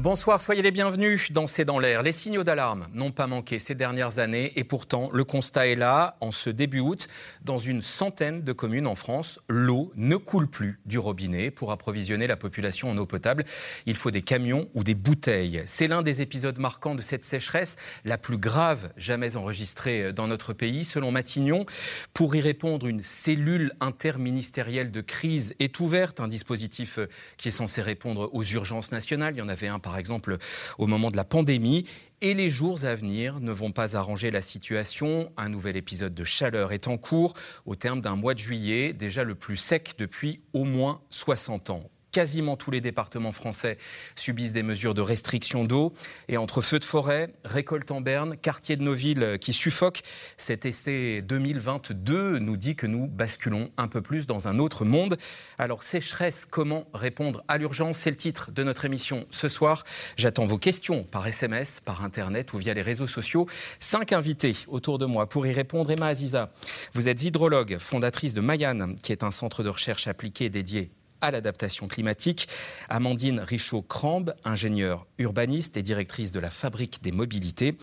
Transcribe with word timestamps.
Bonsoir, 0.00 0.40
soyez 0.40 0.62
les 0.62 0.70
bienvenus 0.70 1.30
dans 1.30 1.46
C'est 1.46 1.66
dans 1.66 1.78
l'air. 1.78 2.02
Les 2.02 2.12
signaux 2.12 2.42
d'alarme 2.42 2.88
n'ont 2.94 3.10
pas 3.10 3.26
manqué 3.26 3.58
ces 3.58 3.74
dernières 3.74 4.18
années 4.18 4.50
et 4.56 4.64
pourtant 4.64 5.10
le 5.12 5.24
constat 5.24 5.66
est 5.66 5.74
là. 5.74 6.16
En 6.20 6.32
ce 6.32 6.48
début 6.48 6.80
août, 6.80 7.06
dans 7.44 7.58
une 7.58 7.82
centaine 7.82 8.40
de 8.40 8.52
communes 8.54 8.86
en 8.86 8.94
France, 8.94 9.38
l'eau 9.50 9.92
ne 9.96 10.16
coule 10.16 10.48
plus 10.48 10.80
du 10.86 10.98
robinet. 10.98 11.50
Pour 11.50 11.70
approvisionner 11.70 12.26
la 12.26 12.38
population 12.38 12.88
en 12.88 12.96
eau 12.96 13.04
potable, 13.04 13.44
il 13.84 13.94
faut 13.94 14.10
des 14.10 14.22
camions 14.22 14.70
ou 14.72 14.84
des 14.84 14.94
bouteilles. 14.94 15.62
C'est 15.66 15.86
l'un 15.86 16.00
des 16.00 16.22
épisodes 16.22 16.58
marquants 16.58 16.94
de 16.94 17.02
cette 17.02 17.26
sécheresse, 17.26 17.76
la 18.06 18.16
plus 18.16 18.38
grave 18.38 18.94
jamais 18.96 19.36
enregistrée 19.36 20.14
dans 20.14 20.28
notre 20.28 20.54
pays. 20.54 20.86
Selon 20.86 21.12
Matignon, 21.12 21.66
pour 22.14 22.34
y 22.34 22.40
répondre, 22.40 22.86
une 22.86 23.02
cellule 23.02 23.74
interministérielle 23.80 24.92
de 24.92 25.02
crise 25.02 25.54
est 25.58 25.78
ouverte, 25.78 26.20
un 26.20 26.28
dispositif 26.28 26.98
qui 27.36 27.48
est 27.48 27.50
censé 27.50 27.82
répondre 27.82 28.30
aux 28.32 28.44
urgences 28.44 28.92
nationales. 28.92 29.34
Il 29.36 29.40
y 29.40 29.42
en 29.42 29.50
avait 29.50 29.68
un 29.68 29.78
par 29.78 29.89
exemple 29.96 30.36
au 30.78 30.86
moment 30.86 31.10
de 31.10 31.16
la 31.16 31.24
pandémie. 31.24 31.84
Et 32.22 32.34
les 32.34 32.50
jours 32.50 32.84
à 32.84 32.94
venir 32.94 33.40
ne 33.40 33.50
vont 33.50 33.70
pas 33.70 33.96
arranger 33.96 34.30
la 34.30 34.42
situation. 34.42 35.32
Un 35.38 35.48
nouvel 35.48 35.76
épisode 35.76 36.14
de 36.14 36.24
chaleur 36.24 36.72
est 36.72 36.86
en 36.86 36.98
cours 36.98 37.32
au 37.64 37.76
terme 37.76 38.02
d'un 38.02 38.16
mois 38.16 38.34
de 38.34 38.38
juillet, 38.38 38.92
déjà 38.92 39.24
le 39.24 39.34
plus 39.34 39.56
sec 39.56 39.94
depuis 39.98 40.42
au 40.52 40.64
moins 40.64 41.00
60 41.08 41.70
ans. 41.70 41.90
Quasiment 42.12 42.56
tous 42.56 42.72
les 42.72 42.80
départements 42.80 43.32
français 43.32 43.78
subissent 44.16 44.52
des 44.52 44.64
mesures 44.64 44.94
de 44.94 45.00
restriction 45.00 45.64
d'eau. 45.64 45.92
Et 46.28 46.36
entre 46.36 46.60
feux 46.60 46.80
de 46.80 46.84
forêt, 46.84 47.30
récolte 47.44 47.90
en 47.92 48.00
berne, 48.00 48.36
quartier 48.36 48.76
de 48.76 48.82
nos 48.82 48.94
villes 48.94 49.38
qui 49.40 49.52
suffoquent, 49.52 50.02
cet 50.36 50.66
essai 50.66 51.22
2022 51.22 52.38
nous 52.40 52.56
dit 52.56 52.74
que 52.74 52.86
nous 52.86 53.06
basculons 53.06 53.70
un 53.76 53.86
peu 53.86 54.02
plus 54.02 54.26
dans 54.26 54.48
un 54.48 54.58
autre 54.58 54.84
monde. 54.84 55.16
Alors, 55.58 55.84
sécheresse, 55.84 56.46
comment 56.46 56.88
répondre 56.94 57.44
à 57.46 57.58
l'urgence? 57.58 57.98
C'est 57.98 58.10
le 58.10 58.16
titre 58.16 58.50
de 58.50 58.64
notre 58.64 58.84
émission 58.84 59.26
ce 59.30 59.48
soir. 59.48 59.84
J'attends 60.16 60.46
vos 60.46 60.58
questions 60.58 61.04
par 61.04 61.26
SMS, 61.26 61.80
par 61.80 62.02
Internet 62.02 62.52
ou 62.52 62.58
via 62.58 62.74
les 62.74 62.82
réseaux 62.82 63.06
sociaux. 63.06 63.46
Cinq 63.78 64.12
invités 64.12 64.56
autour 64.66 64.98
de 64.98 65.06
moi 65.06 65.28
pour 65.28 65.46
y 65.46 65.52
répondre. 65.52 65.90
Emma 65.90 66.08
Aziza, 66.08 66.50
vous 66.94 67.08
êtes 67.08 67.22
hydrologue, 67.22 67.78
fondatrice 67.78 68.34
de 68.34 68.40
Mayan, 68.40 68.94
qui 69.02 69.12
est 69.12 69.22
un 69.22 69.30
centre 69.30 69.62
de 69.62 69.68
recherche 69.68 70.08
appliqué 70.08 70.48
dédié 70.50 70.90
à 71.20 71.30
l'adaptation 71.30 71.86
climatique. 71.86 72.48
Amandine 72.88 73.40
Richaud-Crambe, 73.40 74.34
ingénieure 74.44 75.06
urbaniste 75.18 75.76
et 75.76 75.82
directrice 75.82 76.32
de 76.32 76.40
la 76.40 76.50
Fabrique 76.50 77.02
des 77.02 77.12
mobilités. 77.12 77.76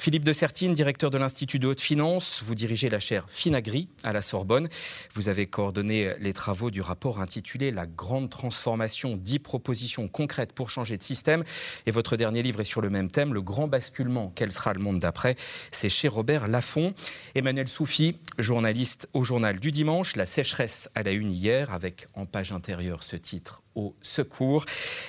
Philippe 0.00 0.22
de 0.22 0.32
Sertine, 0.32 0.74
directeur 0.74 1.10
de 1.10 1.18
l'Institut 1.18 1.58
de 1.58 1.66
haute 1.66 1.80
finance, 1.80 2.40
vous 2.44 2.54
dirigez 2.54 2.88
la 2.88 3.00
chaire 3.00 3.24
Finagri 3.26 3.88
à 4.04 4.12
la 4.12 4.22
Sorbonne. 4.22 4.68
Vous 5.14 5.28
avez 5.28 5.48
coordonné 5.48 6.14
les 6.20 6.32
travaux 6.32 6.70
du 6.70 6.80
rapport 6.80 7.20
intitulé 7.20 7.72
La 7.72 7.84
grande 7.84 8.30
transformation, 8.30 9.16
10 9.16 9.40
propositions 9.40 10.06
concrètes 10.06 10.52
pour 10.52 10.70
changer 10.70 10.96
de 10.96 11.02
système. 11.02 11.42
Et 11.84 11.90
votre 11.90 12.16
dernier 12.16 12.44
livre 12.44 12.60
est 12.60 12.64
sur 12.64 12.80
le 12.80 12.90
même 12.90 13.10
thème, 13.10 13.34
Le 13.34 13.42
grand 13.42 13.66
basculement, 13.66 14.32
quel 14.36 14.52
sera 14.52 14.72
le 14.72 14.80
monde 14.80 15.00
d'après? 15.00 15.34
C'est 15.72 15.90
chez 15.90 16.06
Robert 16.06 16.46
Laffont. 16.46 16.94
Emmanuel 17.34 17.66
Soufi, 17.66 18.18
journaliste 18.38 19.08
au 19.14 19.24
journal 19.24 19.58
du 19.58 19.72
dimanche, 19.72 20.14
La 20.14 20.26
sécheresse 20.26 20.88
à 20.94 21.02
la 21.02 21.10
une 21.10 21.32
hier, 21.32 21.72
avec 21.72 22.06
en 22.14 22.24
page 22.24 22.52
intérieure 22.52 23.02
ce 23.02 23.16
titre 23.16 23.62
au 23.78 23.94
secours. 24.02 24.64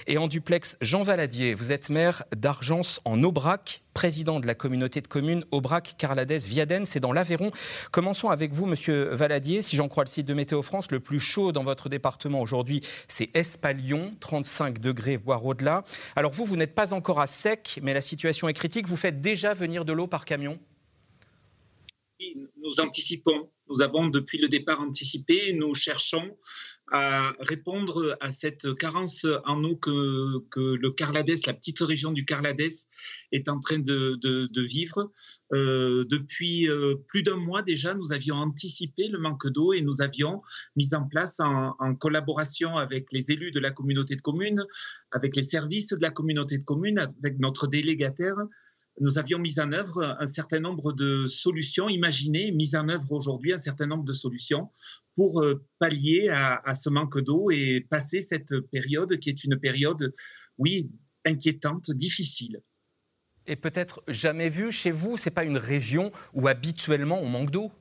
Et 0.07 0.17
en 0.17 0.27
duplex, 0.27 0.77
Jean 0.79 1.03
Valadier, 1.03 1.55
vous 1.55 1.71
êtes 1.71 1.89
maire 1.89 2.23
d'Argence 2.35 3.01
en 3.03 3.21
Aubrac, 3.23 3.81
président 3.93 4.39
de 4.39 4.45
la 4.47 4.53
communauté 4.55 5.01
de 5.01 5.07
communes 5.07 5.43
Aubrac-Carladès-Viaden, 5.51 6.85
c'est 6.85 6.99
dans 6.99 7.11
l'Aveyron. 7.11 7.51
Commençons 7.91 8.29
avec 8.29 8.53
vous, 8.53 8.65
monsieur 8.65 9.09
Valadier. 9.15 9.61
Si 9.61 9.75
j'en 9.75 9.87
crois 9.87 10.03
le 10.03 10.09
site 10.09 10.27
de 10.27 10.33
Météo 10.33 10.61
France, 10.61 10.91
le 10.91 10.99
plus 10.99 11.19
chaud 11.19 11.51
dans 11.51 11.63
votre 11.63 11.89
département 11.89 12.41
aujourd'hui, 12.41 12.81
c'est 13.07 13.35
Espalion, 13.35 14.13
35 14.19 14.79
degrés, 14.79 15.17
voire 15.17 15.43
au-delà. 15.45 15.83
Alors 16.15 16.31
vous, 16.31 16.45
vous 16.45 16.55
n'êtes 16.55 16.75
pas 16.75 16.93
encore 16.93 17.19
à 17.19 17.27
sec, 17.27 17.79
mais 17.81 17.93
la 17.93 18.01
situation 18.01 18.47
est 18.47 18.53
critique. 18.53 18.87
Vous 18.87 18.97
faites 18.97 19.19
déjà 19.19 19.53
venir 19.53 19.83
de 19.83 19.93
l'eau 19.93 20.07
par 20.07 20.25
camion? 20.25 20.59
Nous 22.61 22.79
anticipons. 22.79 23.49
Nous 23.69 23.81
avons 23.81 24.07
depuis 24.07 24.37
le 24.37 24.47
départ 24.47 24.81
anticipé. 24.81 25.53
Nous 25.53 25.73
cherchons 25.73 26.35
à 26.91 27.33
répondre 27.39 28.17
à 28.19 28.31
cette 28.31 28.73
carence 28.75 29.25
en 29.45 29.63
eau 29.63 29.75
que, 29.75 29.89
le 30.55 30.89
Carladès, 30.91 31.45
la 31.45 31.53
petite 31.53 31.79
région 31.79 32.11
du 32.11 32.25
Carladès, 32.25 32.87
est 33.31 33.49
en 33.49 33.59
train 33.59 33.79
de, 33.79 34.15
de, 34.21 34.61
vivre. 34.61 35.11
Euh, 35.53 36.05
depuis 36.05 36.69
euh, 36.69 36.95
plus 37.07 37.23
d'un 37.23 37.37
mois 37.37 37.63
déjà, 37.63 37.95
nous 37.95 38.11
avions 38.11 38.35
anticipé 38.35 39.07
le 39.07 39.17
manque 39.17 39.47
d'eau 39.47 39.73
et 39.73 39.81
nous 39.81 40.01
avions 40.01 40.41
mis 40.75 40.93
en 40.93 41.07
place 41.07 41.39
en, 41.39 41.75
en, 41.79 41.95
collaboration 41.95 42.77
avec 42.77 43.11
les 43.11 43.31
élus 43.31 43.51
de 43.51 43.59
la 43.59 43.71
communauté 43.71 44.15
de 44.15 44.21
communes, 44.21 44.63
avec 45.11 45.35
les 45.35 45.41
services 45.41 45.89
de 45.89 46.01
la 46.01 46.11
communauté 46.11 46.57
de 46.57 46.63
communes, 46.63 46.99
avec 46.99 47.39
notre 47.39 47.65
délégataire, 47.65 48.35
nous 48.99 49.17
avions 49.17 49.39
mis 49.39 49.59
en 49.59 49.71
œuvre 49.71 50.17
un 50.19 50.27
certain 50.27 50.59
nombre 50.59 50.93
de 50.93 51.25
solutions, 51.25 51.89
imaginées, 51.89 52.51
mises 52.51 52.75
en 52.75 52.89
œuvre 52.89 53.11
aujourd'hui 53.11 53.53
un 53.53 53.57
certain 53.57 53.87
nombre 53.87 54.03
de 54.03 54.13
solutions 54.13 54.69
pour 55.15 55.41
euh, 55.41 55.65
pallier 55.79 56.29
à, 56.29 56.73
ce 56.73 56.89
manque 56.89 57.19
d'eau 57.19 57.51
et 57.51 57.85
passer 57.89 58.21
cette 58.21 58.59
période 58.71 59.17
qui 59.19 59.29
est 59.29 59.43
une 59.43 59.59
période, 59.59 60.13
oui, 60.57 60.89
inquiétante, 61.25 61.91
difficile. 61.91 62.61
Et 63.47 63.55
peut-être 63.55 64.03
jamais 64.07 64.49
vu 64.49 64.71
chez 64.71 64.91
vous, 64.91 65.17
c'est 65.17 65.31
pas 65.31 65.43
une 65.43 65.57
région 65.57 66.11
où 66.33 66.47
habituellement 66.47 67.19
on 67.21 67.29
manque 67.29 67.51
d'eau? 67.51 67.71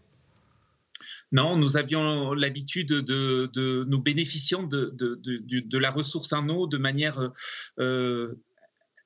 Non, 1.30 1.56
nous 1.56 1.76
avions 1.76 2.32
l'habitude 2.32 2.88
de, 2.88 3.84
nous 3.84 4.02
bénéficions 4.02 4.62
de, 4.62 4.94
de, 4.96 5.78
la 5.78 5.90
ressource 5.90 6.32
en 6.32 6.48
eau 6.48 6.66
de 6.66 6.78
manière 6.78 7.32
euh, 7.78 8.34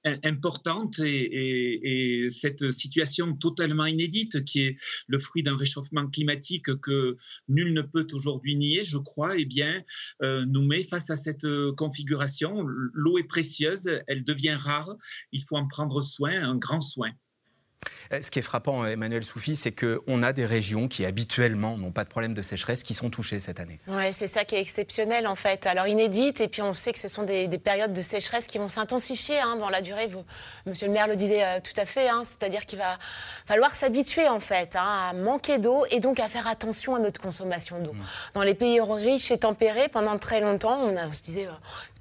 importante 0.04 0.98
et, 0.98 2.28
cette 2.30 2.70
situation 2.70 3.34
totalement 3.36 3.86
inédite 3.86 4.44
qui 4.44 4.62
est 4.62 4.76
le 5.06 5.18
fruit 5.18 5.42
d'un 5.42 5.56
réchauffement 5.56 6.06
climatique 6.08 6.74
que 6.80 7.16
nul 7.48 7.72
ne 7.72 7.82
peut 7.82 8.06
aujourd'hui 8.12 8.56
nier, 8.56 8.84
je 8.84 8.98
crois, 8.98 9.36
eh 9.36 9.44
bien, 9.44 9.82
euh, 10.22 10.44
nous 10.46 10.62
met 10.62 10.84
face 10.84 11.10
à 11.10 11.16
cette 11.16 11.46
configuration. 11.76 12.64
L'eau 12.92 13.18
est 13.18 13.24
précieuse, 13.24 14.00
elle 14.06 14.24
devient 14.24 14.56
rare, 14.58 14.94
il 15.32 15.42
faut 15.42 15.56
en 15.56 15.68
prendre 15.68 16.02
soin, 16.02 16.32
un 16.42 16.56
grand 16.56 16.80
soin. 16.80 17.12
Euh, 18.12 18.20
ce 18.22 18.30
qui 18.30 18.38
est 18.38 18.42
frappant, 18.42 18.84
Emmanuel 18.84 19.24
Soufi, 19.24 19.56
c'est 19.56 19.72
qu'on 19.72 20.22
a 20.22 20.32
des 20.32 20.46
régions 20.46 20.88
qui 20.88 21.04
habituellement 21.04 21.76
n'ont 21.76 21.92
pas 21.92 22.04
de 22.04 22.08
problème 22.08 22.34
de 22.34 22.42
sécheresse 22.42 22.82
qui 22.82 22.94
sont 22.94 23.10
touchées 23.10 23.40
cette 23.40 23.60
année. 23.60 23.80
Oui, 23.88 24.04
c'est 24.16 24.28
ça 24.28 24.44
qui 24.44 24.54
est 24.54 24.60
exceptionnel 24.60 25.26
en 25.26 25.36
fait. 25.36 25.66
Alors 25.66 25.86
inédite, 25.86 26.40
et 26.40 26.48
puis 26.48 26.62
on 26.62 26.74
sait 26.74 26.92
que 26.92 26.98
ce 26.98 27.08
sont 27.08 27.22
des, 27.24 27.48
périodes 27.58 27.92
de 27.92 28.02
sécheresse 28.02 28.46
qui 28.46 28.58
vont 28.58 28.68
s'intensifier 28.68 29.38
hein, 29.38 29.56
dans 29.56 29.70
la 29.70 29.80
durée. 29.80 30.10
monsieur 30.66 30.86
le 30.86 30.92
maire 30.92 31.06
le 31.06 31.16
disait 31.16 31.44
euh, 31.44 31.60
tout 31.62 31.78
à 31.80 31.86
fait, 31.86 32.08
hein, 32.08 32.24
c'est-à-dire 32.26 32.66
qu'il 32.66 32.78
va 32.78 32.98
falloir 33.46 33.74
s'habituer 33.74 34.28
en 34.28 34.40
fait 34.40 34.76
hein, 34.76 35.10
à 35.10 35.12
manquer 35.12 35.58
d'eau 35.58 35.84
et 35.90 36.00
donc 36.00 36.18
à 36.20 36.28
faire 36.28 36.46
attention 36.46 36.94
à 36.94 36.98
notre 36.98 37.20
consommation 37.20 37.80
d'eau. 37.80 37.92
Mmh. 37.92 38.04
Dans 38.34 38.42
les 38.42 38.54
pays 38.54 38.80
riches 38.80 39.30
et 39.30 39.38
tempérés, 39.38 39.88
pendant 39.88 40.18
très 40.18 40.40
longtemps, 40.40 40.80
on, 40.80 41.12
se 41.12 41.22
disait, 41.22 41.46
euh, 41.46 41.52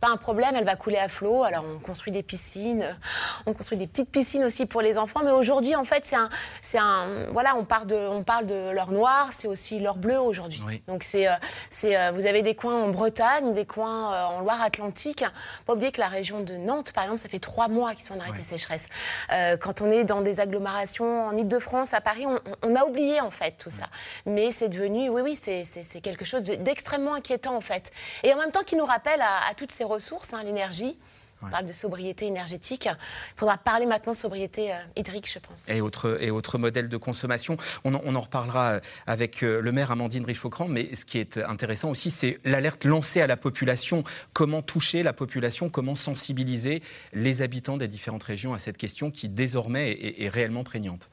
pas 0.01 0.09
un 0.09 0.17
problème, 0.17 0.56
elle 0.56 0.66
va 0.66 0.75
couler 0.75 0.97
à 0.97 1.07
flot. 1.07 1.44
Alors 1.44 1.63
on 1.63 1.79
construit 1.79 2.12
des 2.12 2.23
piscines, 2.23 2.97
on 3.45 3.53
construit 3.53 3.78
des 3.78 3.88
petites 3.88 4.12
piscines 4.12 4.44
aussi 4.44 4.66
pour 4.66 4.81
les 4.81 4.97
enfants, 4.97 5.22
mais 5.23 5.31
aujourd'hui 5.31 5.75
en 5.75 5.85
fait, 5.85 6.03
c'est 6.06 6.16
un, 6.16 6.29
c'est 6.62 6.79
un, 6.79 7.28
voilà, 7.31 7.56
on 7.56 7.63
parle 7.63 7.88
de, 7.88 7.95
on 7.95 8.23
parle 8.23 8.47
de 8.47 8.72
l'or 8.72 8.91
noir, 8.91 9.29
c'est 9.38 9.47
aussi 9.47 9.79
l'or 9.79 9.97
bleu 9.97 10.19
aujourd'hui. 10.19 10.61
Donc 10.88 11.03
c'est, 11.03 11.28
euh, 11.28 11.34
c'est, 11.69 11.95
euh, 11.95 12.11
vous 12.11 12.25
avez 12.25 12.41
des 12.41 12.56
coins 12.56 12.84
en 12.84 12.90
Bretagne, 12.90 13.53
des 13.53 13.66
coins 13.66 14.13
euh, 14.13 14.23
en 14.23 14.41
Loire-Atlantique. 14.41 15.23
Pas 15.66 15.73
oublier 15.73 15.91
que 15.91 16.01
la 16.01 16.07
région 16.07 16.41
de 16.41 16.56
Nantes, 16.56 16.91
par 16.94 17.03
exemple, 17.03 17.22
ça 17.22 17.29
fait 17.29 17.40
trois 17.40 17.67
mois 17.67 17.94
qu'ils 17.94 18.03
sont 18.03 18.16
en 18.16 18.20
arrêté 18.20 18.43
sécheresse. 18.43 18.87
quand 19.59 19.81
on 19.81 19.91
est 19.91 20.03
dans 20.03 20.22
des 20.22 20.40
agglomérations 20.40 21.28
en 21.28 21.37
Île-de-France, 21.37 21.93
à 21.93 22.02
Paris, 22.02 22.25
on, 22.64 22.75
a 22.75 22.85
oublié 22.85 23.22
en 23.22 23.31
fait 23.31 23.55
tout 23.58 23.70
ça. 23.70 23.85
Mais 24.25 24.52
c'est 24.52 24.70
devenu, 24.70 25.09
oui, 25.09 25.22
oui, 25.22 25.37
c'est, 25.40 25.64
c'est, 25.64 26.02
quelque 26.02 26.25
chose 26.25 26.43
d'extrêmement 26.43 27.14
inquiétant 27.14 27.55
en 27.55 27.61
fait. 27.61 27.91
Et 28.23 28.34
en 28.34 28.37
même 28.37 28.52
temps, 28.52 28.64
qui 28.64 28.75
nous 28.75 28.85
rappelle 28.85 29.22
à, 29.22 29.53
toutes 29.55 29.72
ces 29.72 29.84
ressources, 29.91 30.34
hein, 30.34 30.43
l'énergie. 30.43 30.97
On 31.43 31.49
parle 31.49 31.66
de 31.66 31.73
sobriété 31.73 32.28
énergétique. 32.28 32.88
Il 32.88 33.40
faudra 33.40 33.58
parler 33.58 33.85
maintenant 33.85 34.14
de 34.14 34.17
sobriété 34.17 34.72
euh, 34.72 34.76
hydrique, 34.96 35.29
je 35.32 35.40
pense. 35.40 35.67
Et 35.67 35.82
autres, 35.82 36.22
et 36.22 36.29
autres 36.29 36.58
modèles 36.58 36.90
de 36.90 36.97
consommation. 36.97 37.58
On 37.84 37.96
en, 37.96 38.22
reparlera 38.22 38.73
euh, 38.73 38.79
avec 39.08 39.43
euh, 39.43 39.59
le 39.59 39.72
maire 39.72 39.91
Amandine 39.91 40.26
Richaud-Cran, 40.26 40.67
mais 40.67 40.93
ce 40.96 41.05
qui 41.05 41.17
est 41.17 41.38
intéressant 41.38 41.90
aussi, 41.90 42.11
c'est 42.11 42.40
l'alerte 42.46 42.85
lancée 42.85 43.22
à 43.22 43.28
la 43.28 43.38
population. 43.38 44.03
Comment 44.34 44.61
toucher 44.61 45.03
la 45.03 45.14
population, 45.14 45.70
comment 45.70 45.96
sensibiliser 45.96 46.82
les 47.14 47.41
habitants 47.41 47.78
des 47.78 47.87
différentes 47.87 48.23
régions 48.23 48.53
à 48.53 48.59
cette 48.59 48.78
question 48.78 49.09
qui 49.09 49.28
désormais 49.28 49.97
est 50.20 50.29
réellement 50.29 50.64
prégnante? 50.64 51.09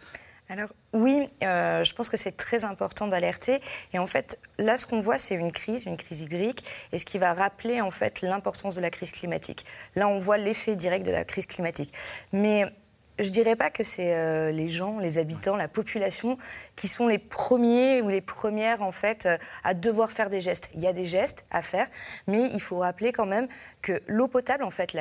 Alors 0.48 0.70
oui, 0.94 1.26
euh, 1.42 1.84
je 1.84 1.94
pense 1.94 2.08
que 2.08 2.16
c'est 2.16 2.36
très 2.36 2.64
important 2.64 3.06
d'alerter. 3.06 3.60
Et 3.92 3.98
en 3.98 4.06
fait, 4.06 4.38
là, 4.58 4.78
ce 4.78 4.86
qu'on 4.86 5.00
voit, 5.00 5.18
c'est 5.18 5.34
une 5.34 5.52
crise, 5.52 5.84
une 5.84 5.98
crise 5.98 6.22
hydrique, 6.22 6.64
et 6.92 6.98
ce 6.98 7.04
qui 7.04 7.18
va 7.18 7.34
rappeler 7.34 7.82
en 7.82 7.90
fait 7.90 8.22
l'importance 8.22 8.74
de 8.76 8.80
la 8.80 8.90
crise 8.90 9.12
climatique. 9.12 9.66
Là, 9.94 10.08
on 10.08 10.18
voit 10.18 10.38
l'effet 10.38 10.74
direct 10.74 11.04
de 11.04 11.10
la 11.10 11.24
crise 11.24 11.46
climatique. 11.46 11.92
Mais 12.32 12.64
je 13.18 13.30
dirais 13.30 13.56
pas 13.56 13.70
que 13.70 13.84
c'est 13.84 14.14
euh, 14.14 14.50
les 14.50 14.68
gens, 14.68 14.98
les 14.98 15.18
habitants, 15.18 15.56
la 15.56 15.68
population 15.68 16.38
qui 16.76 16.88
sont 16.88 17.08
les 17.08 17.18
premiers 17.18 18.02
ou 18.02 18.08
les 18.08 18.20
premières 18.20 18.82
en 18.82 18.92
fait 18.92 19.26
euh, 19.26 19.36
à 19.64 19.74
devoir 19.74 20.12
faire 20.12 20.30
des 20.30 20.40
gestes. 20.40 20.70
Il 20.74 20.80
y 20.80 20.86
a 20.86 20.92
des 20.92 21.04
gestes 21.04 21.44
à 21.50 21.62
faire, 21.62 21.86
mais 22.26 22.46
il 22.52 22.60
faut 22.60 22.78
rappeler 22.78 23.12
quand 23.12 23.26
même 23.26 23.48
que 23.82 24.00
l'eau 24.06 24.28
potable, 24.28 24.64
en 24.64 24.70
fait, 24.70 24.96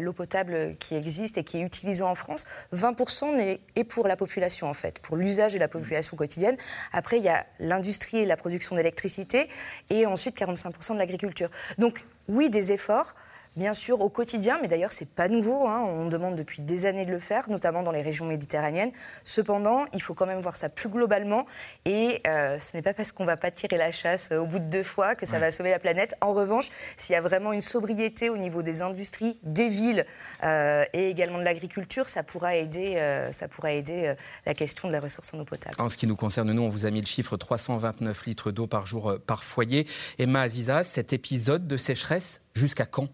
l'eau 0.00 0.12
potable 0.12 0.76
qui 0.78 0.94
existe 0.94 1.38
et 1.38 1.44
qui 1.44 1.58
est 1.58 1.62
utilisée 1.62 2.02
en 2.02 2.14
France, 2.14 2.46
20% 2.74 3.58
est 3.76 3.84
pour 3.84 4.06
la 4.08 4.16
population 4.16 4.66
en 4.66 4.74
fait, 4.74 5.00
pour 5.00 5.16
l'usage 5.16 5.54
de 5.54 5.58
la 5.58 5.68
population 5.68 6.16
quotidienne. 6.16 6.56
Après, 6.92 7.18
il 7.18 7.24
y 7.24 7.28
a 7.28 7.46
l'industrie 7.58 8.18
et 8.18 8.26
la 8.26 8.36
production 8.36 8.76
d'électricité, 8.76 9.48
et 9.90 10.06
ensuite 10.06 10.36
45% 10.36 10.94
de 10.94 10.98
l'agriculture. 10.98 11.50
Donc 11.78 12.04
oui, 12.28 12.50
des 12.50 12.72
efforts 12.72 13.14
bien 13.56 13.74
sûr 13.74 14.00
au 14.00 14.08
quotidien, 14.08 14.58
mais 14.62 14.68
d'ailleurs 14.68 14.92
c'est 14.92 15.08
pas 15.08 15.28
nouveau, 15.28 15.66
hein. 15.66 15.82
on 15.84 16.06
demande 16.08 16.36
depuis 16.36 16.62
des 16.62 16.86
années 16.86 17.04
de 17.04 17.10
le 17.10 17.18
faire, 17.18 17.50
notamment 17.50 17.82
dans 17.82 17.90
les 17.90 18.02
régions 18.02 18.26
méditerranéennes. 18.26 18.92
Cependant, 19.24 19.86
il 19.92 20.02
faut 20.02 20.14
quand 20.14 20.26
même 20.26 20.40
voir 20.40 20.56
ça 20.56 20.68
plus 20.68 20.88
globalement, 20.88 21.46
et 21.84 22.20
euh, 22.26 22.58
ce 22.60 22.76
n'est 22.76 22.82
pas 22.82 22.94
parce 22.94 23.12
qu'on 23.12 23.24
va 23.24 23.36
pas 23.36 23.50
tirer 23.50 23.76
la 23.76 23.90
chasse 23.90 24.30
au 24.32 24.46
bout 24.46 24.58
de 24.58 24.64
deux 24.64 24.82
fois 24.82 25.14
que 25.14 25.26
ça 25.26 25.38
va 25.38 25.50
sauver 25.50 25.70
la 25.70 25.78
planète. 25.78 26.14
En 26.20 26.32
revanche, 26.32 26.68
s'il 26.96 27.12
y 27.12 27.16
a 27.16 27.20
vraiment 27.20 27.52
une 27.52 27.60
sobriété 27.60 28.30
au 28.30 28.36
niveau 28.36 28.62
des 28.62 28.82
industries, 28.82 29.38
des 29.42 29.68
villes 29.68 30.06
euh, 30.44 30.84
et 30.92 31.10
également 31.10 31.38
de 31.38 31.44
l'agriculture, 31.44 32.08
ça 32.08 32.22
pourra 32.22 32.56
aider, 32.56 32.96
euh, 32.96 33.32
ça 33.32 33.48
pourra 33.48 33.72
aider 33.72 34.14
la 34.46 34.54
question 34.54 34.88
de 34.88 34.92
la 34.92 35.00
ressource 35.00 35.34
en 35.34 35.40
eau 35.40 35.44
potable. 35.44 35.76
En 35.78 35.88
ce 35.88 35.96
qui 35.96 36.06
nous 36.06 36.16
concerne, 36.16 36.52
nous, 36.52 36.62
on 36.62 36.68
vous 36.68 36.86
a 36.86 36.90
mis 36.90 37.00
le 37.00 37.06
chiffre 37.06 37.36
329 37.36 38.26
litres 38.26 38.50
d'eau 38.52 38.66
par 38.66 38.86
jour 38.86 39.18
par 39.26 39.44
foyer. 39.44 39.86
Emma 40.18 40.42
Aziza, 40.42 40.84
cet 40.84 41.12
épisode 41.12 41.66
de 41.66 41.76
sécheresse, 41.76 42.42
jusqu'à 42.54 42.86
quand? 42.86 43.08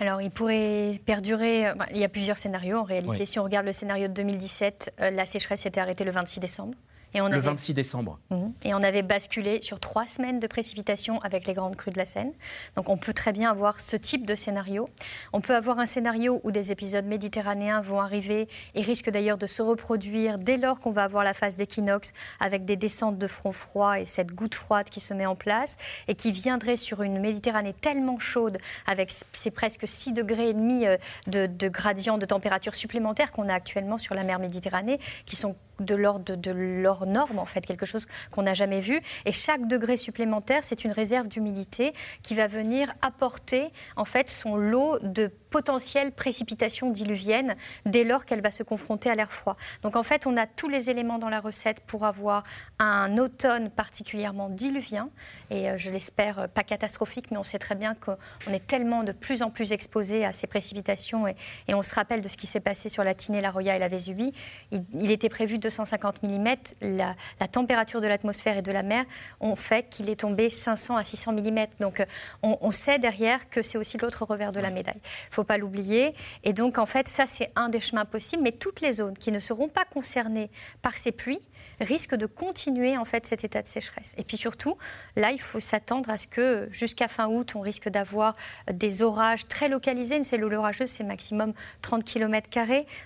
Alors, 0.00 0.22
il 0.22 0.30
pourrait 0.30 1.00
perdurer. 1.06 1.68
Euh, 1.68 1.74
il 1.90 1.98
y 1.98 2.04
a 2.04 2.08
plusieurs 2.08 2.38
scénarios 2.38 2.78
en 2.78 2.84
réalité. 2.84 3.24
Si 3.24 3.38
on 3.38 3.42
regarde 3.42 3.66
le 3.66 3.72
scénario 3.72 4.06
de 4.08 4.12
2017, 4.12 4.94
euh, 5.00 5.10
la 5.10 5.26
sécheresse 5.26 5.62
s'était 5.62 5.80
arrêtée 5.80 6.04
le 6.04 6.12
26 6.12 6.40
décembre 6.40 6.74
le 7.14 7.38
26 7.38 7.74
décembre. 7.74 8.18
Mhm. 8.30 8.52
Et 8.64 8.74
on 8.74 8.82
avait 8.82 9.02
basculé 9.02 9.60
sur 9.62 9.80
trois 9.80 10.06
semaines 10.06 10.40
de 10.40 10.46
précipitations 10.46 11.18
avec 11.20 11.46
les 11.46 11.54
grandes 11.54 11.76
crues 11.76 11.90
de 11.90 11.98
la 11.98 12.04
Seine. 12.04 12.32
Donc 12.76 12.88
on 12.88 12.96
peut 12.96 13.12
très 13.12 13.32
bien 13.32 13.50
avoir 13.50 13.80
ce 13.80 13.96
type 13.96 14.26
de 14.26 14.34
scénario. 14.34 14.88
On 15.32 15.40
peut 15.40 15.54
avoir 15.54 15.78
un 15.78 15.86
scénario 15.86 16.40
où 16.44 16.50
des 16.50 16.72
épisodes 16.72 17.04
méditerranéens 17.04 17.80
vont 17.80 18.00
arriver 18.00 18.48
et 18.74 18.82
risquent 18.82 19.10
d'ailleurs 19.10 19.38
de 19.38 19.46
se 19.46 19.62
reproduire 19.62 20.38
dès 20.38 20.56
lors 20.56 20.80
qu'on 20.80 20.90
va 20.90 21.04
avoir 21.04 21.24
la 21.24 21.34
phase 21.34 21.56
d'équinoxe 21.56 22.12
avec 22.40 22.64
des 22.64 22.76
descentes 22.76 23.18
de 23.18 23.26
front 23.26 23.52
froid 23.52 23.98
et 23.98 24.04
cette 24.04 24.32
goutte 24.32 24.54
froide 24.54 24.88
qui 24.90 25.00
se 25.00 25.14
met 25.14 25.26
en 25.26 25.36
place 25.36 25.76
et 26.06 26.14
qui 26.14 26.32
viendrait 26.32 26.76
sur 26.76 27.02
une 27.02 27.18
Méditerranée 27.18 27.72
tellement 27.72 28.18
chaude 28.18 28.58
avec 28.86 29.12
ces 29.32 29.50
presque 29.50 29.88
6 29.88 30.12
degrés 30.12 30.50
et 30.50 30.54
demi 30.54 30.86
euh, 30.86 30.96
de, 31.26 31.46
de 31.46 31.68
gradient 31.68 32.18
de 32.18 32.26
température 32.26 32.74
supplémentaire 32.74 33.32
qu'on 33.32 33.48
a 33.48 33.54
actuellement 33.54 33.98
sur 33.98 34.14
la 34.14 34.24
mer 34.24 34.38
Méditerranée 34.38 34.98
qui 35.26 35.36
sont 35.36 35.56
de 35.80 35.98
de 36.34 36.50
leur 36.50 37.06
norme, 37.06 37.38
en 37.38 37.44
fait, 37.44 37.60
quelque 37.60 37.86
chose 37.86 38.06
qu'on 38.30 38.42
n'a 38.42 38.54
jamais 38.54 38.80
vu. 38.80 39.00
Et 39.24 39.32
chaque 39.32 39.66
degré 39.66 39.96
supplémentaire, 39.96 40.64
c'est 40.64 40.84
une 40.84 40.92
réserve 40.92 41.28
d'humidité 41.28 41.92
qui 42.22 42.34
va 42.34 42.46
venir 42.46 42.92
apporter, 43.02 43.70
en 43.96 44.04
fait, 44.04 44.30
son 44.30 44.56
lot 44.56 44.98
de 45.02 45.30
potentielles 45.50 46.12
précipitations 46.12 46.90
diluviennes 46.90 47.56
dès 47.86 48.04
lors 48.04 48.24
qu'elle 48.24 48.42
va 48.42 48.50
se 48.50 48.62
confronter 48.62 49.10
à 49.10 49.14
l'air 49.14 49.32
froid. 49.32 49.56
Donc, 49.82 49.96
en 49.96 50.02
fait, 50.02 50.26
on 50.26 50.36
a 50.36 50.46
tous 50.46 50.68
les 50.68 50.90
éléments 50.90 51.18
dans 51.18 51.28
la 51.28 51.40
recette 51.40 51.80
pour 51.80 52.04
avoir 52.04 52.44
un 52.78 53.18
automne 53.18 53.70
particulièrement 53.70 54.48
diluvien 54.48 55.10
et 55.50 55.70
euh, 55.70 55.78
je 55.78 55.90
l'espère 55.90 56.38
euh, 56.38 56.46
pas 56.46 56.64
catastrophique, 56.64 57.30
mais 57.30 57.36
on 57.36 57.44
sait 57.44 57.58
très 57.58 57.74
bien 57.74 57.94
qu'on 57.94 58.52
est 58.52 58.66
tellement 58.66 59.02
de 59.02 59.12
plus 59.12 59.42
en 59.42 59.50
plus 59.50 59.72
exposé 59.72 60.24
à 60.24 60.32
ces 60.32 60.46
précipitations 60.46 61.26
et, 61.26 61.34
on 61.74 61.82
se 61.82 61.94
rappelle 61.94 62.22
de 62.22 62.28
ce 62.28 62.36
qui 62.36 62.48
s'est 62.48 62.60
passé 62.60 62.88
sur 62.88 63.04
la 63.04 63.14
Tinée, 63.14 63.40
la 63.40 63.52
Roya 63.52 63.76
et 63.76 63.78
la 63.78 63.86
Vésubie. 63.86 64.32
Il, 64.72 65.12
était 65.12 65.28
prévu 65.28 65.58
250 65.68 66.22
mm. 66.22 66.54
La, 66.80 67.14
température 67.50 68.00
de 68.00 68.06
l'atmosphère 68.06 68.56
et 68.56 68.62
de 68.62 68.72
la 68.72 68.82
mer 68.82 69.04
ont 69.40 69.56
fait 69.56 69.88
qu'il 69.88 70.08
est 70.08 70.20
tombé 70.20 70.50
500 70.50 70.96
à 70.96 71.04
600 71.04 71.32
mm. 71.32 71.66
Donc 71.80 72.00
euh, 72.00 72.06
on, 72.42 72.70
sait 72.70 72.98
derrière 72.98 73.48
que 73.50 73.62
c'est 73.62 73.78
aussi 73.78 73.98
l'autre 73.98 74.24
revers 74.24 74.52
de 74.52 74.60
la 74.60 74.70
médaille. 74.70 74.94
Il 74.96 75.30
ne 75.30 75.34
faut 75.34 75.44
pas 75.44 75.58
l'oublier. 75.58 76.14
Et 76.44 76.52
donc 76.52 76.78
en 76.78 76.86
fait, 76.86 77.08
ça 77.08 77.26
c'est 77.26 77.50
un 77.56 77.68
des 77.68 77.80
chemins 77.80 78.04
possibles, 78.04 78.42
mais 78.42 78.52
toutes 78.52 78.80
les 78.80 78.92
zones 78.92 79.16
qui 79.16 79.32
ne 79.32 79.40
seront 79.40 79.68
pas 79.68 79.84
concernées 79.84 80.50
par 80.82 80.96
ces 80.96 81.12
pluies 81.12 81.40
risque 81.80 82.14
de 82.14 82.26
continuer 82.26 82.96
en 82.96 83.04
fait 83.04 83.26
cet 83.26 83.44
état 83.44 83.62
de 83.62 83.66
sécheresse. 83.66 84.14
Et 84.18 84.24
puis 84.24 84.36
surtout, 84.36 84.76
là, 85.16 85.30
il 85.32 85.40
faut 85.40 85.60
s'attendre 85.60 86.10
à 86.10 86.16
ce 86.16 86.26
que 86.26 86.68
jusqu'à 86.72 87.08
fin 87.08 87.28
août, 87.28 87.54
on 87.54 87.60
risque 87.60 87.88
d'avoir 87.88 88.34
des 88.72 89.02
orages 89.02 89.46
très 89.48 89.68
localisés. 89.68 90.16
Une 90.16 90.22
cellule 90.22 90.54
orageuse, 90.54 90.90
c'est 90.90 91.04
maximum 91.04 91.52
30 91.82 92.04
km. 92.04 92.48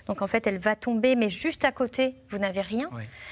Donc 0.07 0.21
en 0.21 0.27
fait, 0.27 0.47
elle 0.47 0.57
va 0.57 0.75
tomber, 0.75 1.15
mais 1.15 1.29
juste 1.29 1.65
à 1.65 1.71
côté, 1.71 2.15
vous 2.29 2.37
n'avez 2.37 2.61
rien. 2.61 2.89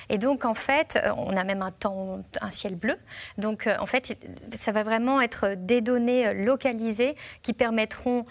Et 0.10 0.18
donc 0.18 0.46
en 0.46 0.54
fait, 0.54 1.00
euh, 1.04 1.12
on 1.18 1.36
a 1.36 1.44
même 1.44 1.62
un 1.62 1.72
temps, 1.72 2.24
un 2.42 2.52
ciel 2.52 2.76
bleu. 2.76 2.96
Donc 3.38 3.68
euh, 3.68 3.76
en 3.80 3.86
fait, 3.86 4.18
ça 4.58 4.72
va 4.72 4.84
vraiment 4.84 5.22
être 5.22 5.56
des 5.56 5.82
données 5.82 6.28
euh, 6.28 6.34
localisées 6.34 7.16
qui 7.42 7.54
permettront 7.54 8.26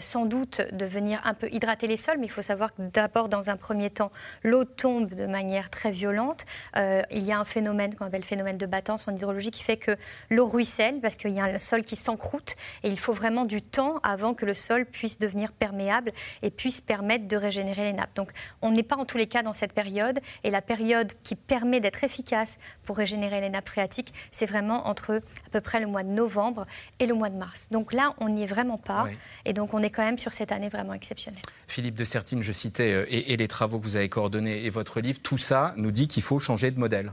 sans 0.00 0.26
doute 0.26 0.60
de 0.72 0.86
venir 0.86 1.20
un 1.24 1.34
peu 1.34 1.48
hydrater 1.50 1.86
les 1.86 1.96
sols. 1.96 2.18
Mais 2.18 2.26
il 2.26 2.30
faut 2.30 2.42
savoir 2.42 2.74
que 2.74 2.82
d'abord, 2.82 3.28
dans 3.28 3.50
un 3.50 3.56
premier 3.56 3.90
temps, 3.90 4.10
l'eau 4.42 4.64
tombe 4.64 5.14
de 5.14 5.26
manière 5.26 5.70
très 5.70 5.90
violente. 5.90 6.46
Euh, 6.76 7.02
il 7.10 7.24
y 7.24 7.32
a 7.32 7.38
un 7.38 7.44
phénomène 7.44 7.94
qu'on 7.94 8.06
appelle 8.06 8.20
le 8.20 8.26
phénomène 8.26 8.58
de 8.58 8.66
battance 8.66 9.06
en 9.08 9.12
hydrologie 9.12 9.50
qui 9.50 9.62
fait 9.62 9.76
que 9.76 9.96
l'eau 10.30 10.46
ruisselle 10.46 11.00
parce 11.00 11.16
qu'il 11.16 11.32
y 11.32 11.40
a 11.40 11.44
un 11.44 11.58
sol 11.58 11.84
qui 11.84 11.96
s'encroute 11.96 12.56
et 12.82 12.88
il 12.88 12.98
faut 12.98 13.12
vraiment 13.12 13.44
du 13.44 13.62
temps 13.62 14.00
avant 14.02 14.34
que 14.34 14.44
le 14.44 14.54
sol 14.54 14.86
puisse 14.86 15.18
devenir 15.18 15.52
perméable 15.52 16.12
et 16.42 16.50
puisse 16.50 16.80
permettre 16.80 17.28
de 17.28 17.36
régénérer 17.36 17.84
les 17.84 17.92
nappes. 17.92 18.14
Donc 18.14 18.30
on 18.62 18.70
n'est 18.70 18.82
pas 18.82 18.96
en 18.96 19.04
tous 19.04 19.18
les 19.18 19.26
cas 19.26 19.42
dans 19.42 19.52
cette 19.52 19.72
période 19.72 20.20
et 20.44 20.50
la 20.50 20.62
période 20.62 21.12
qui 21.22 21.34
permet 21.36 21.80
d'être 21.80 22.04
efficace 22.04 22.58
pour 22.84 22.96
régénérer 22.96 23.40
les 23.40 23.50
nappes 23.50 23.68
phréatiques, 23.68 24.12
c'est 24.30 24.46
vraiment 24.46 24.88
entre 24.88 25.16
à 25.46 25.50
peu 25.50 25.60
près 25.60 25.80
le 25.80 25.86
mois 25.86 26.02
de 26.02 26.08
novembre 26.08 26.66
et 26.98 27.06
le 27.06 27.14
mois 27.14 27.30
de 27.30 27.36
mars. 27.36 27.68
Donc 27.70 27.92
là, 27.92 28.14
on 28.18 28.28
n'y 28.28 28.42
est 28.42 28.46
vraiment 28.46 28.78
pas 28.78 29.06
et 29.44 29.52
donc 29.52 29.74
on 29.74 29.82
est 29.82 29.90
quand 29.90 30.04
même 30.04 30.18
sur 30.18 30.32
cette 30.32 30.52
année 30.52 30.68
vraiment 30.68 30.94
exceptionnelle. 30.94 31.42
Philippe 31.66 31.94
de 31.94 32.04
Sertine, 32.04 32.42
je 32.42 32.52
citais, 32.52 32.92
euh, 32.92 33.06
et, 33.08 33.32
et 33.32 33.36
les 33.36 33.48
travaux 33.48 33.78
que 33.78 33.84
vous 33.84 33.96
avez 33.96 34.08
coordonnés 34.08 34.64
et 34.64 34.70
votre 34.70 35.00
livre, 35.00 35.18
tout 35.22 35.38
ça 35.38 35.74
nous 35.76 35.90
dit 35.90 36.08
qu'il 36.08 36.22
faut 36.22 36.38
changer 36.46 36.70
de 36.70 36.78
modèle. 36.78 37.12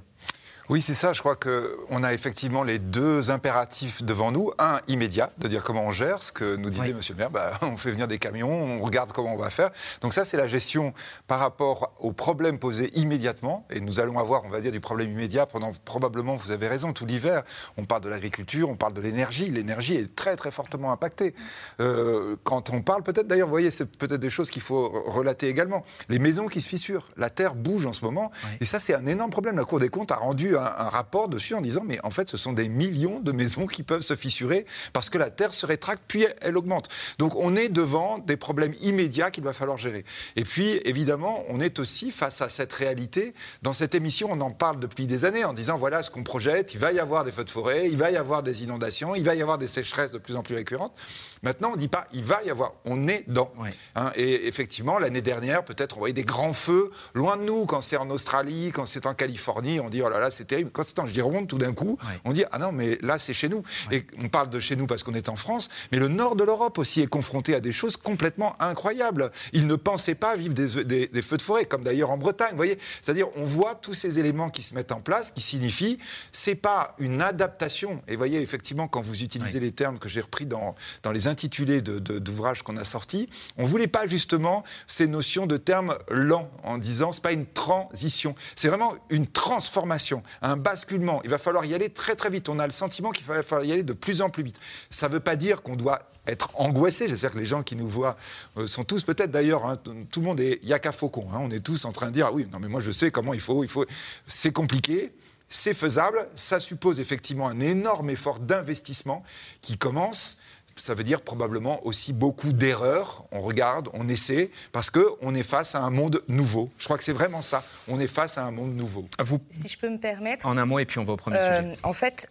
Oui, 0.70 0.82
c'est 0.82 0.94
ça. 0.94 1.12
Je 1.12 1.20
crois 1.20 1.36
qu'on 1.36 2.04
a 2.04 2.14
effectivement 2.14 2.64
les 2.64 2.80
deux 2.80 3.32
impératifs 3.32 4.02
devant 4.02 4.32
nous. 4.32 4.52
Un 4.60 4.80
immédiat, 4.88 5.30
de 5.38 5.50
dire 5.50 5.62
comment 5.62 5.84
on 5.84 5.92
gère, 5.92 6.24
ce 6.24 6.32
que 6.32 6.56
nous 6.56 6.70
disait 6.70 6.94
Monsieur 6.94 7.14
le 7.16 7.18
maire. 7.18 7.30
Bah, 7.30 7.60
on 7.62 7.76
fait 7.76 7.92
venir 7.92 8.08
des 8.08 8.18
camions, 8.18 8.50
on 8.50 8.82
regarde 8.82 9.12
comment 9.12 9.34
on 9.34 9.38
va 9.38 9.50
faire. 9.50 9.72
Donc 10.02 10.14
ça, 10.14 10.24
c'est 10.24 10.38
la 10.38 10.48
gestion 10.48 10.94
par 11.28 11.40
rapport 11.40 11.94
aux 12.00 12.14
problèmes 12.14 12.60
posés 12.60 12.98
immédiatement. 12.98 13.68
Et 13.72 13.82
nous 13.82 14.00
allons 14.00 14.18
avoir, 14.20 14.46
on 14.46 14.50
va 14.50 14.62
dire, 14.62 14.72
du 14.72 14.80
problème 14.80 15.12
immédiat 15.12 15.46
pendant 15.46 15.74
probablement, 15.84 16.38
vous 16.38 16.52
avez 16.52 16.70
raison, 16.70 16.94
tout 16.94 17.06
l'hiver. 17.06 17.44
On 17.76 17.84
parle 17.84 18.02
de 18.02 18.10
l'agriculture, 18.10 18.70
on 18.70 18.78
parle 18.78 18.94
de 18.94 19.02
l'énergie. 19.02 19.50
L'énergie 19.50 19.96
est 19.96 20.16
très 20.16 20.38
très 20.38 20.52
fortement 20.52 20.94
impactée. 20.94 21.36
Euh, 21.82 22.38
quand 22.46 22.70
on 22.70 22.82
parle, 22.82 23.04
peut-être 23.04 23.28
d'ailleurs, 23.28 23.48
vous 23.48 23.54
voyez, 23.54 23.72
c'est 23.72 23.86
peut-être 23.86 24.22
des 24.22 24.30
choses 24.30 24.50
qu'il 24.50 24.62
faut 24.62 24.88
relater 25.08 25.50
également. 25.50 25.84
Les 26.08 26.20
maisons 26.20 26.48
qui 26.48 26.62
se 26.62 26.70
fissurent, 26.70 27.10
la 27.18 27.30
terre 27.30 27.54
bouge 27.54 27.86
en 27.86 27.92
ce 27.92 28.06
moment. 28.06 28.32
Et 28.62 28.66
ça, 28.66 28.80
c'est 28.80 28.94
un 28.94 29.06
énorme 29.08 29.32
problème. 29.32 29.58
La 29.58 29.66
Cour 29.66 29.82
des 29.82 29.90
comptes 29.90 30.14
a 30.14 30.16
rendu 30.16 30.53
un, 30.56 30.90
rapport 30.90 31.28
dessus 31.28 31.56
en 31.56 31.62
disant 31.62 31.84
mais 31.86 32.00
en 32.04 32.10
fait 32.10 32.30
ce 32.30 32.38
sont 32.38 32.54
des 32.54 32.70
millions 32.70 33.20
de 33.20 33.32
maisons 33.32 33.68
qui 33.68 33.84
peuvent 33.84 34.02
se 34.02 34.16
fissurer 34.16 34.66
parce 34.92 35.10
que 35.10 35.18
la 35.18 35.30
terre 35.30 35.54
se 35.54 35.66
rétracte 35.66 36.04
puis 36.08 36.26
elle, 36.42 36.58
augmente. 36.58 36.90
Donc 37.18 37.36
on 37.36 37.56
est 37.56 37.70
devant 37.70 38.18
des 38.18 38.38
problèmes 38.38 38.74
immédiats 38.82 39.32
qu'il 39.32 39.44
va 39.44 39.54
falloir 39.54 39.78
gérer. 39.78 40.06
Et 40.36 40.44
puis 40.44 40.80
évidemment 40.86 41.44
on 41.50 41.60
est 41.60 41.80
aussi 41.80 42.12
face 42.12 42.42
à 42.42 42.50
cette 42.50 42.74
réalité. 42.74 43.34
Dans 43.62 43.74
cette 43.74 43.96
émission 43.96 44.30
on 44.32 44.42
en 44.42 44.52
parle 44.52 44.80
depuis 44.80 45.08
des 45.08 45.26
années 45.26 45.46
en 45.46 45.54
disant 45.54 45.78
voilà 45.78 46.04
ce 46.04 46.12
qu'on 46.12 46.24
projette, 46.24 46.74
il 46.74 46.80
va 46.80 46.92
y 46.92 47.00
avoir 47.00 47.24
des 47.24 47.32
feux 47.32 47.44
de 47.44 47.50
forêt, 47.50 47.90
il 47.90 47.98
va 47.98 48.12
y 48.12 48.18
avoir 48.18 48.44
des 48.44 48.64
inondations, 48.64 49.16
il 49.16 49.24
va 49.24 49.36
y 49.36 49.42
avoir 49.42 49.58
des 49.58 49.68
sécheresses 49.68 50.12
de 50.12 50.18
plus 50.18 50.36
en 50.36 50.44
plus 50.44 50.56
récurrentes. 50.56 50.94
Maintenant 51.42 51.70
on 51.70 51.76
ne 51.76 51.80
dit 51.80 51.88
pas 51.88 52.08
il 52.14 52.24
va 52.24 52.44
y 52.44 52.50
avoir, 52.50 52.74
on 52.86 53.08
est 53.08 53.24
dans. 53.28 53.52
Hein, 53.96 54.12
et 54.16 54.48
effectivement 54.48 55.00
l'année 55.00 55.22
dernière 55.22 55.64
peut-être 55.64 55.98
on 55.98 56.00
voyait 56.00 56.14
des 56.14 56.24
grands 56.24 56.54
feux 56.54 56.92
loin 57.14 57.38
de 57.38 57.44
nous 57.44 57.66
quand 57.66 57.82
c'est 57.82 57.98
en 57.98 58.10
Australie, 58.10 58.72
quand 58.74 58.86
c'est 58.86 59.08
en 59.08 59.14
Californie, 59.14 59.80
on 59.80 59.90
dit 59.90 60.02
oh 60.02 60.10
là 60.10 60.20
là 60.20 60.32
c'est 60.32 60.43
c'est 60.44 60.48
terrible. 60.48 60.72
Quand 60.72 60.84
c'est 60.84 61.00
en 61.00 61.06
Gironde, 61.06 61.48
tout 61.48 61.58
d'un 61.58 61.74
coup, 61.74 61.98
on 62.26 62.34
dit 62.34 62.44
Ah 62.52 62.60
non, 62.60 62.72
mais 62.72 62.98
là, 63.02 63.18
c'est 63.18 63.34
chez 63.34 63.48
nous. 63.48 63.64
Et 63.92 64.06
on 64.22 64.28
parle 64.28 64.50
de 64.50 64.60
chez 64.60 64.76
nous 64.76 64.88
parce 64.88 65.04
qu'on 65.04 65.14
est 65.14 65.30
en 65.30 65.36
France, 65.36 65.70
mais 65.92 66.00
le 66.00 66.10
nord 66.10 66.36
de 66.36 66.44
l'Europe 66.44 66.78
aussi 66.78 67.02
est 67.02 67.08
confronté 67.08 67.56
à 67.56 67.62
des 67.62 67.72
choses 67.72 67.96
complètement 67.96 68.62
incroyables. 68.62 69.32
Ils 69.54 69.68
ne 69.68 69.76
pensaient 69.76 70.16
pas 70.16 70.36
vivre 70.36 70.54
des, 70.54 71.22
feux 71.22 71.38
de 71.38 71.42
forêt, 71.42 71.66
comme 71.66 71.84
d'ailleurs 71.84 72.12
en 72.12 72.18
Bretagne. 72.18 72.52
Vous 72.52 72.58
voyez 72.58 72.78
C'est-à-dire, 73.02 73.28
on 73.38 73.46
voit 73.46 73.76
tous 73.76 73.94
ces 73.94 74.20
éléments 74.20 74.50
qui 74.50 74.64
se 74.64 74.76
mettent 74.76 74.92
en 74.92 75.00
place, 75.00 75.32
qui 75.32 75.42
signifient 75.42 75.98
c'est 76.32 76.56
pas 76.56 76.96
une 77.00 77.22
adaptation. 77.22 78.02
Et 78.08 78.14
vous 78.14 78.18
voyez, 78.18 78.42
effectivement, 78.42 78.88
quand 78.88 79.02
vous 79.02 79.24
utilisez 79.24 79.60
les 79.60 79.72
termes 79.72 80.00
que 80.00 80.10
j'ai 80.10 80.22
repris 80.22 80.46
dans, 80.46 80.76
dans 81.04 81.12
les 81.12 81.28
intitulés 81.28 81.82
d'ouvrages 81.82 82.60
de, 82.60 82.64
qu'on 82.64 82.78
a 82.78 82.84
sortis, 82.84 83.30
on 83.58 83.64
voulait 83.64 83.88
pas 83.88 84.08
justement 84.08 84.64
ces 84.88 85.08
notions 85.08 85.46
de 85.46 85.58
termes 85.58 85.98
lents 86.10 86.50
en 86.64 86.78
disant 86.78 87.12
c'est 87.12 87.24
pas 87.24 87.32
une 87.32 87.46
transition, 87.46 88.36
c'est 88.56 88.68
vraiment 88.68 88.96
une 89.10 89.28
transformation. 89.28 90.24
Un 90.42 90.58
basculement. 90.58 91.22
Il 91.24 91.30
va 91.30 91.38
falloir 91.38 91.66
y 91.66 91.74
aller 91.74 91.90
très 91.90 92.16
très 92.16 92.30
vite. 92.30 92.50
On 92.50 92.60
a 92.60 92.66
le 92.66 92.72
sentiment 92.72 93.12
qu'il 93.12 93.26
va 93.26 93.44
falloir 93.44 93.66
y 93.66 93.72
aller 93.72 93.84
de 93.84 93.94
plus 93.94 94.22
en 94.22 94.30
plus 94.30 94.44
vite. 94.44 94.60
Ça 94.90 95.08
ne 95.08 95.14
veut 95.14 95.20
pas 95.20 95.36
dire 95.36 95.62
qu'on 95.62 95.76
doit 95.76 96.00
être 96.28 96.50
angoissé. 96.56 97.08
J'espère 97.08 97.32
que 97.32 97.40
les 97.40 97.46
gens 97.46 97.64
qui 97.64 97.76
nous 97.76 97.88
voient 97.88 98.18
euh, 98.58 98.68
sont 98.68 98.84
tous 98.84 99.04
peut-être 99.04 99.32
d'ailleurs, 99.32 99.66
hein, 99.66 99.78
tout 99.78 100.20
le 100.20 100.26
monde 100.26 100.40
est 100.40 100.64
yaka 100.64 100.92
faucon. 100.92 101.28
Hein. 101.34 101.40
on 101.42 101.52
est 101.52 101.60
tous 101.60 101.86
en 101.86 101.92
train 101.92 102.08
de 102.08 102.12
dire 102.12 102.28
ah 102.28 102.34
oui, 102.34 102.48
non 102.52 102.60
mais 102.60 102.68
moi 102.68 102.82
je 102.82 102.92
sais 102.92 103.12
comment 103.12 103.34
il 103.34 103.42
faut, 103.42 103.64
il 103.64 103.70
faut. 103.70 103.86
C'est 104.28 104.52
compliqué. 104.52 105.14
C'est 105.50 105.76
faisable, 105.76 106.28
ça 106.36 106.60
suppose 106.60 107.00
effectivement 107.00 107.48
un 107.48 107.60
énorme 107.60 108.10
effort 108.10 108.40
d'investissement 108.40 109.24
qui 109.62 109.78
commence 109.78 110.40
ça 110.76 110.94
veut 110.94 111.04
dire 111.04 111.22
probablement 111.22 111.86
aussi 111.86 112.14
beaucoup 112.14 112.54
d'erreurs. 112.54 113.26
On 113.32 113.42
regarde, 113.42 113.90
on 113.94 114.08
essaie, 114.08 114.52
parce 114.72 114.90
qu'on 114.90 115.36
est 115.36 115.44
face 115.44 115.76
à 115.76 115.80
un 115.80 115.90
monde 115.90 116.24
nouveau. 116.28 116.70
Je 116.78 116.86
crois 116.86 116.98
que 116.98 117.04
c'est 117.04 117.14
vraiment 117.14 117.42
ça. 117.42 117.64
On 117.88 118.00
est 118.00 118.08
face 118.08 118.38
à 118.38 118.44
un 118.44 118.52
monde 118.52 118.76
nouveau. 118.76 119.06
Vous... 119.20 119.40
Si 119.50 119.68
je 119.68 119.78
peux 119.78 119.90
me 119.90 120.00
permettre. 120.00 120.46
En 120.46 120.58
un 120.58 120.66
mot, 120.66 120.80
et 120.80 120.86
puis 120.86 121.00
on 121.00 121.04
va 121.04 121.14
au 121.14 121.18
premier 121.18 121.38
euh, 121.38 121.62
sujet. 121.62 121.78
En 121.84 121.94
fait, 121.94 122.30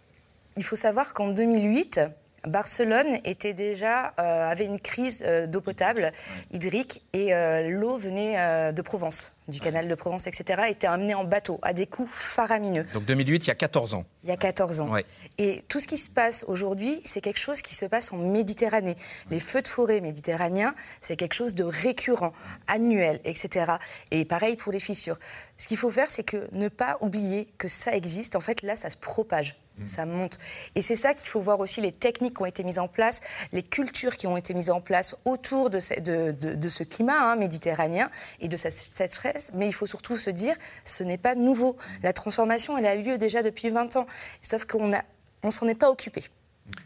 il 0.57 0.63
faut 0.63 0.75
savoir 0.75 1.13
qu'en 1.13 1.29
2008, 1.29 1.99
Barcelone 2.47 3.19
était 3.23 3.53
déjà, 3.53 4.13
euh, 4.19 4.49
avait 4.49 4.65
une 4.65 4.79
crise 4.79 5.23
euh, 5.25 5.47
d'eau 5.47 5.61
potable, 5.61 6.11
hydrique, 6.51 7.01
et 7.13 7.33
euh, 7.33 7.69
l'eau 7.69 7.97
venait 7.97 8.73
de 8.73 8.81
Provence, 8.81 9.33
du 9.47 9.59
canal 9.59 9.87
de 9.87 9.95
Provence, 9.95 10.27
etc., 10.27 10.63
était 10.69 10.87
amenée 10.87 11.13
en 11.13 11.23
bateau 11.23 11.59
à 11.61 11.73
des 11.73 11.87
coûts 11.87 12.07
faramineux. 12.07 12.85
Donc 12.93 13.05
2008, 13.05 13.45
il 13.45 13.47
y 13.47 13.51
a 13.51 13.55
14 13.55 13.93
ans. 13.93 14.05
Il 14.23 14.29
y 14.29 14.31
a 14.31 14.37
14 14.37 14.81
ans. 14.81 14.93
Et 15.37 15.63
tout 15.67 15.79
ce 15.79 15.87
qui 15.87 15.97
se 15.97 16.09
passe 16.09 16.45
aujourd'hui, 16.47 17.01
c'est 17.03 17.21
quelque 17.21 17.39
chose 17.39 17.61
qui 17.61 17.75
se 17.75 17.85
passe 17.85 18.13
en 18.13 18.17
Méditerranée. 18.17 18.95
Les 19.29 19.39
feux 19.39 19.61
de 19.61 19.67
forêt 19.67 19.99
méditerranéens, 20.01 20.75
c'est 21.01 21.15
quelque 21.15 21.33
chose 21.33 21.53
de 21.55 21.63
récurrent, 21.63 22.33
annuel, 22.67 23.19
etc. 23.25 23.73
Et 24.11 24.25
pareil 24.25 24.55
pour 24.55 24.71
les 24.71 24.79
fissures. 24.79 25.19
Ce 25.57 25.67
qu'il 25.67 25.77
faut 25.77 25.91
faire, 25.91 26.09
c'est 26.09 26.23
que 26.23 26.47
ne 26.53 26.67
pas 26.67 26.97
oublier 27.01 27.47
que 27.57 27.67
ça 27.67 27.95
existe. 27.95 28.35
En 28.35 28.41
fait, 28.41 28.61
là, 28.61 28.75
ça 28.75 28.89
se 28.89 28.97
propage. 28.97 29.55
Mm. 29.77 29.87
Ça 29.87 30.05
monte. 30.05 30.39
Et 30.75 30.81
c'est 30.81 30.95
ça 30.95 31.13
qu'il 31.13 31.27
faut 31.29 31.39
voir 31.39 31.59
aussi, 31.59 31.81
les 31.81 31.91
techniques 31.91 32.35
qui 32.35 32.41
ont 32.41 32.45
été 32.45 32.63
mises 32.63 32.79
en 32.79 32.87
place, 32.87 33.21
les 33.51 33.63
cultures 33.63 34.17
qui 34.17 34.27
ont 34.27 34.37
été 34.37 34.53
mises 34.53 34.69
en 34.69 34.81
place 34.81 35.15
autour 35.25 35.69
de 35.69 35.79
ce, 35.79 35.99
de, 35.99 36.69
ce 36.69 36.83
climat 36.83 37.31
hein, 37.31 37.35
méditerranéen 37.35 38.09
et 38.39 38.47
de 38.47 38.57
cette 38.57 39.13
Mais 39.53 39.67
il 39.67 39.73
faut 39.73 39.85
surtout 39.85 40.17
se 40.17 40.29
dire, 40.29 40.55
ce 40.85 41.03
n'est 41.03 41.17
pas 41.17 41.35
nouveau. 41.35 41.75
La 42.01 42.13
transformation, 42.13 42.77
elle 42.77 42.85
a 42.85 42.95
lieu 42.95 43.17
déjà 43.17 43.43
depuis 43.43 43.69
20 43.69 43.95
ans. 43.95 44.07
Sauf 44.41 44.65
qu'on 44.65 44.87
ne 44.87 44.97
on 45.43 45.51
s'en 45.51 45.67
est 45.67 45.75
pas 45.75 45.89
occupé. 45.89 46.23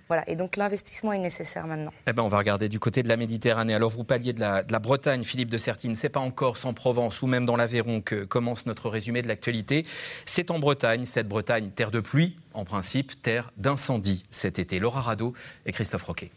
Voilà, 0.08 0.28
et 0.28 0.36
donc 0.36 0.56
l'investissement 0.56 1.14
est 1.14 1.20
nécessaire 1.20 1.68
maintenant. 1.68 1.94
Eh 2.08 2.14
ben, 2.14 2.24
on 2.24 2.28
va 2.30 2.38
regarder 2.38 2.70
du 2.70 2.80
côté 2.80 3.04
de 3.04 3.10
la 3.10 3.18
Méditerranée. 3.18 3.76
Alors 3.76 3.92
vous 3.92 4.04
parliez 4.04 4.34
de 4.34 4.40
la, 4.40 4.64
Bretagne, 4.80 5.24
Philippe 5.24 5.50
de 5.50 5.58
Sertine. 5.58 5.96
C'est 5.96 6.10
pas 6.10 6.20
encore 6.20 6.58
en 6.64 6.74
Provence 6.74 7.22
ou 7.22 7.28
même 7.28 7.46
dans 7.46 7.56
l'Aveyron 7.56 8.02
que 8.02 8.24
commence 8.24 8.66
notre 8.66 8.90
résumé 8.90 9.22
de 9.22 9.28
l'actualité. 9.28 9.86
C'est 10.26 10.50
en 10.50 10.60
Bretagne, 10.60 11.06
cette 11.06 11.28
Bretagne, 11.28 11.70
terre 11.70 11.92
de 11.92 12.00
pluie, 12.00 12.36
en 12.54 12.66
principe, 12.66 13.22
terre 13.22 13.52
d'incendie 13.58 14.24
cet 14.32 14.60
été. 14.60 14.80
Laura 14.80 15.02
Rado 15.02 15.34
et 15.66 15.72
Christophe 15.72 16.04
Roquet. 16.04 16.32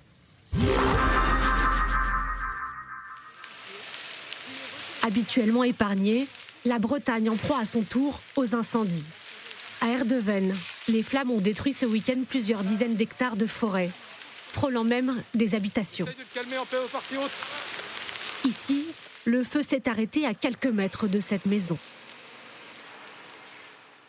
Habituellement 5.02 5.64
épargnée, 5.64 6.26
la 6.66 6.78
Bretagne 6.78 7.30
en 7.30 7.36
proie 7.36 7.60
à 7.60 7.64
son 7.64 7.82
tour 7.82 8.20
aux 8.36 8.54
incendies. 8.54 9.04
À 9.80 9.88
Erdeven, 9.88 10.54
les 10.88 11.02
flammes 11.02 11.30
ont 11.30 11.40
détruit 11.40 11.72
ce 11.72 11.86
week-end 11.86 12.20
plusieurs 12.28 12.64
dizaines 12.64 12.96
d'hectares 12.96 13.36
de 13.36 13.46
forêt, 13.46 13.88
frôlant 14.52 14.84
même 14.84 15.22
des 15.34 15.54
habitations. 15.54 16.06
Ici, 18.44 18.86
le 19.24 19.42
feu 19.42 19.62
s'est 19.62 19.88
arrêté 19.88 20.26
à 20.26 20.34
quelques 20.34 20.66
mètres 20.66 21.06
de 21.06 21.20
cette 21.20 21.46
maison. 21.46 21.78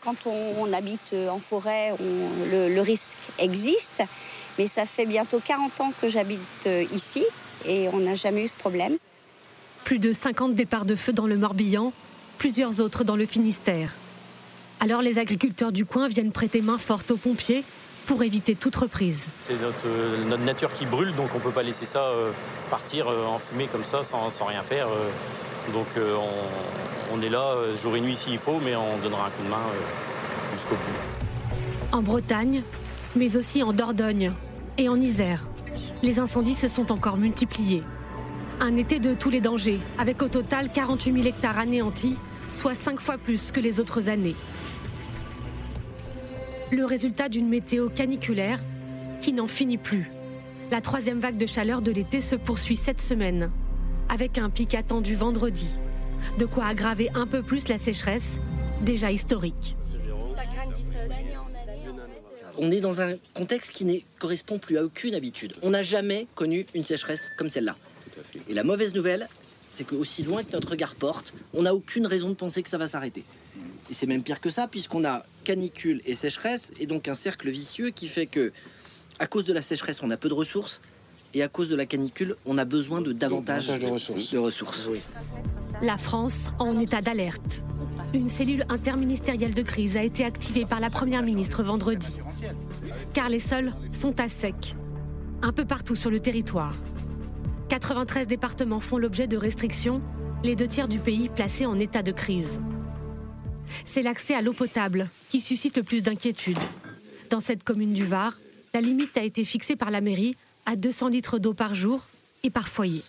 Quand 0.01 0.25
on, 0.25 0.73
habite 0.73 1.13
en 1.13 1.39
forêt, 1.39 1.95
le, 1.99 2.81
risque 2.81 3.15
existe, 3.37 4.01
mais 4.57 4.67
ça 4.67 4.85
fait 4.85 5.05
bientôt 5.05 5.39
40 5.39 5.79
ans 5.79 5.93
que 6.01 6.09
j'habite 6.09 6.39
euh, 6.65 6.85
ici 6.91 7.23
et 7.65 7.87
on 7.89 7.99
n'a 7.99 8.15
jamais 8.15 8.43
eu 8.43 8.47
ce 8.47 8.57
problème. 8.57 8.97
Plus 9.83 9.99
de 9.99 10.13
50 10.13 10.53
départs 10.53 10.85
de 10.85 10.95
feu 10.95 11.13
dans 11.13 11.27
le 11.27 11.37
Morbihan, 11.37 11.93
plusieurs 12.37 12.79
autres 12.79 13.03
dans 13.03 13.15
le 13.15 13.25
Finistère. 13.25 13.95
Alors 14.79 15.01
les 15.01 15.19
agriculteurs 15.19 15.71
du 15.71 15.85
coin 15.85 16.07
viennent 16.07 16.31
prêter 16.31 16.61
main 16.61 16.77
forte 16.77 17.11
aux 17.11 17.17
pompiers 17.17 17.63
pour 18.07 18.23
éviter 18.23 18.55
toute 18.55 18.75
reprise. 18.75 19.27
C'est 19.47 19.61
notre, 19.61 19.85
euh, 19.85 20.37
nature 20.37 20.73
qui 20.73 20.85
brûle, 20.85 21.13
donc 21.15 21.29
on 21.33 21.37
ne 21.37 21.43
peut 21.43 21.51
pas 21.51 21.63
laisser 21.63 21.85
ça 21.85 22.05
euh, 22.05 22.31
partir 22.69 23.07
euh, 23.07 23.25
en 23.25 23.37
fumée 23.37 23.67
comme 23.71 23.85
ça 23.85 24.03
sans, 24.03 24.45
rien 24.45 24.63
faire. 24.63 24.87
donc 25.71 25.87
on, 27.13 27.21
est 27.21 27.29
là 27.29 27.55
jour 27.75 27.95
et 27.95 28.01
nuit 28.01 28.15
s'il 28.15 28.39
faut, 28.39 28.59
mais 28.63 28.75
on 28.75 28.97
donnera 29.03 29.27
un 29.27 29.29
coup 29.29 29.43
de 29.43 29.49
main 29.49 29.63
jusqu'au 30.51 30.75
bout. 30.75 31.95
En 31.95 32.01
Bretagne, 32.01 32.63
mais 33.15 33.37
aussi 33.37 33.61
en 33.61 33.73
Dordogne 33.73 34.31
et 34.77 34.89
en 34.89 34.99
Isère, 34.99 35.45
les 36.01 36.19
incendies 36.19 36.55
se 36.55 36.67
sont 36.67 36.91
encore 36.91 37.17
multipliés. 37.17 37.83
Un 38.61 38.77
été 38.77 38.99
de 38.99 39.13
tous 39.13 39.29
les 39.29 39.41
dangers, 39.41 39.79
avec 39.97 40.21
au 40.21 40.29
total 40.29 40.71
48 40.71 41.13
000 41.13 41.25
hectares 41.25 41.59
anéantis, 41.59 42.15
soit 42.51 42.75
cinq 42.75 43.01
fois 43.01 43.17
plus 43.17 43.51
que 43.51 43.59
les 43.59 43.81
autres 43.81 44.07
années 44.07 44.35
le 46.71 46.85
résultat 46.85 47.27
d'une 47.27 47.49
météo 47.49 47.89
caniculaire 47.89 48.59
qui 49.19 49.33
n'en 49.33 49.47
finit 49.47 49.77
plus. 49.77 50.09
La 50.71 50.81
troisième 50.81 51.19
vague 51.19 51.37
de 51.37 51.45
chaleur 51.45 51.81
de 51.81 51.91
l'été 51.91 52.21
se 52.21 52.35
poursuit 52.35 52.77
cette 52.77 53.01
semaine, 53.01 53.51
avec 54.09 54.37
un 54.37 54.49
pic 54.49 54.73
attendu 54.73 55.15
vendredi. 55.15 55.69
De 56.39 56.45
quoi 56.45 56.65
aggraver 56.65 57.09
un 57.13 57.27
peu 57.27 57.43
plus 57.43 57.67
la 57.67 57.77
sécheresse, 57.77 58.39
déjà 58.81 59.11
historique. 59.11 59.75
On 62.57 62.71
est 62.71 62.79
dans 62.79 63.01
un 63.01 63.13
contexte 63.33 63.71
qui 63.71 63.85
ne 63.85 63.95
correspond 64.19 64.59
plus 64.59 64.77
à 64.77 64.83
aucune 64.83 65.15
habitude. 65.15 65.53
On 65.61 65.71
n'a 65.71 65.81
jamais 65.81 66.27
connu 66.35 66.65
une 66.73 66.83
sécheresse 66.83 67.31
comme 67.37 67.49
celle-là. 67.49 67.75
Et 68.49 68.53
la 68.53 68.63
mauvaise 68.63 68.93
nouvelle, 68.93 69.27
c'est 69.69 69.85
qu'aussi 69.85 70.23
loin 70.23 70.43
que 70.43 70.51
notre 70.51 70.69
regard 70.71 70.95
porte, 70.95 71.33
on 71.53 71.63
n'a 71.63 71.73
aucune 71.73 72.05
raison 72.05 72.29
de 72.29 72.35
penser 72.35 72.61
que 72.61 72.69
ça 72.69 72.77
va 72.77 72.87
s'arrêter. 72.87 73.23
Et 73.89 73.93
c'est 73.93 74.07
même 74.07 74.23
pire 74.23 74.41
que 74.41 74.49
ça, 74.49 74.67
puisqu'on 74.67 75.05
a 75.05 75.25
canicule 75.43 76.01
et 76.05 76.13
sécheresse, 76.13 76.71
et 76.79 76.85
donc 76.85 77.07
un 77.07 77.13
cercle 77.13 77.49
vicieux 77.49 77.89
qui 77.89 78.07
fait 78.07 78.25
que, 78.25 78.51
à 79.19 79.27
cause 79.27 79.45
de 79.45 79.53
la 79.53 79.61
sécheresse, 79.61 80.01
on 80.03 80.11
a 80.11 80.17
peu 80.17 80.29
de 80.29 80.33
ressources, 80.33 80.81
et 81.33 81.43
à 81.43 81.47
cause 81.47 81.69
de 81.69 81.75
la 81.75 81.85
canicule, 81.85 82.35
on 82.45 82.57
a 82.57 82.65
besoin 82.65 83.01
de 83.01 83.13
davantage 83.13 83.67
de 83.67 84.37
ressources. 84.37 84.89
La 85.81 85.97
France 85.97 86.51
en 86.59 86.77
état 86.77 87.01
d'alerte. 87.01 87.63
Une 88.13 88.27
cellule 88.27 88.65
interministérielle 88.69 89.53
de 89.53 89.61
crise 89.61 89.95
a 89.95 90.03
été 90.03 90.25
activée 90.25 90.65
par 90.65 90.81
la 90.81 90.89
Première 90.89 91.23
ministre 91.23 91.63
vendredi. 91.63 92.17
Car 93.13 93.29
les 93.29 93.39
sols 93.39 93.71
sont 93.91 94.19
à 94.19 94.27
sec, 94.27 94.75
un 95.41 95.53
peu 95.53 95.65
partout 95.65 95.95
sur 95.95 96.11
le 96.11 96.19
territoire. 96.19 96.75
93 97.71 98.27
départements 98.27 98.81
font 98.81 98.97
l'objet 98.97 99.27
de 99.27 99.37
restrictions, 99.37 100.01
les 100.43 100.55
deux 100.55 100.67
tiers 100.67 100.87
du 100.87 100.99
pays 100.99 101.29
placés 101.29 101.65
en 101.65 101.79
état 101.79 102.03
de 102.03 102.11
crise 102.11 102.59
c'est 103.85 104.01
l'accès 104.01 104.33
à 104.33 104.41
l'eau 104.41 104.53
potable 104.53 105.09
qui 105.29 105.41
suscite 105.41 105.77
le 105.77 105.83
plus 105.83 106.03
d'inquiétude. 106.03 106.57
Dans 107.29 107.39
cette 107.39 107.63
commune 107.63 107.93
du 107.93 108.05
Var, 108.05 108.37
la 108.73 108.81
limite 108.81 109.17
a 109.17 109.23
été 109.23 109.43
fixée 109.43 109.75
par 109.75 109.91
la 109.91 110.01
mairie 110.01 110.35
à 110.65 110.75
200 110.75 111.09
litres 111.09 111.39
d'eau 111.39 111.53
par 111.53 111.75
jour 111.75 112.05
et 112.43 112.49
par 112.49 112.67
foyer. 112.67 113.03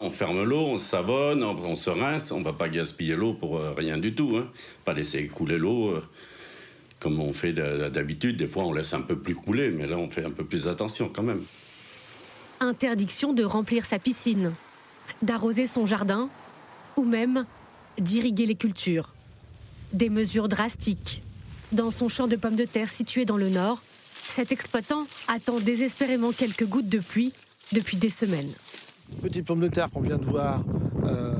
On 0.00 0.10
ferme 0.10 0.42
l'eau, 0.42 0.66
on 0.66 0.78
savonne, 0.78 1.42
on, 1.42 1.76
se 1.76 1.90
rince, 1.90 2.32
on 2.32 2.40
ne 2.40 2.44
va 2.44 2.52
pas 2.52 2.68
gaspiller 2.68 3.14
l'eau 3.14 3.34
pour 3.34 3.58
euh, 3.58 3.72
rien 3.72 3.96
du 3.96 4.14
tout. 4.14 4.36
Hein. 4.36 4.50
Pas 4.84 4.92
laisser 4.92 5.26
couler 5.28 5.56
l'eau 5.56 5.90
euh, 5.90 6.02
comme 6.98 7.20
on 7.20 7.32
fait 7.32 7.52
d'habitude. 7.52 8.36
Des 8.36 8.46
fois, 8.46 8.64
on 8.64 8.72
laisse 8.72 8.92
un 8.92 9.02
peu 9.02 9.18
plus 9.18 9.34
couler, 9.34 9.70
mais 9.70 9.86
là, 9.86 9.96
on 9.96 10.10
fait 10.10 10.24
un 10.24 10.30
peu 10.30 10.44
plus 10.44 10.68
attention 10.68 11.08
quand 11.08 11.22
même. 11.22 11.40
Interdiction 12.64 13.34
de 13.34 13.44
remplir 13.44 13.84
sa 13.84 13.98
piscine, 13.98 14.50
d'arroser 15.20 15.66
son 15.66 15.84
jardin 15.84 16.30
ou 16.96 17.04
même 17.04 17.44
d'irriguer 17.98 18.46
les 18.46 18.54
cultures 18.54 19.12
des 19.92 20.08
mesures 20.08 20.48
drastiques. 20.48 21.22
Dans 21.72 21.90
son 21.90 22.08
champ 22.08 22.26
de 22.26 22.36
pommes 22.36 22.56
de 22.56 22.64
terre 22.64 22.88
situé 22.88 23.26
dans 23.26 23.36
le 23.36 23.50
nord, 23.50 23.82
cet 24.28 24.50
exploitant 24.50 25.06
attend 25.28 25.60
désespérément 25.60 26.32
quelques 26.32 26.64
gouttes 26.64 26.88
de 26.88 27.00
pluie 27.00 27.34
depuis 27.72 27.98
des 27.98 28.08
semaines. 28.08 28.52
Petite 29.20 29.44
pomme 29.44 29.60
de 29.60 29.68
terre 29.68 29.90
qu'on 29.90 30.00
vient 30.00 30.16
de 30.16 30.24
voir 30.24 30.64
euh, 31.04 31.33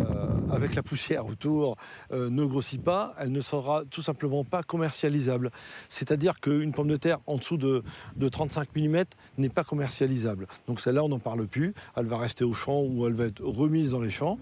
avec 0.55 0.75
la 0.75 0.83
poussière 0.83 1.27
autour 1.27 1.77
euh, 2.13 2.31
ne 2.31 2.45
grossit 2.45 2.83
pas, 2.83 3.15
elle 3.19 3.33
ne 3.33 3.41
sera 3.41 3.85
tout 3.91 4.03
simplement 4.03 4.45
pas 4.45 4.63
commercialisable. 4.63 5.51
C'est-à-dire 5.89 6.41
qu'une 6.41 6.73
pomme 6.73 6.89
de 6.89 6.97
terre 6.97 7.19
en 7.27 7.37
dessous 7.37 7.57
de, 7.57 7.83
de 8.17 8.29
35 8.29 8.69
mm 8.77 9.05
n'est 9.39 9.49
pas 9.49 9.65
commercialisable. 9.65 10.47
Donc 10.67 10.81
celle-là, 10.81 11.05
on 11.05 11.09
n'en 11.09 11.19
parle 11.19 11.47
plus. 11.47 11.75
Elle 11.97 12.07
va 12.07 12.19
rester 12.19 12.45
au 12.45 12.53
champ 12.53 12.83
ou 12.83 13.07
elle 13.07 13.15
va 13.15 13.27
être 13.27 13.43
remise 13.43 13.91
dans 13.91 14.01
les 14.01 14.11
champs. 14.11 14.39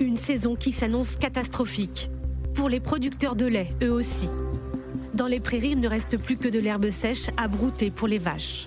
Une 0.00 0.16
saison 0.16 0.56
qui 0.56 0.72
s'annonce 0.72 1.16
catastrophique 1.16 2.10
pour 2.54 2.68
les 2.68 2.80
producteurs 2.80 3.36
de 3.36 3.46
lait, 3.46 3.74
eux 3.82 3.92
aussi. 3.92 4.28
Dans 5.14 5.26
les 5.26 5.40
prairies, 5.40 5.70
il 5.70 5.80
ne 5.80 5.88
reste 5.88 6.18
plus 6.18 6.36
que 6.36 6.48
de 6.48 6.58
l'herbe 6.58 6.90
sèche 6.90 7.30
à 7.36 7.46
brouter 7.46 7.90
pour 7.90 8.08
les 8.08 8.18
vaches. 8.18 8.66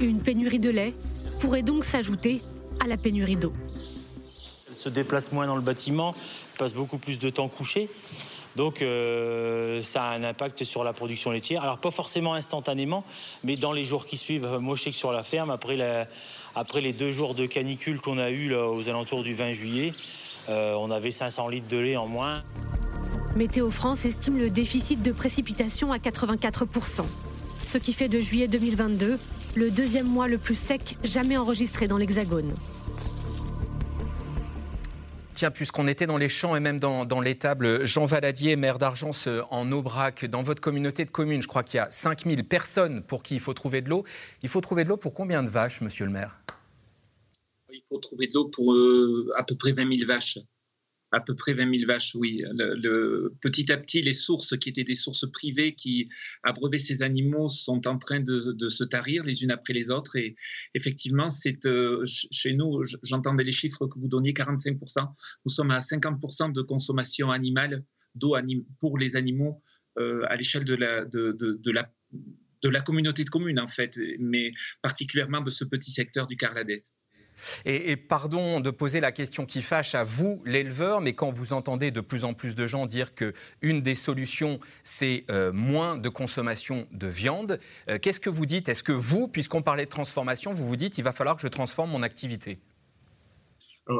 Une 0.00 0.20
pénurie 0.20 0.60
de 0.60 0.70
lait 0.70 0.94
pourrait 1.40 1.62
donc 1.62 1.84
s'ajouter 1.84 2.42
à 2.82 2.86
la 2.86 2.96
pénurie 2.96 3.36
d'eau. 3.36 3.52
Se 4.72 4.88
déplace 4.88 5.32
moins 5.32 5.46
dans 5.46 5.56
le 5.56 5.62
bâtiment, 5.62 6.14
passe 6.58 6.74
beaucoup 6.74 6.98
plus 6.98 7.18
de 7.18 7.30
temps 7.30 7.48
couchée. 7.48 7.88
Donc 8.56 8.84
ça 9.82 10.04
a 10.04 10.14
un 10.14 10.24
impact 10.24 10.64
sur 10.64 10.84
la 10.84 10.92
production 10.92 11.30
laitière. 11.30 11.62
Alors 11.62 11.78
pas 11.78 11.90
forcément 11.90 12.34
instantanément, 12.34 13.04
mais 13.44 13.56
dans 13.56 13.72
les 13.72 13.84
jours 13.84 14.04
qui 14.04 14.16
suivent, 14.16 14.58
moi 14.60 14.76
je 14.76 14.82
sais 14.82 14.90
que 14.90 14.96
sur 14.96 15.12
la 15.12 15.22
ferme, 15.22 15.50
après, 15.50 15.76
les 16.80 16.92
deux 16.92 17.10
jours 17.10 17.34
de 17.34 17.46
canicule 17.46 18.00
qu'on 18.00 18.18
a 18.18 18.30
eu 18.30 18.54
aux 18.54 18.88
alentours 18.88 19.22
du 19.22 19.32
20 19.32 19.52
juillet, 19.52 19.92
on 20.48 20.90
avait 20.90 21.10
500 21.10 21.48
litres 21.48 21.68
de 21.68 21.78
lait 21.78 21.96
en 21.96 22.06
moins. 22.06 22.42
Météo 23.36 23.70
France 23.70 24.04
estime 24.04 24.36
le 24.36 24.50
déficit 24.50 25.00
de 25.00 25.12
précipitation 25.12 25.90
à 25.90 25.96
84%, 25.96 27.04
ce 27.64 27.78
qui 27.78 27.94
fait 27.94 28.08
de 28.08 28.20
juillet 28.20 28.48
2022 28.48 29.18
le 29.54 29.70
deuxième 29.70 30.06
mois 30.06 30.28
le 30.28 30.36
plus 30.38 30.56
sec 30.56 30.96
jamais 31.04 31.36
enregistré 31.36 31.88
dans 31.88 31.96
l'Hexagone. 31.96 32.54
Tiens, 35.34 35.50
puisqu'on 35.50 35.88
était 35.88 36.06
dans 36.06 36.18
les 36.18 36.28
champs 36.28 36.56
et 36.56 36.60
même 36.60 36.78
dans, 36.78 37.20
l'étable, 37.20 37.86
Jean 37.86 38.04
Valadier, 38.04 38.54
maire 38.56 38.78
d'Argence 38.78 39.28
en 39.50 39.72
Aubrac, 39.72 40.26
dans 40.26 40.42
votre 40.42 40.60
communauté 40.60 41.04
de 41.06 41.10
communes, 41.10 41.40
je 41.40 41.48
crois 41.48 41.62
qu'il 41.62 41.78
y 41.78 41.80
a 41.80 41.90
5000 41.90 42.44
personnes 42.44 43.02
pour 43.02 43.22
qui 43.22 43.34
il 43.34 43.40
faut 43.40 43.54
trouver 43.54 43.80
de 43.80 43.88
l'eau. 43.88 44.04
Il 44.42 44.50
faut 44.50 44.60
trouver 44.60 44.84
de 44.84 44.90
l'eau 44.90 44.98
pour 44.98 45.14
combien 45.14 45.42
de 45.42 45.48
vaches, 45.48 45.80
monsieur 45.80 46.04
le 46.04 46.12
maire? 46.12 46.38
Il 47.72 47.82
faut 47.88 47.98
trouver 47.98 48.26
de 48.26 48.34
l'eau 48.34 48.48
pour 48.48 48.74
euh, 48.74 49.32
à 49.36 49.42
peu 49.42 49.56
près 49.56 49.72
20 49.72 49.90
000 49.94 50.06
vaches 50.06 50.38
à 51.12 51.20
peu 51.20 51.34
près 51.34 51.52
20 51.52 51.74
000 51.74 51.86
vaches, 51.86 52.14
oui. 52.14 52.42
Petit 53.40 53.70
à 53.70 53.76
petit, 53.76 54.00
les 54.02 54.14
sources 54.14 54.56
qui 54.56 54.70
étaient 54.70 54.82
des 54.82 54.96
sources 54.96 55.30
privées 55.30 55.74
qui 55.74 56.08
abreuvaient 56.42 56.78
ces 56.78 57.02
animaux 57.02 57.50
sont 57.50 57.86
en 57.86 57.98
train 57.98 58.20
de, 58.20 58.68
se 58.68 58.84
tarir 58.84 59.22
les 59.24 59.44
unes 59.44 59.50
après 59.50 59.74
les 59.74 59.90
autres. 59.90 60.16
Et 60.16 60.34
effectivement, 60.74 61.28
euh, 61.66 62.04
chez 62.06 62.54
nous, 62.54 62.82
j'entendais 63.02 63.44
les 63.44 63.52
chiffres 63.52 63.86
que 63.86 63.98
vous 63.98 64.08
donniez, 64.08 64.32
45%. 64.32 65.06
Nous 65.44 65.52
sommes 65.52 65.70
à 65.70 65.80
50% 65.80 66.52
de 66.52 66.62
consommation 66.62 67.30
animale 67.30 67.84
d'eau 68.14 68.34
pour 68.80 68.98
les 68.98 69.16
animaux 69.16 69.62
euh, 69.98 70.24
à 70.28 70.36
l'échelle 70.36 70.64
de 70.64 70.74
la 72.70 72.80
communauté 72.80 73.24
de 73.24 73.30
communes, 73.30 73.60
en 73.60 73.68
fait, 73.68 73.98
mais 74.18 74.52
particulièrement 74.80 75.42
de 75.42 75.50
ce 75.50 75.64
petit 75.64 75.90
secteur 75.90 76.26
du 76.26 76.36
Carladès. 76.36 76.90
Et, 77.64 77.96
pardon 77.96 78.60
de 78.60 78.70
poser 78.70 79.00
la 79.00 79.12
question 79.12 79.46
qui 79.46 79.62
fâche 79.62 79.94
à 79.94 80.04
vous, 80.04 80.42
l'éleveur, 80.44 81.00
mais 81.00 81.12
quand 81.12 81.30
vous 81.30 81.52
entendez 81.52 81.90
de 81.90 82.00
plus 82.00 82.24
en 82.24 82.34
plus 82.34 82.54
de 82.54 82.66
gens 82.66 82.86
dire 82.86 83.12
qu'une 83.14 83.80
des 83.80 83.94
solutions, 83.94 84.60
c'est 84.82 85.24
euh, 85.30 85.52
moins 85.52 85.98
de 85.98 86.08
consommation 86.08 86.86
de 86.92 87.06
viande, 87.06 87.58
euh, 87.90 87.98
qu'est-ce 87.98 88.20
que 88.20 88.30
vous 88.30 88.46
dites? 88.46 88.68
Est-ce 88.68 88.82
que 88.82 88.92
vous, 88.92 89.28
puisqu'on 89.28 89.62
parlait 89.62 89.84
de 89.84 89.90
transformation, 89.90 90.54
vous 90.54 90.66
vous 90.66 90.76
dites 90.76 90.98
il 90.98 91.04
va 91.04 91.12
falloir 91.12 91.36
que 91.36 91.42
je 91.42 91.48
transforme 91.48 91.90
mon 91.90 92.02
activité? 92.02 92.58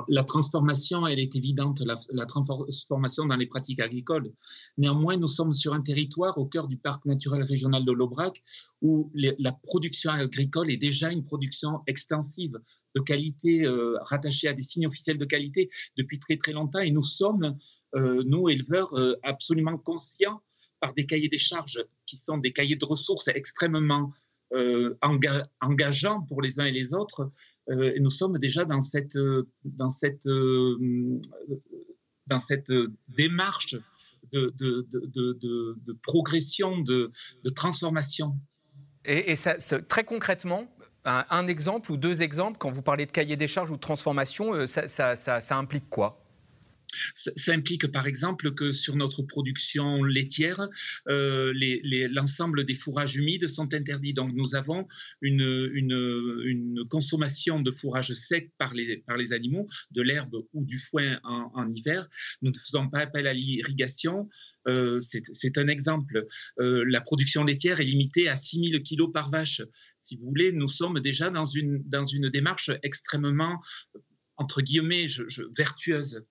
La 0.09 0.23
transformation, 0.23 1.07
elle 1.07 1.19
est 1.19 1.35
évidente, 1.35 1.81
la, 1.81 2.27
transformation 2.27 3.27
dans 3.27 3.37
les 3.37 3.47
pratiques 3.47 3.81
agricoles. 3.81 4.33
Néanmoins, 4.79 5.17
nous 5.17 5.27
sommes 5.27 5.53
sur 5.53 5.75
un 5.75 5.81
territoire 5.81 6.39
au 6.39 6.47
cœur 6.47 6.69
du 6.69 6.77
parc 6.77 7.05
naturel 7.05 7.43
régional 7.43 7.85
de 7.85 7.93
l'Aubrac 7.93 8.43
où 8.81 9.11
la 9.15 9.53
production 9.53 10.13
agricole 10.13 10.71
est 10.71 10.77
déjà 10.77 11.11
une 11.11 11.25
production 11.25 11.81
extensive 11.87 12.59
de 12.95 13.01
qualité 13.01 13.65
euh, 13.65 13.97
rattachée 14.03 14.49
à 14.49 14.53
des 14.53 14.63
signes 14.63 14.87
officiels 14.87 15.19
de 15.19 15.25
qualité 15.25 15.71
depuis 15.97 16.21
très 16.21 16.37
très 16.37 16.53
longtemps. 16.53 16.81
Et 16.81 16.91
nous 16.91 17.03
sommes, 17.03 17.59
euh, 17.95 18.23
nous 18.27 18.49
éleveurs, 18.49 18.93
euh, 18.95 19.17
absolument 19.23 19.79
conscients 19.79 20.43
par 20.81 20.95
des 20.95 21.07
cahiers 21.07 21.29
des 21.29 21.39
charges 21.39 21.83
qui 22.07 22.17
sont 22.17 22.39
des 22.39 22.53
cahiers 22.53 22.77
de 22.77 22.85
ressources 22.85 23.29
extrêmement 23.29 24.13
engageants 25.61 26.23
pour 26.23 26.43
les 26.43 26.61
uns 26.61 26.65
et 26.65 26.73
les 26.73 26.95
autres 26.95 27.31
euh, 27.71 27.93
et 27.95 28.01
nous 28.01 28.11
sommes 28.11 28.39
déjà 28.39 28.65
dans 28.65 28.81
cette, 28.81 29.17
euh, 29.17 29.49
dans 29.65 29.89
cette, 29.89 30.27
euh, 30.27 31.21
dans 32.27 32.39
cette 32.39 32.73
démarche 33.09 33.77
de, 34.33 35.97
progression, 36.03 36.79
de, 36.79 37.13
transformation. 37.55 38.37
Et, 39.05 39.35
très 39.89 40.05
concrètement, 40.05 40.67
un, 41.05 41.47
exemple 41.47 41.93
ou 41.93 41.97
deux 41.97 42.23
exemples, 42.23 42.59
quand 42.59 42.73
vous 42.73 42.83
parlez 42.83 43.07
de 43.07 43.13
cahier 43.13 43.37
des 43.37 43.49
charges 43.49 43.71
ou 43.71 43.77
de 43.77 43.81
transformation, 43.81 44.67
ça 44.67 45.57
implique 45.57 45.89
quoi? 45.89 46.22
Ça, 47.15 47.53
implique 47.53 47.87
par 47.89 48.07
exemple 48.07 48.55
que 48.55 48.73
sur 48.73 48.97
notre 48.97 49.23
production 49.23 50.03
laitière, 50.03 50.69
euh, 51.09 51.53
l'ensemble 52.11 52.65
des 52.65 52.75
fourrages 52.75 53.17
humides 53.17 53.47
sont 53.47 53.73
interdits. 53.75 54.15
Donc 54.15 54.33
nous 54.35 54.55
avons 54.55 54.87
une, 55.21 56.85
consommation 56.91 57.61
de 57.61 57.71
fourrage 57.71 58.13
sec 58.13 58.51
par 58.59 58.75
les, 58.75 59.33
animaux, 59.33 59.67
de 59.91 60.03
l'herbe 60.03 60.37
ou 60.53 60.65
du 60.65 60.79
foin 60.79 61.19
en, 61.25 61.69
hiver. 61.69 62.09
Nous 62.43 62.51
ne 62.51 62.59
faisons 62.59 62.89
pas 62.89 63.01
appel 63.01 63.27
à 63.27 63.33
l'irrigation. 63.33 64.29
Euh, 64.69 64.99
c'est 65.01 65.59
un 65.59 65.69
exemple. 65.69 66.27
Euh, 66.61 66.85
la 66.87 67.01
production 67.01 67.45
laitière 67.45 67.81
est 67.81 67.85
limitée 67.85 68.29
à 68.29 68.37
6000 68.37 68.83
kg 68.83 69.13
par 69.13 69.31
vache. 69.31 69.63
Si 70.01 70.17
vous 70.17 70.27
voulez, 70.27 70.53
nous 70.53 70.69
sommes 70.69 71.01
déjà 71.01 71.31
dans 71.31 71.45
une 71.45 72.31
démarche 72.31 72.71
extrêmement, 72.83 73.61
entre 74.37 74.63
guillemets, 74.63 75.07
vertueuse. 75.57 76.25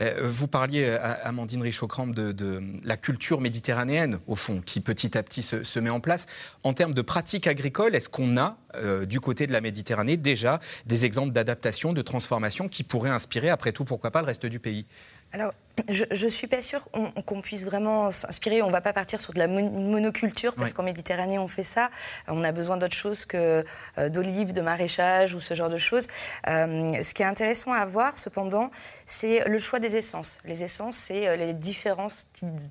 Euh, 0.00 0.20
vous 0.22 0.48
parliez, 0.48 0.84
euh, 0.84 0.98
Amandine 1.22 1.62
Richaud-Cramp, 1.62 2.08
de, 2.08 2.62
la 2.84 2.96
culture 2.96 3.40
méditerranéenne, 3.40 4.18
au 4.26 4.36
fond, 4.36 4.60
qui 4.64 4.80
petit 4.80 5.16
à 5.16 5.22
petit 5.22 5.42
se, 5.42 5.80
met 5.80 5.90
en 5.90 6.00
place. 6.00 6.26
En 6.64 6.72
termes 6.72 6.94
de 6.94 7.02
pratiques 7.02 7.46
agricoles, 7.46 7.94
est-ce 7.94 8.08
qu'on 8.08 8.36
a, 8.36 8.58
euh, 8.76 9.06
du 9.06 9.20
côté 9.20 9.46
de 9.46 9.52
la 9.52 9.60
Méditerranée, 9.60 10.16
déjà 10.16 10.60
des 10.86 11.04
exemples 11.04 11.32
d'adaptation, 11.32 11.92
de 11.92 12.02
transformation 12.02 12.68
qui 12.68 12.84
pourraient 12.84 13.10
inspirer, 13.10 13.50
après 13.50 13.72
tout, 13.72 13.84
pourquoi 13.84 14.10
pas, 14.10 14.20
le 14.20 14.26
reste 14.26 14.46
du 14.46 14.60
pays? 14.60 14.86
Alors, 15.32 15.52
je 15.88 16.24
ne 16.24 16.30
suis 16.30 16.46
pas 16.46 16.60
sûre 16.60 16.88
qu'on 17.26 17.40
puisse 17.40 17.64
vraiment 17.64 18.10
s'inspirer. 18.10 18.62
On 18.62 18.66
ne 18.66 18.72
va 18.72 18.80
pas 18.80 18.92
partir 18.92 19.20
sur 19.20 19.32
de 19.32 19.38
la 19.38 19.48
monoculture, 19.48 20.54
parce 20.54 20.72
qu'en 20.72 20.82
Méditerranée, 20.82 21.38
on 21.38 21.48
fait 21.48 21.62
ça. 21.62 21.90
On 22.28 22.42
a 22.42 22.52
besoin 22.52 22.76
d'autre 22.76 22.94
chose 22.94 23.24
que 23.24 23.64
euh, 23.98 24.08
d'olives, 24.08 24.52
de 24.52 24.60
maraîchage 24.60 25.34
ou 25.34 25.40
ce 25.40 25.54
genre 25.54 25.70
de 25.70 25.76
choses. 25.76 26.08
Euh, 26.48 27.02
ce 27.02 27.14
qui 27.14 27.22
est 27.22 27.26
intéressant 27.26 27.72
à 27.72 27.84
voir, 27.86 28.18
cependant, 28.18 28.70
c'est 29.06 29.46
le 29.46 29.58
choix 29.58 29.78
des 29.78 29.96
essences. 29.96 30.38
Les 30.44 30.64
essences, 30.64 30.96
c'est 30.96 31.28
euh, 31.28 31.36
les 31.36 31.54
différents 31.54 32.08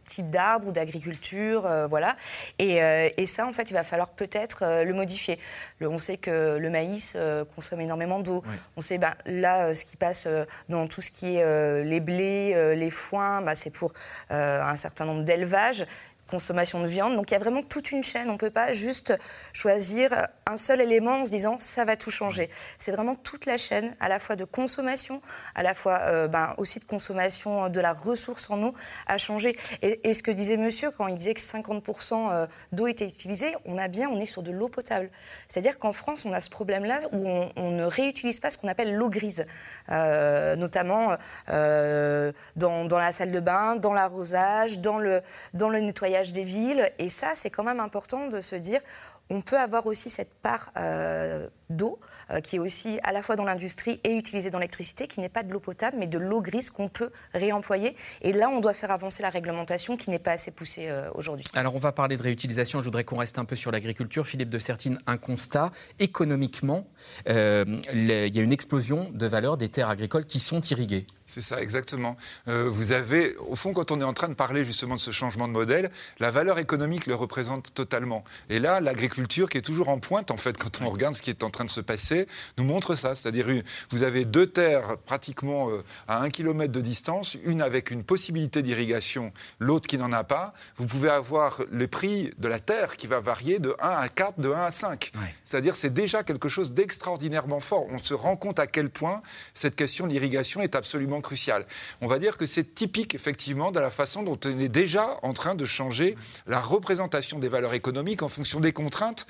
types 0.05 0.29
d'arbres 0.29 0.67
ou 0.67 0.71
d'agriculture, 0.71 1.67
voilà. 1.89 2.15
Et, 2.57 2.79
et, 3.17 3.25
ça, 3.25 3.45
en 3.45 3.53
fait, 3.53 3.69
il 3.69 3.73
va 3.73 3.83
falloir 3.83 4.09
peut-être 4.09 4.83
le 4.83 4.93
modifier. 4.93 5.39
on 5.81 5.99
sait 5.99 6.17
que 6.17 6.57
le 6.57 6.69
maïs 6.69 7.17
consomme 7.55 7.81
énormément 7.81 8.19
d'eau. 8.19 8.43
On 8.77 8.81
sait, 8.81 8.97
ben, 8.97 9.13
là, 9.25 9.73
ce 9.73 9.85
qui 9.85 9.95
passe 9.95 10.27
dans 10.67 10.87
tout 10.87 11.01
ce 11.01 11.11
qui 11.11 11.35
est 11.35 11.83
les 11.83 11.99
blés, 11.99 12.48
les 12.53 12.89
foins, 12.89 13.41
bah, 13.41 13.55
c'est 13.55 13.69
pour 13.69 13.93
euh, 14.31 14.62
un 14.62 14.75
certain 14.75 15.05
nombre 15.05 15.23
d'élevages 15.23 15.85
consommation 16.29 16.81
de 16.81 16.87
viande. 16.87 17.15
Donc 17.15 17.31
il 17.31 17.33
y 17.33 17.37
a 17.37 17.39
vraiment 17.39 17.63
toute 17.63 17.91
une 17.91 18.03
chaîne. 18.03 18.29
On 18.29 18.33
ne 18.33 18.37
peut 18.37 18.49
pas 18.49 18.71
juste 18.71 19.17
choisir 19.53 20.27
un 20.47 20.57
seul 20.57 20.81
élément 20.81 21.13
en 21.13 21.25
se 21.25 21.31
disant 21.31 21.57
ça 21.59 21.85
va 21.85 21.95
tout 21.95 22.11
changer. 22.11 22.49
C'est 22.77 22.91
vraiment 22.91 23.15
toute 23.15 23.45
la 23.45 23.57
chaîne, 23.57 23.95
à 23.99 24.07
la 24.07 24.19
fois 24.19 24.35
de 24.35 24.45
consommation, 24.45 25.21
à 25.55 25.63
la 25.63 25.73
fois 25.73 25.99
euh, 26.03 26.27
ben, 26.27 26.53
aussi 26.57 26.79
de 26.79 26.85
consommation 26.85 27.69
de 27.69 27.79
la 27.79 27.93
ressource 27.93 28.49
en 28.49 28.61
eau 28.63 28.73
à 29.07 29.17
changer. 29.17 29.55
Et, 29.81 30.13
ce 30.13 30.23
que 30.23 30.31
disait 30.31 30.57
monsieur 30.57 30.91
quand 30.91 31.07
il 31.07 31.15
disait 31.15 31.33
que 31.33 31.39
50% 31.39 32.31
euh, 32.31 32.47
d'eau 32.71 32.87
était 32.87 33.05
utilisée, 33.05 33.55
on 33.65 33.77
a 33.77 33.87
bien, 33.87 34.09
on 34.09 34.19
est 34.19 34.25
sur 34.25 34.43
de 34.43 34.51
l'eau 34.51 34.69
potable. 34.69 35.09
C'est-à-dire 35.47 35.79
qu'en 35.79 35.93
France, 35.93 36.25
on 36.25 36.33
a 36.33 36.41
ce 36.41 36.49
problème-là 36.49 36.99
où 37.11 37.27
on, 37.55 37.69
ne 37.69 37.85
réutilise 37.85 38.39
pas 38.39 38.49
ce 38.49 38.57
qu'on 38.57 38.67
appelle 38.67 38.95
l'eau 38.95 39.09
grise, 39.09 39.45
euh, 39.91 40.55
notamment 40.55 41.15
dans, 41.47 42.85
dans, 42.85 42.97
la 42.97 43.11
salle 43.11 43.31
de 43.31 43.39
bain, 43.39 43.75
dans 43.75 43.93
l'arrosage, 43.93 44.79
dans 44.79 44.97
le, 44.97 45.21
dans 45.53 45.69
le 45.69 45.79
nettoyage 45.79 46.18
des 46.34 46.43
villes. 46.43 46.91
Et 46.99 47.10
ça, 47.10 47.34
c'est 47.36 47.49
quand 47.49 47.63
même 47.63 47.79
important 47.79 48.27
de 48.27 48.41
se 48.41 48.55
dire, 48.55 48.82
on 49.29 49.41
peut 49.41 49.60
avoir 49.60 49.86
aussi 49.86 50.10
cette 50.10 50.34
part 50.34 50.71
euh, 50.77 51.47
d'eau 51.69 51.99
euh, 52.32 52.41
qui 52.41 52.55
est 52.55 52.60
aussi 52.60 52.99
à 53.03 53.12
la 53.12 53.21
fois 53.21 53.36
dans 53.36 53.45
l'industrie 53.45 53.99
et 54.03 54.15
utilisée 54.15 54.49
dans 54.49 54.58
l'électricité, 54.58 55.08
qui 55.08 55.19
n'est 55.19 55.29
pas 55.29 55.43
de 55.43 55.51
l'eau 55.51 55.60
potable, 55.60 55.97
mais 55.99 56.08
de 56.08 56.17
l'eau 56.17 56.41
grise 56.41 56.71
qu'on 56.71 56.89
peut 56.89 57.12
réemployer. 57.34 57.95
Et 58.21 58.34
là, 58.34 58.49
on 58.49 58.60
doit 58.60 58.73
faire 58.73 58.91
avancer 58.91 59.21
la 59.21 59.29
réglementation 59.29 59.97
qui 59.97 60.10
n'est 60.10 60.19
pas 60.19 60.32
assez 60.32 60.51
poussée 60.51 60.88
euh, 60.89 61.12
aujourd'hui. 61.13 61.45
Alors, 61.53 61.75
on 61.75 61.79
va 61.79 61.91
parler 61.91 62.17
de 62.17 62.23
réutilisation. 62.23 62.79
Je 62.79 62.86
voudrais 62.86 63.03
qu'on 63.03 63.17
reste 63.17 63.38
un 63.38 63.45
peu 63.45 63.55
sur 63.55 63.71
l'agriculture. 63.71 64.25
Philippe 64.25 64.49
de 64.49 64.60
Sertine, 64.60 64.97
un 65.05 65.17
constat. 65.17 65.71
Économiquement, 65.99 66.88
il 67.27 68.08
y 68.08 68.39
a 68.39 68.41
une 68.41 68.53
explosion 68.53 69.10
de 69.13 69.27
valeur 69.27 69.58
des 69.58 69.69
terres 69.69 69.89
agricoles 69.89 70.25
qui 70.25 70.39
sont 70.39 70.62
irriguées. 70.62 71.05
C'est 71.29 71.41
ça, 71.41 71.61
exactement. 71.61 72.17
Euh, 72.47 72.67
vous 72.67 72.91
avez, 72.91 73.35
au 73.37 73.55
fond, 73.55 73.71
quand 73.71 73.91
on 73.91 74.01
est 74.01 74.03
en 74.03 74.13
train 74.13 74.29
de 74.29 74.33
parler 74.33 74.65
justement 74.65 74.95
de 74.95 74.99
ce 74.99 75.11
changement 75.11 75.47
de 75.47 75.53
modèle, 75.53 75.91
la 76.17 76.31
valeur 76.31 76.57
économique 76.57 77.05
le 77.05 77.13
représente 77.13 77.71
totalement. 77.75 78.23
Et 78.49 78.57
là, 78.57 78.81
l'agriculture 78.81 79.47
qui 79.47 79.59
est 79.59 79.61
toujours 79.61 79.89
en 79.89 79.99
pointe, 79.99 80.31
en 80.31 80.37
fait, 80.37 80.57
quand 80.57 80.81
on 80.81 80.89
regarde 80.89 81.13
ce 81.13 81.21
qui 81.21 81.29
est 81.29 81.43
en 81.43 81.51
train 81.51 81.65
de 81.65 81.69
se 81.69 81.81
passer, 81.81 82.25
nous 82.57 82.63
montre 82.63 82.95
ça. 82.95 83.13
C'est-à-dire, 83.13 83.45
vous 83.91 84.01
avez 84.01 84.25
deux 84.25 84.47
terres 84.47 84.97
pratiquement 85.05 85.69
euh, 85.69 85.83
à 86.07 86.19
un 86.19 86.31
kilomètre 86.31 86.71
de 86.71 86.81
distance, 86.81 87.37
une 87.45 87.61
avec 87.61 87.91
une 87.91 88.03
possibilité 88.03 88.63
d'irrigation, 88.63 89.31
l'autre 89.59 89.85
qui 89.85 89.99
n'en 89.99 90.11
a 90.11 90.23
pas. 90.23 90.55
Vous 90.77 90.87
pouvez 90.87 91.09
avoir 91.09 91.61
le 91.69 91.87
prix 91.87 92.31
de 92.39 92.47
la 92.47 92.59
terre 92.59 92.97
qui 92.97 93.05
va 93.05 93.19
varier 93.19 93.59
de 93.59 93.75
1 93.79 93.87
à 93.87 94.09
4, 94.09 94.39
de 94.39 94.49
1 94.49 94.65
à 94.65 94.71
5. 94.71 95.11
C'est-à-dire, 95.45 95.75
c'est 95.75 95.93
déjà 95.93 96.23
quelque 96.23 96.49
chose 96.49 96.73
d'extraordinairement 96.73 97.59
fort. 97.59 97.85
On 97.91 97.99
se 97.99 98.15
rend 98.15 98.35
compte 98.35 98.57
à 98.57 98.65
quel 98.65 98.89
point 98.89 99.21
cette 99.53 99.75
question 99.75 100.07
de 100.07 100.11
l'irrigation 100.11 100.61
est 100.61 100.73
absolument 100.73 101.18
cruciale. 101.21 101.65
On 102.01 102.08
va 102.08 102.19
dire 102.19 102.38
que 102.38 102.45
c'est 102.45 102.75
typique, 102.75 103.15
effectivement, 103.15 103.71
de 103.71 103.79
la 103.79 103.89
façon 103.89 104.23
dont 104.23 104.39
on 104.45 104.60
est 104.60 104.69
déjà 104.69 105.17
en 105.23 105.34
train 105.34 105.55
de 105.55 105.65
changer 105.65 106.15
la 106.47 106.62
représentation 106.62 107.39
des 107.39 107.49
valeurs 107.49 107.73
économiques 107.73 108.21
en 108.21 108.29
fonction 108.29 108.60
des 108.60 108.73
contraintes 108.73 109.27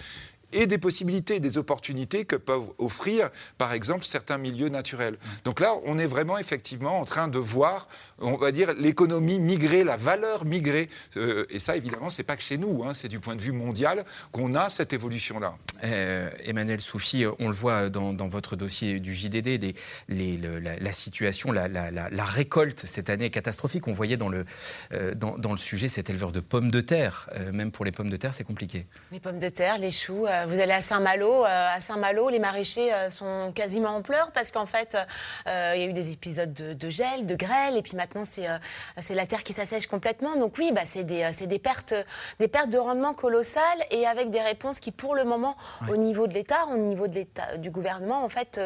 et 0.54 0.68
des 0.68 0.78
possibilités, 0.78 1.40
des 1.40 1.58
opportunités 1.58 2.26
que 2.26 2.36
peuvent 2.36 2.70
offrir, 2.78 3.30
par 3.58 3.74
exemple, 3.74 4.04
certains 4.06 4.38
milieux 4.38 4.70
naturels. 4.70 5.18
Donc 5.44 5.60
là, 5.60 5.76
on 5.86 5.98
est 5.98 6.08
vraiment 6.08 6.38
effectivement 6.38 7.00
en 7.00 7.06
train 7.06 7.28
de 7.28 7.40
voir, 7.40 7.88
on 8.20 8.36
va 8.36 8.52
dire, 8.52 8.74
l'économie 8.74 9.40
migrer, 9.40 9.84
la 9.84 9.98
valeur 9.98 10.46
migrer. 10.46 10.90
Euh, 11.18 11.46
et 11.50 11.60
ça, 11.60 11.78
évidemment, 11.78 12.10
c'est 12.10 12.24
pas 12.24 12.36
que 12.36 12.44
chez 12.44 12.58
nous, 12.58 12.84
hein, 12.84 12.94
c'est 12.94 13.08
du 13.08 13.20
point 13.20 13.36
de 13.36 13.42
vue 13.42 13.52
mondial 13.52 14.06
qu'on 14.32 14.54
a 14.54 14.70
cette 14.70 14.94
évolution-là. 14.94 15.56
Euh, 15.84 16.30
Emmanuel 16.46 16.82
Soufi, 16.82 17.26
on 17.40 17.48
le 17.48 17.54
voit 17.54 17.90
dans, 17.90 18.14
votre 18.30 18.56
dossier 18.56 19.00
du 19.00 19.16
JDD, 19.16 19.76
les, 20.10 20.38
la, 20.38 20.92
situation, 20.92 21.52
la, 21.52 22.26
récolte 22.26 22.86
cette 22.86 23.10
année 23.10 23.26
est 23.26 23.30
catastrophique. 23.30 23.88
On 23.88 23.94
voyait 23.94 24.18
dans 24.18 24.30
le, 24.30 24.46
euh, 24.94 25.14
dans, 25.16 25.52
le 25.52 25.58
sujet 25.58 25.88
cet 25.88 26.10
éleveur 26.10 26.32
de 26.32 26.40
pommes 26.40 26.72
de 26.72 26.82
terre. 26.82 27.30
même 27.54 27.72
pour 27.72 27.86
les 27.86 27.92
pommes 27.92 28.10
de 28.10 28.18
terre, 28.18 28.34
c'est 28.34 28.44
compliqué. 28.44 28.86
Les 29.12 29.20
pommes 29.20 29.40
de 29.40 29.50
terre, 29.50 29.78
les 29.78 29.92
choux. 29.92 30.26
Euh, 30.40 30.46
vous 30.48 30.60
allez 30.60 30.74
à 30.74 30.82
Saint-Malo, 30.82 31.44
euh, 31.44 31.48
à 31.48 31.80
Saint-Malo, 31.80 32.30
les 32.30 32.40
maraîchers 32.40 32.94
euh, 32.94 33.10
sont 33.10 33.52
quasiment 33.54 33.90
en 33.90 34.02
pleurs 34.02 34.32
parce 34.32 34.52
qu'en 34.52 34.66
fait, 34.66 34.98
il 35.46 35.80
y 35.80 35.84
a 35.84 35.86
eu 35.86 35.94
des 35.94 36.12
épisodes 36.12 36.54
de, 36.54 36.90
gel, 36.90 37.26
de 37.26 37.36
grêle, 37.36 37.78
et 37.78 37.82
puis 37.82 37.96
maintenant 37.96 38.24
c'est 38.26 39.16
la 39.16 39.26
terre 39.26 39.44
qui 39.44 39.54
s'assèche 39.54 39.88
complètement. 39.88 40.36
Donc 40.36 40.56
oui, 40.58 40.72
bah, 40.74 40.82
c'est 40.86 41.04
des, 41.04 41.30
des, 41.48 41.60
pertes, 41.60 41.94
des 42.40 42.48
pertes 42.48 42.70
de 42.70 42.78
rendement 42.78 43.14
colossales 43.14 43.62
et 43.92 44.06
avec 44.06 44.30
des 44.30 44.42
réponses 44.42 44.80
qui, 44.80 44.92
pour 44.92 45.16
le 45.16 45.24
moment, 45.24 45.56
au 45.90 45.98
niveau 45.98 46.28
de 46.28 46.34
l'État, 46.34 46.66
au 46.72 46.78
niveau 46.78 47.08
de 47.08 47.16
l'État, 47.16 47.58
du 47.58 47.72
gouvernement, 47.72 48.24
en 48.24 48.30
fait, 48.30 48.60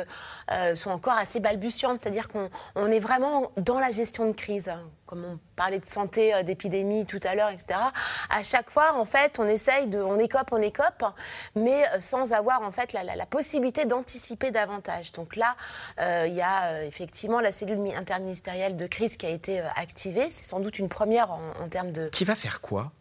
sont 0.75 0.91
encore 0.91 1.17
assez 1.17 1.39
balbutiantes. 1.39 1.99
C'est-à-dire 2.01 2.27
qu'on 2.27 2.91
est 2.91 2.99
vraiment 2.99 3.51
dans 3.57 3.79
la 3.79 3.91
gestion 3.91 4.27
de 4.27 4.33
crise 4.33 4.71
comme 5.13 5.25
on 5.25 5.39
parlait 5.55 5.79
de 5.79 5.85
santé, 5.85 6.33
d'épidémie 6.43 7.05
tout 7.05 7.19
à 7.23 7.35
l'heure, 7.35 7.49
etc. 7.49 7.79
À 8.31 8.41
chaque 8.41 8.71
fois, 8.71 8.95
en 8.95 9.05
fait, 9.05 9.37
on 9.37 9.47
essaye 9.47 9.85
de, 9.85 9.99
on 9.99 10.17
écope, 10.17 10.47
on 10.51 10.61
écope, 10.61 11.03
mais 11.55 11.83
euh, 11.89 11.99
sans 11.99 12.33
avoir 12.33 12.63
en 12.63 12.71
fait 12.71 12.93
la, 12.93 13.03
possibilité 13.27 13.85
d'anticiper 13.85 14.49
davantage. 14.49 15.11
Donc 15.11 15.35
là, 15.35 15.55
euh, 15.99 16.25
il 16.27 16.33
y 16.33 16.41
a 16.41 16.65
euh, 16.65 16.87
effectivement 16.87 17.41
la 17.41 17.51
cellule 17.51 17.79
interministérielle 17.95 18.75
de 18.75 18.87
crise 18.87 19.17
qui 19.17 19.27
a 19.27 19.29
été 19.29 19.61
activée. 19.75 20.31
C'est 20.31 20.45
sans 20.45 20.59
doute 20.59 20.79
une 20.79 20.89
première 20.89 21.29
en 21.31 21.67
termes 21.69 21.91
de. 21.91 22.09
Qui 22.09 22.25
va 22.25 22.33
faire 22.33 22.59
quoi? 22.61 22.91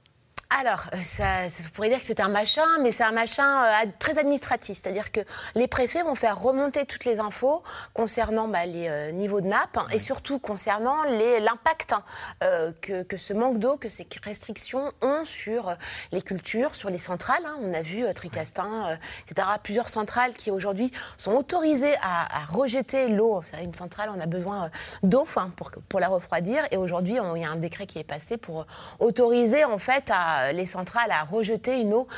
Alors, 0.60 0.86
euh, 0.92 0.98
ça, 1.00 1.46
vous 1.62 1.70
pourriez 1.70 1.90
dire 1.90 2.00
que 2.00 2.04
c'est 2.04 2.20
un 2.20 2.28
machin, 2.28 2.66
mais 2.82 2.90
c'est 2.90 3.04
un 3.04 3.12
machin 3.12 3.64
euh, 3.64 3.86
très 3.98 4.18
administratif. 4.18 4.80
C'est-à-dire 4.82 5.10
que 5.10 5.20
les 5.54 5.66
préfets 5.66 6.02
vont 6.02 6.14
faire 6.14 6.40
remonter 6.40 6.84
toutes 6.84 7.04
les 7.04 7.20
infos 7.20 7.62
concernant 7.94 8.48
bah, 8.48 8.66
les 8.66 8.88
euh, 8.88 9.12
niveaux 9.12 9.40
de 9.40 9.46
nappe 9.46 9.78
et 9.92 9.98
surtout 9.98 10.38
concernant 10.38 11.04
l'impact 11.04 11.94
hein, 11.94 12.72
que, 12.80 13.16
ce 13.16 13.32
manque 13.32 13.58
d'eau, 13.58 13.76
que 13.76 13.88
ces 13.88 14.06
restrictions 14.24 14.92
ont 15.00 15.24
sur 15.24 15.74
les 16.12 16.20
cultures, 16.20 16.74
sur 16.74 16.90
les 16.90 16.98
centrales. 16.98 17.44
Hein. 17.46 17.56
On 17.62 17.72
a 17.72 17.82
vu 17.82 18.04
Tricastin, 18.14 18.98
etc. 19.26 19.48
Plusieurs 19.62 19.88
centrales 19.88 20.34
qui 20.34 20.50
aujourd'hui 20.50 20.92
sont 21.16 21.32
autorisées 21.32 21.94
à, 22.02 22.44
rejeter 22.48 23.08
l'eau. 23.08 23.42
Une 23.64 23.74
centrale, 23.74 24.10
on 24.14 24.20
a 24.20 24.26
besoin 24.26 24.70
d'eau 25.02 25.26
hein, 25.36 25.50
pour, 25.56 25.70
pour 25.88 26.00
la 26.00 26.08
refroidir. 26.08 26.64
Et 26.70 26.76
aujourd'hui, 26.76 27.16
il 27.34 27.40
y 27.40 27.44
a 27.44 27.50
un 27.50 27.56
décret 27.56 27.86
qui 27.86 27.98
est 27.98 28.04
passé 28.04 28.36
pour 28.36 28.66
autoriser 28.98 29.64
en 29.64 29.78
fait 29.78 30.10
à 30.10 30.41
euh, 30.41 30.41
les 30.52 30.66
centrales 30.66 31.10
à 31.10 31.22
rejeter 31.22 31.80
une 31.80 31.94
eau 31.94 32.08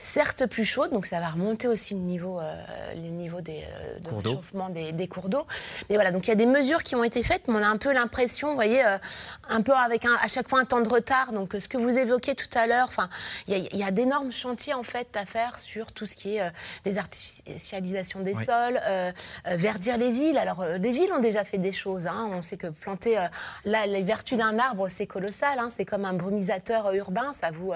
certes 0.00 0.46
plus 0.46 0.64
chaude, 0.64 0.92
donc 0.92 1.06
ça 1.06 1.18
va 1.18 1.28
remonter 1.28 1.66
aussi 1.66 1.94
le 1.94 2.00
niveau, 2.00 2.38
euh, 2.38 2.54
le 2.94 3.08
niveau 3.08 3.40
des, 3.40 3.64
euh, 3.64 3.98
de 3.98 4.28
réchauffement 4.28 4.68
des, 4.68 4.92
des, 4.92 5.08
cours 5.08 5.28
d'eau. 5.28 5.44
Mais 5.90 5.96
voilà, 5.96 6.12
donc 6.12 6.28
il 6.28 6.30
y 6.30 6.32
a 6.32 6.36
des 6.36 6.46
mesures 6.46 6.84
qui 6.84 6.94
ont 6.94 7.02
été 7.02 7.24
faites, 7.24 7.48
mais 7.48 7.54
on 7.54 7.62
a 7.62 7.66
un 7.66 7.76
peu 7.78 7.92
l'impression, 7.92 8.50
vous 8.50 8.54
voyez, 8.54 8.84
euh, 8.86 8.96
un 9.48 9.60
peu 9.60 9.72
avec 9.72 10.04
un, 10.04 10.14
à 10.22 10.28
chaque 10.28 10.48
fois 10.48 10.60
un 10.60 10.64
temps 10.64 10.80
de 10.80 10.88
retard. 10.88 11.32
Donc 11.32 11.56
ce 11.58 11.66
que 11.66 11.76
vous 11.76 11.98
évoquiez 11.98 12.36
tout 12.36 12.46
à 12.56 12.68
l'heure, 12.68 12.86
enfin, 12.88 13.08
il 13.48 13.76
y 13.76 13.82
a, 13.82 13.86
a 13.86 13.90
d'énormes 13.90 14.30
chantiers 14.30 14.72
en 14.72 14.84
fait 14.84 15.16
à 15.16 15.26
faire 15.26 15.58
sur 15.58 15.90
tout 15.90 16.06
ce 16.06 16.14
qui 16.14 16.36
est 16.36 16.52
des 16.84 16.98
artificialisations 16.98 18.20
des 18.20 18.34
sols, 18.34 18.80
verdir 19.46 19.98
les 19.98 20.10
villes. 20.10 20.38
Alors 20.38 20.64
les 20.64 20.90
villes 20.90 21.12
ont 21.12 21.20
déjà 21.20 21.44
fait 21.44 21.58
des 21.58 21.72
choses. 21.72 22.06
Hein. 22.06 22.28
On 22.32 22.42
sait 22.42 22.56
que 22.56 22.68
planter 22.68 23.16
là 23.64 23.86
les 23.86 24.02
vertus 24.02 24.38
d'un 24.38 24.58
arbre, 24.58 24.88
c'est 24.90 25.06
colossal. 25.06 25.58
Hein. 25.58 25.70
C'est 25.74 25.84
comme 25.84 26.04
un 26.04 26.12
brumisateur 26.12 26.92
urbain. 26.92 27.32
Ça 27.32 27.50
vous 27.50 27.72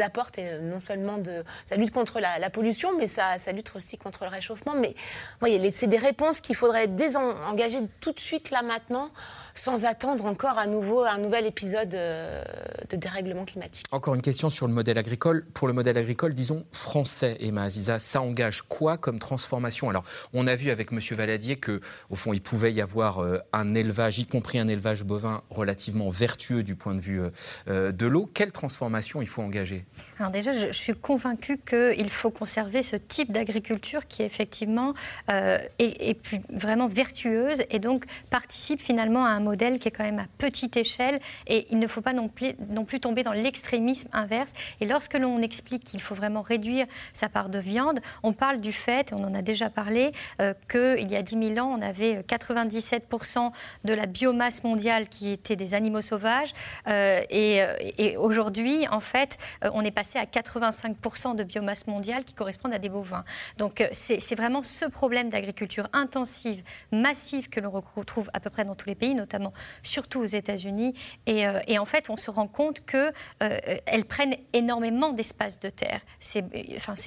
apporte 0.00 0.38
non 0.60 0.78
seulement 0.78 1.18
de 1.18 1.44
ça 1.64 1.76
lutte 1.76 1.92
contre 1.92 2.20
la, 2.20 2.50
pollution, 2.50 2.96
mais 2.98 3.06
ça, 3.06 3.36
lutte 3.52 3.72
aussi 3.74 3.98
contre 3.98 4.24
le 4.24 4.30
réchauffement. 4.30 4.74
Mais 4.74 4.94
voyez, 5.40 5.70
c'est 5.72 5.86
des 5.86 5.98
réponses 5.98 6.40
qu'il 6.40 6.56
faudrait 6.56 6.88
désengager 6.88 7.78
tout 8.00 8.12
de 8.12 8.20
suite 8.20 8.50
là 8.50 8.62
maintenant 8.62 9.10
sans 9.54 9.84
attendre 9.84 10.24
encore 10.24 10.58
à 10.58 10.66
nouveau 10.66 11.02
un 11.02 11.18
nouvel 11.18 11.46
épisode 11.46 11.94
euh, 11.94 12.42
de 12.90 12.96
dérèglement 12.96 13.44
climatique. 13.44 13.86
Encore 13.90 14.14
une 14.14 14.22
question 14.22 14.50
sur 14.50 14.66
le 14.66 14.74
modèle 14.74 14.98
agricole. 14.98 15.44
Pour 15.54 15.68
le 15.68 15.74
modèle 15.74 15.98
agricole, 15.98 16.34
disons 16.34 16.64
français, 16.72 17.36
Emma 17.40 17.62
Aziza, 17.62 17.98
ça 17.98 18.20
engage 18.20 18.62
quoi 18.62 18.96
comme 18.96 19.18
transformation? 19.18 19.90
Alors, 19.90 20.04
on 20.32 20.46
a 20.46 20.56
vu 20.56 20.70
avec 20.70 20.92
M. 20.92 21.00
Valadier 21.12 21.56
que, 21.56 21.80
au 22.10 22.16
fond, 22.16 22.32
il 22.32 22.40
pouvait 22.40 22.72
y 22.72 22.80
avoir 22.80 23.22
euh, 23.22 23.38
un 23.52 23.74
élevage, 23.74 24.18
y 24.18 24.26
compris 24.26 24.58
un 24.58 24.68
élevage 24.68 25.04
bovin 25.04 25.42
relativement 25.50 26.10
vertueux 26.10 26.62
du 26.62 26.74
point 26.74 26.94
de 26.94 27.00
vue 27.00 27.22
euh, 27.68 27.92
de 27.92 28.06
l'eau. 28.06 28.30
Quelle 28.32 28.52
transformation 28.52 29.22
il 29.22 29.28
faut 29.28 29.42
engager? 29.42 29.84
Alors 30.18 30.30
déjà, 30.30 30.52
je, 30.52 30.72
suis 30.72 30.94
convaincue 30.94 31.58
qu'il 31.58 32.10
faut 32.10 32.30
conserver 32.30 32.82
ce 32.82 32.96
type 32.96 33.30
d'agriculture 33.32 34.06
qui 34.08 34.22
effectivement 34.22 34.94
est, 35.28 35.62
est, 35.78 36.18
vraiment 36.50 36.88
vertueuse 36.88 37.62
et 37.70 37.78
donc 37.78 38.04
participe 38.30 38.80
finalement 38.80 39.24
à 39.24 39.30
un 39.30 39.41
modèle 39.42 39.78
qui 39.78 39.88
est 39.88 39.90
quand 39.90 40.04
même 40.04 40.18
à 40.18 40.26
petite 40.38 40.76
échelle 40.76 41.20
et 41.46 41.66
il 41.70 41.78
ne 41.78 41.86
faut 41.86 42.00
pas 42.00 42.12
non 42.12 42.28
plus, 42.28 42.52
non 42.68 42.84
plus 42.84 43.00
tomber 43.00 43.22
dans 43.22 43.32
l'extrémisme 43.32 44.08
inverse. 44.12 44.52
Et 44.80 44.86
lorsque 44.86 45.14
l'on 45.14 45.40
explique 45.42 45.84
qu'il 45.84 46.00
faut 46.00 46.14
vraiment 46.14 46.42
réduire 46.42 46.86
sa 47.12 47.28
part 47.28 47.48
de 47.48 47.58
viande, 47.58 48.00
on 48.22 48.32
parle 48.32 48.60
du 48.60 48.72
fait, 48.72 49.12
on 49.12 49.24
en 49.24 49.34
a 49.34 49.42
déjà 49.42 49.70
parlé, 49.70 50.12
euh, 50.40 50.54
qu'il 50.70 51.10
y 51.10 51.16
a 51.16 51.22
10 51.22 51.54
000 51.54 51.66
ans, 51.66 51.76
on 51.78 51.82
avait 51.82 52.22
97% 52.22 53.52
de 53.84 53.92
la 53.92 54.06
biomasse 54.06 54.64
mondiale 54.64 55.08
qui 55.08 55.30
était 55.30 55.56
des 55.56 55.74
animaux 55.74 56.00
sauvages. 56.00 56.52
Euh, 56.88 57.22
et, 57.30 57.62
euh, 57.62 57.74
et 57.98 58.16
aujourd'hui, 58.16 58.86
en 58.88 59.00
fait, 59.00 59.38
euh, 59.64 59.70
on 59.74 59.84
est 59.84 59.90
passé 59.90 60.18
à 60.18 60.24
85% 60.24 61.34
de 61.34 61.44
biomasse 61.44 61.86
mondiale 61.86 62.24
qui 62.24 62.34
correspondent 62.34 62.74
à 62.74 62.78
des 62.78 62.88
bovins. 62.88 63.24
Donc 63.58 63.84
c'est 63.92 64.34
vraiment 64.34 64.62
ce 64.62 64.84
problème 64.84 65.30
d'agriculture 65.30 65.88
intensive, 65.92 66.62
massive 66.92 67.48
que 67.48 67.60
l'on 67.60 67.70
retrouve 67.70 68.30
à 68.32 68.40
peu 68.40 68.50
près 68.50 68.64
dans 68.64 68.74
tous 68.74 68.88
les 68.88 68.94
pays, 68.94 69.14
notamment 69.14 69.31
notamment 69.32 69.52
surtout 69.82 70.20
aux 70.20 70.24
États-Unis. 70.24 70.94
Et, 71.26 71.46
euh, 71.46 71.60
et, 71.66 71.78
en 71.78 71.84
fait, 71.84 72.10
on 72.10 72.16
se 72.16 72.30
rend 72.30 72.46
compte 72.46 72.84
qu'elles 72.84 73.12
euh, 73.42 74.04
prennent 74.08 74.36
énormément 74.52 75.10
d'espace 75.10 75.58
de 75.60 75.70
terre. 75.70 76.00
Ces, 76.20 76.42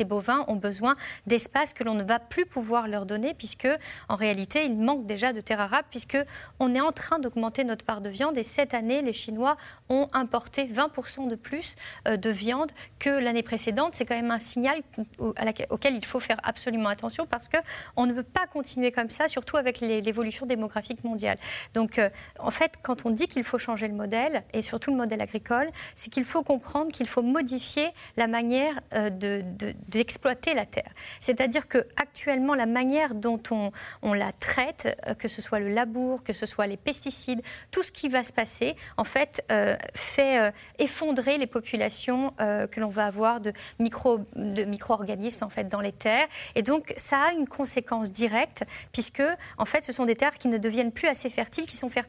bovins 0.05 0.45
ont 0.47 0.55
besoin 0.55 0.95
d'espace 1.27 1.73
que 1.73 1.83
l'on 1.83 1.93
ne 1.93 2.03
va 2.03 2.19
plus 2.19 2.45
pouvoir 2.45 2.87
leur 2.87 3.05
donner, 3.05 3.33
puisque 3.33 3.67
en 4.09 4.15
réalité, 4.15 4.65
il 4.65 4.77
manque 4.77 5.05
déjà 5.05 5.33
de 5.33 5.41
terre 5.41 5.59
arable, 5.59 5.87
puisque 5.89 6.17
on 6.59 6.73
est 6.75 6.81
en 6.81 6.91
train 6.91 7.19
d'augmenter 7.19 7.63
notre 7.63 7.85
part 7.85 8.01
de 8.01 8.09
viande. 8.09 8.37
Et 8.37 8.43
cette 8.43 8.73
année, 8.73 9.01
les 9.01 9.13
Chinois 9.13 9.57
ont 9.89 10.07
importé 10.13 10.65
20% 10.65 11.27
de 11.27 11.35
plus 11.35 11.75
euh, 12.07 12.17
de 12.17 12.29
viande 12.29 12.71
que 12.99 13.09
l'année 13.09 13.43
précédente. 13.43 13.95
C'est 13.95 14.05
quand 14.05 14.15
même 14.15 14.31
un 14.31 14.39
signal 14.39 14.81
auquel 15.69 15.95
il 15.95 16.05
faut 16.05 16.19
faire 16.19 16.39
absolument 16.43 16.89
attention 16.89 17.25
parce 17.25 17.49
qu'on 17.49 18.05
ne 18.05 18.13
peut 18.13 18.23
pas 18.23 18.47
continuer 18.47 18.91
comme 18.91 19.09
ça, 19.09 19.27
surtout 19.27 19.57
avec 19.57 19.79
l'évolution 19.79 20.45
démographique 20.45 21.03
mondiale. 21.03 21.37
Donc, 21.73 21.99
en 22.39 22.51
fait, 22.51 22.73
quand 22.81 23.05
on 23.05 23.09
dit 23.11 23.27
qu'il 23.27 23.43
faut 23.43 23.57
changer 23.57 23.87
le 23.87 23.93
modèle, 23.93 24.43
et 24.53 24.61
surtout 24.61 24.91
le 24.91 24.97
modèle 24.97 25.21
agricole, 25.21 25.69
c'est 25.95 26.11
qu'il 26.11 26.23
faut 26.23 26.43
comprendre 26.43 26.91
qu'il 26.91 27.07
faut 27.07 27.21
modifier 27.21 27.89
la 28.17 28.27
manière 28.27 28.79
euh, 28.93 29.09
d'exploiter 29.87 30.53
la 30.53 30.65
terre. 30.65 30.91
C'est-à-dire 31.19 31.67
qu'actuellement, 31.67 32.55
la 32.55 32.65
manière 32.65 33.15
dont 33.15 33.41
on, 33.51 34.13
la 34.13 34.31
traite, 34.31 34.97
euh, 35.07 35.13
que 35.13 35.27
ce 35.27 35.41
soit 35.41 35.59
le 35.59 35.69
labour, 35.69 36.23
que 36.23 36.33
ce 36.33 36.45
soit 36.45 36.67
les 36.67 36.77
pesticides, 36.77 37.41
tout 37.71 37.83
ce 37.83 37.91
qui 37.91 38.09
va 38.09 38.23
se 38.23 38.31
passer, 38.31 38.75
en 38.97 39.03
fait, 39.03 39.43
euh, 39.51 39.75
fait 39.93 40.53
effondrer 40.79 41.37
les 41.37 41.47
populations 41.47 42.31
que 42.37 42.79
l'on 42.79 42.89
va 42.89 43.05
avoir 43.05 43.39
de 43.39 43.53
micro-organismes 43.79 45.43
en 45.43 45.49
fait, 45.49 45.67
dans 45.67 45.81
les 45.81 45.91
terres. 45.91 46.27
Et 46.55 46.61
donc, 46.61 46.93
ça 46.97 47.17
a 47.29 47.31
une 47.31 47.47
conséquence 47.47 48.11
directe, 48.11 48.63
puisque 48.91 49.23
en 49.57 49.65
fait, 49.65 49.83
ce 49.83 49.91
sont 49.91 50.05
des 50.05 50.15
terres 50.15 50.35
qui 50.35 50.47
ne 50.47 50.57
deviennent 50.57 50.91
plus 50.91 51.07
assez 51.07 51.29
fertiles, 51.29 51.65
qui 51.65 51.77
sont 51.77 51.89
fertiles 51.89 52.04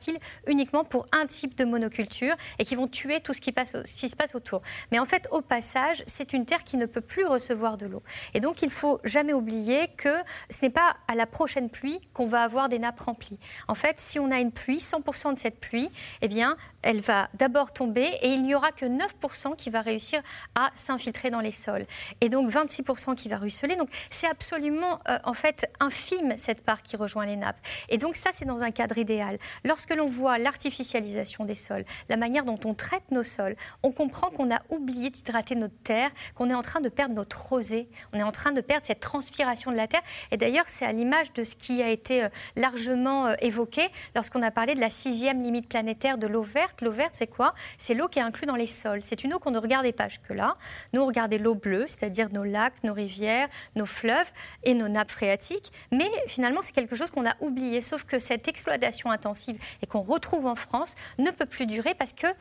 uniquement 0.46 0.84
pour 0.84 1.06
un 1.12 1.26
type 1.26 1.56
de 1.56 1.64
monoculture 1.64 2.34
et 2.58 2.64
qui 2.64 2.74
vont 2.74 2.88
tuer 2.88 3.20
tout 3.20 3.32
ce 3.32 3.40
qui, 3.40 3.52
passe, 3.52 3.76
ce 3.84 4.00
qui 4.00 4.08
se 4.08 4.16
passe 4.16 4.34
autour. 4.34 4.62
Mais 4.92 4.98
en 4.98 5.04
fait, 5.04 5.28
au 5.30 5.40
passage, 5.40 6.02
c'est 6.06 6.32
une 6.32 6.46
terre 6.46 6.64
qui 6.64 6.76
ne 6.76 6.86
peut 6.86 7.00
plus 7.00 7.24
recevoir 7.24 7.76
de 7.76 7.86
l'eau. 7.86 8.02
Et 8.34 8.40
donc, 8.40 8.62
il 8.62 8.70
faut 8.70 9.00
jamais 9.04 9.32
oublier 9.32 9.88
que 9.96 10.14
ce 10.50 10.58
n'est 10.62 10.70
pas 10.70 10.96
à 11.08 11.14
la 11.14 11.26
prochaine 11.26 11.70
pluie 11.70 12.00
qu'on 12.12 12.26
va 12.26 12.42
avoir 12.42 12.68
des 12.68 12.78
nappes 12.78 13.00
remplies. 13.00 13.38
En 13.68 13.74
fait, 13.74 13.98
si 13.98 14.18
on 14.18 14.30
a 14.30 14.38
une 14.38 14.52
pluie, 14.52 14.78
100% 14.78 15.34
de 15.34 15.38
cette 15.38 15.60
pluie, 15.60 15.90
eh 16.22 16.28
bien, 16.28 16.56
elle 16.82 17.00
va 17.00 17.28
d'abord 17.34 17.72
tomber 17.72 18.08
et 18.22 18.28
il 18.28 18.42
n'y 18.42 18.54
aura 18.54 18.72
que 18.72 18.86
9% 18.86 19.56
qui 19.56 19.70
va 19.70 19.80
réussir 19.80 20.22
à 20.54 20.70
s'infiltrer 20.74 21.30
dans 21.30 21.40
les 21.40 21.52
sols. 21.52 21.86
Et 22.20 22.28
donc 22.28 22.50
26% 22.50 23.14
qui 23.14 23.28
va 23.28 23.38
ruisseler. 23.38 23.76
Donc 23.76 23.88
c'est 24.10 24.28
absolument 24.28 25.00
euh, 25.08 25.18
en 25.24 25.34
fait 25.34 25.70
infime 25.80 26.34
cette 26.36 26.62
part 26.62 26.82
qui 26.82 26.96
rejoint 26.96 27.26
les 27.26 27.36
nappes. 27.36 27.58
Et 27.88 27.98
donc 27.98 28.16
ça 28.16 28.30
c'est 28.32 28.44
dans 28.44 28.62
un 28.62 28.70
cadre 28.70 28.98
idéal. 28.98 29.38
Lorsque 29.64 29.85
l'on 29.94 30.06
voit 30.06 30.38
l'artificialisation 30.38 31.44
des 31.44 31.54
sols, 31.54 31.84
la 32.08 32.16
manière 32.16 32.44
dont 32.44 32.58
on 32.64 32.74
traite 32.74 33.10
nos 33.10 33.22
sols, 33.22 33.56
on 33.82 33.92
comprend 33.92 34.30
qu'on 34.30 34.54
a 34.54 34.60
oublié 34.70 35.10
d'hydrater 35.10 35.54
notre 35.54 35.76
terre, 35.82 36.10
qu'on 36.34 36.50
est 36.50 36.54
en 36.54 36.62
train 36.62 36.80
de 36.80 36.88
perdre 36.88 37.14
notre 37.14 37.48
rosée, 37.48 37.88
on 38.12 38.18
est 38.18 38.22
en 38.22 38.32
train 38.32 38.52
de 38.52 38.60
perdre 38.60 38.86
cette 38.86 39.00
transpiration 39.00 39.70
de 39.70 39.76
la 39.76 39.86
terre. 39.86 40.02
Et 40.30 40.36
d'ailleurs 40.36 40.66
c'est 40.68 40.84
à 40.84 40.92
l'image 40.92 41.32
de 41.32 41.44
ce 41.44 41.56
qui 41.56 41.82
a 41.82 41.90
été 41.90 42.24
euh, 42.24 42.28
largement 42.56 43.26
euh, 43.26 43.34
évoqué 43.40 43.88
lorsqu'on 44.14 44.42
a 44.42 44.50
parlé 44.50 44.74
de 44.74 44.80
la 44.80 44.90
sixième 44.90 45.42
limite 45.42 45.68
planétaire 45.68 46.18
de 46.18 46.26
l'eau 46.26 46.42
verte. 46.42 46.82
L'eau 46.82 46.92
verte 46.92 47.12
c'est 47.14 47.26
quoi? 47.26 47.54
C'est 47.78 47.94
l'eau 47.94 48.08
qui 48.08 48.18
est 48.18 48.22
inclue 48.22 48.46
dans 48.46 48.56
les 48.56 48.66
sols. 48.66 49.02
C'est 49.02 49.24
une 49.24 49.34
eau 49.34 49.38
qu'on 49.38 49.50
ne 49.50 49.58
regardait 49.58 49.92
pas 49.92 50.08
jusque-là. 50.08 50.54
Nous 50.92 51.00
on 51.00 51.06
regardait 51.06 51.38
l'eau 51.38 51.54
bleue, 51.54 51.86
c'est-à-dire 51.86 52.32
nos 52.32 52.44
lacs, 52.44 52.82
nos 52.84 52.92
rivières, 52.92 53.48
nos 53.74 53.86
fleuves 53.86 54.30
et 54.64 54.74
nos 54.74 54.88
nappes 54.88 55.10
phréatiques. 55.10 55.72
Mais 55.92 56.10
finalement, 56.26 56.62
c'est 56.62 56.72
quelque 56.72 56.96
chose 56.96 57.10
qu'on 57.10 57.26
a 57.26 57.34
oublié. 57.40 57.80
Sauf 57.80 58.04
que 58.04 58.18
cette 58.18 58.48
exploitation 58.48 59.10
intensive 59.10 59.58
et 59.82 59.86
qu'on 59.86 60.02
retrouve 60.02 60.46
en 60.46 60.54
France 60.54 60.94
ne 61.18 61.30
peut 61.30 61.46
plus 61.46 61.66
durer 61.66 61.94
parce 61.94 62.12
qu'elle 62.12 62.34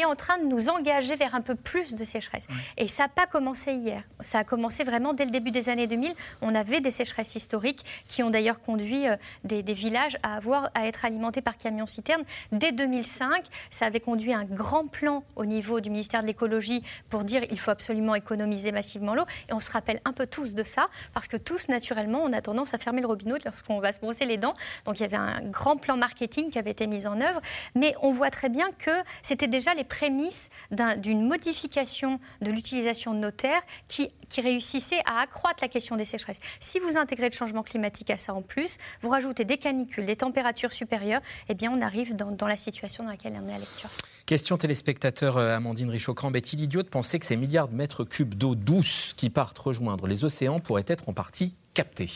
est 0.00 0.04
en 0.04 0.16
train 0.16 0.38
de 0.38 0.44
nous 0.44 0.68
engager 0.68 1.16
vers 1.16 1.34
un 1.34 1.40
peu 1.40 1.54
plus 1.54 1.94
de 1.94 2.04
sécheresse. 2.04 2.46
Et 2.76 2.88
ça 2.88 3.04
n'a 3.04 3.08
pas 3.08 3.26
commencé 3.26 3.72
hier. 3.72 4.02
Ça 4.20 4.38
a 4.40 4.44
commencé 4.44 4.84
vraiment 4.84 5.12
dès 5.12 5.24
le 5.24 5.30
début 5.30 5.50
des 5.50 5.68
années 5.68 5.86
2000. 5.86 6.12
On 6.42 6.54
avait 6.54 6.80
des 6.80 6.90
sécheresses 6.90 7.34
historiques 7.34 7.84
qui 8.08 8.22
ont 8.22 8.30
d'ailleurs 8.30 8.60
conduit 8.60 9.08
euh, 9.08 9.16
des, 9.44 9.62
des, 9.62 9.74
villages 9.74 10.18
à, 10.22 10.36
avoir, 10.36 10.70
à 10.74 10.86
être 10.86 11.04
alimentés 11.04 11.42
par 11.42 11.56
camions-citernes. 11.56 12.24
Dès 12.52 12.72
2005, 12.72 13.44
ça 13.70 13.86
avait 13.86 14.00
conduit 14.00 14.32
à 14.32 14.38
un 14.38 14.44
grand 14.44 14.86
plan 14.86 15.24
au 15.36 15.44
niveau 15.44 15.80
du 15.80 15.90
ministère 15.90 16.22
de 16.22 16.26
l'écologie 16.26 16.82
pour 17.10 17.24
dire 17.24 17.42
il 17.50 17.58
faut 17.58 17.70
absolument 17.70 18.14
économiser 18.14 18.72
massivement 18.72 19.14
l'eau. 19.14 19.24
Et 19.48 19.52
on 19.52 19.60
se 19.60 19.70
rappelle 19.70 20.00
un 20.04 20.12
peu 20.12 20.26
tous 20.26 20.54
de 20.54 20.64
ça, 20.64 20.88
parce 21.14 21.28
que 21.28 21.36
tous, 21.36 21.68
naturellement, 21.68 22.20
on 22.22 22.32
a 22.32 22.40
tendance 22.40 22.74
à 22.74 22.78
fermer 22.78 23.00
le 23.00 23.06
robinet 23.06 23.38
lorsqu'on 23.44 23.80
va 23.80 23.92
se 23.92 24.00
brosser 24.00 24.24
les 24.24 24.36
dents. 24.36 24.54
Donc 24.84 25.00
il 25.00 25.02
y 25.02 25.06
avait 25.06 25.16
un 25.16 25.40
grand 25.42 25.76
plan 25.76 25.96
marketing 25.96 26.50
qui 26.50 26.58
avait 26.58 26.67
été 26.70 26.86
mis 26.86 27.06
en 27.06 27.20
œuvre. 27.20 27.40
Mais 27.74 27.94
on 28.02 28.10
voit 28.10 28.30
très 28.30 28.48
bien 28.48 28.70
que 28.78 28.90
c'était 29.22 29.48
déjà 29.48 29.74
les 29.74 29.84
prémices 29.84 30.50
d'une 30.98 31.26
modification 31.26 32.20
de 32.40 32.50
l'utilisation 32.50 33.14
de 33.14 33.18
nos 33.18 33.30
terres 33.30 33.62
qui, 33.88 34.10
qui 34.28 34.40
réussissait 34.40 35.00
à 35.06 35.20
accroître 35.20 35.58
la 35.62 35.68
question 35.68 35.96
des 35.96 36.04
sécheresses. 36.04 36.40
Si 36.60 36.78
vous 36.80 36.96
intégrez 36.96 37.28
le 37.28 37.34
changement 37.34 37.62
climatique 37.62 38.10
à 38.10 38.18
ça 38.18 38.34
en 38.34 38.42
plus, 38.42 38.78
vous 39.02 39.08
rajoutez 39.08 39.44
des 39.44 39.58
canicules, 39.58 40.06
des 40.06 40.16
températures 40.16 40.72
supérieures, 40.72 41.20
eh 41.48 41.54
bien 41.54 41.70
on 41.72 41.80
arrive 41.80 42.16
dans, 42.16 42.30
dans 42.30 42.46
la 42.46 42.56
situation 42.56 43.04
dans 43.04 43.10
laquelle 43.10 43.38
on 43.42 43.48
est 43.48 43.54
à 43.54 43.58
lecture. 43.58 43.90
Question 44.26 44.58
téléspectateur 44.58 45.38
euh, 45.38 45.56
Amandine 45.56 45.88
Richaud-Crambe. 45.88 46.36
Est-il 46.36 46.60
idiot 46.60 46.82
de 46.82 46.88
penser 46.88 47.18
que 47.18 47.24
ces 47.24 47.36
milliards 47.36 47.68
de 47.68 47.74
mètres 47.74 48.04
cubes 48.04 48.34
d'eau 48.34 48.54
douce 48.54 49.14
qui 49.16 49.30
partent 49.30 49.58
rejoindre 49.58 50.06
les 50.06 50.24
océans 50.24 50.58
pourraient 50.58 50.84
être 50.86 51.08
en 51.08 51.14
partie 51.14 51.54
captés? 51.72 52.10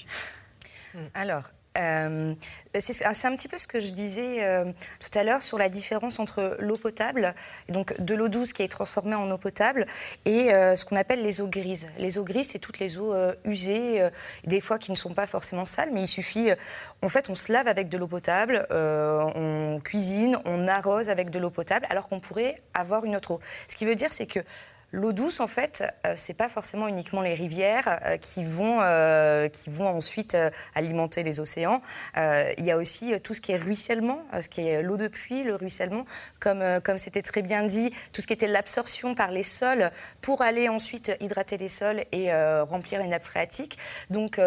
Alors, 1.14 1.44
euh, 1.78 2.34
c'est 2.78 3.26
un 3.26 3.34
petit 3.34 3.48
peu 3.48 3.56
ce 3.56 3.66
que 3.66 3.80
je 3.80 3.92
disais 3.92 4.44
euh, 4.44 4.72
tout 5.00 5.18
à 5.18 5.24
l'heure 5.24 5.42
sur 5.42 5.58
la 5.58 5.68
différence 5.68 6.18
entre 6.18 6.56
l'eau 6.58 6.76
potable, 6.76 7.34
donc 7.68 7.98
de 8.00 8.14
l'eau 8.14 8.28
douce 8.28 8.52
qui 8.52 8.62
est 8.62 8.68
transformée 8.68 9.14
en 9.14 9.30
eau 9.30 9.38
potable, 9.38 9.86
et 10.24 10.52
euh, 10.52 10.76
ce 10.76 10.84
qu'on 10.84 10.96
appelle 10.96 11.22
les 11.22 11.40
eaux 11.40 11.46
grises. 11.46 11.88
Les 11.98 12.18
eaux 12.18 12.24
grises, 12.24 12.48
c'est 12.50 12.58
toutes 12.58 12.78
les 12.78 12.98
eaux 12.98 13.14
usées, 13.44 14.02
des 14.44 14.60
fois 14.60 14.78
qui 14.78 14.90
ne 14.90 14.96
sont 14.96 15.14
pas 15.14 15.26
forcément 15.26 15.64
sales, 15.64 15.90
mais 15.92 16.02
il 16.02 16.08
suffit. 16.08 16.50
en 17.02 17.08
fait, 17.08 17.30
on 17.30 17.34
se 17.34 17.52
lave 17.52 17.68
avec 17.68 17.88
de 17.88 17.98
l'eau 17.98 18.06
potable, 18.06 18.66
on 18.70 19.80
cuisine, 19.82 20.38
on 20.44 20.68
arrose 20.68 21.08
avec 21.08 21.30
de 21.30 21.38
l'eau 21.38 21.50
potable, 21.50 21.86
alors 21.90 22.08
qu'on 22.08 22.20
pourrait 22.20 22.62
avoir 22.74 23.04
une 23.04 23.16
autre 23.16 23.32
eau. 23.32 23.40
Ce 23.68 23.76
qui 23.76 23.86
veut 23.86 23.94
dire, 23.94 24.12
c'est 24.12 24.26
que 24.26 24.40
L'eau 24.94 25.14
douce, 25.14 25.40
en 25.40 25.46
fait, 25.46 25.82
euh, 26.06 26.12
c'est 26.18 26.34
pas 26.34 26.50
forcément 26.50 26.86
uniquement 26.86 27.22
les 27.22 27.32
rivières 27.32 27.98
euh, 28.04 28.18
qui, 28.18 28.44
vont, 28.44 28.80
euh, 28.82 29.48
qui 29.48 29.70
vont 29.70 29.88
ensuite 29.88 30.36
alimenter 30.74 31.22
les 31.22 31.40
océans. 31.40 31.80
Il 32.14 32.64
y 32.64 32.70
a 32.70 32.76
aussi 32.76 33.18
tout 33.20 33.32
ce 33.32 33.40
qui 33.40 33.52
est 33.52 33.56
ruissellement, 33.56 34.22
ce 34.38 34.48
qui 34.48 34.60
est 34.60 34.82
l'eau 34.82 34.98
de 34.98 35.08
pluie, 35.08 35.44
le 35.44 35.54
ruissellement, 35.56 36.04
comme 36.40 36.62
comme 36.84 36.98
c'était 36.98 37.22
très 37.22 37.42
bien 37.42 37.64
dit, 37.64 37.92
tout 38.12 38.20
ce 38.20 38.26
qui 38.26 38.32
était 38.32 38.46
l'absorption 38.46 39.14
par 39.14 39.30
les 39.30 39.42
sols 39.42 39.90
pour 40.20 40.42
aller 40.42 40.68
ensuite 40.68 41.12
hydrater 41.20 41.56
les 41.56 41.68
sols 41.68 42.04
et 42.12 42.32
remplir 42.62 43.00
les 43.00 43.08
nappes 43.08 43.24
phréatiques. 43.24 43.78
Donc 44.10 44.38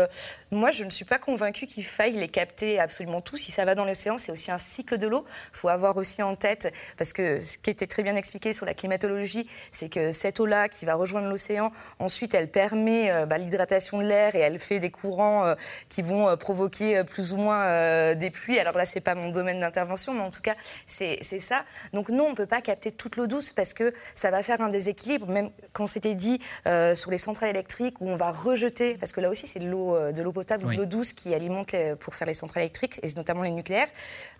moi, 0.51 0.71
je 0.71 0.83
ne 0.83 0.89
suis 0.89 1.05
pas 1.05 1.17
convaincue 1.17 1.65
qu'il 1.65 1.85
faille 1.85 2.13
les 2.13 2.29
capter 2.29 2.79
absolument 2.79 3.21
tous. 3.21 3.37
Si 3.37 3.51
ça 3.51 3.65
va 3.65 3.75
dans 3.75 3.85
l'océan, 3.85 4.17
c'est 4.17 4.31
aussi 4.31 4.51
un 4.51 4.57
cycle 4.57 4.97
de 4.97 5.07
l'eau. 5.07 5.25
Il 5.53 5.57
faut 5.57 5.69
avoir 5.69 5.97
aussi 5.97 6.21
en 6.21 6.35
tête, 6.35 6.71
parce 6.97 7.13
que 7.13 7.39
ce 7.39 7.57
qui 7.57 7.69
était 7.69 7.87
très 7.87 8.03
bien 8.03 8.15
expliqué 8.15 8.53
sur 8.53 8.65
la 8.65 8.73
climatologie, 8.73 9.47
c'est 9.71 9.89
que 9.89 10.11
cette 10.11 10.34
eau-là 10.39 10.69
qui 10.69 10.85
va 10.85 10.95
rejoindre 10.95 11.29
l'océan, 11.29 11.71
ensuite 11.99 12.33
elle 12.33 12.49
permet 12.49 13.11
euh, 13.11 13.25
bah, 13.25 13.37
l'hydratation 13.37 13.99
de 13.99 14.03
l'air 14.03 14.35
et 14.35 14.39
elle 14.39 14.59
fait 14.59 14.79
des 14.79 14.91
courants 14.91 15.45
euh, 15.45 15.55
qui 15.89 16.01
vont 16.01 16.29
euh, 16.29 16.35
provoquer 16.35 17.03
plus 17.03 17.33
ou 17.33 17.37
moins 17.37 18.15
des 18.15 18.29
pluies. 18.29 18.59
Alors 18.59 18.77
là, 18.77 18.85
c'est 18.85 18.99
pas 18.99 19.15
mon 19.15 19.29
domaine 19.29 19.59
d'intervention, 19.59 20.13
mais 20.13 20.21
en 20.21 20.31
tout 20.31 20.41
cas, 20.41 20.55
c'est 20.85 21.21
ça. 21.21 21.63
Donc 21.93 22.09
non, 22.09 22.25
on 22.25 22.29
ne 22.31 22.35
peut 22.35 22.45
pas 22.45 22.61
capter 22.61 22.91
toute 22.91 23.15
l'eau 23.15 23.27
douce 23.27 23.53
parce 23.53 23.73
que 23.73 23.93
ça 24.13 24.31
va 24.31 24.43
faire 24.43 24.61
un 24.61 24.69
déséquilibre, 24.69 25.27
même 25.27 25.49
quand 25.73 25.87
c'était 25.87 26.15
dit 26.15 26.39
sur 26.93 27.11
les 27.11 27.17
centrales 27.17 27.49
électriques 27.49 28.01
où 28.01 28.09
on 28.09 28.15
va 28.15 28.31
rejeter, 28.31 28.95
parce 28.95 29.11
que 29.11 29.21
là 29.21 29.29
aussi 29.29 29.47
c'est 29.47 29.59
de 29.59 29.69
l'eau 29.69 30.11
de 30.11 30.21
l'eau 30.21 30.31
potable 30.31 30.65
ou 30.65 30.71
de 30.71 30.77
l'eau 30.77 30.85
douce 30.85 31.13
qui 31.13 31.33
alimente 31.33 31.75
pour 31.99 32.15
faire 32.15 32.27
les 32.27 32.33
centrales 32.33 32.63
électriques, 32.63 32.99
et 33.03 33.07
notamment 33.15 33.43
les 33.43 33.51
nucléaires. 33.51 33.89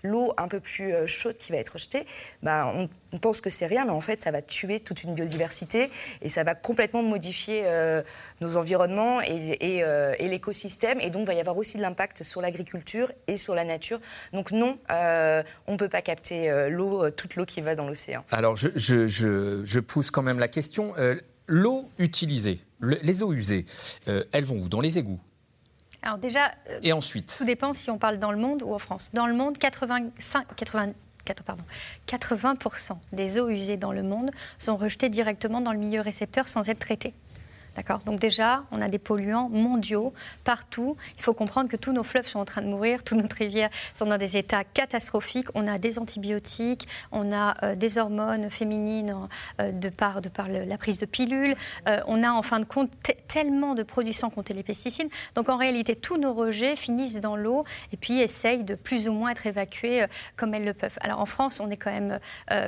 L'eau 0.04 0.34
un 0.38 0.48
peu 0.48 0.60
plus 0.60 0.94
chaude 1.08 1.38
qui 1.38 1.52
va 1.52 1.58
être 1.58 1.74
rejetée, 1.74 2.06
bah, 2.44 2.72
on 2.76 2.90
on 3.15 3.17
pense 3.17 3.39
que 3.39 3.49
c'est 3.49 3.65
rien, 3.65 3.86
mais 3.86 3.91
en 3.91 4.01
fait, 4.01 4.19
ça 4.19 4.30
va 4.30 4.41
tuer 4.41 4.82
toute 4.82 5.04
une 5.04 5.13
biodiversité 5.13 5.89
et 6.21 6.28
ça 6.28 6.43
va 6.43 6.54
complètement 6.54 7.01
modifier 7.01 7.62
euh, 7.63 8.01
nos 8.41 8.58
environnements 8.58 9.19
euh, 9.19 10.13
et, 10.19 10.28
l'écosystème. 10.28 10.99
Et 10.99 11.10
donc, 11.10 11.21
il 11.21 11.28
va 11.28 11.34
y 11.34 11.39
avoir 11.39 11.56
aussi 11.56 11.78
de 11.78 11.82
l'impact 11.82 12.23
sur 12.23 12.41
l'agriculture 12.41 13.13
et 13.28 13.38
sur 13.38 13.56
la 13.56 13.63
nature. 13.63 14.01
Donc, 14.34 14.51
non, 14.51 14.78
euh, 14.91 15.43
on 15.65 15.73
ne 15.73 15.78
peut 15.78 15.88
pas 15.88 16.01
capter 16.01 16.69
l'eau, 16.69 17.10
toute 17.10 17.38
l'eau 17.38 17.45
qui 17.45 17.62
va 17.62 17.75
dans 17.75 17.88
l'océan. 17.88 18.25
Alors, 18.32 18.58
je, 18.58 19.80
pousse 19.80 20.12
quand 20.12 20.23
même 20.23 20.39
la 20.39 20.49
question. 20.49 20.93
l'eau 21.47 21.89
utilisée, 21.97 22.60
les 22.82 23.23
eaux 23.23 23.32
usées, 23.32 23.65
elles 24.34 24.43
vont 24.43 24.58
où? 24.58 24.67
Dans 24.67 24.82
les 24.82 24.97
égouts? 24.97 25.21
Alors 26.01 26.17
déjà, 26.17 26.51
et 26.84 26.91
ensuite? 26.91 27.34
Tout 27.38 27.45
dépend 27.45 27.73
si 27.73 27.89
on 27.89 27.97
parle 27.97 28.19
dans 28.19 28.32
le 28.32 28.38
monde 28.38 28.62
ou 28.62 28.73
en 28.73 28.80
France. 28.80 29.10
Dans 29.13 29.25
le 29.25 29.34
monde, 29.34 29.58
85, 29.58 30.45
80, 31.26 31.58
80% 32.08 32.92
des 33.12 33.40
eaux 33.40 33.50
usées 33.50 33.78
dans 33.78 33.92
le 33.92 34.04
monde 34.04 34.32
sont 34.58 34.78
rejetées 34.78 35.10
directement 35.10 35.62
dans 35.62 35.74
le 35.74 35.80
milieu 35.80 36.02
récepteur 36.02 36.48
sans 36.48 36.70
être 36.70 36.80
traitées. 36.80 37.14
D'accord 37.76 38.00
Donc 38.06 38.20
déjà, 38.20 38.64
on 38.72 38.82
a 38.82 38.88
des 38.88 39.00
polluants 39.00 39.50
mondiaux 39.50 40.14
partout. 40.46 40.96
Il 41.18 41.22
faut 41.22 41.34
comprendre 41.34 41.70
que 41.70 41.76
tous 41.76 41.92
nos 41.92 42.04
fleuves 42.04 42.28
sont 42.28 42.40
en 42.40 42.46
train 42.46 42.62
de 42.62 42.68
mourir, 42.68 43.04
toutes 43.04 43.18
nos 43.18 43.28
rivières 43.28 43.70
sont 43.94 44.06
dans 44.06 44.18
des 44.18 44.38
états 44.38 44.64
catastrophiques. 44.64 45.48
On 45.56 45.68
a 45.68 45.78
des 45.78 46.00
antibiotiques, 46.00 46.88
on 47.12 47.34
a 47.34 47.56
euh, 47.64 47.76
des 47.76 47.98
hormones 47.98 48.50
féminines 48.50 49.14
euh, 49.60 49.72
de 49.72 49.90
par, 49.90 50.22
de 50.22 50.30
par 50.30 50.48
la 50.48 50.78
prise 50.78 51.00
de 51.00 51.06
pilules. 51.06 51.56
Euh, 51.90 52.00
on 52.08 52.24
a 52.24 52.32
en 52.32 52.42
fin 52.42 52.60
de 52.60 52.66
compte 52.66 52.92
tellement 53.28 53.76
de 53.76 53.84
produits 53.84 54.14
sans 54.14 54.30
compter 54.30 54.54
les 54.54 54.64
pesticides. 54.64 55.10
Donc 55.36 55.50
en 55.50 55.58
réalité, 55.58 55.96
tous 55.96 56.18
nos 56.18 56.34
rejets 56.34 56.78
finissent 56.78 57.20
dans 57.20 57.36
l'eau 57.36 57.66
et 57.92 57.98
puis 57.98 58.22
essayent 58.22 58.64
de 58.64 58.76
plus 58.76 59.10
ou 59.10 59.14
moins 59.14 59.32
être 59.32 59.48
évacués 59.48 60.06
comme 60.38 60.54
elles 60.54 60.66
le 60.66 60.74
peuvent. 60.74 60.98
Alors 61.02 61.20
en 61.20 61.26
France, 61.26 61.60
on 61.60 61.70
est 61.70 61.78
quand 61.78 61.92
même 61.92 62.20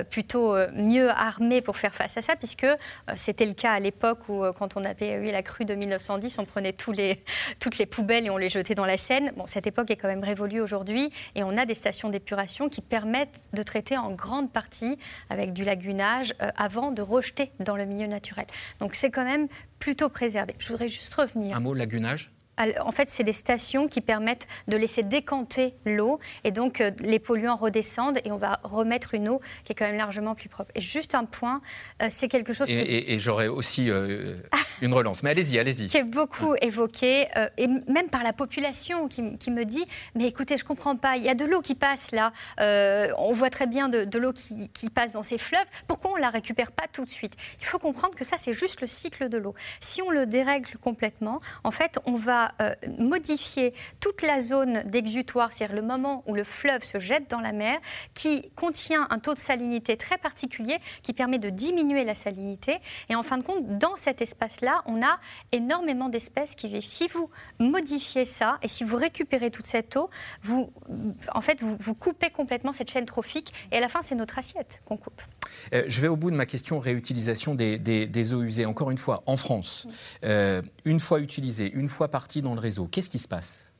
plutôt 0.09 0.55
mieux 0.73 1.09
armés 1.09 1.61
pour 1.61 1.77
faire 1.77 1.93
face 1.93 2.17
à 2.17 2.21
ça, 2.21 2.35
puisque 2.35 2.67
c'était 3.15 3.45
le 3.45 3.53
cas 3.53 3.71
à 3.71 3.79
l'époque 3.79 4.27
où 4.29 4.43
quand 4.57 4.75
on 4.75 4.83
a 4.83 4.93
eu 5.01 5.31
la 5.31 5.43
crue 5.43 5.65
de 5.65 5.75
1910, 5.75 6.39
on 6.39 6.45
prenait 6.45 6.73
toutes 6.73 6.97
les 6.97 7.85
poubelles 7.85 8.25
et 8.25 8.29
on 8.29 8.37
les 8.37 8.49
jetait 8.49 8.75
dans 8.75 8.85
la 8.85 8.97
Seine. 8.97 9.31
Bon, 9.35 9.45
cette 9.47 9.67
époque 9.67 9.91
est 9.91 9.95
quand 9.95 10.07
même 10.07 10.23
révolue 10.23 10.61
aujourd'hui 10.61 11.11
et 11.35 11.43
on 11.43 11.57
a 11.57 11.65
des 11.65 11.73
stations 11.73 12.09
d'épuration 12.09 12.69
qui 12.69 12.81
permettent 12.81 13.49
de 13.53 13.63
traiter 13.63 13.97
en 13.97 14.11
grande 14.11 14.51
partie 14.51 14.97
avec 15.29 15.53
du 15.53 15.63
lagunage 15.63 16.33
euh, 16.41 16.49
avant 16.57 16.91
de 16.91 17.01
rejeter 17.01 17.51
dans 17.59 17.75
le 17.75 17.85
milieu 17.85 18.07
naturel. 18.07 18.45
Donc 18.79 18.95
c'est 18.95 19.11
quand 19.11 19.25
même 19.25 19.47
plutôt 19.79 20.09
préservé. 20.09 20.55
Je 20.59 20.67
voudrais 20.69 20.89
juste 20.89 21.13
revenir. 21.13 21.55
Un 21.55 21.59
mot, 21.59 21.73
lagunage? 21.73 22.31
En 22.57 22.91
fait, 22.91 23.09
c'est 23.09 23.23
des 23.23 23.33
stations 23.33 23.87
qui 23.87 24.01
permettent 24.01 24.47
de 24.67 24.77
laisser 24.77 25.03
décanter 25.03 25.75
l'eau 25.85 26.19
et 26.43 26.51
donc 26.51 26.81
euh, 26.81 26.91
les 26.99 27.19
polluants 27.19 27.55
redescendent 27.55 28.19
et 28.25 28.31
on 28.31 28.37
va 28.37 28.59
remettre 28.63 29.13
une 29.13 29.29
eau 29.29 29.41
qui 29.63 29.73
est 29.73 29.75
quand 29.75 29.85
même 29.85 29.97
largement 29.97 30.35
plus 30.35 30.49
propre. 30.49 30.71
Et 30.75 30.81
juste 30.81 31.15
un 31.15 31.25
point, 31.25 31.61
euh, 32.01 32.07
c'est 32.09 32.27
quelque 32.27 32.53
chose. 32.53 32.69
Et, 32.69 33.13
et, 33.13 33.19
j'aurais 33.19 33.47
aussi 33.47 33.89
euh, 33.89 34.35
une 34.81 34.93
relance. 34.93 35.23
Mais 35.23 35.31
allez-y, 35.31 35.59
allez-y. 35.59 35.87
Qui 35.87 35.97
est 35.97 36.03
beaucoup 36.03 36.55
évoqué 36.61 37.27
et 37.57 37.67
même 37.67 38.09
par 38.09 38.23
la 38.23 38.33
population 38.33 39.07
qui, 39.07 39.21
me 39.21 39.63
dit 39.63 39.85
Mais 40.15 40.25
écoutez, 40.27 40.57
je 40.57 40.63
ne 40.63 40.67
comprends 40.67 40.95
pas, 40.95 41.17
il 41.17 41.23
y 41.23 41.29
a 41.29 41.35
de 41.35 41.45
l'eau 41.45 41.61
qui 41.61 41.75
passe 41.75 42.11
là, 42.11 42.31
on 43.17 43.33
voit 43.33 43.49
très 43.49 43.67
bien 43.67 43.89
de, 43.89 44.17
l'eau 44.17 44.33
qui, 44.33 44.69
qui, 44.69 44.89
passe 44.89 45.11
dans 45.11 45.23
ces 45.23 45.37
fleuves, 45.37 45.65
pourquoi 45.87 46.11
on 46.11 46.15
ne 46.15 46.21
la 46.21 46.29
récupère 46.29 46.71
pas 46.71 46.85
tout 46.91 47.05
de 47.05 47.09
suite? 47.09 47.33
Il 47.59 47.65
faut 47.65 47.79
comprendre 47.79 48.15
que 48.15 48.25
ça, 48.25 48.37
c'est 48.39 48.53
juste 48.53 48.81
le 48.81 48.87
cycle 48.87 49.29
de 49.29 49.37
l'eau. 49.37 49.53
Si 49.79 50.01
on 50.01 50.09
le 50.09 50.25
dérègle 50.25 50.77
complètement, 50.81 51.39
en 51.63 51.71
fait, 51.71 51.99
on 52.05 52.15
va 52.15 52.46
euh, 52.61 52.73
modifier 52.97 53.73
toute 53.99 54.21
la 54.21 54.41
zone 54.41 54.83
d'exutoire, 54.85 55.51
c'est-à-dire 55.51 55.75
le 55.75 55.81
moment 55.81 56.23
où 56.27 56.33
le 56.33 56.43
fleuve 56.43 56.83
se 56.83 56.99
jette 56.99 57.29
dans 57.29 57.39
la 57.39 57.51
mer, 57.51 57.79
qui 58.13 58.49
contient 58.55 59.07
un 59.09 59.19
taux 59.19 59.33
de 59.33 59.39
salinité 59.39 59.97
très 59.97 60.17
particulier 60.17 60.77
qui 61.03 61.13
permet 61.13 61.39
de 61.39 61.49
diminuer 61.49 62.03
la 62.03 62.15
salinité. 62.15 62.77
Et 63.09 63.15
en 63.15 63.23
fin 63.23 63.37
de 63.37 63.43
compte, 63.43 63.77
dans 63.77 63.95
cet 63.95 64.21
espace-là, 64.21 64.83
on 64.85 65.01
a 65.01 65.19
énormément 65.51 66.09
d'espèces 66.09 66.55
qui 66.55 66.67
vivent. 66.67 66.83
Si 66.83 67.07
vous 67.07 67.29
modifiez 67.59 68.25
ça 68.25 68.57
et 68.61 68.67
si 68.67 68.83
vous 68.83 68.95
récupérez 68.95 69.51
toute 69.51 69.67
cette 69.67 69.95
eau, 69.95 70.09
vous, 70.41 70.71
en 71.33 71.41
fait, 71.41 71.61
vous, 71.61 71.77
vous 71.79 71.95
coupez 71.95 72.29
complètement 72.29 72.73
cette 72.73 72.91
chaîne 72.91 73.05
trophique 73.05 73.53
et 73.71 73.77
à 73.77 73.79
la 73.79 73.89
fin, 73.89 74.01
c'est 74.01 74.15
notre 74.15 74.37
assiette 74.37 74.79
qu'on 74.85 74.97
coupe. 74.97 75.21
Euh, 75.73 75.83
je 75.87 76.01
vais 76.01 76.07
au 76.07 76.15
bout 76.15 76.31
de 76.31 76.35
ma 76.35 76.45
question 76.45 76.79
réutilisation 76.79 77.55
des, 77.55 78.33
eaux 78.33 78.43
usées. 78.43 78.65
Encore 78.65 78.91
une 78.91 78.97
fois, 78.97 79.23
en 79.25 79.37
France, 79.37 79.87
euh, 80.23 80.61
une 80.85 80.99
fois 80.99 81.19
utilisée, 81.19 81.71
une 81.73 81.89
fois 81.89 82.09
partie 82.09 82.41
dans 82.41 82.53
le 82.53 82.59
réseau, 82.59 82.87
qu'est-ce 82.87 83.09
qui 83.09 83.19
se 83.19 83.27
passe? 83.27 83.71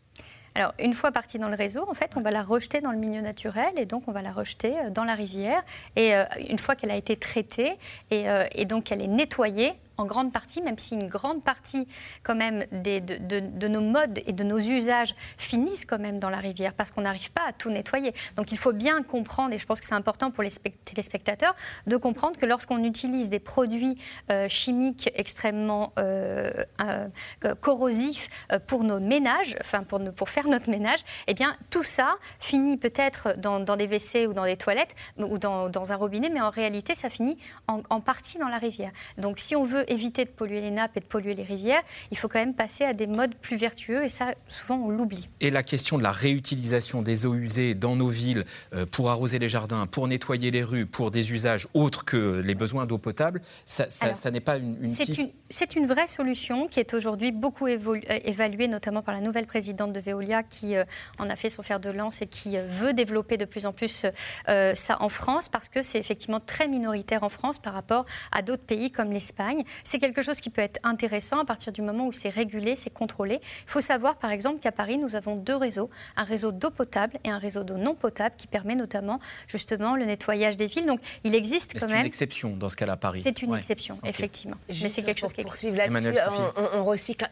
Alors, 0.56 0.74
une 0.80 0.96
fois 0.96 1.12
partie 1.12 1.38
dans 1.38 1.50
le 1.50 1.56
réseau, 1.56 1.86
en 1.88 1.94
fait, 1.94 2.12
on 2.16 2.22
va 2.22 2.32
la 2.32 2.42
rejeter 2.42 2.82
dans 2.82 2.92
le 2.92 2.98
milieu 2.98 3.22
naturel 3.22 3.72
et 3.78 3.86
donc 3.86 4.08
on 4.08 4.12
va 4.12 4.24
la 4.24 4.32
rejeter 4.32 4.74
euh, 4.80 4.90
dans 4.90 5.04
la 5.04 5.14
rivière. 5.14 5.62
Et 5.96 6.14
une 6.50 6.60
fois 6.60 6.76
qu'elle 6.76 6.92
a 6.92 6.96
été 6.96 7.16
traitée 7.16 7.78
et, 8.12 8.26
et 8.52 8.66
donc 8.66 8.92
elle 8.92 9.02
est 9.02 9.08
nettoyée, 9.08 9.74
en 9.98 10.06
grande 10.06 10.32
partie, 10.32 10.62
même 10.62 10.78
si 10.78 10.96
une 10.96 11.08
grande 11.08 11.44
partie 11.44 11.88
quand 12.24 12.36
même 12.36 12.66
des, 12.72 13.02
de, 13.02 13.68
nos 13.68 13.82
modes 13.82 14.20
et 14.26 14.34
de 14.34 14.44
nos 14.44 14.60
usages 14.60 15.16
finissent 15.38 15.86
quand 15.86 16.00
même 16.00 16.20
dans 16.20 16.30
la 16.30 16.38
rivière 16.38 16.74
parce 16.74 16.92
qu'on 16.92 17.02
n'arrive 17.02 17.32
pas 17.32 17.44
à 17.48 17.54
tout 17.54 17.70
nettoyer. 17.70 18.14
Donc 18.36 18.52
il 18.52 18.58
faut 18.58 18.74
bien 18.74 19.04
comprendre, 19.04 19.54
et 19.54 19.58
je 19.58 19.66
pense 19.66 19.80
que 19.80 19.86
c'est 19.86 19.96
important 19.96 20.32
pour 20.32 20.44
les 20.44 20.52
téléspectateurs, 20.86 21.56
de 21.88 21.98
comprendre 21.98 22.38
que 22.38 22.46
lorsqu'on 22.46 22.84
utilise 22.84 23.30
des 23.30 23.40
produits 23.40 23.98
euh, 24.32 24.48
chimiques 24.48 25.10
extrêmement 25.16 25.94
euh, 25.98 26.52
euh, 26.82 27.56
corrosifs 27.60 28.30
pour 28.68 28.84
nos 28.84 29.00
ménages, 29.00 29.58
enfin 29.62 29.84
pour, 29.84 30.00
pour 30.14 30.30
faire 30.30 30.48
notre 30.48 30.70
ménage, 30.70 31.00
eh 31.28 31.34
bien 31.34 31.56
tout 31.70 31.84
ça 31.84 32.18
finit 32.40 32.78
peut-être 32.78 33.36
dans, 33.38 33.60
des 33.60 33.88
WC 33.88 34.28
ou 34.28 34.34
dans 34.34 34.46
des 34.46 34.58
toilettes 34.58 34.96
ou 35.18 35.38
dans, 35.38 35.92
un 35.92 35.96
robinet, 35.96 36.30
mais 36.30 36.42
en 36.42 36.50
réalité 36.50 36.96
ça 36.96 37.10
finit 37.10 37.38
en, 37.68 37.82
en 37.90 38.02
partie 38.02 38.38
dans 38.38 38.48
la 38.48 38.58
rivière. 38.58 38.92
Donc 39.18 39.40
si 39.40 39.56
on 39.56 39.66
veut 39.66 39.87
éviter 39.88 40.26
de 40.26 40.30
polluer 40.30 40.62
les 40.62 40.72
nappes 40.72 40.96
et 40.96 41.00
de 41.00 41.06
polluer 41.06 41.34
les 41.34 41.44
rivières, 41.44 41.82
il 42.12 42.18
faut 42.18 42.28
quand 42.28 42.40
même 42.40 42.54
passer 42.54 42.84
à 42.84 42.94
des 42.94 43.08
modes 43.08 43.36
plus 43.36 43.58
vertueux 43.58 44.04
et 44.04 44.10
ça, 44.10 44.34
souvent, 44.48 44.76
on 44.76 44.90
l'oublie. 44.90 45.30
Et 45.40 45.50
la 45.50 45.64
question 45.64 45.98
de 45.98 46.04
la 46.04 46.12
réutilisation 46.12 47.02
des 47.02 47.26
eaux 47.26 47.36
usées 47.36 47.76
dans 47.76 47.96
nos 47.96 48.10
villes 48.10 48.46
euh, 48.74 48.86
pour 48.86 49.10
arroser 49.10 49.40
les 49.40 49.50
jardins, 49.50 49.88
pour 49.88 50.08
nettoyer 50.08 50.52
les 50.52 50.64
rues, 50.64 50.86
pour 50.86 51.12
des 51.12 51.34
usages 51.34 51.68
autres 51.74 52.06
que 52.06 52.42
les 52.42 52.56
besoins 52.56 52.86
d'eau 52.86 52.98
potable, 52.98 53.42
ça, 53.66 53.88
n'est 54.32 54.40
pas 54.40 54.58
une, 54.58 54.78
une 54.82 54.96
piste 54.96 55.30
C'est 55.50 55.76
une, 55.76 55.88
vraie 55.88 56.08
solution 56.08 56.68
qui 56.68 56.80
est 56.80 56.94
aujourd'hui 56.94 57.32
beaucoup 57.32 57.68
euh, 57.68 58.00
évaluée, 58.26 58.68
notamment 58.68 59.02
par 59.02 59.16
la 59.16 59.22
nouvelle 59.22 59.46
présidente 59.46 59.94
de 59.94 60.00
Veolia 60.00 60.44
qui 60.44 60.76
euh, 60.76 60.84
en 61.18 61.30
a 61.30 61.36
fait 61.36 61.50
son 61.50 61.64
fer 61.64 61.80
de 61.80 61.90
lance 61.90 62.22
et 62.22 62.28
qui 62.28 62.58
veut 62.58 62.94
développer 62.94 63.38
de 63.38 63.46
plus 63.46 63.66
en 63.66 63.74
plus 63.74 64.06
ça 64.48 64.98
en 65.02 65.10
France 65.10 65.50
parce 65.50 65.70
que 65.70 65.82
c'est 65.82 66.00
effectivement 66.00 66.40
très 66.40 66.68
minoritaire 66.68 67.24
en 67.24 67.30
France 67.30 67.60
par 67.60 67.74
rapport 67.74 68.06
à 68.32 68.42
d'autres 68.42 68.64
pays 68.64 68.92
comme 68.92 69.12
l'Espagne 69.12 69.64
c'est 69.84 70.00
quelque 70.00 70.22
chose 70.22 70.40
qui 70.40 70.50
peut 70.50 70.62
être 70.62 70.80
intéressant 70.84 71.40
à 71.40 71.46
partir 71.46 71.72
du 71.72 71.82
moment 71.82 72.08
où 72.08 72.12
c'est 72.12 72.30
régulé, 72.30 72.76
c'est 72.76 72.94
contrôlé. 72.94 73.40
Il 73.42 73.70
faut 73.70 73.82
savoir, 73.82 74.18
par 74.18 74.32
exemple, 74.32 74.60
qu'à 74.60 74.72
Paris, 74.72 74.98
nous 74.98 75.16
avons 75.16 75.36
deux 75.36 75.56
réseaux, 75.56 75.90
un 76.16 76.24
réseau 76.24 76.52
d'eau 76.52 76.70
potable 76.70 77.18
et 77.24 77.30
un 77.30 77.38
réseau 77.38 77.64
d'eau 77.64 77.78
non 77.78 77.96
potable 77.96 78.36
qui 78.38 78.48
permet 78.48 78.76
notamment 78.76 79.20
justement 79.48 79.96
le 79.96 80.06
nettoyage 80.06 80.58
des 80.58 80.68
villes. 80.68 80.86
Donc 80.86 81.00
il 81.24 81.36
existe 81.36 81.74
quand 81.80 81.88
même. 81.88 81.96
C'est 81.96 82.02
une 82.02 82.08
exception 82.08 82.58
dans 82.58 82.70
ce 82.70 82.78
cas-là 82.78 82.94
à 82.94 82.98
Paris. 82.98 83.22
C'est 83.24 83.42
une 83.42 83.56
exception, 83.56 84.00
effectivement. 84.06 84.58
Mais 84.70 84.90
c'est 84.90 85.04
quelque 85.04 85.20
chose 85.20 85.34
qui 85.34 85.42
existe. 85.42 85.76
là-dessus, 85.76 86.42
on, 86.74 86.84
recycle 86.86 87.30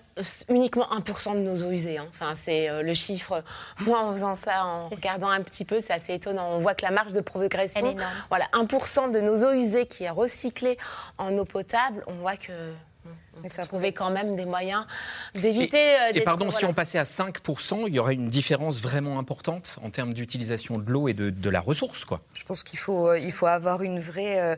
uniquement 0.49 0.87
1% 0.91 1.35
de 1.35 1.39
nos 1.39 1.63
eaux 1.63 1.71
usées. 1.71 1.97
Hein. 1.97 2.07
Enfin, 2.09 2.33
c'est 2.35 2.69
euh, 2.69 2.81
le 2.81 2.93
chiffre. 2.93 3.43
Moi, 3.81 3.99
en 3.99 4.13
faisant 4.13 4.35
ça, 4.35 4.65
en 4.65 4.89
regardant 4.89 5.29
un 5.29 5.41
petit 5.41 5.65
peu, 5.65 5.79
c'est 5.81 5.93
assez 5.93 6.13
étonnant. 6.13 6.49
On 6.51 6.59
voit 6.59 6.73
que 6.73 6.85
la 6.85 6.91
marge 6.91 7.13
de 7.13 7.21
progression, 7.21 7.95
voilà, 8.29 8.45
1% 8.53 9.11
de 9.11 9.19
nos 9.19 9.43
eaux 9.43 9.53
usées 9.53 9.87
qui 9.87 10.05
est 10.05 10.09
recyclée 10.09 10.77
en 11.17 11.37
eau 11.37 11.45
potable, 11.45 12.03
on 12.07 12.13
voit 12.13 12.37
que 12.37 12.53
mais 13.45 13.49
ça 13.49 13.67
trouvait 13.67 13.91
quand 13.91 14.09
même 14.09 14.35
des 14.35 14.45
moyens 14.45 14.87
d'éviter. 15.35 15.77
Et, 16.15 16.19
euh, 16.19 16.23
pardon, 16.25 16.49
si 16.49 16.65
on 16.65 16.73
passait 16.73 16.97
à 16.97 17.03
5%, 17.03 17.83
il 17.85 17.93
y 17.93 17.99
aurait 17.99 18.15
une 18.15 18.27
différence 18.27 18.81
vraiment 18.81 19.19
importante 19.19 19.77
en 19.83 19.91
termes 19.91 20.15
d'utilisation 20.15 20.79
de 20.79 20.91
l'eau 20.91 21.07
et 21.07 21.13
de, 21.13 21.49
la 21.51 21.59
ressource, 21.59 22.05
quoi. 22.05 22.21
Je 22.33 22.43
pense 22.43 22.63
qu'il 22.63 22.79
faut, 22.79 23.09
euh, 23.09 23.19
il 23.19 23.31
faut 23.31 23.45
avoir 23.45 23.83
une 23.83 23.99
vraie, 23.99 24.39
euh, 24.39 24.55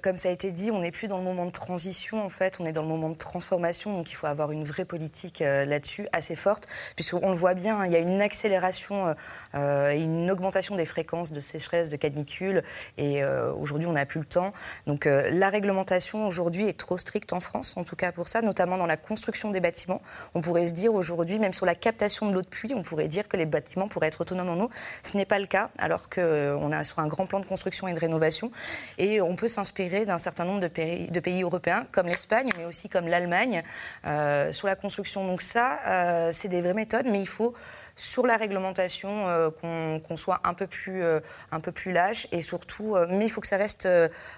comme 0.00 0.16
ça 0.16 0.30
a 0.30 0.32
été 0.32 0.50
dit, 0.50 0.70
on 0.70 0.80
n'est 0.80 0.90
plus 0.90 1.08
dans 1.08 1.18
le 1.18 1.24
moment 1.24 1.44
de 1.44 1.50
transition 1.50 2.24
en 2.24 2.30
fait, 2.30 2.56
on 2.58 2.64
est 2.64 2.72
dans 2.72 2.80
le 2.80 2.88
moment 2.88 3.10
de 3.10 3.16
transformation, 3.16 3.94
donc 3.94 4.10
il 4.10 4.14
faut 4.14 4.26
avoir 4.26 4.50
une 4.50 4.64
vraie 4.64 4.86
politique 4.86 5.40
là-dessus 5.40 6.08
assez 6.12 6.34
forte, 6.34 6.66
puisqu'on 6.96 7.28
le 7.28 7.36
voit 7.36 7.52
bien, 7.52 7.84
il 7.84 7.92
y 7.92 7.96
a 7.96 7.98
une 7.98 8.22
accélération 8.22 9.14
et 9.54 10.00
une 10.00 10.30
augmentation 10.30 10.74
des 10.74 10.86
fréquences 10.86 11.32
de 11.32 11.40
sécheresse, 11.40 11.90
de 11.90 11.96
canicule, 11.96 12.62
et 12.96 13.22
aujourd'hui 13.24 13.86
on 13.86 13.92
n'a 13.92 14.06
plus 14.06 14.20
le 14.20 14.26
temps. 14.26 14.54
Donc 14.86 15.04
la 15.04 15.50
réglementation 15.50 16.26
aujourd'hui 16.26 16.66
est 16.66 16.78
trop 16.78 16.96
stricte 16.96 17.32
en 17.32 17.40
France, 17.40 17.74
en 17.76 17.84
tout 17.84 17.96
cas 17.96 18.12
pour 18.12 18.21
notamment 18.42 18.78
dans 18.78 18.86
la 18.86 18.96
construction 18.96 19.50
des 19.50 19.60
bâtiments. 19.60 20.02
On 20.34 20.40
pourrait 20.40 20.66
se 20.66 20.72
dire 20.72 20.94
aujourd'hui, 20.94 21.38
même 21.38 21.52
sur 21.52 21.66
la 21.66 21.74
captation 21.74 22.28
de 22.28 22.34
l'eau 22.34 22.42
de 22.42 22.46
pluie, 22.46 22.72
on 22.74 22.82
pourrait 22.82 23.08
dire 23.08 23.28
que 23.28 23.36
les 23.36 23.46
bâtiments 23.46 23.88
pourraient 23.88 24.08
être 24.08 24.20
autonomes 24.20 24.50
en 24.50 24.64
eau. 24.64 24.70
Ce 25.02 25.16
n'est 25.16 25.24
pas 25.24 25.38
le 25.38 25.46
cas, 25.46 25.70
alors 25.78 26.08
qu'on 26.08 26.20
euh, 26.20 26.80
est 26.80 26.84
sur 26.84 26.98
un 26.98 27.06
grand 27.06 27.26
plan 27.26 27.40
de 27.40 27.46
construction 27.46 27.88
et 27.88 27.92
de 27.92 27.98
rénovation. 27.98 28.50
Et 28.98 29.20
on 29.20 29.36
peut 29.36 29.48
s'inspirer 29.48 30.06
d'un 30.06 30.18
certain 30.18 30.44
nombre 30.44 30.60
de 30.60 30.68
pays, 30.68 31.10
de 31.10 31.20
pays, 31.20 31.42
européens, 31.42 31.86
comme 31.92 32.06
l'Espagne, 32.06 32.48
mais 32.56 32.64
aussi 32.64 32.88
comme 32.88 33.08
l'Allemagne, 33.08 33.62
euh, 34.06 34.52
sur 34.52 34.66
la 34.66 34.76
construction. 34.76 35.26
Donc 35.26 35.42
ça, 35.42 35.78
euh, 35.86 36.30
c'est 36.32 36.48
des 36.48 36.60
vraies 36.60 36.74
méthodes, 36.74 37.06
mais 37.06 37.20
il 37.20 37.28
faut 37.28 37.54
sur 37.96 38.26
la 38.26 38.36
réglementation, 38.36 39.28
euh, 39.28 39.50
qu'on 39.50 40.16
soit 40.16 40.40
un 40.44 40.54
peu, 40.54 40.66
plus, 40.66 41.02
euh, 41.02 41.20
un 41.50 41.60
peu 41.60 41.72
plus 41.72 41.92
lâche 41.92 42.26
et 42.32 42.40
surtout, 42.40 42.96
euh, 42.96 43.06
mais 43.10 43.26
il 43.26 43.28
faut 43.28 43.40
que 43.40 43.46
ça 43.46 43.56
reste 43.56 43.88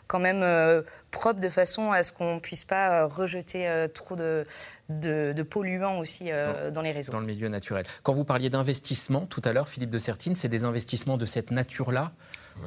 quand 0.06 0.18
même 0.18 0.84
propre 1.10 1.40
de 1.40 1.48
façon 1.48 1.92
à 1.92 2.02
ce 2.02 2.12
qu'on 2.12 2.36
ne 2.36 2.40
puisse 2.40 2.64
pas 2.64 3.06
rejeter 3.06 3.86
trop 3.94 4.16
de, 4.16 4.46
de, 4.88 5.42
polluants 5.42 5.98
aussi 5.98 6.30
dans, 6.72 6.82
les 6.82 6.92
réseaux. 6.92 7.12
Dans 7.12 7.20
le 7.20 7.26
milieu 7.26 7.48
naturel. 7.48 7.84
Quand 8.02 8.12
vous 8.12 8.24
parliez 8.24 8.50
d'investissement 8.50 9.26
tout 9.26 9.42
à 9.44 9.52
l'heure, 9.52 9.68
Philippe 9.68 9.90
de 9.90 9.98
Sertine, 9.98 10.34
c'est 10.34 10.48
des 10.48 10.64
investissements 10.64 11.16
de 11.16 11.26
cette 11.26 11.50
nature-là 11.50 12.12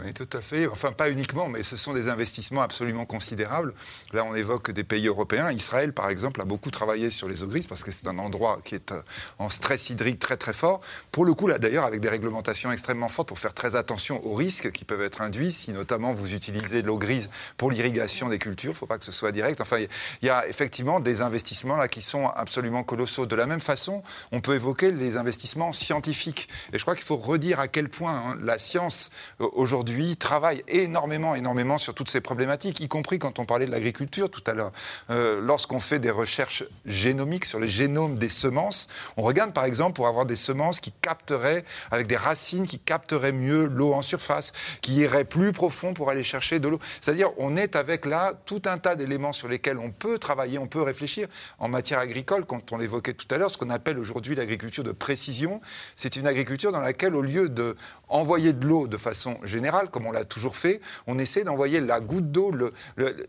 oui, 0.04 0.13
tout 0.13 0.28
à 0.34 0.41
fait. 0.41 0.67
Enfin, 0.67 0.91
pas 0.91 1.10
uniquement, 1.10 1.47
mais 1.47 1.63
ce 1.63 1.78
sont 1.78 1.93
des 1.93 2.10
investissements 2.10 2.62
absolument 2.62 3.06
considérables. 3.06 3.73
Là, 4.12 4.26
on 4.26 4.36
évoque 4.36 4.71
des 4.71 4.84
pays 4.84 5.08
européens. 5.08 5.50
Israël, 5.52 5.93
par 5.93 6.10
exemple, 6.10 6.41
a 6.41 6.45
beaucoup 6.45 6.71
travaillé 6.71 7.10
sur 7.10 7.30
les 7.30 7.41
eaux 7.43 7.47
grises 7.47 7.67
parce 7.67 7.84
que 7.84 7.91
c'est 7.91 8.08
un 8.08 8.17
endroit 8.19 8.60
qui 8.65 8.76
est 8.76 8.91
euh, 8.91 9.02
en 9.39 9.50
stress 9.50 9.89
hydrique 9.89 10.19
très 10.19 10.36
très 10.36 10.54
fort. 10.54 10.82
Pour 11.12 11.23
le 11.23 11.34
coup, 11.34 11.47
là, 11.47 11.58
d'ailleurs, 11.58 11.86
avec 11.86 12.02
des 12.02 12.10
réglementations 12.10 12.71
extrêmement 12.71 13.08
fortes 13.08 13.30
pour 13.30 13.39
faire 13.39 13.54
très 13.54 13.76
attention 13.76 14.26
aux 14.26 14.36
risques 14.36 14.71
qui 14.71 14.84
peuvent 14.84 15.02
être 15.02 15.21
induits 15.21 15.54
si, 15.54 15.71
notamment, 15.71 16.13
vous 16.13 16.34
utilisez 16.34 16.82
de 16.82 16.88
l'eau 16.88 16.97
grise 16.97 17.30
pour 17.56 17.71
l'irrigation 17.71 18.28
des 18.28 18.39
cultures. 18.39 18.71
Il 18.71 18.73
ne 18.73 18.78
faut 18.78 18.88
pas 18.88 18.97
que 18.97 19.06
ce 19.06 19.13
soit 19.13 19.32
direct. 19.32 19.62
Enfin, 19.62 19.78
il 19.80 20.26
y 20.26 20.30
a 20.30 20.47
effectivement 20.47 21.00
des 21.00 21.21
investissements 21.21 21.78
là 21.78 21.88
qui 21.88 22.02
sont 22.02 22.28
absolument 22.28 22.84
colossaux. 22.84 23.26
De 23.26 23.36
la 23.36 23.45
même 23.45 23.62
façon, 23.62 24.04
on 24.34 24.41
peut 24.41 24.56
évoquer 24.56 24.91
les 24.91 25.15
investissements 25.15 25.71
scientifiques. 25.71 26.50
Et 26.73 26.78
je 26.78 26.84
crois 26.84 26.95
qu'il 26.95 27.06
faut 27.06 27.17
redire 27.17 27.62
à 27.62 27.69
quel 27.69 27.88
point 27.88 28.13
hein, 28.13 28.38
la 28.41 28.60
science 28.60 29.12
euh, 29.39 29.47
aujourd'hui 29.54 29.77
aujourd'hui 29.78 30.18
travaille 30.18 30.63
énormément, 30.68 31.36
énormément 31.36 31.78
sur 31.78 31.94
toutes 31.94 32.10
ces 32.10 32.20
problématiques, 32.20 32.80
y 32.80 32.88
compris 32.88 33.20
quand 33.20 33.38
on 33.38 33.46
parlait 33.46 33.68
de 33.68 33.72
l'agriculture 33.72 34.30
tout 34.30 34.42
à 34.48 34.54
l'heure. 34.54 34.72
Euh, 35.10 35.40
lorsqu'on 35.40 35.80
fait 35.80 36.00
des 36.00 36.10
recherches 36.10 36.63
génomiques 36.86 37.46
sur 37.46 37.60
les 37.60 37.68
génomes 37.68 38.18
des 38.18 38.30
semences, 38.30 38.88
on 39.18 39.22
regarde 39.22 39.54
par 39.54 39.66
exemple 39.66 39.94
pour 39.94 40.08
avoir 40.08 40.26
des 40.26 40.36
semences 40.36 40.80
qui 40.80 40.92
capteraient, 41.02 41.63
avec 41.92 42.08
des 42.08 42.18
racines 42.18 42.66
qui 42.66 42.80
capteraient 42.80 43.32
mieux 43.32 43.66
l'eau 43.66 43.94
en 43.94 44.02
surface, 44.02 44.52
qui 44.82 44.96
iraient 44.96 45.26
plus 45.26 45.52
profond 45.52 45.94
pour 45.94 46.10
aller 46.10 46.24
chercher 46.24 46.60
de 46.60 46.68
l'eau. 46.68 46.80
C'est-à-dire, 47.00 47.30
on 47.38 47.56
est 47.56 47.76
avec 47.76 48.06
là 48.06 48.34
tout 48.46 48.63
un 48.66 48.80
tas 48.80 48.96
d'éléments 48.96 49.34
sur 49.34 49.48
lesquels 49.48 49.78
on 49.78 49.92
peut 49.92 50.18
travailler, 50.18 50.58
on 50.58 50.68
peut 50.68 50.82
réfléchir. 50.82 51.28
En 51.60 51.68
matière 51.68 52.00
agricole, 52.00 52.46
quand 52.46 52.72
on 52.72 52.78
l'évoquait 52.78 53.13
tout 53.13 53.28
à 53.30 53.38
l'heure, 53.38 53.52
ce 53.52 53.58
qu'on 53.60 53.70
appelle 53.70 54.00
aujourd'hui 54.00 54.36
l'agriculture 54.36 54.84
de 54.84 54.92
précision, 54.92 55.62
c'est 55.96 56.16
une 56.16 56.26
agriculture 56.26 56.72
dans 56.72 56.82
laquelle, 56.82 57.16
au 57.16 57.22
lieu 57.22 57.50
de 57.50 57.76
envoyer 58.10 58.54
de 58.54 58.66
l'eau 58.66 58.88
de 58.88 58.98
façon 58.98 59.38
générale, 59.44 59.66
général, 59.67 59.89
comme 59.89 60.06
on 60.06 60.13
l'a 60.13 60.23
toujours 60.23 60.56
fait, 60.56 60.80
on 61.08 61.19
essaie 61.19 61.43
d'envoyer 61.43 61.82
la 61.82 61.99
goutte 61.99 62.32
d'eau, 62.32 62.53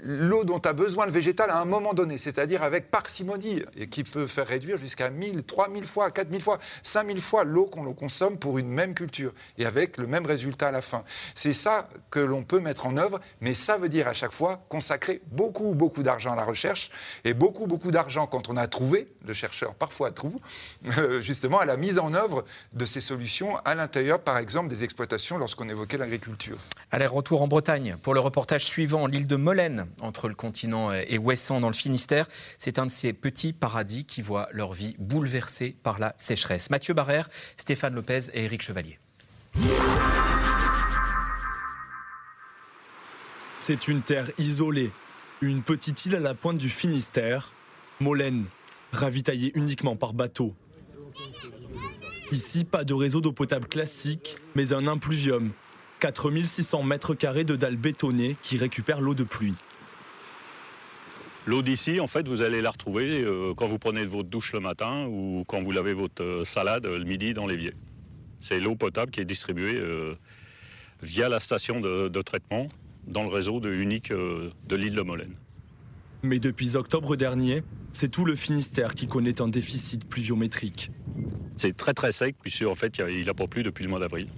l'eau 0.00 0.44
dont 0.44 0.58
a 0.58 0.72
besoin 0.72 1.04
le 1.04 1.10
végétal 1.10 1.50
à 1.50 1.58
un 1.58 1.64
moment 1.64 1.94
donné, 1.94 2.16
c'est-à-dire 2.16 2.62
avec 2.62 2.92
parcimonie, 2.92 3.64
et 3.76 3.88
qui 3.88 4.04
peut 4.04 4.28
faire 4.28 4.46
réduire 4.46 4.76
jusqu'à 4.76 5.10
1000, 5.10 5.42
3000 5.42 5.84
fois, 5.84 6.12
4000 6.12 6.40
fois, 6.40 6.58
5000 6.84 7.20
fois 7.20 7.42
l'eau 7.42 7.66
qu'on 7.66 7.92
consomme 7.92 8.38
pour 8.38 8.58
une 8.58 8.68
même 8.68 8.94
culture, 8.94 9.32
et 9.58 9.66
avec 9.66 9.96
le 9.96 10.06
même 10.06 10.26
résultat 10.26 10.68
à 10.68 10.70
la 10.70 10.80
fin. 10.80 11.02
C'est 11.34 11.52
ça 11.52 11.88
que 12.10 12.20
l'on 12.20 12.44
peut 12.44 12.60
mettre 12.60 12.86
en 12.86 12.96
œuvre, 12.96 13.18
mais 13.40 13.52
ça 13.52 13.76
veut 13.76 13.88
dire 13.88 14.06
à 14.06 14.12
chaque 14.12 14.32
fois 14.32 14.64
consacrer 14.68 15.20
beaucoup, 15.32 15.74
beaucoup 15.74 16.04
d'argent 16.04 16.32
à 16.32 16.36
la 16.36 16.44
recherche, 16.44 16.92
et 17.24 17.34
beaucoup, 17.34 17.66
beaucoup 17.66 17.90
d'argent 17.90 18.28
quand 18.28 18.48
on 18.48 18.56
a 18.56 18.68
trouvé, 18.68 19.08
le 19.26 19.34
chercheur 19.34 19.74
parfois 19.74 20.12
trouve, 20.12 20.36
euh, 20.98 21.20
justement 21.20 21.58
à 21.58 21.64
la 21.64 21.76
mise 21.76 21.98
en 21.98 22.14
œuvre 22.14 22.44
de 22.74 22.84
ces 22.84 23.00
solutions 23.00 23.56
à 23.64 23.74
l'intérieur, 23.74 24.20
par 24.20 24.38
exemple, 24.38 24.68
des 24.68 24.84
exploitations 24.84 25.36
lorsqu'on 25.36 25.68
évoquait 25.68 25.98
l'agriculture. 25.98 26.27
Allez, 26.90 27.06
retour 27.06 27.42
en 27.42 27.48
Bretagne 27.48 27.96
pour 28.02 28.14
le 28.14 28.20
reportage 28.20 28.64
suivant, 28.64 29.06
l'île 29.06 29.26
de 29.26 29.36
Molène, 29.36 29.86
entre 30.00 30.28
le 30.28 30.34
continent 30.34 30.92
et 30.92 31.18
Ouessant 31.18 31.60
dans 31.60 31.68
le 31.68 31.74
Finistère. 31.74 32.26
C'est 32.58 32.78
un 32.78 32.86
de 32.86 32.90
ces 32.90 33.12
petits 33.12 33.52
paradis 33.52 34.04
qui 34.04 34.22
voient 34.22 34.48
leur 34.52 34.72
vie 34.72 34.96
bouleversée 34.98 35.76
par 35.82 35.98
la 35.98 36.14
sécheresse. 36.18 36.70
Mathieu 36.70 36.94
Barrère, 36.94 37.28
Stéphane 37.56 37.94
Lopez 37.94 38.30
et 38.32 38.44
Éric 38.44 38.62
Chevalier. 38.62 38.98
C'est 43.58 43.88
une 43.88 44.00
terre 44.00 44.30
isolée, 44.38 44.90
une 45.42 45.62
petite 45.62 46.06
île 46.06 46.16
à 46.16 46.20
la 46.20 46.34
pointe 46.34 46.58
du 46.58 46.70
Finistère, 46.70 47.52
Molène, 48.00 48.46
ravitaillée 48.92 49.52
uniquement 49.54 49.96
par 49.96 50.14
bateau. 50.14 50.54
Ici, 52.30 52.64
pas 52.64 52.84
de 52.84 52.94
réseau 52.94 53.20
d'eau 53.20 53.32
potable 53.32 53.68
classique, 53.68 54.36
mais 54.54 54.72
un 54.72 54.86
impluvium. 54.86 55.52
4600 55.98 56.82
mètres 56.82 57.14
carrés 57.14 57.44
de 57.44 57.56
dalles 57.56 57.76
bétonnées 57.76 58.36
qui 58.42 58.56
récupèrent 58.56 59.00
l'eau 59.00 59.14
de 59.14 59.24
pluie. 59.24 59.54
L'eau 61.46 61.62
d'ici, 61.62 61.98
en 61.98 62.06
fait, 62.06 62.28
vous 62.28 62.42
allez 62.42 62.60
la 62.60 62.70
retrouver 62.70 63.22
euh, 63.22 63.54
quand 63.54 63.66
vous 63.66 63.78
prenez 63.78 64.04
votre 64.04 64.28
douche 64.28 64.52
le 64.52 64.60
matin 64.60 65.06
ou 65.06 65.44
quand 65.46 65.62
vous 65.62 65.70
lavez 65.70 65.94
votre 65.94 66.22
euh, 66.22 66.44
salade 66.44 66.84
le 66.84 67.04
midi 67.04 67.32
dans 67.32 67.46
l'évier. 67.46 67.72
C'est 68.40 68.60
l'eau 68.60 68.76
potable 68.76 69.10
qui 69.10 69.20
est 69.20 69.24
distribuée 69.24 69.76
euh, 69.78 70.14
via 71.02 71.30
la 71.30 71.40
station 71.40 71.80
de, 71.80 72.22
traitement 72.22 72.66
dans 73.06 73.22
le 73.22 73.30
réseau 73.30 73.60
de 73.60 73.72
unique 73.72 74.12
de 74.12 74.76
l'île 74.76 74.94
de 74.94 75.00
Molène. 75.00 75.34
Mais 76.22 76.38
depuis 76.38 76.76
octobre 76.76 77.16
dernier, 77.16 77.62
c'est 77.92 78.10
tout 78.10 78.26
le 78.26 78.36
Finistère 78.36 78.94
qui 78.94 79.06
connaît 79.06 79.40
un 79.40 79.48
déficit 79.48 80.06
pluviométrique. 80.06 80.90
C'est 81.56 81.74
très 81.74 81.94
très 81.94 82.12
sec, 82.12 82.36
puisque 82.42 82.64
en 82.64 82.74
fait 82.74 82.98
il 82.98 83.24
n'a 83.24 83.34
pas 83.34 83.46
plu 83.46 83.62
depuis 83.62 83.84
le 83.84 83.90
mois 83.90 84.00
d'avril. 84.00 84.28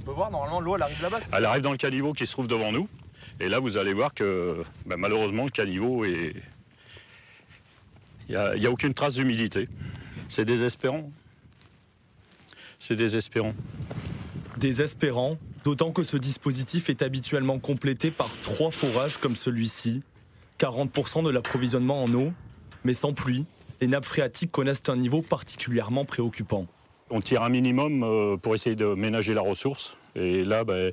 On 0.00 0.02
peut 0.02 0.12
voir, 0.12 0.30
normalement 0.30 0.60
l'eau 0.60 0.76
elle 0.76 0.82
arrive 0.82 1.02
là-bas 1.02 1.20
Elle 1.30 1.44
arrive 1.44 1.60
dans 1.60 1.72
le 1.72 1.76
caniveau 1.76 2.14
qui 2.14 2.26
se 2.26 2.32
trouve 2.32 2.48
devant 2.48 2.72
nous. 2.72 2.88
Et 3.38 3.50
là 3.50 3.58
vous 3.58 3.76
allez 3.76 3.92
voir 3.92 4.14
que 4.14 4.62
ben, 4.86 4.96
malheureusement 4.96 5.44
le 5.44 5.50
caniveau 5.50 6.06
est. 6.06 6.34
Il 8.30 8.32
n'y 8.32 8.36
a, 8.36 8.68
a 8.68 8.70
aucune 8.70 8.94
trace 8.94 9.14
d'humidité. 9.14 9.68
C'est 10.30 10.46
désespérant. 10.46 11.10
C'est 12.78 12.96
désespérant. 12.96 13.52
Désespérant, 14.56 15.36
d'autant 15.64 15.90
que 15.92 16.02
ce 16.02 16.16
dispositif 16.16 16.88
est 16.88 17.02
habituellement 17.02 17.58
complété 17.58 18.10
par 18.10 18.30
trois 18.40 18.70
forages 18.70 19.18
comme 19.18 19.36
celui-ci, 19.36 20.02
40% 20.58 21.24
de 21.24 21.30
l'approvisionnement 21.30 22.02
en 22.02 22.14
eau, 22.14 22.32
mais 22.84 22.94
sans 22.94 23.12
pluie, 23.12 23.44
les 23.82 23.86
nappes 23.86 24.06
phréatiques 24.06 24.50
connaissent 24.50 24.88
un 24.88 24.96
niveau 24.96 25.20
particulièrement 25.20 26.06
préoccupant. 26.06 26.66
On 27.10 27.20
tire 27.20 27.42
un 27.42 27.48
minimum 27.48 28.02
euh, 28.02 28.36
pour 28.36 28.54
essayer 28.54 28.76
de 28.76 28.86
ménager 28.94 29.34
la 29.34 29.40
ressource. 29.40 29.96
Et 30.14 30.44
là, 30.44 30.64
ben, 30.64 30.92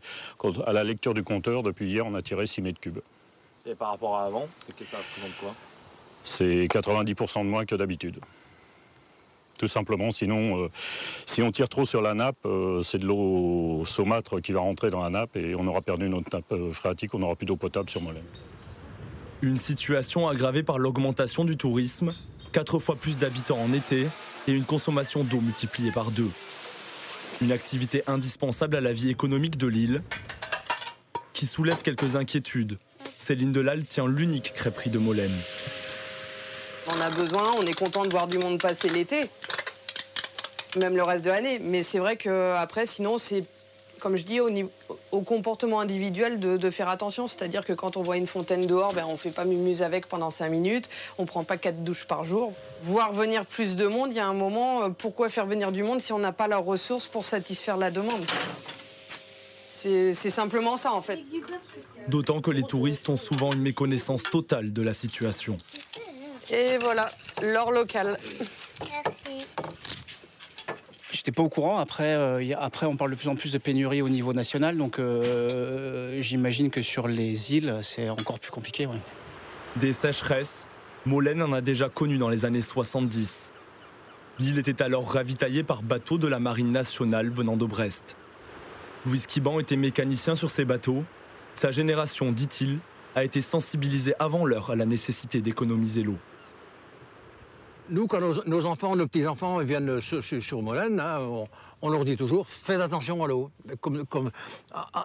à 0.65 0.74
la 0.74 0.84
lecture 0.84 1.13
du 1.13 1.24
compteur, 1.24 1.63
depuis 1.63 1.89
hier, 1.89 2.05
on 2.05 2.15
a 2.15 2.22
tiré 2.22 2.47
6 2.47 2.61
mètres 2.61 2.80
cubes. 2.80 2.99
Et 3.65 3.76
par 3.76 3.91
rapport 3.91 4.18
à 4.18 4.26
avant, 4.26 4.47
que 4.78 4.86
ça 4.86 4.97
représente 4.97 5.38
quoi? 5.39 5.53
C'est 6.24 6.65
90% 6.65 7.43
de 7.43 7.49
moins 7.49 7.65
que 7.65 7.76
d'habitude. 7.76 8.20
Tout 9.57 9.68
simplement, 9.68 10.11
sinon, 10.11 10.63
euh, 10.63 10.70
si 11.26 11.41
on 11.41 11.51
tire 11.51 11.68
trop 11.68 11.84
sur 11.84 12.01
la 12.01 12.13
nappe, 12.13 12.38
euh, 12.45 12.82
c'est 12.82 12.99
de 12.99 13.05
l'eau 13.05 13.84
saumâtre 13.86 14.39
qui 14.39 14.51
va 14.51 14.59
rentrer 14.59 14.91
dans 14.91 15.01
la 15.01 15.09
nappe 15.09 15.36
et 15.36 15.55
on 15.55 15.65
aura 15.68 15.82
perdu 15.82 16.09
notre 16.09 16.30
nappe 16.32 16.72
phréatique, 16.72 17.13
on 17.13 17.20
n'aura 17.20 17.36
plus 17.36 17.45
d'eau 17.45 17.55
potable 17.55 17.89
sur 17.89 18.01
Molène. 18.01 18.24
Une 19.41 19.57
situation 19.57 20.28
aggravée 20.28 20.63
par 20.63 20.80
l'augmentation 20.80 21.43
du 21.43 21.57
tourisme, 21.57 22.13
quatre 22.51 22.80
fois 22.80 22.95
plus 22.95 23.18
d'habitants 23.18 23.59
en 23.59 23.74
été 23.74 24.07
et 24.47 24.51
une 24.51 24.63
consommation 24.63 25.23
d'eau 25.23 25.41
multipliée 25.41 25.91
par 25.91 26.11
deux. 26.11 26.29
Une 27.41 27.51
activité 27.51 28.03
indispensable 28.07 28.75
à 28.75 28.81
la 28.81 28.93
vie 28.93 29.09
économique 29.09 29.57
de 29.57 29.67
l'île 29.67 30.01
qui 31.33 31.45
soulève 31.45 31.81
quelques 31.81 32.15
inquiétudes. 32.15 32.79
Céline 33.17 33.51
Delal 33.51 33.85
tient 33.85 34.07
l'unique 34.07 34.53
crêperie 34.53 34.89
de 34.89 34.97
Molène. 34.97 35.35
On 36.87 37.01
a 37.01 37.09
besoin, 37.09 37.51
on 37.57 37.65
est 37.65 37.73
content 37.73 38.05
de 38.05 38.09
voir 38.09 38.27
du 38.27 38.37
monde 38.37 38.61
passer 38.61 38.89
l'été, 38.89 39.29
même 40.77 40.95
le 40.95 41.03
reste 41.03 41.25
de 41.25 41.29
l'année. 41.29 41.59
Mais 41.59 41.83
c'est 41.83 41.99
vrai 41.99 42.15
qu'après, 42.15 42.85
sinon, 42.85 43.17
c'est 43.17 43.43
comme 43.99 44.15
je 44.15 44.23
dis, 44.23 44.39
au, 44.39 45.21
comportement 45.21 45.79
individuel 45.79 46.39
de, 46.39 46.69
faire 46.69 46.89
attention. 46.89 47.27
C'est-à-dire 47.27 47.65
que 47.65 47.73
quand 47.73 47.97
on 47.97 48.01
voit 48.01 48.17
une 48.17 48.27
fontaine 48.27 48.65
dehors, 48.65 48.93
ben, 48.93 49.05
on 49.07 49.13
ne 49.13 49.17
fait 49.17 49.31
pas 49.31 49.45
mumuse 49.45 49.81
avec 49.81 50.07
pendant 50.07 50.29
cinq 50.29 50.49
minutes, 50.49 50.89
on 51.17 51.23
ne 51.23 51.27
prend 51.27 51.43
pas 51.43 51.57
quatre 51.57 51.83
douches 51.83 52.05
par 52.05 52.23
jour. 52.23 52.53
Voir 52.81 53.13
venir 53.13 53.45
plus 53.45 53.75
de 53.75 53.87
monde, 53.87 54.09
il 54.11 54.17
y 54.17 54.19
a 54.19 54.27
un 54.27 54.33
moment, 54.33 54.83
euh, 54.83 54.89
pourquoi 54.89 55.29
faire 55.29 55.45
venir 55.45 55.71
du 55.71 55.83
monde 55.83 56.01
si 56.01 56.13
on 56.13 56.19
n'a 56.19 56.31
pas 56.31 56.47
la 56.47 56.57
ressource 56.57 57.07
pour 57.07 57.25
satisfaire 57.25 57.77
la 57.77 57.91
demande? 57.91 58.23
C'est 59.69 60.13
simplement 60.13 60.75
ça 60.75 60.91
en 60.91 61.01
fait. 61.01 61.19
D'autant 62.07 62.41
que 62.41 62.49
les 62.49 62.63
touristes 62.63 63.09
ont 63.09 63.17
souvent 63.17 63.53
une 63.53 63.61
méconnaissance 63.61 64.23
totale 64.23 64.73
de 64.73 64.81
la 64.81 64.93
situation. 64.93 65.57
Et 66.49 66.77
voilà, 66.79 67.11
l'or 67.43 67.71
local. 67.71 68.17
Merci. 68.79 69.45
J'étais 71.18 71.32
pas 71.32 71.41
au 71.41 71.49
courant. 71.49 71.80
Après, 71.80 72.13
euh, 72.13 72.53
après, 72.59 72.86
on 72.86 72.95
parle 72.95 73.09
de 73.09 73.15
plus 73.15 73.28
en 73.28 73.36
plus 73.36 73.51
de 73.51 73.57
pénurie 73.57 74.03
au 74.03 74.09
niveau 74.09 74.34
national, 74.34 74.78
donc 74.78 74.99
euh, 74.99 76.22
j'imagine 76.22 76.70
que 76.70 76.84
sur 76.84 77.07
les 77.07 77.55
îles, 77.55 77.80
c'est 77.82 78.07
encore 78.07 78.39
plus 78.39 78.51
compliqué. 78.51 78.88
Des 79.78 79.93
sécheresses, 79.93 80.70
Molène 81.07 81.41
en 81.41 81.53
a 81.53 81.61
déjà 81.61 81.89
connu 81.89 82.20
dans 82.20 82.30
les 82.30 82.45
années 82.45 82.61
70. 82.61 83.51
L'île 84.38 84.59
était 84.59 84.84
alors 84.84 85.11
ravitaillée 85.11 85.63
par 85.63 85.82
bateaux 85.82 86.20
de 86.20 86.28
la 86.28 86.38
marine 86.38 86.72
nationale 86.72 87.32
venant 87.32 87.57
de 87.57 87.65
Brest. 87.65 88.15
Louis 89.07 89.24
Quiban 89.28 89.59
était 89.59 89.76
mécanicien 89.76 90.36
sur 90.36 90.51
ces 90.51 90.65
bateaux. 90.65 91.03
Sa 91.55 91.72
génération, 91.72 92.32
dit-il, 92.32 92.78
a 93.15 93.24
été 93.24 93.41
sensibilisée 93.41 94.13
avant 94.20 94.45
l'heure 94.45 94.70
à 94.70 94.76
la 94.76 94.86
nécessité 94.86 95.41
d'économiser 95.41 96.03
l'eau 96.03 96.20
nous, 97.89 98.07
quand 98.07 98.19
nos, 98.45 98.65
enfants, 98.65 98.95
nos 98.95 99.07
petits-enfants 99.07 99.59
viennent 99.59 100.01
sur, 100.01 100.23
sur, 100.23 100.61
Molène, 100.61 100.99
hein, 100.99 101.19
on, 101.81 101.89
leur 101.89 102.05
dit 102.05 102.15
toujours 102.15 102.47
faites 102.47 102.81
attention 102.81 103.23
à 103.23 103.27
l'eau. 103.27 103.51
Comme, 103.81 104.31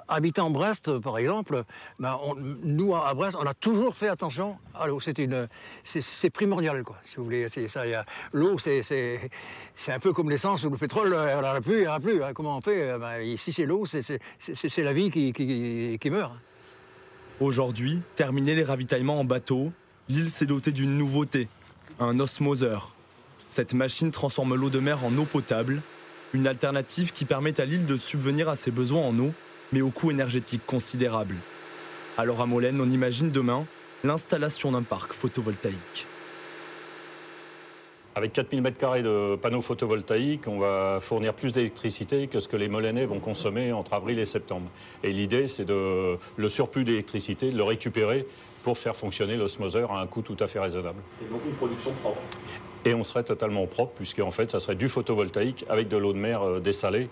habitant 0.08 0.50
Brest, 0.50 0.98
par 0.98 1.18
exemple, 1.18 1.64
ben, 1.98 2.18
nous, 2.62 2.94
à 2.94 3.12
Brest, 3.14 3.36
on 3.40 3.46
a 3.46 3.54
toujours 3.54 3.94
fait 3.94 4.08
attention 4.08 4.56
à 4.74 4.86
l'eau. 4.86 4.98
C'est, 5.00 6.30
primordial, 6.30 6.82
quoi, 6.84 6.96
si 7.02 7.16
vous 7.16 7.24
voulez. 7.24 7.48
ça, 7.68 7.82
l'eau, 8.32 8.58
c'est, 8.58 9.30
un 9.88 9.98
peu 9.98 10.12
comme 10.12 10.30
l'essence 10.30 10.64
ou 10.64 10.70
le 10.70 10.76
pétrole. 10.76 11.14
On 11.14 11.42
n'en 11.42 11.48
a 11.48 11.60
plus, 11.60 11.74
il 11.74 11.80
n'y 11.80 11.88
en 11.88 11.94
a 11.94 12.00
plus. 12.00 12.22
Hein. 12.22 12.32
Comment 12.34 12.56
on 12.56 12.60
fait 12.60 12.98
ben, 12.98 13.20
Ici, 13.20 13.52
c'est 13.52 13.66
l'eau, 13.66 13.84
c'est, 13.86 14.82
la 14.82 14.92
vie 14.92 15.10
qui, 15.10 15.32
qui, 15.32 15.98
qui 16.00 16.10
meurt. 16.10 16.32
Aujourd'hui, 17.40 18.02
terminer 18.14 18.54
les 18.54 18.62
ravitaillements 18.62 19.18
en 19.18 19.24
bateau, 19.24 19.72
l'île 20.08 20.30
s'est 20.30 20.46
dotée 20.46 20.70
d'une 20.70 20.96
nouveauté 20.96 21.48
un 22.02 22.20
osmoseur. 22.20 22.94
Cette 23.48 23.74
machine 23.74 24.10
transforme 24.10 24.54
l'eau 24.54 24.70
de 24.70 24.78
mer 24.78 25.04
en 25.04 25.16
eau 25.16 25.24
potable, 25.24 25.82
une 26.32 26.46
alternative 26.46 27.12
qui 27.12 27.24
permet 27.24 27.60
à 27.60 27.64
l'île 27.64 27.86
de 27.86 27.96
subvenir 27.96 28.48
à 28.48 28.56
ses 28.56 28.70
besoins 28.70 29.02
en 29.02 29.18
eau, 29.18 29.32
mais 29.72 29.82
au 29.82 29.90
coût 29.90 30.10
énergétique 30.10 30.62
considérable. 30.66 31.36
Alors 32.18 32.40
à 32.40 32.46
Molène, 32.46 32.80
on 32.80 32.90
imagine 32.90 33.30
demain 33.30 33.64
l'installation 34.04 34.72
d'un 34.72 34.82
parc 34.82 35.12
photovoltaïque. 35.12 36.06
Avec 38.14 38.34
4000 38.34 38.62
m2 38.62 39.02
de 39.02 39.36
panneaux 39.36 39.62
photovoltaïques, 39.62 40.46
on 40.46 40.58
va 40.58 40.98
fournir 41.00 41.32
plus 41.32 41.52
d'électricité 41.52 42.26
que 42.26 42.40
ce 42.40 42.48
que 42.48 42.58
les 42.58 42.68
Molenais 42.68 43.06
vont 43.06 43.20
consommer 43.20 43.72
entre 43.72 43.94
avril 43.94 44.18
et 44.18 44.26
septembre. 44.26 44.68
Et 45.02 45.12
l'idée, 45.12 45.48
c'est 45.48 45.64
de 45.64 46.18
le 46.36 46.48
surplus 46.50 46.84
d'électricité, 46.84 47.50
de 47.50 47.56
le 47.56 47.62
récupérer 47.62 48.26
pour 48.62 48.78
faire 48.78 48.96
fonctionner 48.96 49.36
l'osmoseur 49.36 49.92
à 49.92 50.00
un 50.00 50.06
coût 50.06 50.22
tout 50.22 50.36
à 50.40 50.46
fait 50.46 50.60
raisonnable. 50.60 51.00
Et 51.20 51.30
donc 51.30 51.40
une 51.46 51.54
production 51.54 51.92
propre 51.92 52.20
Et 52.84 52.94
on 52.94 53.04
serait 53.04 53.24
totalement 53.24 53.66
propre, 53.66 53.92
puisque 53.96 54.20
en 54.20 54.30
fait, 54.30 54.50
ça 54.50 54.60
serait 54.60 54.74
du 54.74 54.88
photovoltaïque 54.88 55.64
avec 55.68 55.88
de 55.88 55.96
l'eau 55.96 56.12
de 56.12 56.18
mer 56.18 56.42
euh, 56.42 56.60
dessalée. 56.60 57.08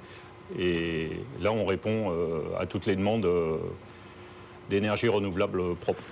Et 0.59 1.11
là, 1.40 1.53
on 1.53 1.64
répond 1.64 2.11
euh, 2.11 2.42
à 2.59 2.66
toutes 2.66 2.86
les 2.86 2.96
demandes 2.96 3.24
euh, 3.24 3.59
d'énergie 4.68 5.09
renouvelable 5.09 5.76
propre. 5.76 6.03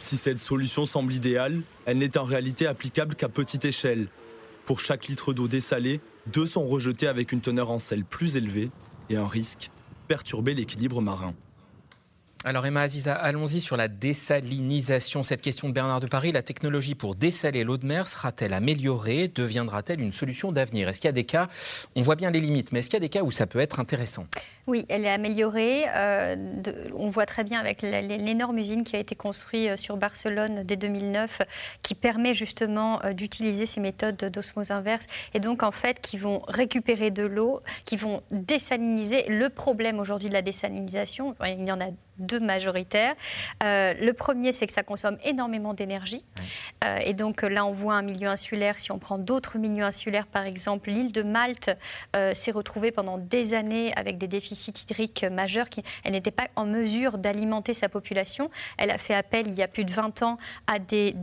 Si 0.00 0.16
cette 0.16 0.38
solution 0.38 0.86
semble 0.86 1.12
idéale, 1.12 1.62
elle 1.84 1.98
n'est 1.98 2.16
en 2.18 2.24
réalité 2.24 2.66
applicable 2.66 3.14
qu'à 3.14 3.28
petite 3.28 3.64
échelle. 3.64 4.08
Pour 4.64 4.80
chaque 4.80 5.08
litre 5.08 5.32
d'eau 5.32 5.48
dessalée, 5.48 6.00
deux 6.26 6.46
sont 6.46 6.66
rejetés 6.66 7.08
avec 7.08 7.32
une 7.32 7.40
teneur 7.40 7.70
en 7.70 7.78
sel 7.78 8.04
plus 8.04 8.36
élevée 8.36 8.70
et 9.10 9.16
un 9.16 9.26
risque 9.26 9.70
perturber 10.06 10.54
l'équilibre 10.54 11.00
marin. 11.00 11.34
Alors 12.44 12.64
Emma 12.64 12.82
Aziza, 12.82 13.14
allons-y 13.14 13.60
sur 13.60 13.76
la 13.76 13.88
désalinisation. 13.88 15.24
Cette 15.24 15.42
question 15.42 15.68
de 15.68 15.74
Bernard 15.74 15.98
de 15.98 16.06
Paris, 16.06 16.30
la 16.30 16.42
technologie 16.42 16.94
pour 16.94 17.16
dessaler 17.16 17.64
l'eau 17.64 17.78
de 17.78 17.84
mer 17.84 18.06
sera-t-elle 18.06 18.54
améliorée? 18.54 19.26
Deviendra-t-elle 19.26 20.00
une 20.00 20.12
solution 20.12 20.52
d'avenir? 20.52 20.88
Est-ce 20.88 21.00
qu'il 21.00 21.08
y 21.08 21.10
a 21.10 21.12
des 21.12 21.24
cas, 21.24 21.48
on 21.96 22.02
voit 22.02 22.14
bien 22.14 22.30
les 22.30 22.40
limites, 22.40 22.70
mais 22.70 22.78
est-ce 22.78 22.90
qu'il 22.90 22.96
y 22.96 22.98
a 22.98 23.00
des 23.00 23.08
cas 23.08 23.22
où 23.22 23.32
ça 23.32 23.48
peut 23.48 23.58
être 23.58 23.80
intéressant? 23.80 24.28
Oui, 24.68 24.84
elle 24.90 25.06
est 25.06 25.10
améliorée. 25.10 25.86
Euh, 25.96 26.36
on 26.94 27.08
voit 27.08 27.24
très 27.24 27.42
bien 27.42 27.58
avec 27.58 27.80
l'énorme 27.80 28.58
usine 28.58 28.84
qui 28.84 28.96
a 28.96 28.98
été 28.98 29.14
construite 29.14 29.70
euh, 29.70 29.76
sur 29.78 29.96
Barcelone 29.96 30.62
dès 30.62 30.76
2009, 30.76 31.40
qui 31.82 31.94
permet 31.94 32.34
justement 32.34 33.02
euh, 33.02 33.14
d'utiliser 33.14 33.64
ces 33.64 33.80
méthodes 33.80 34.16
d'osmose 34.16 34.70
inverse 34.70 35.06
et 35.32 35.40
donc 35.40 35.62
en 35.62 35.70
fait 35.70 36.02
qui 36.02 36.18
vont 36.18 36.42
récupérer 36.48 37.10
de 37.10 37.22
l'eau, 37.22 37.60
qui 37.86 37.96
vont 37.96 38.20
désaliniser. 38.30 39.24
Le 39.30 39.48
problème 39.48 40.00
aujourd'hui 40.00 40.28
de 40.28 40.34
la 40.34 40.42
désalinisation, 40.42 41.34
il 41.46 41.66
y 41.66 41.72
en 41.72 41.80
a 41.80 41.86
deux 42.18 42.40
majoritaires. 42.40 43.14
le 43.62 44.10
premier, 44.10 44.52
c'est 44.52 44.66
que 44.66 44.72
ça 44.72 44.82
consomme 44.82 45.18
énormément 45.22 45.72
d'énergie. 45.72 46.24
et 47.04 47.14
donc 47.14 47.42
là, 47.42 47.64
on 47.64 47.70
voit 47.70 47.94
un 47.94 48.02
milieu 48.02 48.26
insulaire. 48.26 48.80
Si 48.80 48.90
on 48.90 48.98
prend 48.98 49.18
d'autres 49.18 49.56
milieux 49.56 49.84
insulaires, 49.84 50.26
par 50.26 50.44
exemple, 50.44 50.90
l'île 50.90 51.12
de 51.12 51.22
Malte 51.22 51.70
s'est 52.32 52.50
retrouvée 52.50 52.90
pendant 52.90 53.18
des 53.18 53.54
années 53.54 53.92
avec 53.94 54.18
des 54.18 54.26
déficits 54.26 54.57
hydrique 54.66 55.24
majeur. 55.24 55.66
Elle 56.04 56.12
n'était 56.12 56.30
pas 56.32 56.48
en 56.56 56.66
mesure 56.66 57.18
d'alimenter 57.18 57.74
sa 57.74 57.88
population. 57.88 58.50
Elle 58.76 58.90
a 58.90 58.98
fait 58.98 59.14
appel 59.14 59.46
il 59.46 59.54
y 59.54 59.62
a 59.62 59.68
plus 59.68 59.84
de 59.84 59.92
20 59.92 60.22
ans 60.22 60.38
à 60.66 60.78
des, 60.78 61.14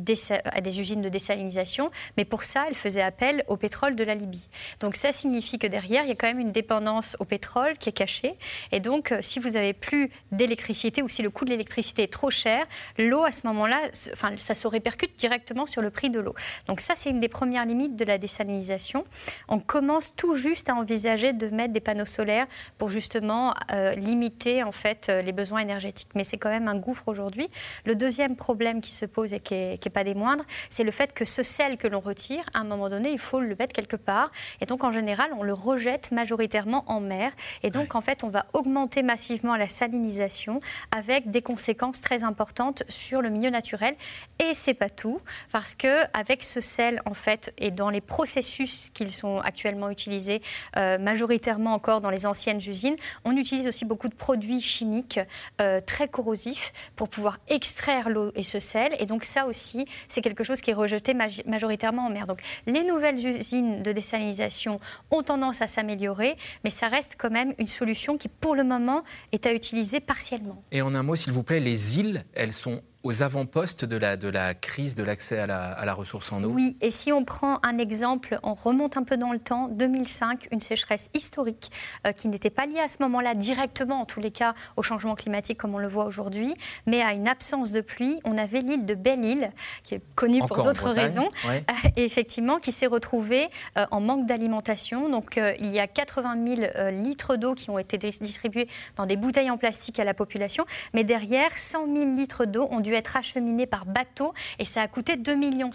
à 0.46 0.62
des 0.62 0.80
usines 0.80 1.02
de 1.02 1.10
désalinisation, 1.10 1.90
mais 2.18 2.26
pour 2.26 2.44
ça, 2.44 2.66
elle 2.68 2.76
faisait 2.76 3.02
appel 3.02 3.44
au 3.48 3.58
pétrole 3.58 3.96
de 3.96 4.04
la 4.04 4.16
Libye. 4.16 4.48
Donc 4.80 4.96
ça 4.96 5.12
signifie 5.12 5.60
que 5.60 5.68
derrière, 5.68 6.04
il 6.04 6.10
y 6.10 6.12
a 6.12 6.16
quand 6.16 6.28
même 6.28 6.40
une 6.40 6.52
dépendance 6.52 7.18
au 7.20 7.26
pétrole 7.26 7.78
qui 7.78 7.90
est 7.90 7.94
cachée. 7.94 8.36
Et 8.72 8.80
donc, 8.80 9.12
euh, 9.12 9.20
si 9.22 9.40
vous 9.40 9.52
n'avez 9.52 9.74
plus 9.74 10.12
d'électricité 10.32 11.02
ou 11.02 11.10
si 11.10 11.22
le 11.22 11.30
coût 11.30 11.46
de 11.46 11.50
l'électricité 11.50 12.04
est 12.04 12.14
trop 12.14 12.30
cher, 12.30 12.66
l'eau 12.98 13.24
à 13.24 13.32
ce 13.32 13.48
moment-là, 13.48 13.80
enfin, 14.14 14.36
ça 14.38 14.56
se 14.56 14.68
répercute 14.68 15.18
directement 15.18 15.66
sur 15.66 15.82
le 15.82 15.90
prix 15.90 16.10
de 16.10 16.20
l'eau. 16.20 16.36
Donc 16.68 16.80
ça, 16.80 16.94
c'est 16.96 17.10
une 17.10 17.20
des 17.20 17.30
premières 17.30 17.66
limites 17.66 17.96
de 17.96 18.06
la 18.06 18.18
désalinisation. 18.18 19.06
On 19.48 19.60
commence 19.60 20.14
tout 20.16 20.36
juste 20.36 20.70
à 20.70 20.76
envisager 20.76 21.34
de 21.34 21.48
mettre 21.48 21.74
des 21.74 21.80
panneaux 21.80 22.06
solaires 22.06 22.48
pour 22.78 22.90
justement 22.90 23.25
euh, 23.72 23.94
limiter 23.94 24.64
en 24.64 24.72
fait 24.72 25.08
euh, 25.10 25.22
les 25.22 25.32
besoins 25.32 25.60
énergétiques. 25.60 26.10
Mais 26.16 26.24
c'est 26.24 26.38
quand 26.38 26.50
même 26.50 26.68
un 26.68 26.76
gouffre 26.76 27.08
aujourd'hui. 27.08 27.50
Le 27.86 27.96
deuxième 27.96 28.36
problème 28.36 28.82
qui 28.82 28.92
se 28.92 29.06
pose 29.06 29.34
et 29.34 29.40
qui 29.40 29.54
n'est 29.56 29.92
pas 29.94 30.04
des 30.04 30.16
moindres, 30.16 30.44
c'est 30.70 30.84
le 30.84 30.92
fait 30.92 31.14
que 31.14 31.26
ce 31.26 31.44
sel 31.44 31.78
que 31.78 31.88
l'on 31.88 32.00
retire, 32.00 32.44
à 32.54 32.60
un 32.60 32.64
moment 32.64 32.90
donné, 32.90 33.12
il 33.12 33.20
faut 33.20 33.40
le 33.40 33.56
mettre 33.58 33.74
quelque 33.74 33.96
part. 33.96 34.30
Et 34.62 34.66
donc 34.66 34.84
en 34.84 34.92
général, 34.92 35.32
on 35.38 35.44
le 35.44 35.54
rejette 35.54 36.12
majoritairement 36.12 36.84
en 36.88 37.00
mer. 37.00 37.32
Et 37.64 37.72
donc 37.72 37.96
en 37.96 38.02
fait, 38.02 38.24
on 38.24 38.30
va 38.30 38.46
augmenter 38.54 39.04
massivement 39.04 39.56
la 39.56 39.68
salinisation 39.68 40.60
avec 40.92 41.32
des 41.32 41.42
conséquences 41.42 42.02
très 42.02 42.24
importantes 42.24 42.84
sur 42.90 43.22
le 43.22 43.30
milieu 43.30 43.50
naturel. 43.50 43.96
Et 44.40 44.54
c'est 44.54 44.74
pas 44.74 44.90
tout, 44.90 45.20
parce 45.52 45.76
que 45.76 46.04
avec 46.14 46.44
ce 46.44 46.62
sel 46.62 47.02
en 47.06 47.14
fait 47.14 47.54
et 47.58 47.72
dans 47.72 47.90
les 47.90 48.02
processus 48.02 48.90
qui 48.94 49.10
sont 49.10 49.40
actuellement 49.40 49.90
utilisés 49.90 50.42
euh, 50.78 50.98
majoritairement 50.98 51.74
encore 51.74 52.02
dans 52.02 52.10
les 52.10 52.26
anciennes 52.26 52.58
usines, 52.58 52.96
on 53.24 53.36
utilise 53.38 53.68
aussi 53.68 53.86
beaucoup 53.86 54.10
de 54.10 54.16
produits 54.16 54.62
chimiques 54.62 55.20
euh, 55.62 55.82
très 55.82 56.08
corrosifs 56.08 56.74
pour 56.96 57.10
pouvoir 57.10 57.40
extraire 57.48 58.10
l'eau 58.10 58.32
et 58.36 58.44
ce 58.44 58.60
sel. 58.60 58.96
Et 59.00 59.06
donc 59.06 59.24
ça 59.24 59.46
aussi, 59.46 59.86
c'est 60.08 60.22
quelque 60.22 60.44
chose 60.44 60.62
qui 60.62 60.72
est 60.72 60.74
rejeté 60.76 61.14
majoritairement 61.14 62.06
en 62.06 62.10
mer. 62.10 62.28
Donc 62.28 62.40
les 62.66 62.84
nouvelles 62.84 63.26
usines 63.26 63.84
de 63.84 63.92
désalinisation 63.92 64.80
ont 65.12 65.24
tendance 65.24 65.62
à 65.62 65.68
s'améliorer, 65.68 66.36
mais 66.64 66.70
ça 66.70 66.88
reste 66.88 67.16
quand 67.18 67.32
même 67.32 67.54
une 67.58 67.68
solution 67.68 68.18
qui, 68.18 68.28
pour 68.28 68.56
le 68.56 68.64
moment, 68.64 69.04
est 69.32 69.46
à 69.46 69.54
utiliser 69.54 70.00
partiellement. 70.00 70.64
Et 70.72 70.82
en 70.82 70.96
un 70.96 71.04
mot, 71.04 71.16
s'il 71.16 71.34
vous 71.34 71.44
plaît, 71.44 71.60
les 71.60 72.00
îles, 72.00 72.24
elles 72.34 72.54
sont 72.54 72.82
aux 73.06 73.22
avant-postes 73.22 73.86
de 73.86 73.98
la, 73.98 74.18
de 74.18 74.28
la 74.28 74.56
crise 74.56 74.96
de 74.96 75.04
l'accès 75.04 75.38
à 75.38 75.46
la, 75.46 75.94
ressource 75.94 76.34
en 76.34 76.44
eau? 76.44 76.50
Oui, 76.50 76.76
et 76.82 76.90
si 76.90 77.14
on 77.14 77.24
prend 77.24 77.60
un 77.62 77.78
exemple, 77.78 78.40
on 78.42 78.56
remonte 78.56 78.98
un 78.98 79.04
peu 79.04 79.16
dans 79.16 79.32
le 79.32 79.38
temps, 79.38 79.68
2005, 79.70 80.48
une 80.52 80.60
sécheresse 80.60 81.12
historique 81.14 81.70
euh, 82.06 82.12
qui 82.14 82.28
n'était 82.28 82.50
pas 82.50 82.66
liée 82.66 82.80
à 82.80 82.88
ce 82.88 83.04
moment-là 83.04 83.36
directement, 83.36 84.02
en 84.02 84.06
tous 84.06 84.20
les 84.20 84.32
cas, 84.32 84.56
au 84.76 84.82
changement 84.82 85.14
climatique 85.14 85.60
comme 85.60 85.76
on 85.76 85.78
le 85.78 85.88
voit 85.88 86.06
aujourd'hui, 86.06 86.56
mais 86.88 87.04
à 87.04 87.14
une 87.14 87.28
absence 87.28 87.72
de 87.72 87.80
pluie. 87.80 88.20
On 88.26 88.40
avait 88.40 88.62
l'île 88.62 88.88
de 88.88 88.96
Belle-Île, 88.96 89.52
qui 89.84 89.94
est 89.94 90.02
connue 90.16 90.40
pour 90.40 90.64
d'autres 90.64 90.90
raisons, 90.90 91.30
euh, 91.46 91.60
et 91.96 92.04
effectivement, 92.04 92.58
qui 92.58 92.72
s'est 92.72 92.88
retrouvée 92.88 93.50
euh, 93.78 93.86
en 93.92 94.02
manque 94.02 94.26
d'alimentation. 94.26 95.10
Donc 95.10 95.40
il 95.60 95.72
y 95.72 95.80
a 95.80 95.86
80 95.86 96.38
000 96.56 96.90
litres 97.04 97.36
d'eau 97.36 97.54
qui 97.54 97.70
ont 97.70 97.78
été 97.78 98.00
distribués 98.00 98.68
dans 98.96 99.06
des 99.06 99.16
bouteilles 99.16 99.52
en 99.52 99.58
plastique 99.58 100.00
à 100.00 100.04
la 100.04 100.16
population, 100.16 100.66
mais 100.96 101.04
derrière, 101.04 101.56
100 101.56 101.86
000 101.86 102.16
litres 102.16 102.46
d'eau 102.46 102.68
ont 102.72 102.80
dû 102.80 102.95
être 102.96 103.16
acheminé 103.16 103.66
par 103.66 103.86
bateau 103.86 104.34
et 104.60 104.66
ça 104.66 104.82
a 104.82 104.88
coûté 104.88 105.16
2,6 105.16 105.36
millions. 105.36 105.72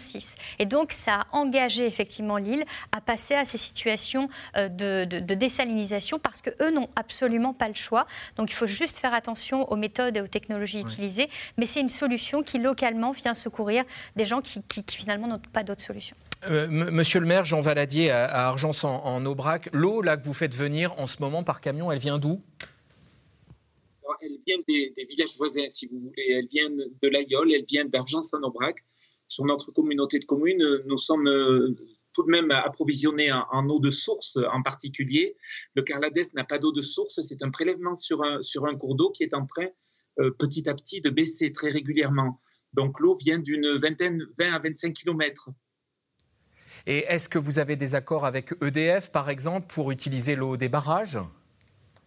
Et 0.59 0.65
donc 0.65 0.91
ça 0.91 1.21
a 1.21 1.27
engagé 1.31 1.85
effectivement 1.85 2.37
l'île 2.37 2.65
à 2.91 3.01
passer 3.01 3.35
à 3.35 3.45
ces 3.45 3.57
situations 3.57 4.29
euh, 4.57 4.69
de, 4.69 5.05
de, 5.05 5.35
désalinisation 5.35 6.19
parce 6.19 6.41
qu'eux 6.41 6.71
n'ont 6.71 6.89
absolument 6.95 7.53
pas 7.53 7.67
le 7.67 7.73
choix. 7.73 8.05
Donc 8.35 8.51
il 8.51 8.55
faut 8.55 8.67
juste 8.67 8.97
faire 8.97 9.13
attention 9.13 9.71
aux 9.71 9.75
méthodes 9.75 10.17
et 10.17 10.21
aux 10.21 10.27
technologies 10.27 10.81
utilisées, 10.81 11.29
mais 11.57 11.65
c'est 11.65 11.81
une 11.81 11.89
solution 11.89 12.43
qui 12.43 12.59
localement 12.59 13.11
vient 13.11 13.33
secourir 13.33 13.83
des 14.15 14.25
gens 14.25 14.41
qui, 14.41 14.61
qui, 14.63 14.83
finalement 14.95 15.27
n'ont 15.27 15.41
pas 15.53 15.63
d'autre 15.63 15.81
solution. 15.81 16.15
Euh, 16.49 16.67
monsieur 16.69 17.19
le 17.19 17.27
maire, 17.27 17.45
Jean 17.45 17.61
Valadier, 17.61 18.09
à, 18.09 18.47
Argence 18.47 18.83
en, 18.83 19.03
en 19.05 19.25
Aubrac, 19.25 19.69
l'eau 19.73 20.01
là 20.01 20.17
que 20.17 20.25
vous 20.25 20.33
faites 20.33 20.55
venir 20.55 20.99
en 20.99 21.07
ce 21.07 21.17
moment 21.19 21.43
par 21.43 21.61
camion, 21.61 21.91
elle 21.91 21.99
vient 21.99 22.17
d'où? 22.17 22.41
Elle 24.21 24.37
vient 24.45 24.57
des, 24.67 24.93
villages 25.09 25.37
voisins, 25.37 25.69
si 25.69 25.87
vous 25.87 25.99
voulez. 25.99 26.25
Elle 26.29 26.47
vient 26.47 26.69
de 26.69 27.07
l'Aïol, 27.09 27.51
elle 27.53 27.65
vient 27.67 27.85
d'Argence-en-Aubrac. 27.85 28.77
Sur 29.27 29.45
notre 29.45 29.71
communauté 29.71 30.19
de 30.19 30.25
communes, 30.25 30.83
nous 30.85 30.97
sommes 30.97 31.27
euh, 31.27 31.73
tout 32.13 32.23
de 32.23 32.31
même 32.31 32.51
approvisionnés 32.51 33.31
en, 33.31 33.69
eau 33.69 33.79
de 33.79 33.89
source 33.89 34.37
en 34.51 34.61
particulier. 34.61 35.35
Le 35.75 35.83
Carladès 35.83 36.33
n'a 36.33 36.43
pas 36.43 36.57
d'eau 36.57 36.71
de 36.71 36.81
source, 36.81 37.21
c'est 37.21 37.41
un 37.41 37.49
prélèvement 37.49 37.95
sur 37.95 38.21
un, 38.23 38.41
sur 38.41 38.65
un 38.65 38.75
cours 38.75 38.95
d'eau 38.95 39.11
qui 39.11 39.23
est 39.23 39.33
en 39.33 39.45
train 39.45 39.67
euh, 40.19 40.31
petit 40.31 40.67
à 40.67 40.73
petit 40.73 40.99
de 40.99 41.09
baisser 41.09 41.53
très 41.53 41.71
régulièrement. 41.71 42.41
Donc 42.73 42.99
l'eau 42.99 43.15
vient 43.15 43.39
d'une 43.39 43.77
vingtaine, 43.77 44.25
20 44.37 44.53
à 44.53 44.59
25 44.59 44.93
kilomètres. 44.93 45.49
Et 46.85 47.05
est-ce 47.07 47.29
que 47.29 47.39
vous 47.39 47.59
avez 47.59 47.75
des 47.75 47.95
accords 47.95 48.25
avec 48.25 48.53
EDF, 48.61 49.11
par 49.11 49.29
exemple, 49.29 49.67
pour 49.67 49.91
utiliser 49.91 50.35
l'eau 50.35 50.57
des 50.57 50.69
barrages? 50.69 51.19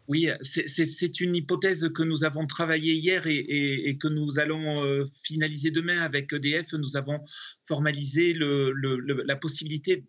Oui, 0.07 0.29
c'est 0.43 1.21
une 1.21 1.35
hypothèse 1.35 1.89
que 1.95 2.03
nous 2.03 2.25
avons 2.25 2.47
travaillée 2.47 2.95
hier 2.95 3.27
et, 3.27 3.97
que 3.99 4.09
nous 4.09 4.39
allons 4.39 4.85
euh, 4.85 5.07
finaliser 5.23 5.71
demain 5.71 6.03
avec 6.03 6.33
EDF. 6.33 6.75
Nous 6.75 6.97
avons 6.97 7.21
formalisé 7.63 8.35
la 8.35 9.37
possibilité 9.37 10.05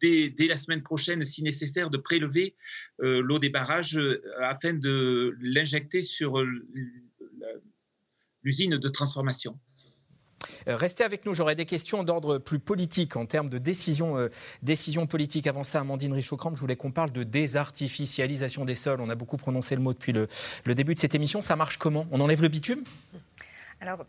Dès, 0.00 0.32
la 0.46 0.56
semaine 0.56 0.82
prochaine, 0.82 1.24
si 1.24 1.42
nécessaire, 1.42 1.90
de 1.90 1.98
prélever 1.98 2.54
euh, 3.02 3.22
l'eau 3.22 3.40
des 3.40 3.50
barrages 3.50 3.98
euh, 3.98 4.22
afin 4.38 4.72
de 4.72 5.36
l'injecter 5.40 6.02
sur 6.02 6.40
l'usine 8.42 8.78
de 8.78 8.88
transformation. 8.88 9.58
Euh, 10.68 10.76
restez 10.76 11.04
avec 11.04 11.24
nous, 11.26 11.34
j'aurai 11.34 11.54
des 11.54 11.66
questions 11.66 12.04
d'ordre 12.04 12.38
plus 12.38 12.58
politique 12.58 13.16
en 13.16 13.26
termes 13.26 13.48
de 13.48 13.58
décision, 13.58 14.16
euh, 14.18 14.28
décision 14.62 15.06
politique. 15.06 15.46
Avant 15.46 15.64
ça, 15.64 15.80
Amandine 15.80 16.12
Richaud-Cramp, 16.12 16.54
je 16.54 16.60
voulais 16.60 16.76
qu'on 16.76 16.90
parle 16.90 17.12
de 17.12 17.22
désartificialisation 17.22 18.64
des 18.64 18.74
sols. 18.74 19.00
On 19.00 19.10
a 19.10 19.14
beaucoup 19.14 19.36
prononcé 19.36 19.74
le 19.74 19.82
mot 19.82 19.92
depuis 19.92 20.12
le, 20.12 20.28
début 20.66 20.94
de 20.94 21.00
cette 21.00 21.14
émission. 21.14 21.42
Ça 21.42 21.56
marche 21.56 21.78
comment? 21.78 22.06
On 22.10 22.20
enlève 22.20 22.42
le 22.42 22.48
bitume? 22.48 22.84
Alors, 23.80 24.04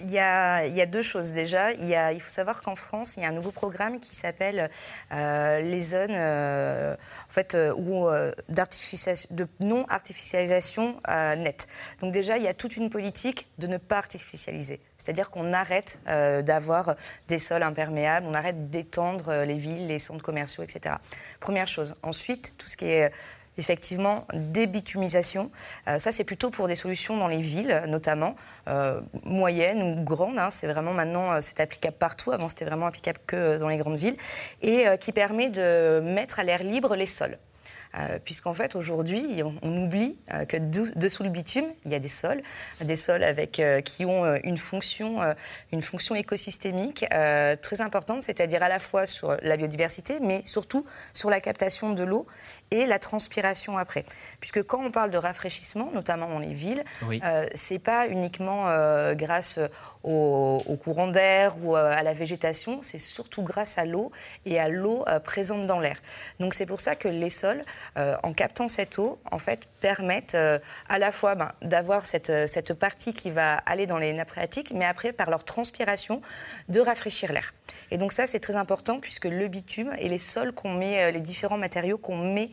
il 0.00 0.10
y, 0.10 0.18
a, 0.18 0.86
deux 0.86 1.02
choses 1.02 1.32
déjà. 1.32 1.72
Il, 1.72 2.20
faut 2.20 2.30
savoir 2.30 2.62
qu'en 2.62 2.76
France, 2.76 3.16
il 3.16 3.22
y 3.22 3.26
a 3.26 3.28
un 3.28 3.32
nouveau 3.32 3.50
programme 3.50 3.98
qui 4.00 4.14
s'appelle 4.14 4.70
euh, 5.12 5.60
les 5.60 5.80
zones 5.80 6.14
en 6.14 7.32
fait, 7.32 7.56
où, 7.76 8.08
de 8.08 9.48
non-artificialisation 9.60 10.96
nette. 11.08 11.66
Donc 12.00 12.12
déjà, 12.12 12.36
il 12.36 12.44
y 12.44 12.48
a 12.48 12.54
toute 12.54 12.76
une 12.76 12.90
politique 12.90 13.48
de 13.58 13.66
ne 13.66 13.78
pas 13.78 13.98
artificialiser. 13.98 14.80
C'est-à-dire 15.06 15.30
qu'on 15.30 15.52
arrête 15.52 16.00
euh, 16.08 16.42
d'avoir 16.42 16.96
des 17.28 17.38
sols 17.38 17.62
imperméables, 17.62 18.26
on 18.28 18.34
arrête 18.34 18.70
d'étendre 18.70 19.28
euh, 19.28 19.44
les 19.44 19.54
villes, 19.54 19.86
les 19.86 20.00
centres 20.00 20.24
commerciaux, 20.24 20.64
etc. 20.64 20.96
Première 21.38 21.68
chose. 21.68 21.94
Ensuite, 22.02 22.54
tout 22.58 22.66
ce 22.66 22.76
qui 22.76 22.86
est 22.86 23.04
euh, 23.04 23.08
effectivement 23.58 24.26
débitumisation. 24.34 25.50
ça, 25.86 26.12
c'est 26.12 26.24
plutôt 26.24 26.50
pour 26.50 26.68
des 26.68 26.74
solutions 26.74 27.16
dans 27.16 27.28
les 27.28 27.40
villes, 27.40 27.84
notamment 27.88 28.36
moyennes 29.24 29.82
ou 29.82 30.04
grandes. 30.04 30.38
Hein. 30.38 30.50
c'est 30.50 30.66
vraiment 30.66 30.92
maintenant, 30.92 31.40
c'est 31.40 31.60
applicable 31.60 31.96
partout. 31.96 32.32
Avant, 32.32 32.48
c'était 32.48 32.64
vraiment 32.64 32.86
applicable 32.86 33.18
que 33.26 33.58
dans 33.58 33.68
les 33.68 33.76
grandes 33.76 33.96
villes. 33.96 34.16
Et 34.62 34.84
qui 35.00 35.12
permet 35.12 35.48
de 35.48 36.00
mettre 36.00 36.38
à 36.38 36.44
l'air 36.44 36.62
libre 36.62 36.96
les 36.96 37.06
sols. 37.06 37.38
Euh, 37.98 38.18
puisqu'en 38.22 38.52
fait 38.52 38.74
aujourd'hui 38.76 39.42
on, 39.42 39.54
on 39.62 39.84
oublie 39.84 40.16
euh, 40.32 40.44
que 40.44 40.56
dessous 40.58 41.22
le 41.22 41.30
bitume 41.30 41.66
il 41.84 41.92
y 41.92 41.94
a 41.94 41.98
des 41.98 42.08
sols, 42.08 42.42
des 42.80 42.96
sols 42.96 43.22
avec 43.22 43.58
euh, 43.58 43.80
qui 43.80 44.04
ont 44.04 44.34
une 44.44 44.58
fonction, 44.58 45.20
une 45.72 45.82
fonction 45.82 46.14
écosystémique 46.14 47.04
très 47.62 47.80
importante, 47.80 48.22
c'est-à-dire 48.22 48.62
à 48.62 48.68
la 48.68 48.78
fois 48.78 49.06
sur 49.06 49.36
la 49.42 49.56
biodiversité, 49.56 50.18
mais 50.20 50.42
surtout 50.44 50.84
sur 51.12 51.30
la 51.30 51.40
captation 51.40 51.92
de 51.92 52.02
l'eau 52.04 52.26
et 52.70 52.86
la 52.86 52.98
transpiration 52.98 53.78
après. 53.78 54.04
Puisque 54.40 54.62
quand 54.62 54.84
on 54.84 54.90
parle 54.90 55.10
de 55.10 55.18
rafraîchissement, 55.18 55.90
notamment 55.92 56.28
dans 56.28 56.38
les 56.38 56.52
villes, 56.52 56.84
Oui. 57.06 57.20
c'est 57.54 57.78
pas 57.78 58.08
uniquement 58.08 58.64
grâce 59.14 59.58
au, 60.06 60.62
au 60.66 60.76
courant 60.76 61.08
d'air 61.08 61.54
ou 61.62 61.76
euh, 61.76 61.92
à 61.92 62.02
la 62.02 62.12
végétation, 62.12 62.78
c'est 62.82 62.96
surtout 62.98 63.42
grâce 63.42 63.76
à 63.76 63.84
l'eau 63.84 64.12
et 64.46 64.58
à 64.58 64.68
l'eau 64.68 65.04
euh, 65.08 65.18
présente 65.18 65.66
dans 65.66 65.80
l'air. 65.80 66.00
Donc 66.38 66.54
c'est 66.54 66.64
pour 66.64 66.80
ça 66.80 66.94
que 66.94 67.08
les 67.08 67.28
sols, 67.28 67.62
euh, 67.98 68.16
en 68.22 68.32
captant 68.32 68.68
cette 68.68 68.98
eau, 68.98 69.18
en 69.30 69.38
fait, 69.38 69.66
permettent 69.80 70.36
à 70.88 70.98
la 70.98 71.10
fois 71.10 71.34
ben, 71.34 71.52
d'avoir 71.62 72.06
cette, 72.06 72.32
cette 72.48 72.74
partie 72.74 73.12
qui 73.14 73.30
va 73.30 73.54
aller 73.54 73.86
dans 73.86 73.98
les 73.98 74.12
nappes 74.12 74.30
phréatiques, 74.30 74.72
mais 74.72 74.84
après, 74.84 75.12
par 75.12 75.28
leur 75.28 75.44
transpiration, 75.44 76.22
de 76.68 76.80
rafraîchir 76.80 77.32
l'air. 77.32 77.52
Et 77.90 77.98
donc 77.98 78.12
ça, 78.12 78.26
c'est 78.26 78.40
très 78.40 78.56
important 78.56 79.00
puisque 79.00 79.24
le 79.24 79.48
bitume 79.48 79.92
et 79.98 80.08
les 80.08 80.18
sols 80.18 80.52
qu'on 80.52 80.72
met, 80.72 81.10
les 81.12 81.20
différents 81.20 81.58
matériaux 81.58 81.98
qu'on 81.98 82.16
met, 82.16 82.50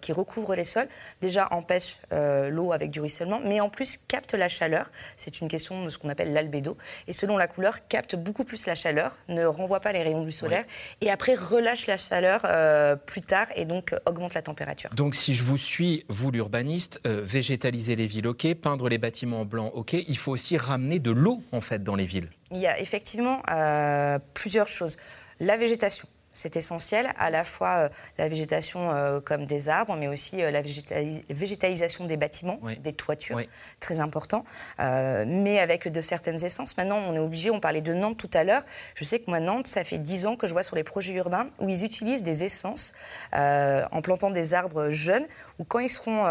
qui 0.00 0.12
recouvrent 0.12 0.54
les 0.54 0.64
sols, 0.64 0.88
déjà 1.20 1.48
empêchent 1.50 1.98
l'eau 2.10 2.72
avec 2.72 2.90
du 2.90 3.00
ruissellement, 3.00 3.40
mais 3.44 3.60
en 3.60 3.68
plus 3.68 3.96
captent 3.96 4.34
la 4.34 4.48
chaleur. 4.48 4.90
C'est 5.16 5.40
une 5.40 5.48
question 5.48 5.84
de 5.84 5.88
ce 5.88 5.98
qu'on 5.98 6.08
appelle 6.08 6.21
l'albédo. 6.24 6.76
Et 7.06 7.12
selon 7.12 7.36
la 7.36 7.46
couleur, 7.46 7.86
capte 7.88 8.16
beaucoup 8.16 8.44
plus 8.44 8.66
la 8.66 8.74
chaleur, 8.74 9.16
ne 9.28 9.44
renvoie 9.44 9.80
pas 9.80 9.92
les 9.92 10.02
rayons 10.02 10.24
du 10.24 10.32
solaire, 10.32 10.64
et 11.00 11.10
après 11.10 11.34
relâche 11.34 11.86
la 11.86 11.96
chaleur 11.96 12.42
euh, 12.44 12.96
plus 12.96 13.20
tard 13.20 13.46
et 13.56 13.64
donc 13.64 13.92
euh, 13.92 13.98
augmente 14.06 14.34
la 14.34 14.42
température. 14.42 14.90
Donc, 14.94 15.14
si 15.14 15.34
je 15.34 15.42
vous 15.42 15.56
suis, 15.56 16.04
vous 16.08 16.30
l'urbaniste, 16.30 17.00
euh, 17.06 17.20
végétaliser 17.22 17.96
les 17.96 18.06
villes, 18.06 18.26
ok, 18.26 18.54
peindre 18.54 18.88
les 18.88 18.98
bâtiments 18.98 19.40
en 19.40 19.44
blanc, 19.44 19.70
ok, 19.74 19.92
il 19.92 20.18
faut 20.18 20.32
aussi 20.32 20.56
ramener 20.56 20.98
de 20.98 21.10
l'eau, 21.10 21.42
en 21.52 21.60
fait, 21.60 21.82
dans 21.82 21.96
les 21.96 22.04
villes. 22.04 22.28
Il 22.50 22.58
y 22.58 22.66
a 22.66 22.78
effectivement 22.78 23.42
euh, 23.50 24.18
plusieurs 24.34 24.68
choses. 24.68 24.96
La 25.40 25.56
végétation. 25.56 26.06
C'est 26.32 26.56
essentiel, 26.56 27.12
à 27.18 27.30
la 27.30 27.44
fois 27.44 27.76
euh, 27.76 27.88
la 28.18 28.28
végétation 28.28 28.90
euh, 28.92 29.20
comme 29.20 29.44
des 29.44 29.68
arbres, 29.68 29.96
mais 29.96 30.08
aussi 30.08 30.42
euh, 30.42 30.50
la 30.50 30.62
végétali- 30.62 31.22
végétalisation 31.28 32.06
des 32.06 32.16
bâtiments, 32.16 32.58
des 32.80 32.92
toitures, 32.92 33.36
très 33.80 34.00
important, 34.00 34.44
mais 34.78 35.58
avec 35.58 35.88
de 35.88 36.00
certaines 36.00 36.44
essences. 36.44 36.76
Maintenant, 36.76 36.98
on 36.98 37.14
est 37.14 37.18
obligé, 37.18 37.50
on 37.50 37.60
parlait 37.60 37.80
de 37.80 37.92
Nantes 37.92 38.16
tout 38.16 38.30
à 38.34 38.44
l'heure, 38.44 38.62
je 38.94 39.04
sais 39.04 39.18
que 39.20 39.28
moi, 39.30 39.40
Nantes, 39.40 39.66
ça 39.66 39.84
fait 39.84 39.98
10 39.98 40.26
ans 40.26 40.36
que 40.36 40.46
je 40.46 40.52
vois 40.52 40.62
sur 40.62 40.76
les 40.76 40.84
projets 40.84 41.12
urbains 41.14 41.46
où 41.58 41.68
ils 41.68 41.84
utilisent 41.84 42.22
des 42.22 42.44
essences 42.44 42.94
en 43.32 44.02
plantant 44.02 44.30
des 44.30 44.54
arbres 44.54 44.90
jeunes, 44.90 45.26
où 45.58 45.64
quand 45.64 45.78
ils 45.80 45.88
seront 45.88 46.24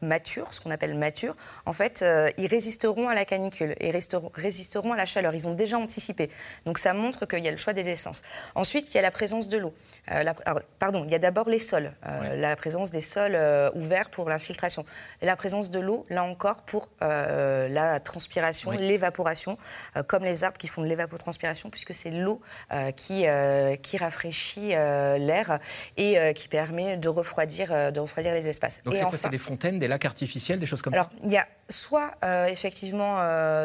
matures, 0.00 0.52
ce 0.52 0.60
qu'on 0.60 0.70
appelle 0.70 0.94
matures, 0.94 1.36
en 1.66 1.72
fait, 1.72 2.04
ils 2.38 2.46
résisteront 2.46 3.08
à 3.08 3.14
la 3.14 3.24
canicule 3.24 3.74
et 3.80 3.90
résisteront 3.90 4.92
à 4.92 4.96
la 4.96 5.06
chaleur. 5.06 5.34
Ils 5.34 5.46
ont 5.46 5.54
déjà 5.54 5.78
anticipé. 5.78 6.30
Donc 6.64 6.78
ça 6.78 6.92
montre 6.94 7.26
qu'il 7.26 7.44
y 7.44 7.48
a 7.48 7.50
le 7.50 7.56
choix 7.56 7.72
des 7.72 7.88
essences. 7.88 8.22
Ensuite, 8.54 8.90
il 8.90 8.94
y 8.94 8.98
a 8.98 9.02
la 9.02 9.10
présence 9.10 9.43
de 9.48 9.58
l'eau. 9.58 9.74
Euh, 10.10 10.22
la- 10.22 10.34
alors, 10.44 10.60
pardon, 10.78 11.04
il 11.06 11.10
y 11.10 11.14
a 11.14 11.18
d'abord 11.18 11.48
les 11.48 11.58
sols, 11.58 11.92
euh, 12.06 12.36
la 12.36 12.54
présence 12.56 12.90
des 12.90 13.00
sols 13.00 13.34
euh, 13.34 13.70
ouverts 13.74 14.10
pour 14.10 14.28
l'infiltration. 14.28 14.84
La 15.22 15.34
présence 15.36 15.70
de 15.70 15.80
l'eau, 15.80 16.04
là 16.10 16.24
encore, 16.24 16.56
pour 16.56 16.88
euh, 17.02 17.68
la 17.68 18.00
transpiration, 18.00 18.70
Oui. 18.70 18.78
l'évaporation, 18.78 19.56
comme 20.06 20.24
les 20.24 20.44
arbres 20.44 20.58
qui 20.58 20.68
font 20.68 20.82
de 20.82 20.86
l'évapotranspiration, 20.88 21.70
puisque 21.70 21.94
c'est 21.94 22.10
l'eau 22.10 22.40
qui, 22.96 23.24
qui 23.82 23.96
rafraîchit 23.96 24.68
l'air 24.68 25.58
et 25.96 26.34
qui 26.34 26.48
permet 26.48 26.96
de 26.96 27.08
refroidir, 27.08 27.92
de 27.92 28.00
refroidir 28.00 28.34
les 28.34 28.48
espaces. 28.48 28.82
Donc, 28.84 28.94
c'est 28.96 29.00
quoi 29.02 29.08
enfin- 29.08 29.16
C'est 29.16 29.28
des 29.30 29.38
fontaines, 29.38 29.78
des 29.78 29.88
lacs 29.88 30.04
artificiels, 30.04 30.58
des 30.60 30.66
choses 30.66 30.82
comme 30.82 30.92
alors, 30.94 31.06
ça? 31.10 31.16
il 31.24 31.30
y 31.30 31.38
a 31.38 31.46
soit 31.70 32.10
effectivement 32.48 33.16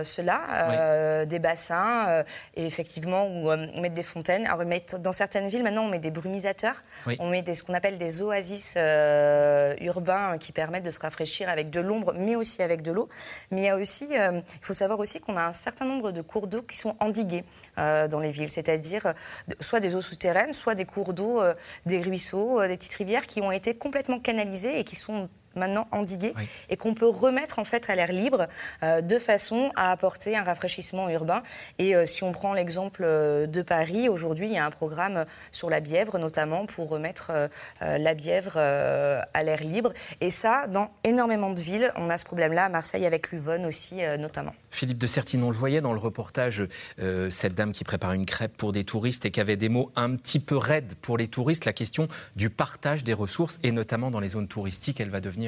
cela, 0.04 1.26
des 1.26 1.40
bassins, 1.40 2.24
et 2.56 2.66
effectivement, 2.66 3.28
où 3.28 3.50
euh, 3.52 3.68
on 3.76 3.82
met 3.82 3.90
des 3.90 4.04
fontaines. 4.04 4.46
Alors, 4.46 4.64
dans 5.00 5.12
certaines 5.12 5.48
villes, 5.50 5.64
maintenant, 5.70 5.86
on 5.86 5.90
met 5.90 6.00
des 6.00 6.12
brumisateurs. 6.12 6.84
Oui. 7.06 7.16
On 7.20 7.30
met 7.30 7.42
des, 7.42 7.54
ce 7.54 7.64
qu'on 7.64 7.74
appelle 7.74 7.98
des 7.98 8.22
oasis 8.22 8.74
euh, 8.76 9.76
urbains 9.82 10.38
qui 10.38 10.52
permettent 10.52 10.84
de 10.84 10.90
se 10.90 11.00
rafraîchir 11.00 11.48
avec 11.50 11.70
de 11.70 11.80
l'ombre, 11.80 12.14
mais 12.18 12.36
aussi 12.36 12.62
avec 12.62 12.82
de 12.82 12.92
l'eau. 12.92 13.08
Mais 13.52 13.62
il 13.62 13.66
y 13.66 13.70
a 13.70 13.76
aussi, 13.76 14.08
euh, 14.12 14.42
il 14.62 14.66
faut 14.66 14.74
savoir 14.74 15.00
aussi 15.00 15.20
qu'on 15.20 15.38
a 15.38 15.44
un 15.44 15.54
certain 15.54 15.86
nombre 15.86 16.12
de 16.12 16.22
cours 16.22 16.48
d'eau 16.48 16.64
qui 16.64 16.78
sont 16.78 16.96
endigués 17.00 17.44
euh, 17.78 18.08
dans 18.08 18.20
les 18.20 18.32
villes, 18.32 18.50
c'est-à-dire 18.50 19.14
soit 19.60 19.80
des 19.80 19.96
eaux 19.96 20.02
souterraines, 20.02 20.54
soit 20.54 20.76
des 20.76 20.86
cours 20.86 21.14
d'eau, 21.14 21.42
des 21.86 22.02
ruisseaux, 22.02 22.66
des 22.68 22.78
petites 22.78 22.96
rivières 22.96 23.28
qui 23.28 23.42
ont 23.42 23.52
été 23.52 23.76
complètement 23.76 24.20
canalisées 24.20 24.80
et 24.80 24.84
qui 24.84 24.96
sont 24.96 25.30
maintenant 25.56 25.88
endiguées 25.92 26.34
et 26.70 26.78
qu'on 26.78 26.94
peut 26.94 27.08
remettre 27.08 27.60
en 27.60 27.66
fait 27.66 27.90
à 27.90 27.96
l'air 27.96 28.12
libre 28.12 28.48
euh, 28.84 29.02
de 29.02 29.20
façon 29.20 29.72
à 29.76 29.92
apporter 29.92 30.36
un 30.36 30.44
rafraîchissement 30.44 31.10
urbain. 31.10 31.44
Et 31.78 31.96
euh, 31.96 32.06
si 32.06 32.24
on 32.24 32.32
prend 32.32 32.54
l'exemple 32.54 33.04
euh, 33.06 33.48
de 33.48 33.62
Paris, 33.62 34.10
aujourd'hui 34.10 34.48
il 34.48 34.54
y 34.54 34.58
a 34.58 34.66
un 34.66 34.72
programme 34.72 35.26
sur 35.52 35.70
la 35.70 35.80
Bièvre 35.80 36.18
notamment 36.18 36.66
pour 36.66 36.90
remettre 36.90 37.32
euh, 37.32 37.48
la 37.82 38.14
Bièvre 38.14 38.58
à 38.58 39.44
l'air 39.44 39.62
libre. 39.62 39.94
Et 40.22 40.30
ça, 40.30 40.68
dans 40.68 40.92
énormément 41.04 41.52
de 41.52 41.60
villes, 41.60 41.92
on 41.96 42.10
a 42.10 42.18
ce 42.18 42.26
problème-là, 42.26 42.66
à 42.66 42.70
Marseille 42.70 43.06
avec 43.06 43.32
l'Uvonne 43.32 43.66
aussi 43.66 43.96
notamment. 44.18 44.54
Philippe 44.72 44.98
de 44.98 45.08
Sertine, 45.08 45.44
on 45.44 45.50
le 45.50 45.56
voyait 45.56 45.82
dans 45.82 45.94
le 45.94 46.00
reportage, 46.00 46.64
cette 47.30 47.56
dame 47.56 47.72
qui 47.72 47.84
prépare 47.84 48.14
une 48.14 48.26
crêpe 48.26 48.56
pour 48.58 48.72
des 48.72 48.84
touristes 48.84 49.26
et 49.26 49.32
qui 49.32 49.40
avait 49.40 49.58
des 49.58 49.70
mots 49.70 49.92
un 49.96 50.16
petit 50.16 50.40
peu 50.40 50.58
raides 50.58 50.96
pour 51.02 51.18
les 51.18 51.28
touristes, 51.28 51.66
la 51.66 51.74
question 51.74 52.08
du 52.36 52.50
partage 52.50 53.04
des 53.04 53.14
ressources 53.14 53.60
et 53.64 53.72
notamment 53.72 54.12
dans 54.12 54.20
les 54.20 54.30
zones 54.30 54.48
touristiques, 54.48 55.00
elle 55.00 55.10
va 55.10 55.22
devenir 55.22 55.39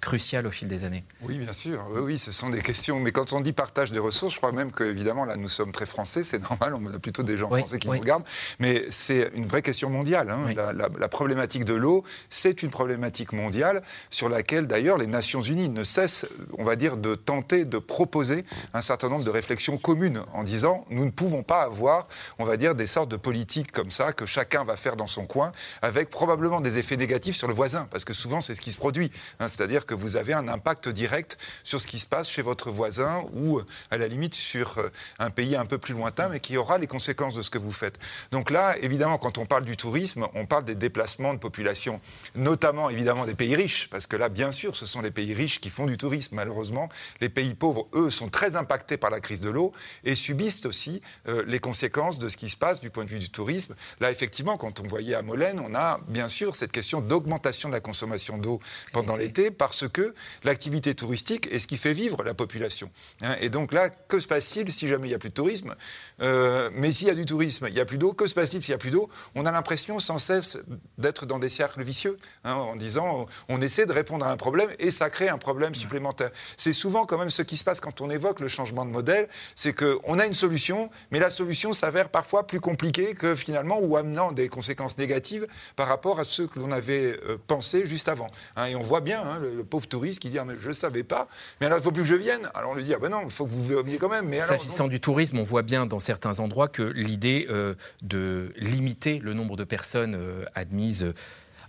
cruciale 0.00 0.46
au 0.46 0.50
fil 0.50 0.68
des 0.68 0.84
années. 0.84 1.04
Oui, 1.22 1.38
bien 1.38 1.52
sûr. 1.52 1.84
Oui, 1.90 2.00
oui, 2.02 2.18
ce 2.18 2.32
sont 2.32 2.50
des 2.50 2.60
questions. 2.62 2.98
Mais 3.00 3.12
quand 3.12 3.32
on 3.32 3.40
dit 3.40 3.52
partage 3.52 3.92
des 3.92 3.98
ressources, 3.98 4.34
je 4.34 4.38
crois 4.38 4.52
même 4.52 4.72
que, 4.72 4.84
évidemment, 4.84 5.24
là, 5.24 5.36
nous 5.36 5.48
sommes 5.48 5.72
très 5.72 5.86
français, 5.86 6.24
c'est 6.24 6.38
normal, 6.50 6.74
on 6.74 6.86
a 6.94 6.98
plutôt 6.98 7.22
des 7.22 7.36
gens 7.36 7.48
Oui, 7.50 7.60
français 7.60 7.78
qui 7.78 7.88
oui. 7.88 7.96
nous 7.96 8.02
regardent. 8.02 8.24
Mais 8.58 8.86
c'est 8.90 9.30
une 9.34 9.46
vraie 9.46 9.62
question 9.62 9.90
mondiale. 9.90 10.30
hein. 10.30 10.52
La, 10.54 10.72
la- 10.72 10.88
la 10.98 11.08
problématique 11.08 11.64
de 11.64 11.74
l'eau, 11.74 12.04
c'est 12.30 12.62
une 12.62 12.70
problématique 12.70 13.32
mondiale 13.32 13.82
sur 14.10 14.28
laquelle, 14.28 14.66
d'ailleurs, 14.66 14.98
les 14.98 15.06
Nations 15.06 15.40
Unies 15.40 15.68
ne 15.68 15.84
cessent, 15.84 16.26
on 16.58 16.64
va 16.64 16.76
dire, 16.76 16.96
de 16.96 17.14
tenter 17.14 17.64
de 17.64 17.78
proposer 17.78 18.44
un 18.74 18.80
certain 18.80 19.08
nombre 19.08 19.24
de 19.24 19.30
réflexions 19.30 19.78
communes 19.78 20.22
en 20.32 20.42
disant 20.42 20.84
nous 20.90 21.04
ne 21.04 21.10
pouvons 21.10 21.42
pas 21.42 21.62
avoir, 21.62 22.08
on 22.38 22.44
va 22.44 22.56
dire, 22.56 22.74
des 22.74 22.86
sortes 22.86 23.10
de 23.10 23.16
politiques 23.16 23.72
comme 23.72 23.90
ça 23.90 24.12
que 24.12 24.26
chacun 24.26 24.64
va 24.64 24.76
faire 24.76 24.96
dans 24.96 25.06
son 25.06 25.26
coin, 25.26 25.52
avec 25.82 26.10
probablement 26.10 26.60
des 26.60 26.78
effets 26.78 26.96
négatifs 26.96 27.36
sur 27.36 27.48
le 27.48 27.54
voisin, 27.54 27.86
parce 27.90 28.04
que 28.04 28.12
souvent 28.12 28.40
c'est 28.40 28.54
ce 28.54 28.60
qui 28.60 28.72
se 28.72 28.76
produit. 28.76 29.10
Hein. 29.40 29.48
C'est-à-dire 29.48 29.86
que 29.86 29.94
vous 29.94 30.16
avez 30.16 30.32
un 30.32 30.48
impact 30.48 30.88
direct 30.88 31.38
sur 31.62 31.80
ce 31.80 31.86
qui 31.86 31.98
se 31.98 32.06
passe 32.06 32.28
chez 32.28 32.42
votre 32.42 32.70
voisin 32.70 33.24
ou 33.32 33.58
euh, 33.58 33.66
à 33.90 33.98
la 33.98 34.08
limite 34.08 34.34
sur 34.34 34.78
euh, 34.78 34.88
un 35.18 35.30
pays 35.30 35.56
un 35.56 35.66
peu 35.66 35.78
plus 35.78 35.94
lointain, 35.94 36.28
mais 36.28 36.40
qui 36.40 36.56
aura 36.56 36.78
les 36.78 36.86
conséquences 36.86 37.34
de 37.34 37.42
ce 37.42 37.50
que 37.50 37.58
vous 37.58 37.72
faites. 37.72 37.98
Donc 38.30 38.50
là, 38.50 38.76
évidemment, 38.78 39.18
quand 39.18 39.38
on 39.38 39.46
parle 39.46 39.64
du 39.64 39.76
tourisme, 39.76 40.26
on 40.34 40.46
parle 40.46 40.64
des 40.64 40.74
déplacements 40.74 41.34
de 41.34 41.38
population, 41.38 42.00
notamment 42.34 42.90
évidemment 42.90 43.26
des 43.26 43.34
pays 43.34 43.54
riches, 43.54 43.88
parce 43.90 44.06
que 44.06 44.16
là, 44.16 44.28
bien 44.28 44.50
sûr, 44.50 44.76
ce 44.76 44.86
sont 44.86 45.02
les 45.02 45.10
pays 45.10 45.34
riches 45.34 45.60
qui 45.60 45.70
font 45.70 45.86
du 45.86 45.96
tourisme. 45.96 46.36
Malheureusement, 46.36 46.88
les 47.20 47.28
pays 47.28 47.54
pauvres, 47.54 47.88
eux, 47.94 48.10
sont 48.10 48.28
très 48.28 48.56
impactés 48.56 48.96
par 48.96 49.10
la 49.10 49.20
crise 49.20 49.40
de 49.40 49.50
l'eau 49.50 49.72
et 50.04 50.14
subissent 50.14 50.66
aussi 50.66 51.00
euh, 51.28 51.44
les 51.46 51.58
conséquences 51.58 52.18
de 52.18 52.28
ce 52.28 52.36
qui 52.36 52.48
se 52.48 52.56
passe 52.56 52.80
du 52.80 52.90
point 52.90 53.04
de 53.04 53.10
vue 53.10 53.18
du 53.18 53.30
tourisme. 53.30 53.74
Là, 54.00 54.10
effectivement, 54.10 54.56
quand 54.56 54.80
on 54.80 54.86
voyait 54.86 55.14
à 55.14 55.22
Molène, 55.22 55.60
on 55.60 55.74
a 55.74 56.00
bien 56.08 56.28
sûr 56.28 56.56
cette 56.56 56.72
question 56.72 57.00
d'augmentation 57.00 57.68
de 57.68 57.74
la 57.74 57.80
consommation 57.80 58.38
d'eau 58.38 58.60
pendant 58.92 59.16
l'été, 59.26 59.50
parce 59.50 59.88
que 59.88 60.14
l'activité 60.44 60.94
touristique 60.94 61.48
est 61.52 61.58
ce 61.58 61.66
qui 61.66 61.76
fait 61.76 61.92
vivre 61.92 62.22
la 62.22 62.34
population. 62.34 62.90
hein. 63.22 63.36
et 63.40 63.50
donc 63.50 63.72
là, 63.72 63.90
que 63.90 64.20
se 64.20 64.26
passe-t-il 64.26 64.68
si 64.72 64.88
jamais 64.88 65.06
il 65.08 65.10
n'y 65.10 65.14
a 65.14 65.18
plus 65.18 65.28
de 65.30 65.34
tourisme? 65.34 65.74
Euh, 66.22 66.70
Mais 66.72 66.92
s'il 66.92 67.08
y 67.08 67.10
a 67.10 67.14
du 67.14 67.26
tourisme, 67.26 67.66
il 67.68 67.74
n'y 67.74 67.80
a 67.80 67.84
plus 67.84 67.98
d'eau, 67.98 68.12
que 68.12 68.26
se 68.26 68.34
passe-t-il 68.34 68.62
s'il 68.62 68.72
n'y 68.72 68.76
a 68.76 68.78
plus 68.78 68.90
d'eau? 68.90 69.08
On 69.34 69.44
a 69.46 69.52
l'impression 69.52 69.98
sans 69.98 70.18
cesse 70.18 70.58
d'être 70.98 71.26
dans 71.26 71.38
des 71.38 71.48
cercles 71.48 71.82
vicieux, 71.82 72.16
hein, 72.44 72.54
en 72.54 72.76
disant 72.76 73.26
on 73.48 73.60
essaie 73.60 73.86
de 73.86 73.92
répondre 73.92 74.24
à 74.26 74.30
un 74.30 74.36
problème 74.36 74.70
et 74.78 74.90
ça 74.90 75.10
crée 75.10 75.28
un 75.28 75.38
problème 75.38 75.74
supplémentaire. 75.74 76.30
C'est 76.56 76.72
souvent 76.72 77.06
quand 77.06 77.18
même 77.18 77.30
ce 77.30 77.42
qui 77.42 77.56
se 77.56 77.64
passe 77.64 77.80
quand 77.80 78.00
on 78.00 78.10
évoque 78.10 78.40
le 78.40 78.48
changement 78.48 78.84
de 78.84 78.90
modèle, 78.90 79.28
c'est 79.54 79.72
qu'on 79.74 80.18
a 80.18 80.26
une 80.26 80.34
solution, 80.34 80.90
mais 81.10 81.18
la 81.18 81.30
solution 81.30 81.72
s'avère 81.72 82.08
parfois 82.08 82.46
plus 82.46 82.60
compliquée 82.60 83.14
que 83.14 83.34
finalement 83.34 83.78
ou 83.80 83.96
amenant 83.96 84.32
des 84.32 84.48
conséquences 84.48 84.98
négatives 84.98 85.46
par 85.76 85.88
rapport 85.88 86.20
à 86.20 86.24
ce 86.24 86.42
que 86.42 86.58
l'on 86.58 86.70
avait 86.70 87.18
euh, 87.28 87.36
pensé 87.46 87.86
juste 87.86 88.08
avant. 88.08 88.28
hein. 88.56 88.66
et 88.66 88.76
on 88.76 88.80
voit 88.82 89.00
bien 89.00 89.15
hein, 89.24 89.38
le, 89.40 89.54
le 89.54 89.64
pauvre 89.64 89.86
touriste 89.86 90.18
qui 90.18 90.30
dit 90.30 90.38
ah, 90.38 90.44
mais 90.44 90.54
je 90.58 90.68
ne 90.68 90.72
savais 90.72 91.02
pas, 91.02 91.28
mais 91.60 91.66
alors 91.66 91.78
il 91.78 91.80
ne 91.80 91.84
faut 91.84 91.92
plus 91.92 92.02
que 92.02 92.08
je 92.08 92.14
vienne. 92.14 92.48
Alors 92.54 92.70
on 92.70 92.74
lui 92.74 92.84
dit 92.84 92.94
ah 92.94 92.98
ben 92.98 93.08
non, 93.10 93.20
il 93.24 93.30
faut 93.30 93.44
que 93.44 93.50
vous 93.50 93.64
veniez 93.64 93.98
quand 93.98 94.08
même. 94.08 94.28
Mais 94.28 94.38
S'agissant 94.38 94.88
du 94.88 95.00
tourisme, 95.00 95.38
on 95.38 95.44
voit 95.44 95.62
bien 95.62 95.86
dans 95.86 96.00
certains 96.00 96.38
endroits 96.40 96.68
que 96.68 96.82
l'idée 96.82 97.46
euh, 97.50 97.74
de 98.02 98.52
limiter 98.56 99.18
le 99.18 99.34
nombre 99.34 99.56
de 99.56 99.64
personnes 99.64 100.14
euh, 100.14 100.44
admises 100.54 101.12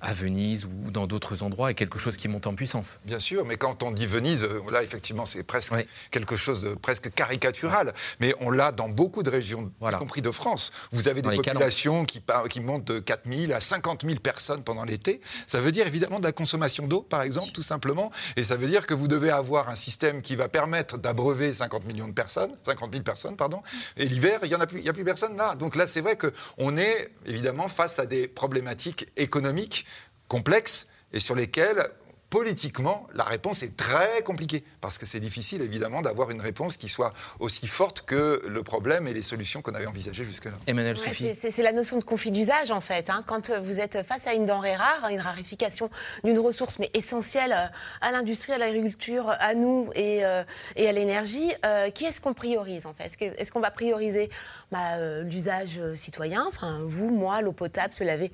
à 0.01 0.13
Venise 0.13 0.65
ou 0.65 0.91
dans 0.91 1.07
d'autres 1.07 1.43
endroits 1.43 1.71
est 1.71 1.73
quelque 1.73 1.99
chose 1.99 2.17
qui 2.17 2.27
monte 2.27 2.47
en 2.47 2.55
puissance. 2.55 2.99
Bien 3.05 3.19
sûr, 3.19 3.45
mais 3.45 3.57
quand 3.57 3.83
on 3.83 3.91
dit 3.91 4.05
Venise, 4.05 4.43
euh, 4.43 4.61
là 4.71 4.83
effectivement 4.83 5.25
c'est 5.25 5.43
presque 5.43 5.73
quelque 6.11 6.35
chose 6.35 6.63
de 6.63 6.75
presque 6.75 7.13
caricatural, 7.13 7.93
mais 8.19 8.33
on 8.39 8.51
l'a 8.51 8.71
dans 8.71 8.89
beaucoup 8.89 9.23
de 9.23 9.29
régions, 9.29 9.71
y 9.81 9.91
compris 9.95 10.21
de 10.21 10.31
France. 10.31 10.71
Vous 10.91 11.07
avez 11.07 11.21
des 11.21 11.35
populations 11.35 12.05
qui, 12.05 12.21
qui 12.49 12.59
montent 12.59 12.85
de 12.85 12.99
4 12.99 13.23
000 13.31 13.51
à 13.53 13.59
50 13.59 14.03
000 14.05 14.19
personnes 14.19 14.63
pendant 14.63 14.83
l'été. 14.83 15.21
Ça 15.47 15.59
veut 15.59 15.71
dire 15.71 15.87
évidemment 15.87 16.19
de 16.19 16.25
la 16.25 16.31
consommation 16.31 16.87
d'eau, 16.87 17.01
par 17.01 17.21
exemple, 17.21 17.51
tout 17.51 17.61
simplement, 17.61 18.11
et 18.35 18.43
ça 18.43 18.55
veut 18.55 18.67
dire 18.67 18.87
que 18.87 18.93
vous 18.93 19.07
devez 19.07 19.29
avoir 19.29 19.69
un 19.69 19.75
système 19.75 20.21
qui 20.21 20.35
va 20.35 20.47
permettre 20.47 20.97
d'abreuver 20.97 21.53
50 21.53 21.85
millions 21.85 22.07
de 22.07 22.13
personnes, 22.13 22.51
50 22.65 22.91
000 22.91 23.03
personnes, 23.03 23.35
pardon, 23.35 23.61
et 23.95 24.05
l'hiver, 24.05 24.39
il 24.43 24.49
n'y 24.49 24.55
a, 24.55 24.65
plus, 24.65 24.87
a 24.87 24.93
plus 24.93 25.03
personne 25.03 25.37
là. 25.37 25.55
Donc 25.55 25.75
là, 25.75 25.87
c'est 25.87 26.01
vrai 26.01 26.17
qu'on 26.17 26.77
est 26.77 27.11
évidemment 27.25 27.67
face 27.67 27.99
à 27.99 28.05
des 28.05 28.27
problématiques 28.27 29.07
économiques 29.17 29.85
complexes 30.27 30.87
et 31.13 31.19
sur 31.19 31.35
lesquelles 31.35 31.91
politiquement, 32.29 33.07
la 33.13 33.23
réponse 33.23 33.63
est 33.63 33.75
très 33.77 34.21
compliquée, 34.23 34.63
parce 34.81 34.97
que 34.97 35.05
c'est 35.05 35.19
difficile, 35.19 35.61
évidemment, 35.61 36.01
d'avoir 36.01 36.29
une 36.29 36.41
réponse 36.41 36.77
qui 36.77 36.89
soit 36.89 37.13
aussi 37.39 37.67
forte 37.67 38.01
que 38.01 38.41
le 38.45 38.63
problème 38.63 39.07
et 39.07 39.13
les 39.13 39.21
solutions 39.21 39.61
qu'on 39.61 39.73
avait 39.73 39.85
envisagées 39.85 40.25
jusque-là. 40.25 40.55
Emmanuel 40.67 40.97
C'est 40.97 41.63
la 41.63 41.71
notion 41.71 41.97
de 41.97 42.03
conflit 42.03 42.31
d'usage, 42.31 42.71
en 42.71 42.81
fait. 42.81 43.09
Hein. 43.09 43.23
Quand 43.25 43.51
vous 43.61 43.79
êtes 43.79 44.03
face 44.03 44.27
à 44.27 44.33
une 44.33 44.45
denrée 44.45 44.75
rare, 44.75 45.07
une 45.09 45.21
rarification 45.21 45.89
d'une 46.23 46.39
ressource, 46.39 46.79
mais 46.79 46.89
essentielle 46.93 47.53
euh, 47.53 47.67
à 48.01 48.11
l'industrie, 48.11 48.53
à 48.53 48.57
l'agriculture, 48.57 49.29
à 49.39 49.53
nous 49.53 49.89
et, 49.95 50.25
euh, 50.25 50.43
et 50.75 50.87
à 50.89 50.91
l'énergie, 50.91 51.53
euh, 51.65 51.89
qui 51.91 52.05
est-ce 52.05 52.19
qu'on 52.19 52.33
priorise, 52.33 52.85
en 52.85 52.93
fait? 52.93 53.11
Est-ce 53.21 53.51
qu'on 53.51 53.61
va 53.61 53.71
prioriser 53.71 54.29
bah, 54.71 55.21
l'usage 55.21 55.79
citoyen, 55.95 56.45
enfin, 56.47 56.81
vous, 56.83 57.09
moi, 57.13 57.41
l'eau 57.41 57.53
potable, 57.53 57.93
se 57.93 58.03
laver 58.03 58.31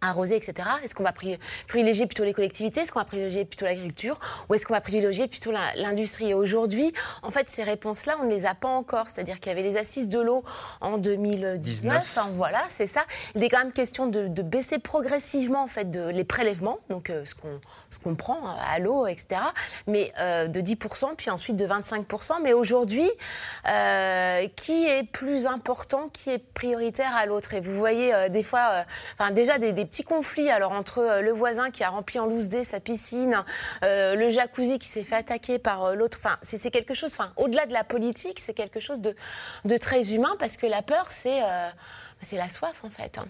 arroser, 0.00 0.36
etc. 0.36 0.68
Est-ce 0.84 0.94
qu'on 0.94 1.02
va 1.02 1.14
privilégier 1.66 2.06
plutôt 2.06 2.24
les 2.24 2.32
collectivités? 2.32 2.80
Est-ce 2.80 2.92
qu'on 2.92 2.98
va 2.98 3.04
privilégier 3.04 3.44
plutôt 3.44 3.64
l'agriculture? 3.64 4.18
Ou 4.48 4.54
est-ce 4.54 4.66
qu'on 4.66 4.74
va 4.74 4.80
privilégier 4.80 5.26
plutôt 5.26 5.52
l'industrie? 5.76 6.30
Et 6.30 6.34
aujourd'hui, 6.34 6.92
en 7.22 7.30
fait, 7.30 7.48
ces 7.48 7.62
réponses-là, 7.62 8.16
on 8.20 8.24
ne 8.24 8.30
les 8.30 8.46
a 8.46 8.54
pas 8.54 8.68
encore. 8.68 9.06
C'est-à-dire 9.12 9.40
qu'il 9.40 9.50
y 9.50 9.52
avait 9.52 9.68
les 9.68 9.76
assises 9.76 10.08
de 10.08 10.20
l'eau 10.20 10.44
en 10.80 10.98
2019. 10.98 11.96
Enfin, 11.96 12.28
voilà, 12.34 12.62
c'est 12.68 12.86
ça. 12.86 13.04
Il 13.34 13.42
est 13.42 13.48
quand 13.48 13.58
même 13.58 13.72
question 13.72 14.06
de, 14.06 14.28
baisser 14.42 14.78
progressivement, 14.78 15.62
en 15.62 15.66
fait, 15.66 15.90
de, 15.90 16.08
les 16.08 16.24
prélèvements, 16.24 16.78
donc 16.88 17.10
euh, 17.10 17.24
ce 17.24 17.34
qu'on 17.98 18.14
prend 18.14 18.36
euh, 18.36 18.74
à 18.74 18.78
l'eau, 18.78 19.06
etc. 19.06 19.40
Mais 19.86 20.12
euh, 20.20 20.46
de 20.46 20.60
10%, 20.60 21.16
puis 21.16 21.30
ensuite 21.30 21.56
de 21.56 21.66
25%. 21.66 22.42
Mais 22.42 22.52
aujourd'hui, 22.52 23.08
qui 24.56 24.86
est 24.86 25.04
plus 25.10 25.46
important, 25.46 26.08
qui 26.12 26.30
est 26.30 26.38
prioritaire 26.38 27.14
à 27.16 27.26
l'autre? 27.26 27.54
Et 27.54 27.60
vous 27.60 27.74
voyez, 27.74 28.12
des 28.30 28.42
fois, 28.42 28.84
enfin, 29.18 29.30
déjà 29.30 29.58
des, 29.58 29.72
des 29.72 29.84
petits 29.84 29.95
conflits 30.04 30.50
alors 30.50 30.72
entre 30.72 30.98
euh, 30.98 31.20
le 31.20 31.32
voisin 31.32 31.70
qui 31.70 31.84
a 31.84 31.90
rempli 31.90 32.18
en 32.18 32.26
loose 32.26 32.48
sa 32.62 32.80
piscine, 32.80 33.44
euh, 33.84 34.14
le 34.14 34.30
jacuzzi 34.30 34.78
qui 34.78 34.88
s'est 34.88 35.04
fait 35.04 35.16
attaquer 35.16 35.58
par 35.58 35.84
euh, 35.84 35.94
l'autre. 35.94 36.18
Enfin, 36.20 36.36
c'est 36.42 36.70
quelque 36.70 36.94
chose. 36.94 37.10
Enfin, 37.12 37.32
au-delà 37.36 37.66
de 37.66 37.72
la 37.72 37.84
politique, 37.84 38.40
c'est 38.40 38.54
quelque 38.54 38.80
chose 38.80 39.00
de, 39.00 39.14
de, 39.64 39.76
très 39.76 40.12
humain 40.12 40.36
parce 40.38 40.56
que 40.56 40.66
la 40.66 40.82
peur, 40.82 41.06
c'est 41.10 41.40
c'est 42.22 42.36
la 42.36 42.48
soif 42.48 42.82
en 42.82 42.90
fait. 42.90 43.18
Hein. 43.18 43.26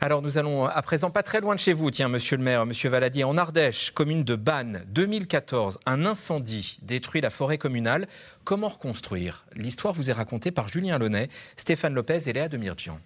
Alors 0.00 0.22
nous 0.22 0.38
allons 0.38 0.66
à 0.66 0.80
présent 0.82 1.10
pas 1.10 1.24
très 1.24 1.40
loin 1.40 1.54
de 1.56 1.60
chez 1.60 1.72
vous, 1.72 1.90
tiens, 1.90 2.08
monsieur 2.08 2.36
le 2.36 2.42
maire, 2.42 2.64
monsieur 2.66 2.88
Valadier, 2.88 3.24
en 3.24 3.36
Ardèche, 3.36 3.90
commune 3.90 4.22
de 4.22 4.36
Bannes, 4.36 4.82
2014, 4.88 5.80
un 5.86 6.06
incendie 6.06 6.78
détruit 6.82 7.20
la 7.20 7.30
forêt 7.30 7.58
communale. 7.58 8.06
Comment 8.44 8.68
reconstruire? 8.68 9.44
L'histoire 9.56 9.94
vous 9.94 10.08
est 10.08 10.12
racontée 10.12 10.52
par 10.52 10.68
Julien 10.68 10.98
Launay, 10.98 11.28
Stéphane 11.56 11.94
Lopez 11.94 12.28
et 12.28 12.32
Léa 12.32 12.48
Demirjian. 12.48 13.00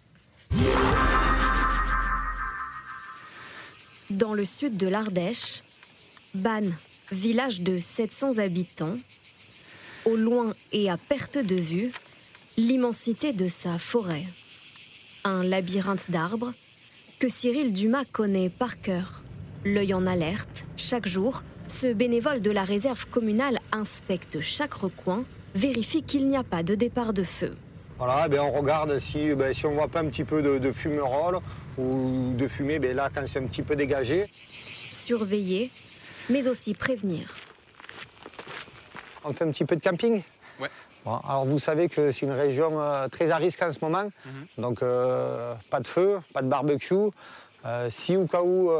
Dans 4.18 4.34
le 4.34 4.44
sud 4.44 4.76
de 4.76 4.88
l'Ardèche, 4.88 5.62
Bannes, 6.34 6.74
village 7.10 7.62
de 7.62 7.78
700 7.78 8.38
habitants, 8.38 8.96
au 10.04 10.16
loin 10.16 10.52
et 10.70 10.90
à 10.90 10.98
perte 10.98 11.38
de 11.38 11.54
vue, 11.54 11.90
l'immensité 12.58 13.32
de 13.32 13.48
sa 13.48 13.78
forêt. 13.78 14.24
Un 15.24 15.42
labyrinthe 15.44 16.10
d'arbres 16.10 16.52
que 17.20 17.28
Cyril 17.30 17.72
Dumas 17.72 18.04
connaît 18.12 18.50
par 18.50 18.82
cœur. 18.82 19.22
L'œil 19.64 19.94
en 19.94 20.06
alerte, 20.06 20.66
chaque 20.76 21.08
jour, 21.08 21.42
ce 21.66 21.90
bénévole 21.94 22.42
de 22.42 22.50
la 22.50 22.64
réserve 22.64 23.06
communale 23.06 23.60
inspecte 23.72 24.40
chaque 24.40 24.74
recoin, 24.74 25.24
vérifie 25.54 26.02
qu'il 26.02 26.28
n'y 26.28 26.36
a 26.36 26.44
pas 26.44 26.62
de 26.62 26.74
départ 26.74 27.14
de 27.14 27.22
feu. 27.22 27.54
Ben 28.28 28.40
on 28.40 28.50
regarde 28.50 28.98
si, 28.98 29.30
si 29.52 29.66
on 29.66 29.70
ne 29.70 29.76
voit 29.76 29.88
pas 29.88 30.00
un 30.00 30.06
petit 30.06 30.24
peu 30.24 30.42
de, 30.42 30.58
de 30.58 30.72
ou 31.79 32.33
de 32.35 32.47
fumée, 32.47 32.79
ben 32.79 32.95
là, 32.95 33.11
quand 33.14 33.25
c'est 33.27 33.39
un 33.39 33.47
petit 33.47 33.62
peu 33.62 33.77
dégagé. 33.77 34.27
Surveiller, 34.91 35.70
mais 36.31 36.47
aussi 36.49 36.75
prévenir. 36.75 37.35
On 39.25 39.33
fait 39.33 39.45
un 39.45 39.51
petit 39.51 39.64
peu 39.64 39.77
de 39.77 39.83
camping 39.83 40.23
Ouais. 40.61 40.68
alors 41.05 41.45
vous 41.47 41.59
savez 41.59 41.89
que 41.89 42.12
c'est 42.12 42.27
une 42.27 42.31
région 42.33 42.81
euh, 42.81 43.09
très 43.09 43.31
à 43.31 43.37
risque 43.37 43.62
en 43.62 43.73
ce 43.73 43.79
moment, 43.81 44.05
mhm. 44.05 44.47
donc 44.59 44.83
euh, 44.83 45.55
pas 45.70 45.81
de 45.81 45.87
feu, 45.87 46.20
pas 46.35 46.43
de 46.43 46.49
barbecue. 46.49 46.95
Euh, 47.64 47.89
si 47.91 48.16
au 48.16 48.27
cas 48.27 48.43
où 48.43 48.70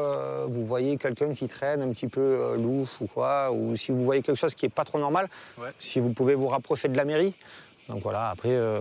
vous 0.49 0.66
voyez 0.66 0.99
quelqu'un 0.99 1.32
qui 1.34 1.49
traîne 1.49 1.82
un 1.82 1.93
petit 1.93 2.09
peu 2.09 2.55
louche 2.57 3.01
ou 3.01 3.07
quoi, 3.07 3.51
ou 3.53 3.76
si 3.76 3.90
vous 3.90 4.05
voyez 4.05 4.22
quelque 4.22 4.38
chose 4.38 4.55
qui 4.55 4.66
n'est 4.66 4.70
pas 4.70 4.84
trop 4.84 4.99
normal, 4.99 5.28
si 5.80 5.99
vous 5.99 6.12
pouvez 6.12 6.34
vous 6.34 6.49
rapprocher 6.49 6.88
de 6.88 6.97
la 6.97 7.05
mairie, 7.05 7.32
donc 7.88 8.03
voilà, 8.03 8.30
après, 8.30 8.51
euh, 8.51 8.80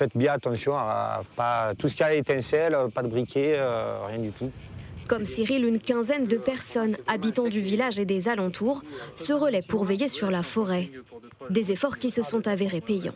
faites 0.00 0.16
bien 0.16 0.32
attention 0.32 0.72
à 0.76 1.20
pas 1.36 1.74
tout 1.78 1.90
ce 1.90 1.94
qui 1.94 2.02
a 2.02 2.14
étincelle, 2.14 2.74
pas 2.94 3.02
de 3.02 3.08
briquet, 3.08 3.56
euh, 3.58 3.98
rien 4.08 4.18
du 4.18 4.30
tout. 4.30 4.50
Comme 5.08 5.26
Cyril, 5.26 5.66
une 5.66 5.78
quinzaine 5.78 6.26
de 6.26 6.38
personnes, 6.38 6.96
habitants 7.06 7.48
du 7.48 7.60
village 7.60 7.98
et 7.98 8.06
des 8.06 8.28
alentours, 8.28 8.80
se 9.14 9.34
relaient 9.34 9.60
pour 9.60 9.84
veiller 9.84 10.08
sur 10.08 10.30
la 10.30 10.42
forêt. 10.42 10.88
Des 11.50 11.70
efforts 11.72 11.98
qui 11.98 12.10
se 12.10 12.22
sont 12.22 12.46
avérés 12.48 12.80
payants. 12.80 13.12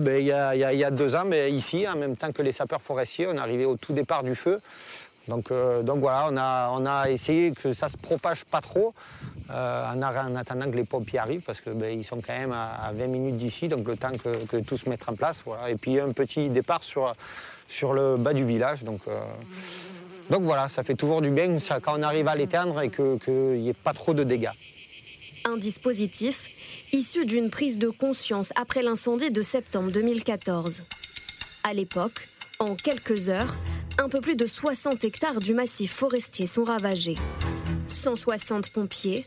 Ben, 0.00 0.18
il 0.18 0.26
y, 0.26 0.32
a 0.84 0.90
deux 0.90 1.14
ans, 1.14 1.24
mais 1.26 1.52
ici, 1.52 1.86
en 1.86 1.96
même 1.96 2.16
temps 2.16 2.32
que 2.32 2.40
les 2.40 2.52
sapeurs 2.52 2.80
forestiers, 2.80 3.26
on 3.26 3.36
arrivé 3.36 3.66
au 3.66 3.76
tout 3.76 3.92
départ 3.92 4.22
du 4.22 4.34
feu. 4.34 4.60
Donc, 5.28 5.50
euh, 5.50 5.82
donc 5.82 6.00
voilà, 6.00 6.26
on 6.30 6.36
a, 6.36 6.70
on 6.72 6.84
a 6.84 7.08
essayé 7.10 7.52
que 7.52 7.72
ça 7.72 7.88
se 7.88 7.96
propage 7.96 8.44
pas 8.44 8.60
trop 8.60 8.92
euh, 9.50 9.92
en, 9.94 10.36
attendant 10.36 10.70
que 10.70 10.76
les 10.76 10.84
pompiers 10.84 11.18
arrivent 11.18 11.42
parce 11.42 11.60
qu'ils 11.60 11.74
ben, 11.74 12.02
sont 12.02 12.20
quand 12.20 12.36
même 12.36 12.52
à, 12.52 12.92
20 12.92 13.06
minutes 13.06 13.36
d'ici, 13.36 13.68
donc 13.68 13.86
le 13.86 13.96
temps 13.96 14.10
que, 14.12 14.60
tout 14.60 14.76
se 14.76 14.88
mette 14.88 15.08
en 15.08 15.14
place. 15.14 15.42
Et 15.68 15.76
puis 15.76 16.00
un 16.00 16.12
petit 16.12 16.50
départ 16.50 16.82
sur, 16.82 17.14
sur 17.68 17.92
le 17.92 18.16
bas 18.16 18.34
du 18.34 18.44
village. 18.44 18.82
Donc, 18.82 19.00
euh, 19.06 19.18
donc 20.30 20.42
voilà, 20.42 20.68
ça 20.68 20.82
fait 20.82 20.94
toujours 20.94 21.20
du 21.20 21.30
bien 21.30 21.58
quand 21.82 21.98
on 21.98 22.02
arrive 22.02 22.26
à 22.28 22.34
l'éteindre 22.34 22.80
et 22.80 22.90
qu'il 22.90 23.60
n'y 23.60 23.68
ait 23.68 23.74
pas 23.74 23.92
trop 23.92 24.14
de 24.14 24.24
dégâts. 24.24 24.50
Un 25.44 25.56
dispositif 25.56 26.48
issu 26.92 27.26
d'une 27.26 27.50
prise 27.50 27.78
de 27.78 27.88
conscience 27.88 28.52
après 28.56 28.82
l'incendie 28.82 29.30
de 29.30 29.42
septembre 29.42 29.90
2014. 29.90 30.82
À 31.64 31.74
l'époque, 31.74 32.28
en 32.62 32.76
quelques 32.76 33.28
heures, 33.28 33.56
un 33.98 34.08
peu 34.08 34.20
plus 34.20 34.36
de 34.36 34.46
60 34.46 35.04
hectares 35.04 35.40
du 35.40 35.52
massif 35.52 35.92
forestier 35.92 36.46
sont 36.46 36.64
ravagés. 36.64 37.16
160 37.88 38.70
pompiers, 38.70 39.26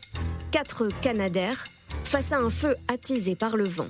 4 0.52 0.88
canadaires, 1.02 1.64
face 2.04 2.32
à 2.32 2.38
un 2.38 2.50
feu 2.50 2.76
attisé 2.88 3.34
par 3.34 3.56
le 3.56 3.64
vent. 3.64 3.88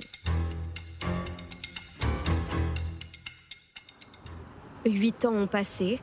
Huit 4.85 5.25
ans 5.25 5.33
ont 5.33 5.47
passé, 5.47 5.99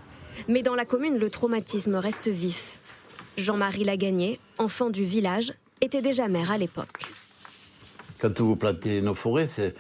mais 0.49 0.62
dans 0.62 0.74
la 0.74 0.84
commune, 0.84 1.18
le 1.18 1.30
traumatisme 1.30 1.97
reste 1.97 2.28
vif. 2.28 2.80
Jean-Marie 3.36 3.84
Lagagné, 3.84 4.40
enfant 4.59 4.90
du 4.90 5.05
village, 5.05 5.53
était 5.80 6.03
déjà 6.03 6.28
maire 6.28 6.51
à 6.51 6.59
l'époque. 6.59 7.12
Quand 8.18 8.40
vous 8.40 8.57
plantez 8.57 9.01
nos 9.03 9.14
forêts, 9.14 9.47
c'est 9.47 9.74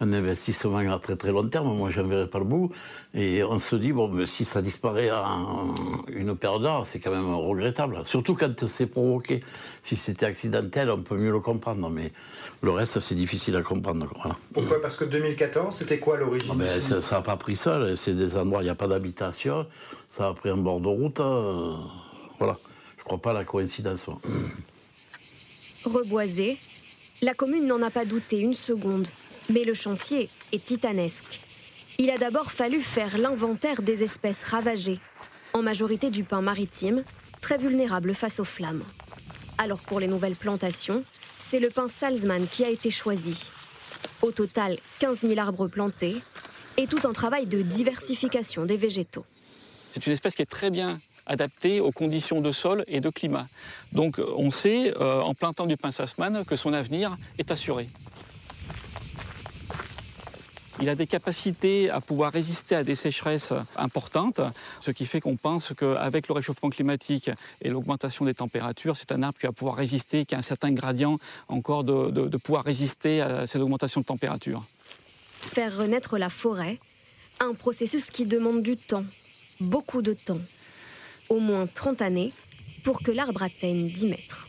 un 0.00 0.12
investissement 0.12 0.78
à 0.78 0.98
très 0.98 1.16
très 1.16 1.30
long 1.30 1.48
terme. 1.48 1.74
Moi, 1.76 1.90
j'en 1.90 2.06
verrai 2.06 2.26
pas 2.26 2.38
le 2.38 2.44
bout. 2.44 2.70
Et 3.14 3.42
on 3.42 3.58
se 3.58 3.76
dit, 3.76 3.92
bon, 3.92 4.08
mais 4.08 4.26
si 4.26 4.44
ça 4.44 4.60
disparaît 4.60 5.10
en 5.10 5.74
une 6.08 6.36
paire 6.36 6.60
d'heures, 6.60 6.84
c'est 6.86 6.98
quand 6.98 7.10
même 7.10 7.34
regrettable. 7.34 8.00
Surtout 8.04 8.34
quand 8.34 8.66
c'est 8.66 8.86
provoqué. 8.86 9.42
Si 9.82 9.96
c'était 9.96 10.26
accidentel, 10.26 10.90
on 10.90 11.02
peut 11.02 11.16
mieux 11.16 11.32
le 11.32 11.40
comprendre. 11.40 11.88
Mais 11.88 12.12
le 12.62 12.70
reste, 12.70 13.00
c'est 13.00 13.14
difficile 13.14 13.56
à 13.56 13.62
comprendre. 13.62 14.06
Pourquoi? 14.52 14.82
Parce 14.82 14.96
que 14.96 15.04
2014, 15.04 15.74
c'était 15.74 15.98
quoi 15.98 16.18
l'origine 16.18 16.52
ah, 16.60 16.80
Ça 16.80 17.16
n'a 17.16 17.22
pas 17.22 17.36
pris 17.36 17.56
seul. 17.56 17.96
C'est 17.96 18.14
des 18.14 18.36
endroits 18.36 18.58
où 18.58 18.62
il 18.62 18.64
n'y 18.64 18.70
a 18.70 18.74
pas 18.74 18.88
d'habitation. 18.88 19.66
Ça 20.10 20.28
a 20.28 20.34
pris 20.34 20.50
un 20.50 20.56
bord 20.58 20.80
de 20.80 20.88
route. 20.88 21.20
Euh, 21.20 21.72
voilà. 22.38 22.58
Je 22.96 23.02
ne 23.02 23.04
crois 23.04 23.18
pas 23.18 23.30
à 23.30 23.34
la 23.34 23.44
coïncidence. 23.44 24.10
Reboisé, 25.84 26.58
la 27.22 27.32
commune 27.32 27.66
n'en 27.66 27.80
a 27.80 27.90
pas 27.90 28.04
douté 28.04 28.40
une 28.40 28.54
seconde. 28.54 29.06
Mais 29.48 29.64
le 29.64 29.74
chantier 29.74 30.28
est 30.52 30.64
titanesque. 30.64 31.40
Il 31.98 32.10
a 32.10 32.18
d'abord 32.18 32.50
fallu 32.50 32.82
faire 32.82 33.16
l'inventaire 33.16 33.80
des 33.80 34.02
espèces 34.02 34.42
ravagées, 34.44 34.98
en 35.52 35.62
majorité 35.62 36.10
du 36.10 36.24
pin 36.24 36.42
maritime, 36.42 37.04
très 37.40 37.56
vulnérable 37.56 38.14
face 38.14 38.40
aux 38.40 38.44
flammes. 38.44 38.82
Alors 39.58 39.80
pour 39.80 40.00
les 40.00 40.08
nouvelles 40.08 40.34
plantations, 40.34 41.04
c'est 41.38 41.60
le 41.60 41.68
pin 41.68 41.88
Salzman 41.88 42.46
qui 42.48 42.64
a 42.64 42.70
été 42.70 42.90
choisi. 42.90 43.50
Au 44.20 44.32
total, 44.32 44.78
15 44.98 45.20
000 45.20 45.38
arbres 45.38 45.68
plantés 45.68 46.16
et 46.76 46.86
tout 46.86 47.00
un 47.04 47.12
travail 47.12 47.46
de 47.46 47.62
diversification 47.62 48.66
des 48.66 48.76
végétaux. 48.76 49.24
C'est 49.92 50.06
une 50.06 50.12
espèce 50.12 50.34
qui 50.34 50.42
est 50.42 50.50
très 50.50 50.70
bien 50.70 50.98
adapté 51.26 51.80
aux 51.80 51.92
conditions 51.92 52.40
de 52.40 52.52
sol 52.52 52.84
et 52.86 53.00
de 53.00 53.08
climat. 53.08 53.46
Donc 53.92 54.20
on 54.36 54.50
sait, 54.50 54.92
euh, 55.00 55.20
en 55.20 55.34
plein 55.34 55.52
temps 55.52 55.66
du 55.66 55.76
pin 55.76 55.90
Sassman, 55.90 56.44
que 56.44 56.56
son 56.56 56.72
avenir 56.72 57.16
est 57.38 57.50
assuré. 57.50 57.88
Il 60.80 60.90
a 60.90 60.94
des 60.94 61.06
capacités 61.06 61.88
à 61.88 62.00
pouvoir 62.00 62.32
résister 62.32 62.74
à 62.74 62.84
des 62.84 62.94
sécheresses 62.94 63.54
importantes, 63.76 64.40
ce 64.82 64.90
qui 64.90 65.06
fait 65.06 65.20
qu'on 65.20 65.36
pense 65.36 65.72
qu'avec 65.78 66.28
le 66.28 66.34
réchauffement 66.34 66.68
climatique 66.68 67.30
et 67.62 67.70
l'augmentation 67.70 68.26
des 68.26 68.34
températures, 68.34 68.96
c'est 68.96 69.10
un 69.12 69.22
arbre 69.22 69.38
qui 69.38 69.46
va 69.46 69.52
pouvoir 69.52 69.76
résister, 69.76 70.26
qui 70.26 70.34
a 70.34 70.38
un 70.38 70.42
certain 70.42 70.72
gradient 70.72 71.18
encore 71.48 71.82
de, 71.82 72.10
de 72.10 72.36
pouvoir 72.36 72.64
résister 72.64 73.22
à 73.22 73.46
cette 73.46 73.62
augmentation 73.62 74.02
de 74.02 74.06
température. 74.06 74.64
Faire 75.40 75.76
renaître 75.76 76.18
la 76.18 76.28
forêt, 76.28 76.78
un 77.40 77.54
processus 77.54 78.10
qui 78.10 78.26
demande 78.26 78.62
du 78.62 78.76
temps, 78.76 79.04
beaucoup 79.60 80.02
de 80.02 80.12
temps, 80.12 80.40
au 81.30 81.38
moins 81.38 81.66
30 81.66 82.02
années, 82.02 82.32
pour 82.84 83.02
que 83.02 83.10
l'arbre 83.10 83.42
atteigne 83.42 83.88
10 83.88 84.06
mètres. 84.06 84.46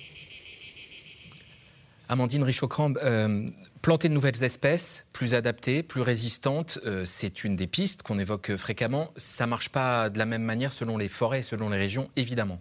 Amandine 2.09 2.43
Richaud-Crambe, 2.43 2.99
euh, 3.03 3.49
planter 3.87 4.09
de 4.09 4.13
nouvelles 4.13 4.43
espèces, 4.43 5.05
plus 5.13 5.33
adaptées, 5.33 5.81
plus 5.81 6.01
résistantes, 6.01 6.77
euh, 6.85 7.05
c'est 7.05 7.45
une 7.45 7.55
des 7.55 7.67
pistes 7.67 8.03
qu'on 8.03 8.19
évoque 8.19 8.57
fréquemment. 8.57 9.11
Ça 9.15 9.45
ne 9.45 9.49
marche 9.51 9.69
pas 9.69 10.09
de 10.09 10.19
la 10.19 10.25
même 10.25 10.41
manière 10.41 10.73
selon 10.73 10.97
les 10.97 11.07
forêts, 11.07 11.41
selon 11.41 11.69
les 11.69 11.77
régions, 11.77 12.09
évidemment. 12.17 12.59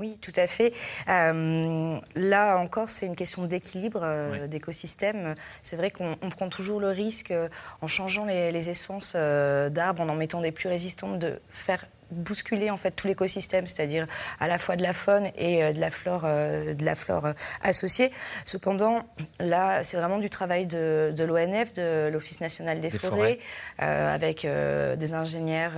Oui, 0.00 0.18
tout 0.20 0.32
à 0.34 0.48
fait. 0.48 0.72
Euh, 1.08 1.96
là 2.16 2.56
encore, 2.56 2.88
c'est 2.88 3.06
une 3.06 3.14
question 3.14 3.46
d'équilibre 3.46 4.48
d'écosystème. 4.48 5.36
C'est 5.62 5.76
vrai 5.76 5.92
qu'on 5.92 6.16
prend 6.30 6.48
toujours 6.48 6.80
le 6.80 6.88
risque, 6.88 7.32
en 7.80 7.86
changeant 7.86 8.24
les, 8.24 8.50
les 8.50 8.68
essences 8.68 9.14
d'arbres, 9.14 10.02
en 10.02 10.08
en 10.08 10.16
mettant 10.16 10.40
des 10.40 10.50
plus 10.50 10.68
résistantes, 10.68 11.20
de 11.20 11.38
faire 11.50 11.86
bousculer 12.12 12.70
en 12.70 12.76
fait 12.76 12.92
tout 12.92 13.06
l'écosystème, 13.06 13.66
c'est-à-dire 13.66 14.06
à 14.40 14.46
la 14.46 14.58
fois 14.58 14.76
de 14.76 14.82
la 14.82 14.92
faune 14.92 15.30
et 15.36 15.62
euh, 15.62 15.72
de 15.72 15.80
la 15.80 15.90
flore, 15.90 16.22
euh, 16.24 16.74
de 16.74 16.84
la 16.84 16.94
flore 16.94 17.26
euh, 17.26 17.32
associée. 17.62 18.12
Cependant, 18.44 19.02
là, 19.40 19.82
c'est 19.82 19.96
vraiment 19.96 20.18
du 20.18 20.30
travail 20.30 20.66
de, 20.66 21.14
l'ONF, 21.18 21.72
de 21.72 22.08
l'Office 22.12 22.40
national 22.40 22.80
des, 22.80 22.90
forêts, 22.90 23.38
avec 23.78 24.46
des 24.46 25.14
ingénieurs 25.14 25.72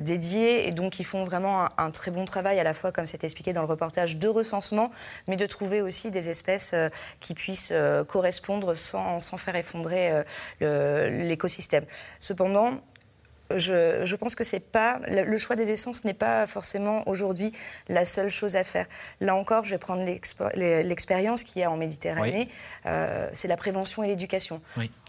dédiés, 0.00 0.68
et 0.68 0.72
donc 0.72 0.98
ils 1.00 1.04
font 1.04 1.24
vraiment 1.24 1.68
un, 1.78 1.90
très 1.90 2.10
bon 2.10 2.24
travail 2.24 2.58
à 2.58 2.64
la 2.64 2.74
fois, 2.74 2.92
comme 2.92 3.06
c'est 3.06 3.24
expliqué 3.24 3.52
dans 3.52 3.62
le 3.62 3.68
reportage, 3.68 4.16
de 4.16 4.28
recensement, 4.28 4.90
mais 5.26 5.36
de 5.36 5.46
trouver 5.46 5.82
aussi 5.82 6.10
des 6.10 6.28
espèces 6.28 6.74
qui 7.20 7.34
puissent 7.34 7.72
correspondre 8.08 8.76
sans, 8.76 9.20
sans 9.20 9.36
faire 9.36 9.56
effondrer 9.56 10.12
l'écosystème. 10.60 11.84
Cependant, 12.20 12.80
je, 13.54 14.16
pense 14.16 14.34
que 14.34 14.44
c'est 14.44 14.60
pas 14.60 15.00
le 15.08 15.36
choix 15.36 15.56
des 15.56 15.70
essences 15.70 16.04
n'est 16.04 16.14
pas 16.14 16.46
forcément 16.46 17.06
aujourd'hui 17.08 17.52
la 17.88 18.04
seule 18.04 18.28
chose 18.28 18.56
à 18.56 18.64
faire. 18.64 18.86
Là 19.20 19.34
encore, 19.34 19.64
je 19.64 19.70
vais 19.70 19.78
prendre 19.78 20.04
l'expérience 20.04 21.42
qu'il 21.42 21.60
y 21.60 21.64
a 21.64 21.70
en 21.70 21.76
Méditerranée. 21.76 22.48
Euh, 22.86 23.28
c'est 23.32 23.48
la 23.48 23.56
prévention 23.56 24.02
et 24.02 24.08
l'éducation. 24.08 24.60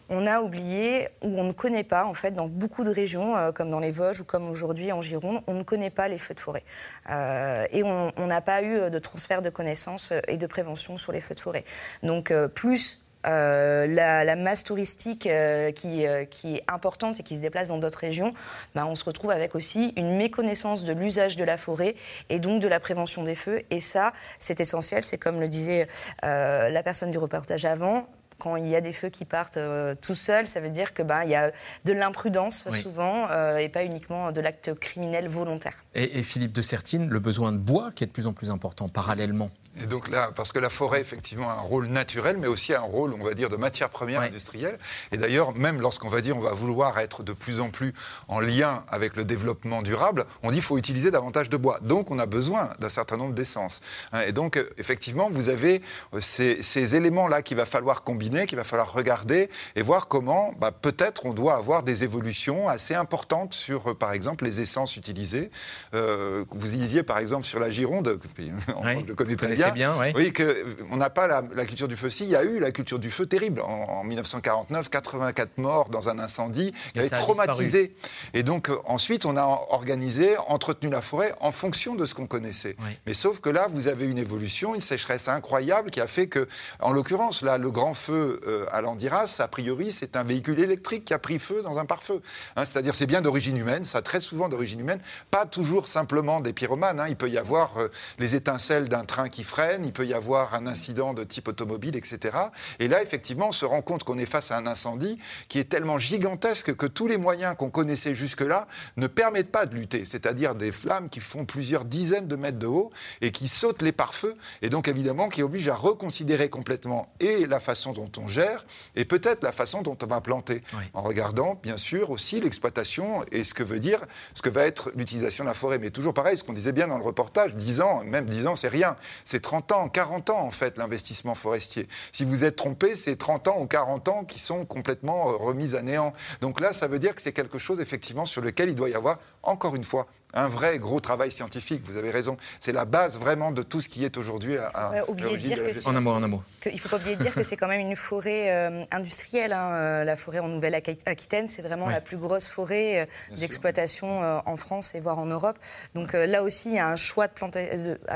On 0.10 0.26
a 0.26 0.40
oublié 0.40 1.10
ou 1.22 1.38
on 1.38 1.44
ne 1.44 1.52
connaît 1.52 1.84
pas, 1.84 2.06
en 2.06 2.14
fait, 2.14 2.32
dans 2.32 2.48
beaucoup 2.48 2.86
de 2.86 2.90
régions, 2.90 3.36
euh, 3.36 3.52
comme 3.52 3.70
dans 3.70 3.82
les 3.82 3.92
Vosges 3.92 4.22
ou 4.22 4.24
comme 4.24 4.48
aujourd'hui 4.50 4.94
en 4.94 5.02
Gironde, 5.02 5.42
on 5.48 5.54
ne 5.54 5.64
connaît 5.64 5.90
pas 5.90 6.08
les 6.08 6.18
feux 6.18 6.34
de 6.34 6.40
forêt. 6.40 6.64
Euh, 7.10 7.66
et 7.74 7.84
on 7.84 8.28
n'a 8.28 8.40
pas 8.40 8.64
eu 8.64 8.90
de 8.90 9.00
transfert 9.00 9.42
de 9.42 9.50
connaissances 9.50 10.14
et 10.30 10.38
de 10.38 10.48
prévention 10.48 10.96
sur 10.96 11.12
les 11.12 11.20
feux 11.20 11.36
de 11.36 11.42
forêt. 11.42 11.66
Donc, 12.04 12.34
plus 12.54 13.02
euh, 13.26 13.88
la, 13.88 14.36
masse 14.36 14.64
touristique 14.64 15.26
euh, 15.26 15.72
qui, 15.72 16.06
euh, 16.06 16.26
qui, 16.26 16.56
est 16.56 16.64
importante 16.68 17.20
et 17.20 17.24
qui 17.24 17.36
se 17.36 17.42
déplace 17.42 17.70
dans 17.70 17.78
d'autres 17.78 18.00
régions, 18.00 18.34
bah, 18.76 18.86
on 18.86 18.96
se 18.96 19.04
retrouve 19.04 19.32
avec 19.32 19.56
aussi 19.56 19.94
une 19.98 20.16
méconnaissance 20.16 20.84
de 20.84 20.94
l'usage 20.94 21.36
de 21.36 21.44
la 21.44 21.58
forêt 21.58 21.96
et 22.30 22.40
donc 22.40 22.62
de 22.62 22.68
la 22.68 22.80
prévention 22.80 23.24
des 23.24 23.36
feux. 23.36 23.64
Et 23.70 23.80
ça, 23.80 24.14
c'est 24.40 24.60
essentiel. 24.60 25.04
C'est 25.04 25.18
comme 25.18 25.40
le 25.40 25.48
disait 25.48 25.88
la 26.22 26.84
personne 26.84 27.12
du 27.12 27.18
reportage 27.18 27.66
avant 27.66 28.08
quand 28.40 28.56
il 28.56 28.68
y 28.68 28.76
a 28.76 28.82
des 28.82 28.94
feux 28.94 29.10
qui 29.10 29.26
partent 29.26 29.58
tout 30.02 30.14
seuls, 30.14 30.46
ça 30.46 30.60
veut 30.60 30.70
dire 30.70 30.94
que 30.94 31.02
bah, 31.02 31.26
il 31.26 31.32
y 31.32 31.36
a 31.36 31.52
de 31.86 31.94
l'imprudence 31.94 32.70
souvent 32.70 33.28
et 33.58 33.68
pas 33.68 33.84
uniquement 33.84 34.32
de 34.32 34.42
l'acte 34.42 34.76
criminel 34.76 35.28
volontaire. 35.28 35.74
Et, 35.96 36.20
et, 36.20 36.24
Philippe 36.24 36.54
de 36.54 36.62
Sertine, 36.62 37.10
le 37.10 37.20
besoin 37.20 37.52
de 37.52 37.58
bois 37.58 37.90
qui 37.96 38.04
est 38.04 38.08
de 38.08 38.12
plus 38.12 38.28
en 38.28 38.34
plus 38.34 38.52
important 38.52 38.90
parallèlement 38.90 39.50
et 39.82 39.86
donc 39.86 40.10
là, 40.10 40.32
parce 40.36 40.52
que 40.52 40.60
la 40.60 40.70
forêt, 40.70 41.02
effectivement, 41.02 41.50
a 41.50 41.54
un 41.54 41.62
rôle 41.62 41.88
naturel, 41.88 42.38
mais 42.38 42.48
aussi 42.48 42.74
un 42.74 42.82
rôle, 42.82 43.14
on 43.14 43.24
va 43.24 43.34
dire, 43.34 43.50
de 43.50 43.56
matière 43.56 43.90
première 43.90 44.22
industrielle. 44.22 44.78
Et 45.12 45.18
d'ailleurs, 45.18 45.56
même 45.56 45.82
lorsqu'on 45.82 46.10
va 46.10 46.22
dire 46.22 46.38
on 46.38 46.42
va 46.42 46.54
vouloir 46.54 46.98
être 47.00 47.24
de 47.24 47.34
plus 47.34 47.60
en 47.60 47.70
plus 47.70 47.94
en 48.28 48.40
lien 48.40 48.84
avec 48.88 49.16
le 49.16 49.26
développement 49.26 49.82
durable, 49.82 50.26
on 50.44 50.50
dit 50.50 50.56
qu'il 50.56 50.64
faut 50.64 50.78
utiliser 50.78 51.12
davantage 51.12 51.50
de 51.50 51.58
bois. 51.58 51.80
Donc, 51.82 52.12
on 52.12 52.20
a 52.20 52.26
besoin 52.26 52.70
d'un 52.80 52.90
certain 52.90 53.18
nombre 53.18 53.34
d'essences. 53.34 53.82
Hein, 54.12 54.22
et 54.22 54.32
donc, 54.32 54.64
effectivement, 54.78 55.30
vous 55.30 55.50
avez 55.50 55.82
euh, 56.14 56.22
ces, 56.22 56.96
éléments-là 56.96 57.42
qu'il 57.42 57.58
va 57.58 57.66
falloir 57.66 58.04
combiner, 58.04 58.46
qu'il 58.46 58.58
va 58.58 58.64
falloir 58.64 58.94
regarder 58.94 59.50
et 59.76 59.82
voir 59.82 60.08
comment, 60.08 60.54
bah, 60.60 60.72
peut-être, 60.72 61.26
on 61.26 61.34
doit 61.34 61.56
avoir 61.56 61.84
des 61.84 62.04
évolutions 62.04 62.70
assez 62.70 62.94
importantes 62.94 63.54
sur, 63.54 63.92
euh, 63.92 63.94
par 63.94 64.14
exemple, 64.14 64.46
les 64.46 64.62
essences 64.62 64.96
utilisées. 64.96 65.52
Euh, 65.94 66.46
vous 66.52 66.74
y 66.74 66.78
disiez, 66.78 67.04
par 67.04 67.18
exemple, 67.18 67.46
sur 67.46 67.60
la 67.60 67.70
Gironde, 67.70 68.20
je 68.38 68.44
le 69.08 69.16
connais 69.16 69.36
très 69.36 69.54
bien 69.54 69.67
bien. 69.72 69.96
oui. 70.00 70.12
Oui, 70.16 70.34
qu'on 70.34 70.98
n'a 70.98 71.10
pas 71.10 71.28
la, 71.28 71.66
culture 71.66 71.88
du 71.88 71.96
feu. 71.96 72.10
Si, 72.10 72.24
il 72.24 72.30
y 72.30 72.36
a 72.36 72.44
eu 72.44 72.60
la 72.60 72.72
culture 72.72 73.00
du 73.00 73.12
feu 73.12 73.26
terrible. 73.26 73.62
En, 73.62 74.04
1949, 74.04 74.90
84 74.90 75.58
morts 75.58 75.90
dans 75.90 76.10
un 76.10 76.20
incendie 76.20 76.74
qui 76.94 77.00
avait 77.00 77.10
traumatisé. 77.10 77.96
Et 78.34 78.44
donc, 78.44 78.70
euh, 78.70 78.78
ensuite, 78.86 79.26
on 79.26 79.38
a 79.38 79.44
organisé, 79.44 80.36
entretenu 80.48 80.90
la 80.90 81.02
forêt 81.02 81.34
en 81.40 81.52
fonction 81.52 81.96
de 81.96 82.06
ce 82.06 82.14
qu'on 82.14 82.28
connaissait. 82.28 82.76
Mais 83.06 83.14
sauf 83.14 83.40
que 83.40 83.50
là, 83.50 83.68
vous 83.72 83.88
avez 83.88 84.06
une 84.06 84.18
évolution, 84.18 84.76
une 84.76 84.82
sécheresse 84.82 85.28
incroyable 85.28 85.92
qui 85.92 86.02
a 86.02 86.08
fait 86.08 86.28
que, 86.28 86.48
en 86.80 86.92
l'occurrence, 86.92 87.42
là, 87.42 87.58
le 87.58 87.72
grand 87.72 87.94
feu 87.94 88.40
euh, 88.48 88.66
à 88.72 88.82
Landiras, 88.82 89.38
a 89.40 89.48
priori, 89.48 89.92
c'est 89.92 90.16
un 90.16 90.24
véhicule 90.24 90.60
électrique 90.60 91.06
qui 91.06 91.14
a 91.14 91.20
pris 91.20 91.40
feu 91.40 91.62
dans 91.62 91.78
un 91.78 91.86
pare-feu. 91.86 92.22
Hein, 92.56 92.66
c'est-à-dire, 92.66 92.96
c'est 92.96 93.06
bien 93.06 93.22
d'origine 93.22 93.58
humaine, 93.58 93.84
ça 93.84 94.02
très 94.02 94.20
souvent 94.20 94.50
d'origine 94.50 94.80
humaine, 94.80 95.00
pas 95.32 95.46
toujours 95.46 95.88
simplement 95.88 96.40
des 96.40 96.54
pyromanes. 96.54 97.00
Hein. 97.00 97.08
Il 97.10 97.16
peut 97.16 97.30
y 97.30 97.38
avoir 97.38 97.78
euh, 97.78 97.92
les 98.20 98.36
étincelles 98.36 98.88
d'un 98.88 99.06
train 99.06 99.30
qui 99.30 99.44
freine 99.44 99.57
il 99.84 99.94
peut 99.94 100.06
y 100.06 100.14
avoir 100.14 100.54
un 100.54 100.68
incident 100.68 101.14
de 101.14 101.24
type 101.24 101.48
automobile, 101.48 101.96
etc. 101.96 102.38
Et 102.80 102.88
là, 102.88 103.02
effectivement, 103.02 103.50
on 103.50 103.52
se 103.52 103.66
rend 103.66 103.82
compte 103.82 104.04
qu'on 104.04 104.18
est 104.18 104.26
face 104.26 104.52
à 104.52 104.58
un 104.58 104.68
incendie 104.68 105.18
qui 105.48 105.60
est 105.60 105.70
tellement 105.70 105.98
gigantesque 105.98 106.76
que 106.76 106.86
tous 106.86 107.08
les 107.08 107.18
moyens 107.18 107.56
qu'on 107.58 107.70
connaissait 107.70 108.14
jusque-là 108.14 108.68
ne 108.98 109.08
permettent 109.08 109.52
pas 109.52 109.66
de 109.66 109.76
lutter. 109.76 110.06
C'est-à-dire 110.06 110.56
des 110.56 110.72
flammes 110.72 111.10
qui 111.10 111.20
font 111.20 111.46
plusieurs 111.46 111.86
dizaines 111.86 112.28
de 112.28 112.36
mètres 112.36 112.60
de 112.60 112.68
haut 112.68 112.92
et 113.22 113.32
qui 113.32 113.48
sautent 113.48 113.82
les 113.82 113.92
pare-feux, 113.92 114.36
et 114.62 114.70
donc 114.70 114.88
évidemment 114.88 115.30
qui 115.30 115.44
obligent 115.44 115.70
à 115.70 115.76
reconsidérer 115.76 116.50
complètement 116.50 117.12
et 117.20 117.46
la 117.46 117.60
façon 117.60 117.94
dont 117.94 118.12
on 118.18 118.28
gère 118.28 118.66
et 118.96 119.06
peut-être 119.06 119.44
la 119.44 119.52
façon 119.52 119.82
dont 119.82 119.98
on 120.02 120.08
va 120.08 120.22
planter, 120.22 120.62
en 120.94 121.02
regardant 121.02 121.60
bien 121.62 121.78
sûr 121.78 122.12
aussi 122.12 122.40
l'exploitation 122.40 123.24
et 123.32 123.44
ce 123.44 123.54
que 123.54 123.64
veut 123.64 123.80
dire, 123.80 124.02
ce 124.34 124.42
que 124.42 124.50
va 124.50 124.66
être 124.66 124.92
l'utilisation 124.96 125.44
de 125.44 125.50
la 125.50 125.54
forêt. 125.54 125.80
Mais 125.80 125.90
toujours 125.90 126.14
pareil, 126.14 126.38
ce 126.38 126.44
qu'on 126.44 126.54
disait 126.54 126.72
bien 126.72 126.88
dans 126.88 126.98
le 126.98 127.04
reportage, 127.04 127.56
10 127.56 127.82
ans, 127.82 128.04
même 128.04 128.26
10 128.26 128.48
ans, 128.48 128.56
c'est 128.56 128.68
rien. 128.68 128.96
C'est 129.24 129.37
30 129.40 129.72
ans, 129.72 129.90
40 129.90 130.30
ans 130.30 130.42
en 130.42 130.52
fait 130.52 130.78
l'investissement 130.78 131.36
forestier. 131.36 131.88
Si 132.12 132.26
vous 132.26 132.44
êtes 132.44 132.56
trompé, 132.56 132.96
c'est 132.96 133.16
30 133.16 133.48
ans 133.48 133.62
ou 133.62 133.68
40 133.68 134.08
ans 134.10 134.24
qui 134.26 134.40
sont 134.40 134.66
complètement 134.66 135.30
euh, 135.30 135.36
remis 135.36 135.76
à 135.76 135.82
néant. 135.82 136.14
Donc 136.42 136.60
là, 136.60 136.74
ça 136.74 136.88
veut 136.88 137.00
dire 137.00 137.16
que 137.16 137.22
c'est 137.22 137.34
quelque 137.34 137.58
chose 137.58 137.80
effectivement 137.80 138.26
sur 138.26 138.42
lequel 138.42 138.70
il 138.70 138.76
doit 138.76 138.90
y 138.90 138.96
avoir, 138.96 139.20
encore 139.44 139.76
une 139.76 139.84
fois, 139.84 140.08
un 140.34 140.48
vrai 140.48 140.78
gros 140.78 141.00
travail 141.00 141.32
scientifique. 141.32 141.82
Vous 141.86 141.98
avez 141.98 142.12
raison. 142.12 142.38
C'est 142.60 142.74
la 142.74 142.86
base 142.86 143.18
vraiment 143.18 143.52
de 143.52 143.64
tout 143.64 143.82
ce 143.82 143.88
qui 143.88 144.04
est 144.04 144.18
aujourd'hui 144.18 144.58
à, 144.58 144.92
dire 145.38 145.60
En 145.86 145.96
un 145.96 146.02
mot, 146.02 146.12
en 146.12 146.24
un 146.24 146.28
mot. 146.28 146.44
il 146.66 146.74
ne 146.74 146.78
faut 146.78 146.90
pas 146.90 146.98
oublier 146.98 147.16
de 147.16 147.22
dire 147.22 147.34
que 147.34 147.44
c'est 147.44 147.56
quand 147.56 147.68
même 147.68 147.80
une 147.80 147.96
forêt 147.96 148.52
euh, 148.52 148.84
industrielle. 148.92 149.54
Hein, 149.54 149.72
euh, 149.72 150.04
la 150.04 150.16
forêt 150.16 150.40
en 150.40 150.50
Nouvelle-Aquitaine, 150.50 151.48
c'est 151.48 151.62
vraiment 151.62 151.88
la 151.90 152.02
plus 152.02 152.18
grosse 152.18 152.48
forêt 152.48 153.02
euh, 153.02 153.36
d'exploitation 153.36 153.98
en 154.46 154.58
France 154.58 154.96
et 154.96 155.00
voire 155.00 155.20
en 155.20 155.26
Europe. 155.26 155.58
Donc 155.96 156.14
là 156.14 156.44
aussi, 156.44 156.70
il 156.70 156.76
y 156.76 156.80
a 156.80 156.88
un 156.88 156.96
choix 156.96 157.28
de 157.28 157.34
planter. 157.34 157.70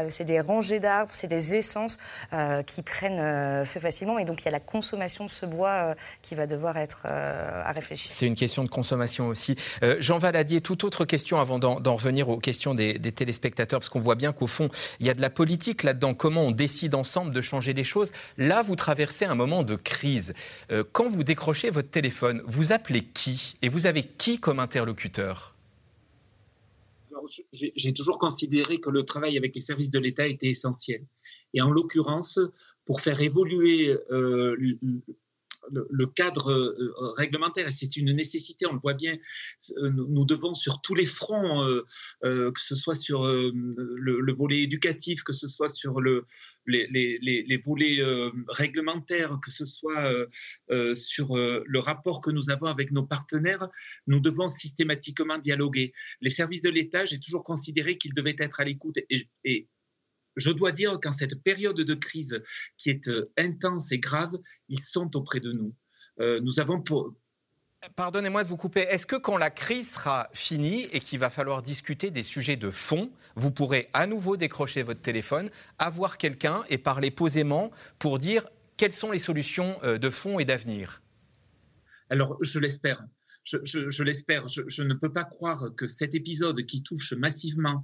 c'est 0.09 0.25
des 0.25 0.39
rangées 0.39 0.79
d'arbres, 0.79 1.11
c'est 1.13 1.27
des 1.27 1.55
essences 1.55 1.97
qui 2.67 2.81
prennent 2.81 3.65
feu 3.65 3.79
facilement. 3.79 4.19
Et 4.19 4.25
donc 4.25 4.41
il 4.41 4.45
y 4.45 4.47
a 4.47 4.51
la 4.51 4.59
consommation 4.59 5.25
de 5.25 5.29
ce 5.29 5.45
bois 5.45 5.95
qui 6.21 6.35
va 6.35 6.47
devoir 6.47 6.77
être 6.77 7.05
à 7.05 7.71
réfléchir. 7.71 8.11
C'est 8.11 8.27
une 8.27 8.35
question 8.35 8.63
de 8.63 8.69
consommation 8.69 9.27
aussi. 9.27 9.55
Jean 9.99 10.17
Valadier, 10.17 10.61
toute 10.61 10.83
autre 10.83 11.05
question 11.05 11.39
avant 11.39 11.59
d'en 11.59 11.97
revenir 12.01 12.29
aux 12.29 12.37
questions 12.37 12.73
des, 12.73 12.99
téléspectateurs, 12.99 13.79
parce 13.79 13.89
qu'on 13.89 13.99
voit 13.99 14.15
bien 14.15 14.33
qu'au 14.33 14.47
fond, 14.47 14.69
il 14.99 15.05
y 15.05 15.09
a 15.09 15.13
de 15.13 15.21
la 15.21 15.29
politique 15.29 15.83
là-dedans. 15.83 16.13
Comment 16.13 16.47
on 16.47 16.51
décide 16.51 16.95
ensemble 16.95 17.33
de 17.33 17.41
changer 17.41 17.73
les 17.73 17.83
choses? 17.83 18.11
Là, 18.37 18.63
vous 18.63 18.75
traversez 18.75 19.25
un 19.25 19.35
moment 19.35 19.63
de 19.63 19.75
crise. 19.75 20.33
Euh, 20.71 20.83
quand 20.91 21.09
vous 21.09 21.23
décrochez 21.23 21.69
votre 21.69 21.89
téléphone, 21.89 22.41
vous 22.47 22.73
appelez 22.73 23.03
qui? 23.03 23.55
Et 23.61 23.69
vous 23.69 23.85
avez 23.85 24.03
qui 24.03 24.39
comme 24.39 24.59
interlocuteur? 24.59 25.55
J'ai 27.51 27.93
toujours 27.93 28.17
considéré 28.17 28.79
que 28.79 28.89
le 28.89 29.03
travail 29.03 29.37
avec 29.37 29.53
les 29.53 29.61
services 29.61 29.91
de 29.91 29.99
l'État 29.99 30.25
était 30.25 30.47
essentiel. 30.47 31.05
Et 31.53 31.61
en 31.61 31.69
l'occurrence, 31.69 32.39
pour 32.85 33.01
faire 33.01 33.21
évoluer 33.21 33.95
euh, 34.09 34.55
le, 35.71 36.05
cadre 36.05 36.51
euh, 36.51 37.13
réglementaire 37.17 37.67
et 37.67 37.71
c'est 37.71 37.97
une 37.97 38.13
nécessité, 38.13 38.65
on 38.65 38.73
le 38.73 38.79
voit 38.79 38.93
bien. 38.93 39.15
Nous, 39.77 40.25
devons 40.25 40.53
sur 40.53 40.81
tous 40.81 40.95
les 40.95 41.05
fronts, 41.05 41.65
que 42.21 42.51
ce 42.57 42.75
soit 42.75 42.95
sur 42.95 43.23
le, 43.23 44.33
volet 44.33 44.61
éducatif, 44.61 45.23
que 45.23 45.33
ce 45.33 45.47
soit 45.47 45.69
sur 45.69 46.01
le, 46.01 46.25
les, 46.65 47.61
volets 47.65 47.99
réglementaires, 48.47 49.39
que 49.43 49.51
ce 49.51 49.65
soit 49.65 50.13
sur 50.93 51.35
le 51.35 51.79
rapport 51.79 52.21
que 52.21 52.31
nous 52.31 52.49
avons 52.49 52.67
avec 52.67 52.91
nos 52.91 53.03
partenaires, 53.03 53.67
nous 54.07 54.19
devons 54.19 54.49
systématiquement 54.49 55.37
dialoguer. 55.37 55.93
Les 56.21 56.29
services 56.29 56.61
de 56.61 56.69
l'État, 56.69 57.05
j'ai 57.05 57.19
toujours 57.19 57.43
considéré 57.43 57.97
qu'ils 57.97 58.13
devaient 58.13 58.35
être 58.39 58.59
à 58.59 58.63
l'écoute 58.63 58.97
et 59.43 59.69
je 60.35 60.51
dois 60.51 60.71
dire 60.71 60.99
qu'en 60.99 61.11
cette 61.11 61.41
période 61.43 61.75
de 61.75 61.93
crise 61.93 62.41
qui 62.77 62.89
est 62.89 63.07
euh, 63.07 63.31
intense 63.37 63.91
et 63.91 63.99
grave, 63.99 64.37
ils 64.69 64.79
sont 64.79 65.15
auprès 65.15 65.39
de 65.39 65.51
nous. 65.51 65.75
Euh, 66.19 66.39
nous 66.41 66.59
avons 66.59 66.81
pour, 66.81 67.13
Pardonnez-moi 67.95 68.43
de 68.43 68.49
vous 68.49 68.57
couper. 68.57 68.81
Est-ce 68.81 69.07
que 69.07 69.15
quand 69.15 69.37
la 69.37 69.49
crise 69.49 69.89
sera 69.89 70.29
finie 70.33 70.87
et 70.91 70.99
qu'il 70.99 71.17
va 71.17 71.31
falloir 71.31 71.63
discuter 71.63 72.11
des 72.11 72.21
sujets 72.21 72.55
de 72.55 72.69
fond, 72.69 73.11
vous 73.35 73.49
pourrez 73.49 73.89
à 73.93 74.05
nouveau 74.05 74.37
décrocher 74.37 74.83
votre 74.83 75.01
téléphone, 75.01 75.49
avoir 75.79 76.19
quelqu'un 76.19 76.63
et 76.69 76.77
parler 76.77 77.09
posément 77.09 77.71
pour 77.97 78.19
dire 78.19 78.45
quelles 78.77 78.91
sont 78.91 79.11
les 79.11 79.19
solutions 79.19 79.79
euh, 79.83 79.97
de 79.97 80.11
fond 80.11 80.37
et 80.37 80.45
d'avenir? 80.45 81.01
Alors, 82.09 82.37
je 82.41 82.59
l'espère. 82.59 83.01
Je, 83.43 84.03
l'espère. 84.03 84.47
je, 84.47 84.83
ne 84.83 84.93
peux 84.93 85.11
pas 85.11 85.23
croire 85.23 85.73
que 85.75 85.87
cet 85.87 86.13
épisode 86.13 86.63
qui 86.67 86.83
touche 86.83 87.13
massivement 87.13 87.83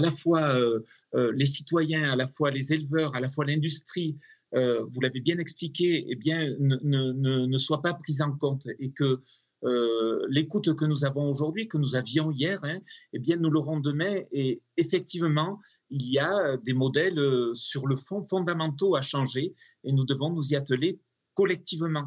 à 0.00 0.02
la 0.02 0.10
fois 0.10 0.42
euh, 0.56 0.80
euh, 1.14 1.30
les 1.36 1.44
citoyens, 1.44 2.10
à 2.10 2.16
la 2.16 2.26
fois 2.26 2.50
les 2.50 2.72
éleveurs, 2.72 3.14
à 3.14 3.20
la 3.20 3.28
fois 3.28 3.44
l'industrie, 3.44 4.16
euh, 4.54 4.82
vous 4.90 5.00
l'avez 5.02 5.20
bien 5.20 5.36
expliqué, 5.36 6.06
eh 6.08 6.16
bien, 6.16 6.48
ne, 6.58 7.46
ne, 7.46 7.58
soit 7.58 7.82
pas 7.82 7.92
prise 7.92 8.22
en 8.22 8.32
compte 8.32 8.66
et 8.78 8.90
que 8.90 9.20
l'écoute 10.30 10.74
que 10.74 10.86
nous 10.86 11.04
avons 11.04 11.28
aujourd'hui, 11.28 11.68
que 11.68 11.76
nous 11.76 11.94
avions 11.94 12.30
hier, 12.32 12.58
hein, 12.62 12.78
eh 13.12 13.18
bien, 13.18 13.36
nous 13.36 13.50
l'aurons 13.50 13.78
demain. 13.78 14.14
Et 14.32 14.62
effectivement, 14.78 15.60
il 15.90 16.10
y 16.10 16.18
a 16.18 16.56
des 16.64 16.72
modèles 16.72 17.20
sur 17.52 17.86
le 17.86 17.94
fond 17.94 18.22
fondamentaux 18.22 18.96
à 18.96 19.02
changer 19.02 19.54
et 19.84 19.92
nous 19.92 20.06
devons 20.06 20.30
nous 20.30 20.52
y 20.52 20.56
atteler 20.56 20.98
collectivement. 21.34 22.06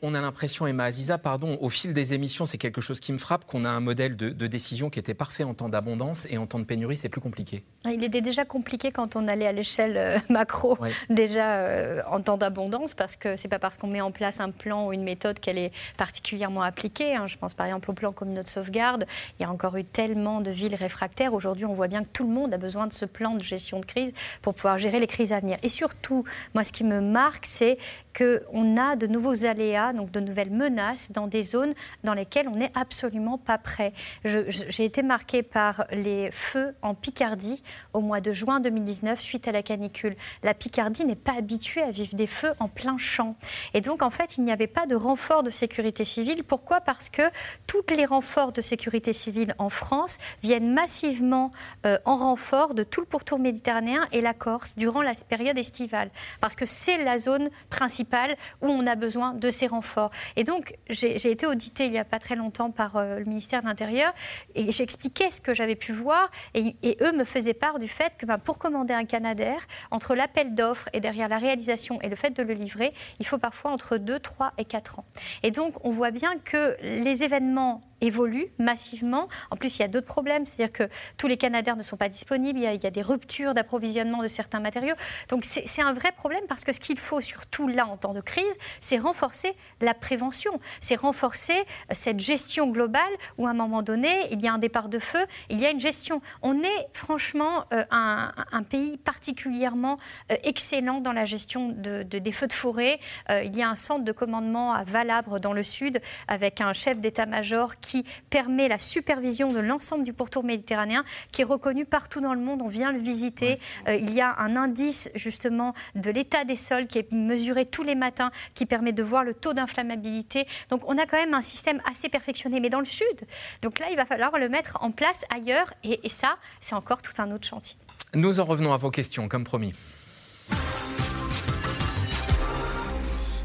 On 0.00 0.14
a 0.14 0.20
l'impression, 0.20 0.66
Emma 0.66 0.84
Aziza, 0.84 1.18
pardon, 1.18 1.58
au 1.60 1.68
fil 1.68 1.92
des 1.92 2.14
émissions, 2.14 2.46
c'est 2.46 2.58
quelque 2.58 2.80
chose 2.80 3.00
qui 3.00 3.12
me 3.12 3.18
frappe, 3.18 3.46
qu'on 3.46 3.64
a 3.64 3.70
un 3.70 3.80
modèle 3.80 4.16
de, 4.16 4.46
décision 4.46 4.90
qui 4.90 4.98
était 4.98 5.14
parfait 5.14 5.44
en 5.44 5.54
temps 5.54 5.68
d'abondance 5.68 6.26
et 6.30 6.38
en 6.38 6.46
temps 6.46 6.60
de 6.60 6.64
pénurie, 6.64 6.96
c'est 6.96 7.08
plus 7.08 7.20
compliqué. 7.20 7.64
Il 7.84 8.04
était 8.04 8.20
déjà 8.20 8.44
compliqué 8.44 8.92
quand 8.92 9.16
on 9.16 9.26
allait 9.26 9.46
à 9.46 9.52
l'échelle 9.52 9.96
euh, 9.96 10.18
macro, 10.28 10.78
déjà 11.10 11.56
euh, 11.56 12.00
en 12.08 12.20
temps 12.20 12.36
d'abondance, 12.36 12.94
parce 12.94 13.16
que 13.16 13.34
c'est 13.34 13.48
pas 13.48 13.58
parce 13.58 13.76
qu'on 13.76 13.88
met 13.88 14.00
en 14.00 14.12
place 14.12 14.40
un 14.40 14.50
plan 14.50 14.86
ou 14.86 14.92
une 14.92 15.02
méthode 15.02 15.40
qu'elle 15.40 15.58
est 15.58 15.72
particulièrement 15.96 16.62
appliquée. 16.62 17.16
Hein. 17.16 17.26
Je 17.26 17.36
pense 17.36 17.54
par 17.54 17.66
exemple 17.66 17.90
au 17.90 17.94
plan 17.94 18.12
communauté 18.12 18.44
de 18.44 18.48
sauvegarde. 18.48 19.04
Il 19.38 19.42
y 19.42 19.46
a 19.46 19.50
encore 19.50 19.76
eu 19.76 19.84
tellement 19.84 20.40
de 20.40 20.50
villes 20.50 20.76
réfractaires. 20.76 21.34
Aujourd'hui, 21.34 21.64
on 21.64 21.72
voit 21.72 21.88
bien 21.88 22.04
que 22.04 22.08
tout 22.12 22.24
le 22.24 22.32
monde 22.32 22.54
a 22.54 22.56
besoin 22.56 22.86
de 22.86 22.92
ce 22.92 23.04
plan 23.04 23.34
de 23.34 23.42
gestion 23.42 23.80
de 23.80 23.86
crise 23.86 24.12
pour 24.42 24.54
pouvoir 24.54 24.78
gérer 24.78 25.00
les 25.00 25.08
crises 25.08 25.32
à 25.32 25.40
venir. 25.40 25.58
Et 25.62 25.68
surtout, 25.68 26.24
moi, 26.54 26.62
ce 26.62 26.72
qui 26.72 26.84
me 26.84 27.00
marque, 27.00 27.46
c'est 27.46 27.78
qu'on 28.16 28.76
a 28.76 28.94
de 28.94 29.06
nouveaux 29.06 29.44
aléas, 29.44 29.92
donc 29.92 30.10
de 30.10 30.20
nouvelles 30.20 30.50
menaces 30.50 31.10
dans 31.10 31.26
des 31.26 31.42
zones 31.42 31.74
dans 32.04 32.14
lesquelles 32.14 32.48
on 32.48 32.56
n'est 32.56 32.72
absolument 32.74 33.38
pas 33.38 33.58
prêt. 33.58 33.92
J'ai 34.24 34.84
été 34.84 35.02
marquée 35.02 35.42
par 35.42 35.84
les 35.90 36.30
feux 36.30 36.74
en 36.82 36.94
Picardie 36.94 37.62
au 37.92 38.00
mois 38.00 38.20
de 38.20 38.32
juin 38.32 38.60
2019 38.60 39.20
suite 39.20 39.48
à 39.48 39.52
la 39.52 39.62
canicule. 39.62 40.16
La 40.42 40.54
Picardie 40.54 41.04
n'est 41.04 41.16
pas 41.16 41.34
habituée 41.36 41.82
à 41.82 41.90
vivre 41.90 42.14
des 42.14 42.26
feux 42.26 42.52
en 42.58 42.68
plein 42.68 42.98
champ. 42.98 43.36
Et 43.74 43.80
donc, 43.80 44.02
en 44.02 44.10
fait, 44.10 44.36
il 44.38 44.44
n'y 44.44 44.52
avait 44.52 44.66
pas 44.66 44.86
de 44.86 44.94
renfort 44.94 45.42
de 45.42 45.50
sécurité 45.50 46.04
civile. 46.04 46.44
Pourquoi? 46.44 46.80
Parce 46.80 47.10
que 47.10 47.22
tous 47.66 47.82
les 47.94 48.04
renforts 48.04 48.52
de 48.52 48.60
sécurité 48.60 49.12
civile 49.12 49.54
en 49.58 49.68
France 49.68 50.18
viennent 50.42 50.72
massivement 50.72 51.50
euh, 51.86 51.98
en 52.04 52.16
renfort 52.16 52.74
de 52.74 52.82
tout 52.82 53.00
le 53.00 53.06
pourtour 53.06 53.38
méditerranéen 53.38 54.06
et 54.12 54.20
la 54.20 54.34
Corse 54.34 54.76
durant 54.76 55.02
la 55.02 55.14
période 55.28 55.58
estivale. 55.58 56.10
Parce 56.40 56.56
que 56.56 56.66
c'est 56.66 57.02
la 57.02 57.18
zone 57.18 57.50
principale 57.70 58.36
où 58.60 58.66
on 58.68 58.86
a 58.86 58.94
besoin 58.94 59.34
de 59.34 59.50
ces 59.50 59.66
renforts. 59.66 60.10
Et 60.36 60.44
donc, 60.44 60.76
j'ai 60.88 61.30
été 61.30 61.46
auditée 61.46 61.86
il 61.86 61.92
n'y 61.92 61.98
a 61.98 62.04
pas 62.04 62.18
très 62.18 62.36
longtemps 62.36 62.70
par 62.70 62.96
euh, 62.96 63.18
le 63.18 63.24
ministère 63.24 63.62
de 63.62 63.66
l'Intérieur 63.66 64.12
et 64.54 64.72
j'expliquais 64.72 65.30
ce 65.30 65.40
que 65.40 65.54
j'avais 65.54 65.76
pu 65.76 65.92
voir 65.92 66.30
et, 66.54 66.76
et 66.82 66.96
eux 67.00 67.12
me 67.12 67.24
faisaient 67.24 67.54
du 67.78 67.88
fait 67.88 68.16
que 68.16 68.26
ben, 68.26 68.38
pour 68.38 68.58
commander 68.58 68.92
un 68.92 69.04
Canadair, 69.04 69.66
entre 69.92 70.14
l'appel 70.16 70.54
d'offres 70.54 70.88
et 70.92 71.00
derrière 71.00 71.28
la 71.28 71.38
réalisation 71.38 72.00
et 72.02 72.08
le 72.08 72.16
fait 72.16 72.30
de 72.30 72.42
le 72.42 72.54
livrer, 72.54 72.92
il 73.20 73.26
faut 73.26 73.38
parfois 73.38 73.70
entre 73.70 73.98
2, 73.98 74.18
3 74.18 74.52
et 74.58 74.64
4 74.64 74.98
ans. 74.98 75.04
Et 75.44 75.52
donc, 75.52 75.74
on 75.84 75.90
voit 75.90 76.10
bien 76.10 76.36
que 76.44 76.76
les 76.82 77.22
événements 77.22 77.80
évolue 78.02 78.48
massivement. 78.58 79.28
En 79.50 79.56
plus, 79.56 79.78
il 79.78 79.82
y 79.82 79.84
a 79.84 79.88
d'autres 79.88 80.06
problèmes, 80.06 80.44
c'est-à-dire 80.44 80.72
que 80.72 80.92
tous 81.16 81.28
les 81.28 81.36
Canadaires 81.36 81.76
ne 81.76 81.82
sont 81.82 81.96
pas 81.96 82.08
disponibles, 82.08 82.58
il 82.58 82.64
y 82.64 82.86
a, 82.86 82.90
des 82.90 83.02
ruptures 83.02 83.54
d'approvisionnement 83.54 84.22
de 84.22 84.28
certains 84.28 84.58
matériaux. 84.58 84.96
Donc 85.28 85.44
c'est 85.44 85.82
un 85.82 85.92
vrai 85.92 86.10
problème 86.10 86.42
parce 86.48 86.64
que 86.64 86.72
ce 86.72 86.80
qu'il 86.80 86.98
faut 86.98 87.20
surtout 87.20 87.68
là 87.68 87.86
en 87.86 87.96
temps 87.96 88.12
de 88.12 88.20
crise, 88.20 88.58
c'est 88.80 88.98
renforcer 88.98 89.54
la 89.80 89.94
prévention, 89.94 90.52
c'est 90.80 90.96
renforcer 90.96 91.54
cette 91.92 92.18
gestion 92.18 92.68
globale 92.68 93.12
où 93.38 93.46
à 93.46 93.50
un 93.50 93.54
moment 93.54 93.82
donné, 93.82 94.10
il 94.32 94.40
y 94.40 94.48
a 94.48 94.52
un 94.52 94.58
départ 94.58 94.88
de 94.88 94.98
feu, 94.98 95.24
il 95.48 95.60
y 95.60 95.66
a 95.66 95.70
une 95.70 95.80
gestion. 95.80 96.20
On 96.42 96.60
est 96.60 96.88
franchement 96.92 97.51
euh, 97.72 97.84
un, 97.90 98.62
pays 98.62 98.96
particulièrement 98.96 99.98
euh, 100.30 100.36
excellent 100.44 101.00
dans 101.00 101.12
la 101.12 101.24
gestion 101.24 101.68
de, 101.68 102.02
des 102.02 102.32
feux 102.32 102.46
de 102.46 102.52
forêt. 102.52 103.00
il 103.44 103.56
y 103.56 103.62
a 103.62 103.68
un 103.68 103.76
centre 103.76 104.04
de 104.04 104.12
commandement 104.12 104.72
à 104.72 104.84
Valabre 104.84 105.40
dans 105.40 105.52
le 105.52 105.62
sud 105.62 106.00
avec 106.28 106.60
un 106.60 106.72
chef 106.72 106.98
d'état-major 107.00 107.78
qui 107.80 108.04
permet 108.30 108.68
la 108.68 108.78
supervision 108.78 109.48
de 109.48 109.58
l'ensemble 109.58 110.04
du 110.04 110.12
pourtour 110.12 110.44
méditerranéen, 110.44 111.04
qui 111.32 111.42
est 111.42 111.44
reconnu 111.44 111.84
partout 111.84 112.20
dans 112.20 112.34
le 112.34 112.40
monde. 112.40 112.62
On 112.62 112.66
vient 112.66 112.92
le 112.92 112.98
visiter. 112.98 113.58
Euh, 113.88 113.96
il 113.96 114.12
y 114.12 114.20
a 114.20 114.36
un 114.38 114.56
indice 114.56 115.10
justement 115.14 115.74
de 115.94 116.10
l'état 116.10 116.44
des 116.44 116.56
sols 116.56 116.86
qui 116.86 116.98
est 116.98 117.12
mesuré 117.12 117.66
tous 117.66 117.82
les 117.82 117.94
matins, 117.94 118.30
qui 118.54 118.66
permet 118.66 118.92
de 118.92 119.02
voir 119.02 119.24
le 119.24 119.34
taux 119.34 119.52
d'inflammabilité. 119.52 120.46
Donc 120.70 120.82
on 120.86 120.98
a 120.98 121.06
quand 121.06 121.18
même 121.18 121.34
un 121.34 121.42
système 121.42 121.80
assez 121.90 122.08
perfectionné, 122.08 122.60
mais 122.60 122.70
dans 122.70 122.80
le 122.80 122.84
sud. 122.84 123.26
Donc 123.62 123.78
là, 123.78 123.86
il 123.90 123.96
va 123.96 124.06
falloir 124.06 124.38
le 124.38 124.48
mettre 124.48 124.78
en 124.82 124.90
place 124.90 125.24
ailleurs, 125.34 125.72
et, 125.84 126.00
et 126.04 126.08
ça, 126.08 126.36
c'est 126.60 126.74
encore 126.74 127.02
tout 127.02 127.12
un 127.18 127.30
autre 127.30 127.41
chantier. 127.44 127.76
Nous 128.14 128.40
en 128.40 128.44
revenons 128.44 128.72
à 128.72 128.76
vos 128.76 128.90
questions, 128.90 129.28
comme 129.28 129.44
promis. 129.44 129.74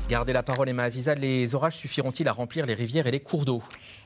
Gardez 0.09 0.31
la 0.31 0.43
parole, 0.43 0.69
Emma 0.69 0.83
Aziza. 0.83 1.15
Les 1.15 1.53
orages 1.53 1.75
suffiront-ils 1.75 2.27
à 2.27 2.31
remplir 2.31 2.65
les 2.65 2.73
rivières 2.73 3.07
et 3.07 3.11
les 3.11 3.19
cours 3.19 3.43
d'eau? 3.43 3.61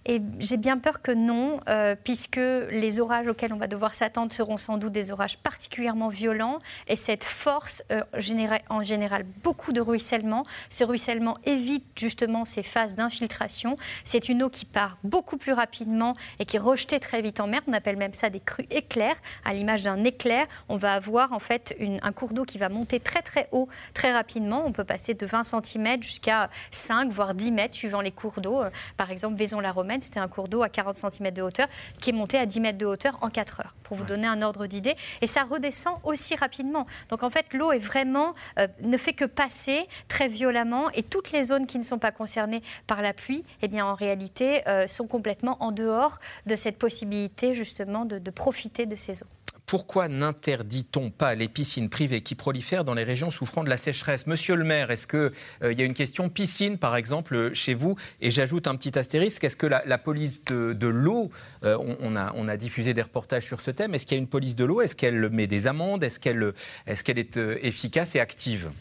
Et 0.06 0.22
j'ai 0.40 0.58
bien 0.58 0.78
peur 0.78 1.02
que 1.02 1.12
non, 1.12 1.60
euh, 1.70 1.96
puisque 2.02 2.38
les 2.38 3.00
orages 3.00 3.28
auxquels 3.28 3.54
on 3.54 3.58
va 3.58 3.68
devoir 3.68 3.94
s'attendre 3.94 4.34
seront 4.34 4.58
sans 4.58 4.78
doute 4.78 4.94
des 4.94 5.12
orages 5.12 5.38
particulièrement 5.38 6.10
violents. 6.10 6.60
Et 6.88 6.96
cette 6.96 7.24
force 7.24 7.84
euh, 7.92 8.02
génère 8.18 8.60
en 8.70 8.82
général 8.82 9.26
beaucoup 9.44 9.74
de 9.74 9.82
ruissellement. 9.82 10.44
Ce 10.70 10.84
ruissellement 10.84 11.38
évite 11.46 11.86
justement 11.96 12.46
ces 12.46 12.64
phases 12.64 12.96
d'infiltration. 12.96 13.78
C'est 14.04 14.28
une 14.28 14.42
eau 14.44 14.50
qui 14.50 14.66
part 14.66 14.98
beaucoup 15.04 15.38
plus 15.38 15.54
rapidement 15.54 16.16
et 16.40 16.46
qui 16.46 16.56
est 16.56 16.60
rejetée 16.60 17.00
très 17.00 17.22
vite 17.22 17.40
en 17.40 17.48
mer. 17.48 17.62
On 17.68 17.74
appelle 17.74 17.98
même 17.98 18.14
ça 18.14 18.30
des 18.30 18.40
crues 18.40 18.68
éclairs. 18.72 19.18
À 19.46 19.54
l'image 19.54 19.84
d'un 19.84 20.04
éclair, 20.04 20.48
on 20.68 20.78
va 20.78 20.94
avoir 20.94 21.32
en 21.32 21.40
fait 21.40 21.78
un 22.02 22.12
cours 22.12 22.34
d'eau 22.34 22.44
qui 22.44 22.58
va 22.58 22.70
monter 22.70 23.00
très 23.00 23.22
très 23.22 23.48
haut 23.52 23.70
très 23.94 24.12
rapidement. 24.12 24.64
On 24.66 24.72
peut 24.72 24.84
passer 24.84 25.14
de 25.14 25.26
20 25.26 25.44
cm 25.44 26.02
jusqu'à 26.02 26.50
5 26.72 27.12
voire 27.12 27.36
10 27.36 27.52
mètres 27.52 27.76
suivant 27.76 28.02
les 28.02 28.12
cours 28.12 28.42
d'eau. 28.42 28.62
Euh, 28.62 28.70
par 28.98 29.12
exemple, 29.12 29.38
Vaison-la-Romaine 29.38 29.91
c'était 30.00 30.20
un 30.20 30.30
cours 30.30 30.48
d'eau 30.48 30.64
à 30.64 30.70
40 30.70 30.96
cm 30.96 31.32
de 31.32 31.42
hauteur 31.42 31.68
qui 32.00 32.12
est 32.12 32.14
monté 32.14 32.38
à 32.38 32.46
10 32.46 32.62
mètres 32.62 32.78
de 32.78 32.86
hauteur 32.86 33.18
en 33.22 33.30
4 33.30 33.60
heures, 33.60 33.76
pour 33.84 33.98
vous 33.98 34.06
donner 34.06 34.28
un 34.28 34.42
ordre 34.42 34.68
d'idée. 34.68 34.96
Et 35.22 35.28
ça 35.28 35.44
redescend 35.44 35.96
aussi 36.04 36.36
rapidement. 36.36 36.86
Donc 37.10 37.24
en 37.24 37.30
fait, 37.30 37.54
l'eau 37.54 37.72
est 37.72 37.80
vraiment 37.80 38.34
euh, 38.60 38.68
ne 38.82 38.98
fait 38.98 39.14
que 39.14 39.26
passer 39.26 39.88
très 40.08 40.30
violemment 40.30 40.90
et 40.92 41.04
toutes 41.04 41.32
les 41.32 41.44
zones 41.44 41.68
qui 41.68 41.78
ne 41.78 41.84
sont 41.84 42.00
pas 42.00 42.12
concernées 42.12 42.62
par 42.88 43.02
la 43.02 43.14
pluie, 43.14 43.44
eh 43.62 43.68
bien 43.68 43.86
en 43.86 43.96
réalité, 43.96 44.68
euh, 44.68 44.88
sont 44.88 45.08
complètement 45.08 45.58
en 45.60 45.72
dehors 45.72 46.20
de 46.46 46.56
cette 46.56 46.78
possibilité 46.78 47.54
justement 47.54 48.06
de, 48.06 48.20
de 48.20 48.32
profiter 48.32 48.86
de 48.86 48.96
ces 48.96 49.24
eaux. 49.24 49.41
Pourquoi 49.72 50.10
n'interdit-on 50.10 51.12
pas 51.12 51.34
les 51.34 51.48
piscines 51.48 51.88
privées 51.88 52.20
qui 52.20 52.36
prolifèrent 52.36 52.84
dans 52.84 52.94
les 52.94 53.06
régions 53.06 53.32
souffrant 53.32 53.64
de 53.64 53.70
la 53.70 53.78
sécheresse? 53.78 54.28
Monsieur 54.28 54.58
le 54.58 54.66
maire, 54.66 54.92
est-ce 54.92 55.08
qu'il 55.08 55.32
euh, 55.64 55.72
y 55.72 55.82
a 55.82 55.86
une 55.86 55.94
question 55.94 56.28
piscine, 56.28 56.78
par 56.78 56.98
exemple, 56.98 57.54
chez 57.54 57.74
vous? 57.74 57.96
Et 58.20 58.32
j'ajoute 58.32 58.68
un 58.68 58.76
petit 58.76 59.00
astérisque, 59.00 59.46
est-ce 59.46 59.56
que 59.56 59.68
la, 59.68 59.98
police 59.98 60.44
de, 60.44 60.88
l'eau, 60.88 61.32
euh, 61.64 61.78
on, 62.02 62.18
a, 62.18 62.58
diffusé 62.58 62.94
des 62.94 63.02
reportages 63.02 63.46
sur 63.46 63.62
ce 63.62 63.72
thème, 63.72 63.96
est-ce 63.96 64.06
qu'il 64.06 64.18
y 64.18 64.20
a 64.20 64.22
une 64.22 64.28
police 64.28 64.58
de 64.58 64.66
l'eau? 64.66 64.82
Est-ce 64.82 64.98
qu'elle 64.98 65.30
met 65.30 65.48
des 65.48 65.68
amendes? 65.68 66.04
Est-ce 66.04 66.20
qu'elle 66.20 66.54
est, 66.86 67.04
qu'elle 67.04 67.20
est 67.20 67.38
euh, 67.38 67.58
efficace 67.62 68.14
et 68.16 68.20
active? 68.20 68.72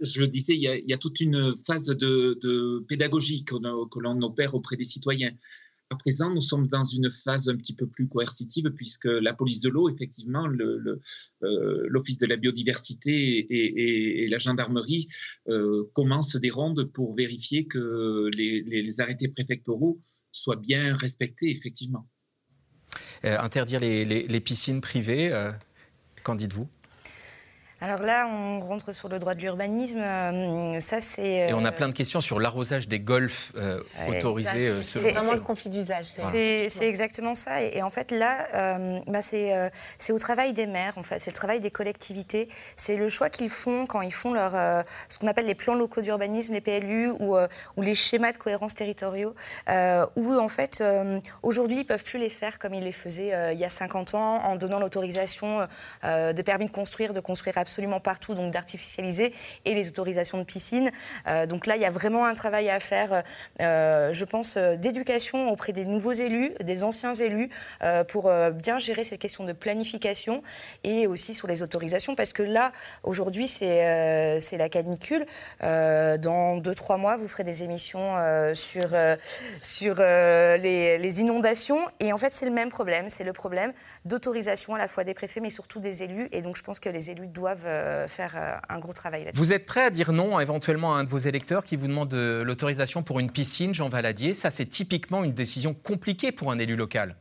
Je, 0.00 0.20
le 0.22 0.28
disais, 0.28 0.54
il 0.54 0.62
y, 0.62 0.94
a, 0.94 0.96
toute 0.96 1.20
une 1.20 1.54
phase 1.58 1.88
de, 1.88 2.82
pédagogie 2.88 3.44
que 3.44 3.54
l'on 4.00 4.22
opère 4.22 4.54
auprès 4.54 4.76
des 4.76 4.86
citoyens. 4.86 5.32
À 5.92 5.96
présent, 5.96 6.30
nous 6.30 6.40
sommes 6.40 6.68
dans 6.68 6.84
une 6.84 7.10
phase 7.10 7.48
un 7.48 7.56
petit 7.56 7.74
peu 7.74 7.88
plus 7.88 8.08
coercitive 8.08 8.70
puisque 8.76 9.06
la 9.06 9.34
police 9.34 9.60
de 9.60 9.68
l'eau, 9.68 9.88
effectivement, 9.88 10.46
l'Office 11.40 12.18
de 12.18 12.26
la 12.26 12.36
biodiversité 12.36 13.46
et, 13.50 14.28
la 14.28 14.38
gendarmerie 14.38 15.08
commencent 15.92 16.36
des 16.36 16.50
rondes 16.50 16.84
pour 16.92 17.16
vérifier 17.16 17.66
que 17.66 18.30
les 18.32 19.00
arrêtés 19.00 19.28
préfectoraux 19.28 20.00
soient 20.30 20.54
bien 20.54 20.94
respectés, 20.96 21.50
effectivement. 21.50 22.08
interdire 23.24 23.80
les, 23.80 24.40
piscines 24.40 24.80
privées, 24.80 25.32
qu'en 26.22 26.36
dites-vous? 26.36 26.68
Alors 27.82 28.00
là, 28.00 28.26
on 28.26 28.60
rentre 28.60 28.92
sur 28.92 29.08
le 29.08 29.18
droit 29.18 29.34
de 29.34 29.40
l'urbanisme. 29.40 30.00
Euh, 30.00 30.80
ça, 30.80 31.00
c'est. 31.00 31.48
Et 31.48 31.54
on 31.54 31.64
a 31.64 31.68
euh, 31.68 31.72
plein 31.72 31.88
de 31.88 31.94
questions 31.94 32.20
sur 32.20 32.38
l'arrosage 32.38 32.88
des 32.88 33.00
golfs 33.00 33.52
euh, 33.56 33.80
autorisés. 34.06 34.82
c'est 34.82 35.12
vraiment 35.12 35.32
le 35.32 35.40
conflit 35.40 35.70
d'usage. 35.70 36.06
C'est 36.06 36.68
exactement 36.82 37.34
ça. 37.34 37.62
Et, 37.62 37.82
en 37.82 37.88
fait, 37.88 38.10
là, 38.12 38.48
bah, 39.06 39.20
c'est 39.22 40.12
au 40.12 40.18
travail 40.18 40.52
des 40.52 40.66
maires. 40.66 40.92
En 40.96 41.02
fait, 41.02 41.18
c'est 41.20 41.30
le 41.30 41.36
travail 41.36 41.60
des 41.60 41.70
collectivités. 41.70 42.48
C'est 42.76 42.96
le 42.96 43.08
choix 43.08 43.30
qu'ils 43.30 43.50
font 43.50 43.86
quand 43.86 44.02
ils 44.02 44.12
font 44.12 44.34
leur 44.34 44.84
ce 45.08 45.18
qu'on 45.18 45.26
appelle 45.26 45.46
les 45.46 45.54
plans 45.54 45.74
locaux 45.74 46.02
d'urbanisme, 46.02 46.52
les 46.52 46.60
PLU 46.60 47.10
ou, 47.18 47.36
ou, 47.36 47.82
les 47.82 47.94
schémas 47.94 48.32
de 48.32 48.38
cohérence 48.38 48.74
territoriaux, 48.74 49.34
où 50.16 50.38
en 50.38 50.48
fait, 50.48 50.84
aujourd'hui, 51.42 51.78
ils 51.78 51.86
peuvent 51.86 52.04
plus 52.04 52.18
les 52.18 52.28
faire 52.28 52.58
comme 52.58 52.74
ils 52.74 52.84
les 52.84 52.92
faisaient 52.92 53.54
il 53.54 53.58
y 53.58 53.64
a 53.64 53.70
50 53.70 54.14
ans, 54.14 54.44
en 54.44 54.56
donnant 54.56 54.80
l'autorisation 54.80 55.66
de 56.02 56.42
permis 56.42 56.66
de 56.66 56.70
construire, 56.70 57.14
de 57.14 57.20
construire 57.20 57.56
absolument 57.56 57.69
absolument 57.70 58.00
partout, 58.00 58.34
donc 58.34 58.52
d'artificialiser, 58.52 59.32
et 59.64 59.74
les 59.74 59.88
autorisations 59.88 60.38
de 60.38 60.42
piscine. 60.42 60.90
Euh, 61.28 61.46
donc 61.46 61.66
là, 61.66 61.76
il 61.76 61.82
y 61.82 61.84
a 61.84 61.90
vraiment 61.90 62.26
un 62.26 62.34
travail 62.34 62.68
à 62.68 62.80
faire, 62.80 63.22
euh, 63.60 64.12
je 64.12 64.24
pense, 64.24 64.56
euh, 64.56 64.74
d'éducation 64.74 65.50
auprès 65.50 65.72
des 65.72 65.84
nouveaux 65.84 66.10
élus, 66.10 66.52
des 66.60 66.82
anciens 66.82 67.14
élus, 67.14 67.48
pour 68.08 68.30
bien 68.52 68.78
gérer 68.78 69.04
ces 69.04 69.18
questions 69.18 69.44
de 69.44 69.52
planification 69.52 70.42
et 70.84 71.06
aussi 71.06 71.34
sur 71.34 71.46
les 71.46 71.62
autorisations, 71.62 72.14
parce 72.14 72.32
que 72.32 72.42
là, 72.42 72.72
aujourd'hui, 73.02 73.46
c'est 73.46 74.40
c'est 74.40 74.56
la 74.56 74.68
canicule. 74.68 75.26
dans 75.60 76.56
deux, 76.56 76.74
trois 76.74 76.96
mois, 76.96 77.16
vous 77.16 77.28
ferez 77.28 77.44
des 77.44 77.62
émissions 77.62 78.14
sur, 78.54 78.88
sur 79.60 79.94
les 79.96 81.20
inondations, 81.20 81.80
et 82.00 82.12
en 82.12 82.16
fait, 82.16 82.32
c'est 82.32 82.46
le 82.46 82.52
même 82.52 82.70
problème, 82.70 83.08
c'est 83.08 83.24
le 83.24 83.32
problème 83.32 83.72
d'autorisation 84.04 84.74
à 84.74 84.78
la 84.78 84.88
fois 84.88 85.04
des 85.04 85.14
préfets, 85.14 85.40
mais 85.40 85.50
surtout 85.50 85.80
des 85.80 86.02
élus, 86.02 86.28
et 86.32 86.42
donc 86.42 86.56
je 86.56 86.62
pense 86.62 86.80
que 86.80 86.88
les 86.88 87.10
élus 87.10 87.28
doivent 87.28 87.59
euh, 87.66 88.08
faire 88.08 88.34
euh, 88.36 88.56
un 88.68 88.78
gros 88.78 88.92
travail 88.92 89.24
là-dessus. 89.24 89.38
Vous 89.38 89.52
êtes 89.52 89.66
prêt 89.66 89.84
à 89.84 89.90
dire 89.90 90.12
non 90.12 90.38
éventuellement 90.40 90.94
à 90.94 90.98
un 90.98 91.04
de 91.04 91.08
vos 91.08 91.18
électeurs 91.18 91.64
qui 91.64 91.76
vous 91.76 91.86
demande 91.86 92.14
l'autorisation 92.14 93.02
pour 93.02 93.20
une 93.20 93.30
piscine, 93.30 93.74
Jean 93.74 93.88
Valadier? 93.88 94.34
Ça, 94.34 94.50
c'est 94.50 94.66
typiquement 94.66 95.24
une 95.24 95.32
décision 95.32 95.74
compliquée 95.74 96.32
pour 96.32 96.50
un 96.50 96.58
élu 96.58 96.76
local. 96.76 97.16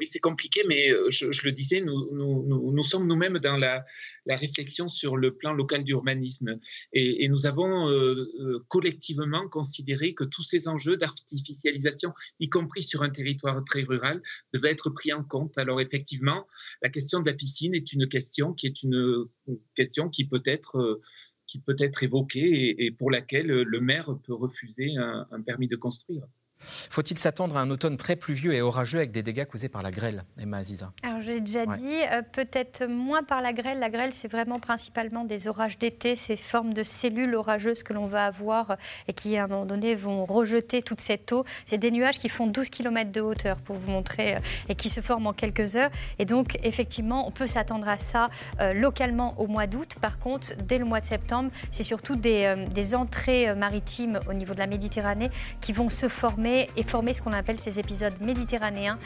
Oui, 0.00 0.06
c'est 0.06 0.18
compliqué, 0.18 0.62
mais 0.66 0.90
euh, 0.90 1.10
je, 1.10 1.26
le 1.44 1.52
disais, 1.52 1.82
nous, 1.82 2.82
sommes 2.82 3.06
nous-mêmes 3.06 3.38
dans 3.38 3.58
la, 3.58 3.84
réflexion 4.26 4.88
sur 4.88 5.18
le 5.18 5.36
plan 5.36 5.52
local 5.52 5.84
d'urbanisme. 5.84 6.58
Et, 6.94 7.28
nous 7.28 7.44
avons 7.44 7.90
euh, 7.90 8.14
euh, 8.40 8.64
collectivement 8.68 9.46
considéré 9.48 10.14
que 10.14 10.24
tous 10.24 10.42
ces 10.42 10.68
enjeux 10.68 10.96
d'artificialisation, 10.96 12.14
y 12.38 12.48
compris 12.48 12.82
sur 12.82 13.02
un 13.02 13.10
territoire 13.10 13.62
très 13.62 13.82
rural, 13.82 14.22
devaient 14.54 14.70
être 14.70 14.88
pris 14.88 15.12
en 15.12 15.22
compte. 15.22 15.58
Alors 15.58 15.82
effectivement, 15.82 16.46
la 16.80 16.88
question 16.88 17.20
de 17.20 17.28
la 17.28 17.34
piscine 17.34 17.74
est 17.74 17.92
une 17.92 18.08
question 18.08 18.54
qui 18.54 18.68
est 18.68 18.82
une, 18.82 19.26
question 19.74 20.08
qui 20.08 20.24
peut 20.24 20.42
être... 20.46 20.98
qui 21.46 21.60
peut 21.60 21.76
être 21.78 22.02
évoquée 22.02 22.86
et, 22.86 22.90
pour 22.90 23.10
laquelle 23.10 23.48
le 23.48 23.80
maire 23.80 24.08
peut 24.24 24.34
refuser 24.34 24.96
un 24.96 25.42
permis 25.42 25.68
de 25.68 25.76
construire. 25.76 26.26
Faut-il 26.60 27.16
s'attendre 27.18 27.56
à 27.56 27.60
un 27.60 27.70
automne 27.70 27.96
très 27.96 28.16
pluvieux 28.16 28.52
et 28.52 28.60
orageux 28.60 28.98
avec 28.98 29.10
des 29.10 29.22
dégâts 29.22 29.46
causés 29.46 29.68
par 29.68 29.82
la 29.82 29.90
grêle, 29.90 30.24
Emma 30.38 30.58
Aziza? 30.58 30.92
Alors, 31.02 31.22
j'ai 31.22 31.40
déjà 31.40 31.64
dit, 31.64 31.96
euh, 32.12 32.22
peut-être 32.22 32.86
moins 32.86 33.22
par 33.22 33.40
la 33.40 33.52
grêle. 33.52 33.78
La 33.78 33.88
grêle, 33.88 34.12
c'est 34.12 34.30
vraiment 34.30 34.60
principalement 34.60 35.24
des 35.24 35.48
orages 35.48 35.78
d'été, 35.78 36.16
ces 36.16 36.36
formes 36.36 36.74
de 36.74 36.82
cellules 36.82 37.34
orageuses 37.34 37.82
que 37.82 37.92
l'on 37.92 38.06
va 38.06 38.26
avoir 38.26 38.76
et 39.08 39.14
qui, 39.14 39.36
à 39.38 39.44
un 39.44 39.46
moment 39.46 39.64
donné, 39.64 39.94
vont 39.94 40.24
rejeter 40.26 40.82
toute 40.82 41.00
cette 41.00 41.32
eau. 41.32 41.44
C'est 41.64 41.78
des 41.78 41.90
nuages 41.90 42.18
qui 42.18 42.28
font 42.28 42.46
12 42.46 42.68
km 42.68 43.10
de 43.10 43.20
hauteur, 43.20 43.56
pour 43.58 43.76
vous 43.76 43.90
montrer, 43.90 44.36
euh, 44.36 44.40
et 44.68 44.74
qui 44.74 44.90
se 44.90 45.00
forment 45.00 45.28
en 45.28 45.32
quelques 45.32 45.76
heures. 45.76 45.90
Et 46.18 46.26
donc, 46.26 46.58
effectivement, 46.62 47.26
on 47.26 47.30
peut 47.30 47.46
s'attendre 47.46 47.88
à 47.88 47.96
ça 47.96 48.28
euh, 48.60 48.74
localement 48.74 49.34
au 49.40 49.46
mois 49.46 49.66
d'août. 49.66 49.96
Par 50.00 50.18
contre, 50.18 50.54
dès 50.64 50.78
le 50.78 50.84
mois 50.84 51.00
de 51.00 51.06
septembre, 51.06 51.50
c'est 51.70 51.82
surtout 51.82 52.16
des, 52.16 52.66
des 52.70 52.94
entrées 52.94 53.54
maritimes 53.54 54.20
au 54.28 54.34
niveau 54.34 54.52
de 54.52 54.58
la 54.58 54.66
Méditerranée 54.66 55.30
qui 55.60 55.72
vont 55.72 55.88
se 55.88 56.08
former 56.08 56.49
et 56.76 56.82
former 56.82 57.12
ce 57.12 57.22
qu'on 57.22 57.32
appelle 57.32 57.58
ces 57.58 57.78
épisodes 57.78 58.14
méditerranéens 58.20 58.98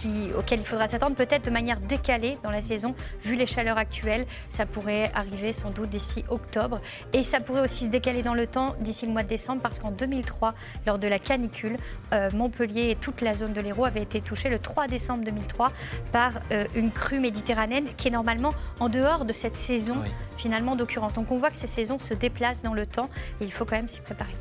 qui, 0.00 0.30
auxquels 0.36 0.60
il 0.60 0.66
faudra 0.66 0.88
s'attendre 0.88 1.16
peut-être 1.16 1.44
de 1.44 1.50
manière 1.50 1.80
décalée 1.80 2.38
dans 2.42 2.50
la 2.50 2.60
saison, 2.60 2.94
vu 3.24 3.36
les 3.36 3.46
chaleurs 3.46 3.78
actuelles. 3.78 4.26
Ça 4.48 4.66
pourrait 4.66 5.10
arriver 5.14 5.52
sans 5.52 5.70
doute 5.70 5.90
d'ici 5.90 6.24
octobre. 6.28 6.78
Et 7.12 7.22
ça 7.22 7.40
pourrait 7.40 7.62
aussi 7.62 7.86
se 7.86 7.90
décaler 7.90 8.22
dans 8.22 8.34
le 8.34 8.46
temps 8.46 8.74
d'ici 8.80 9.06
le 9.06 9.12
mois 9.12 9.22
de 9.22 9.28
décembre 9.28 9.62
parce 9.62 9.78
qu'en 9.78 9.90
2003, 9.90 10.54
lors 10.86 10.98
de 10.98 11.08
la 11.08 11.18
canicule, 11.18 11.76
euh, 12.12 12.30
Montpellier 12.34 12.90
et 12.90 12.96
toute 12.96 13.20
la 13.20 13.34
zone 13.34 13.52
de 13.52 13.60
l'Hérault 13.60 13.84
avaient 13.84 14.02
été 14.02 14.20
touchés 14.20 14.48
le 14.48 14.58
3 14.58 14.88
décembre 14.88 15.24
2003 15.24 15.72
par 16.12 16.32
euh, 16.52 16.64
une 16.74 16.90
crue 16.90 17.20
méditerranéenne 17.20 17.86
qui 17.96 18.08
est 18.08 18.12
normalement 18.12 18.52
en 18.78 18.88
dehors 18.88 19.24
de 19.24 19.32
cette 19.32 19.56
saison 19.56 19.96
finalement 20.36 20.76
d'occurrence. 20.76 21.14
Donc 21.14 21.30
on 21.30 21.36
voit 21.36 21.50
que 21.50 21.56
ces 21.56 21.66
saisons 21.66 21.98
se 21.98 22.14
déplacent 22.14 22.62
dans 22.62 22.74
le 22.74 22.86
temps 22.86 23.10
et 23.40 23.44
il 23.44 23.52
faut 23.52 23.64
quand 23.64 23.76
même 23.76 23.88
s'y 23.88 24.00
préparer. 24.00 24.34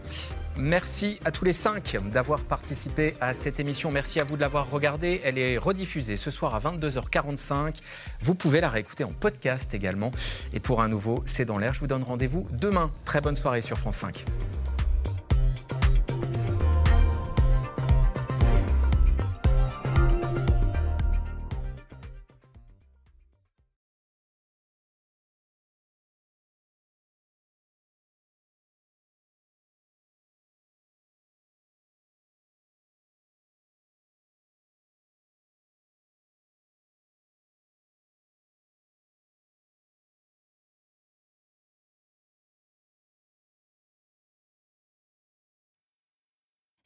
Merci 0.59 1.19
à 1.23 1.31
tous 1.31 1.45
les 1.45 1.53
cinq 1.53 1.97
d'avoir 2.11 2.41
participé 2.41 3.15
à 3.21 3.33
cette 3.33 3.61
émission. 3.61 3.91
Merci 3.91 4.19
à 4.19 4.25
vous 4.25 4.35
de 4.35 4.41
l'avoir 4.41 4.69
regardée. 4.69 5.21
Elle 5.23 5.37
est 5.37 5.57
rediffusée 5.57 6.17
ce 6.17 6.31
soir 6.31 6.53
à 6.53 6.59
22h45. 6.59 7.75
Vous 8.21 8.35
pouvez 8.35 8.59
la 8.59 8.69
réécouter 8.69 9.05
en 9.05 9.13
podcast 9.13 9.73
également. 9.73 10.11
Et 10.51 10.59
pour 10.59 10.81
un 10.81 10.89
nouveau 10.89 11.23
C'est 11.25 11.45
dans 11.45 11.57
l'air, 11.57 11.73
je 11.73 11.79
vous 11.79 11.87
donne 11.87 12.03
rendez-vous 12.03 12.45
demain. 12.51 12.91
Très 13.05 13.21
bonne 13.21 13.37
soirée 13.37 13.61
sur 13.61 13.77
France 13.77 13.97
5. 13.97 14.25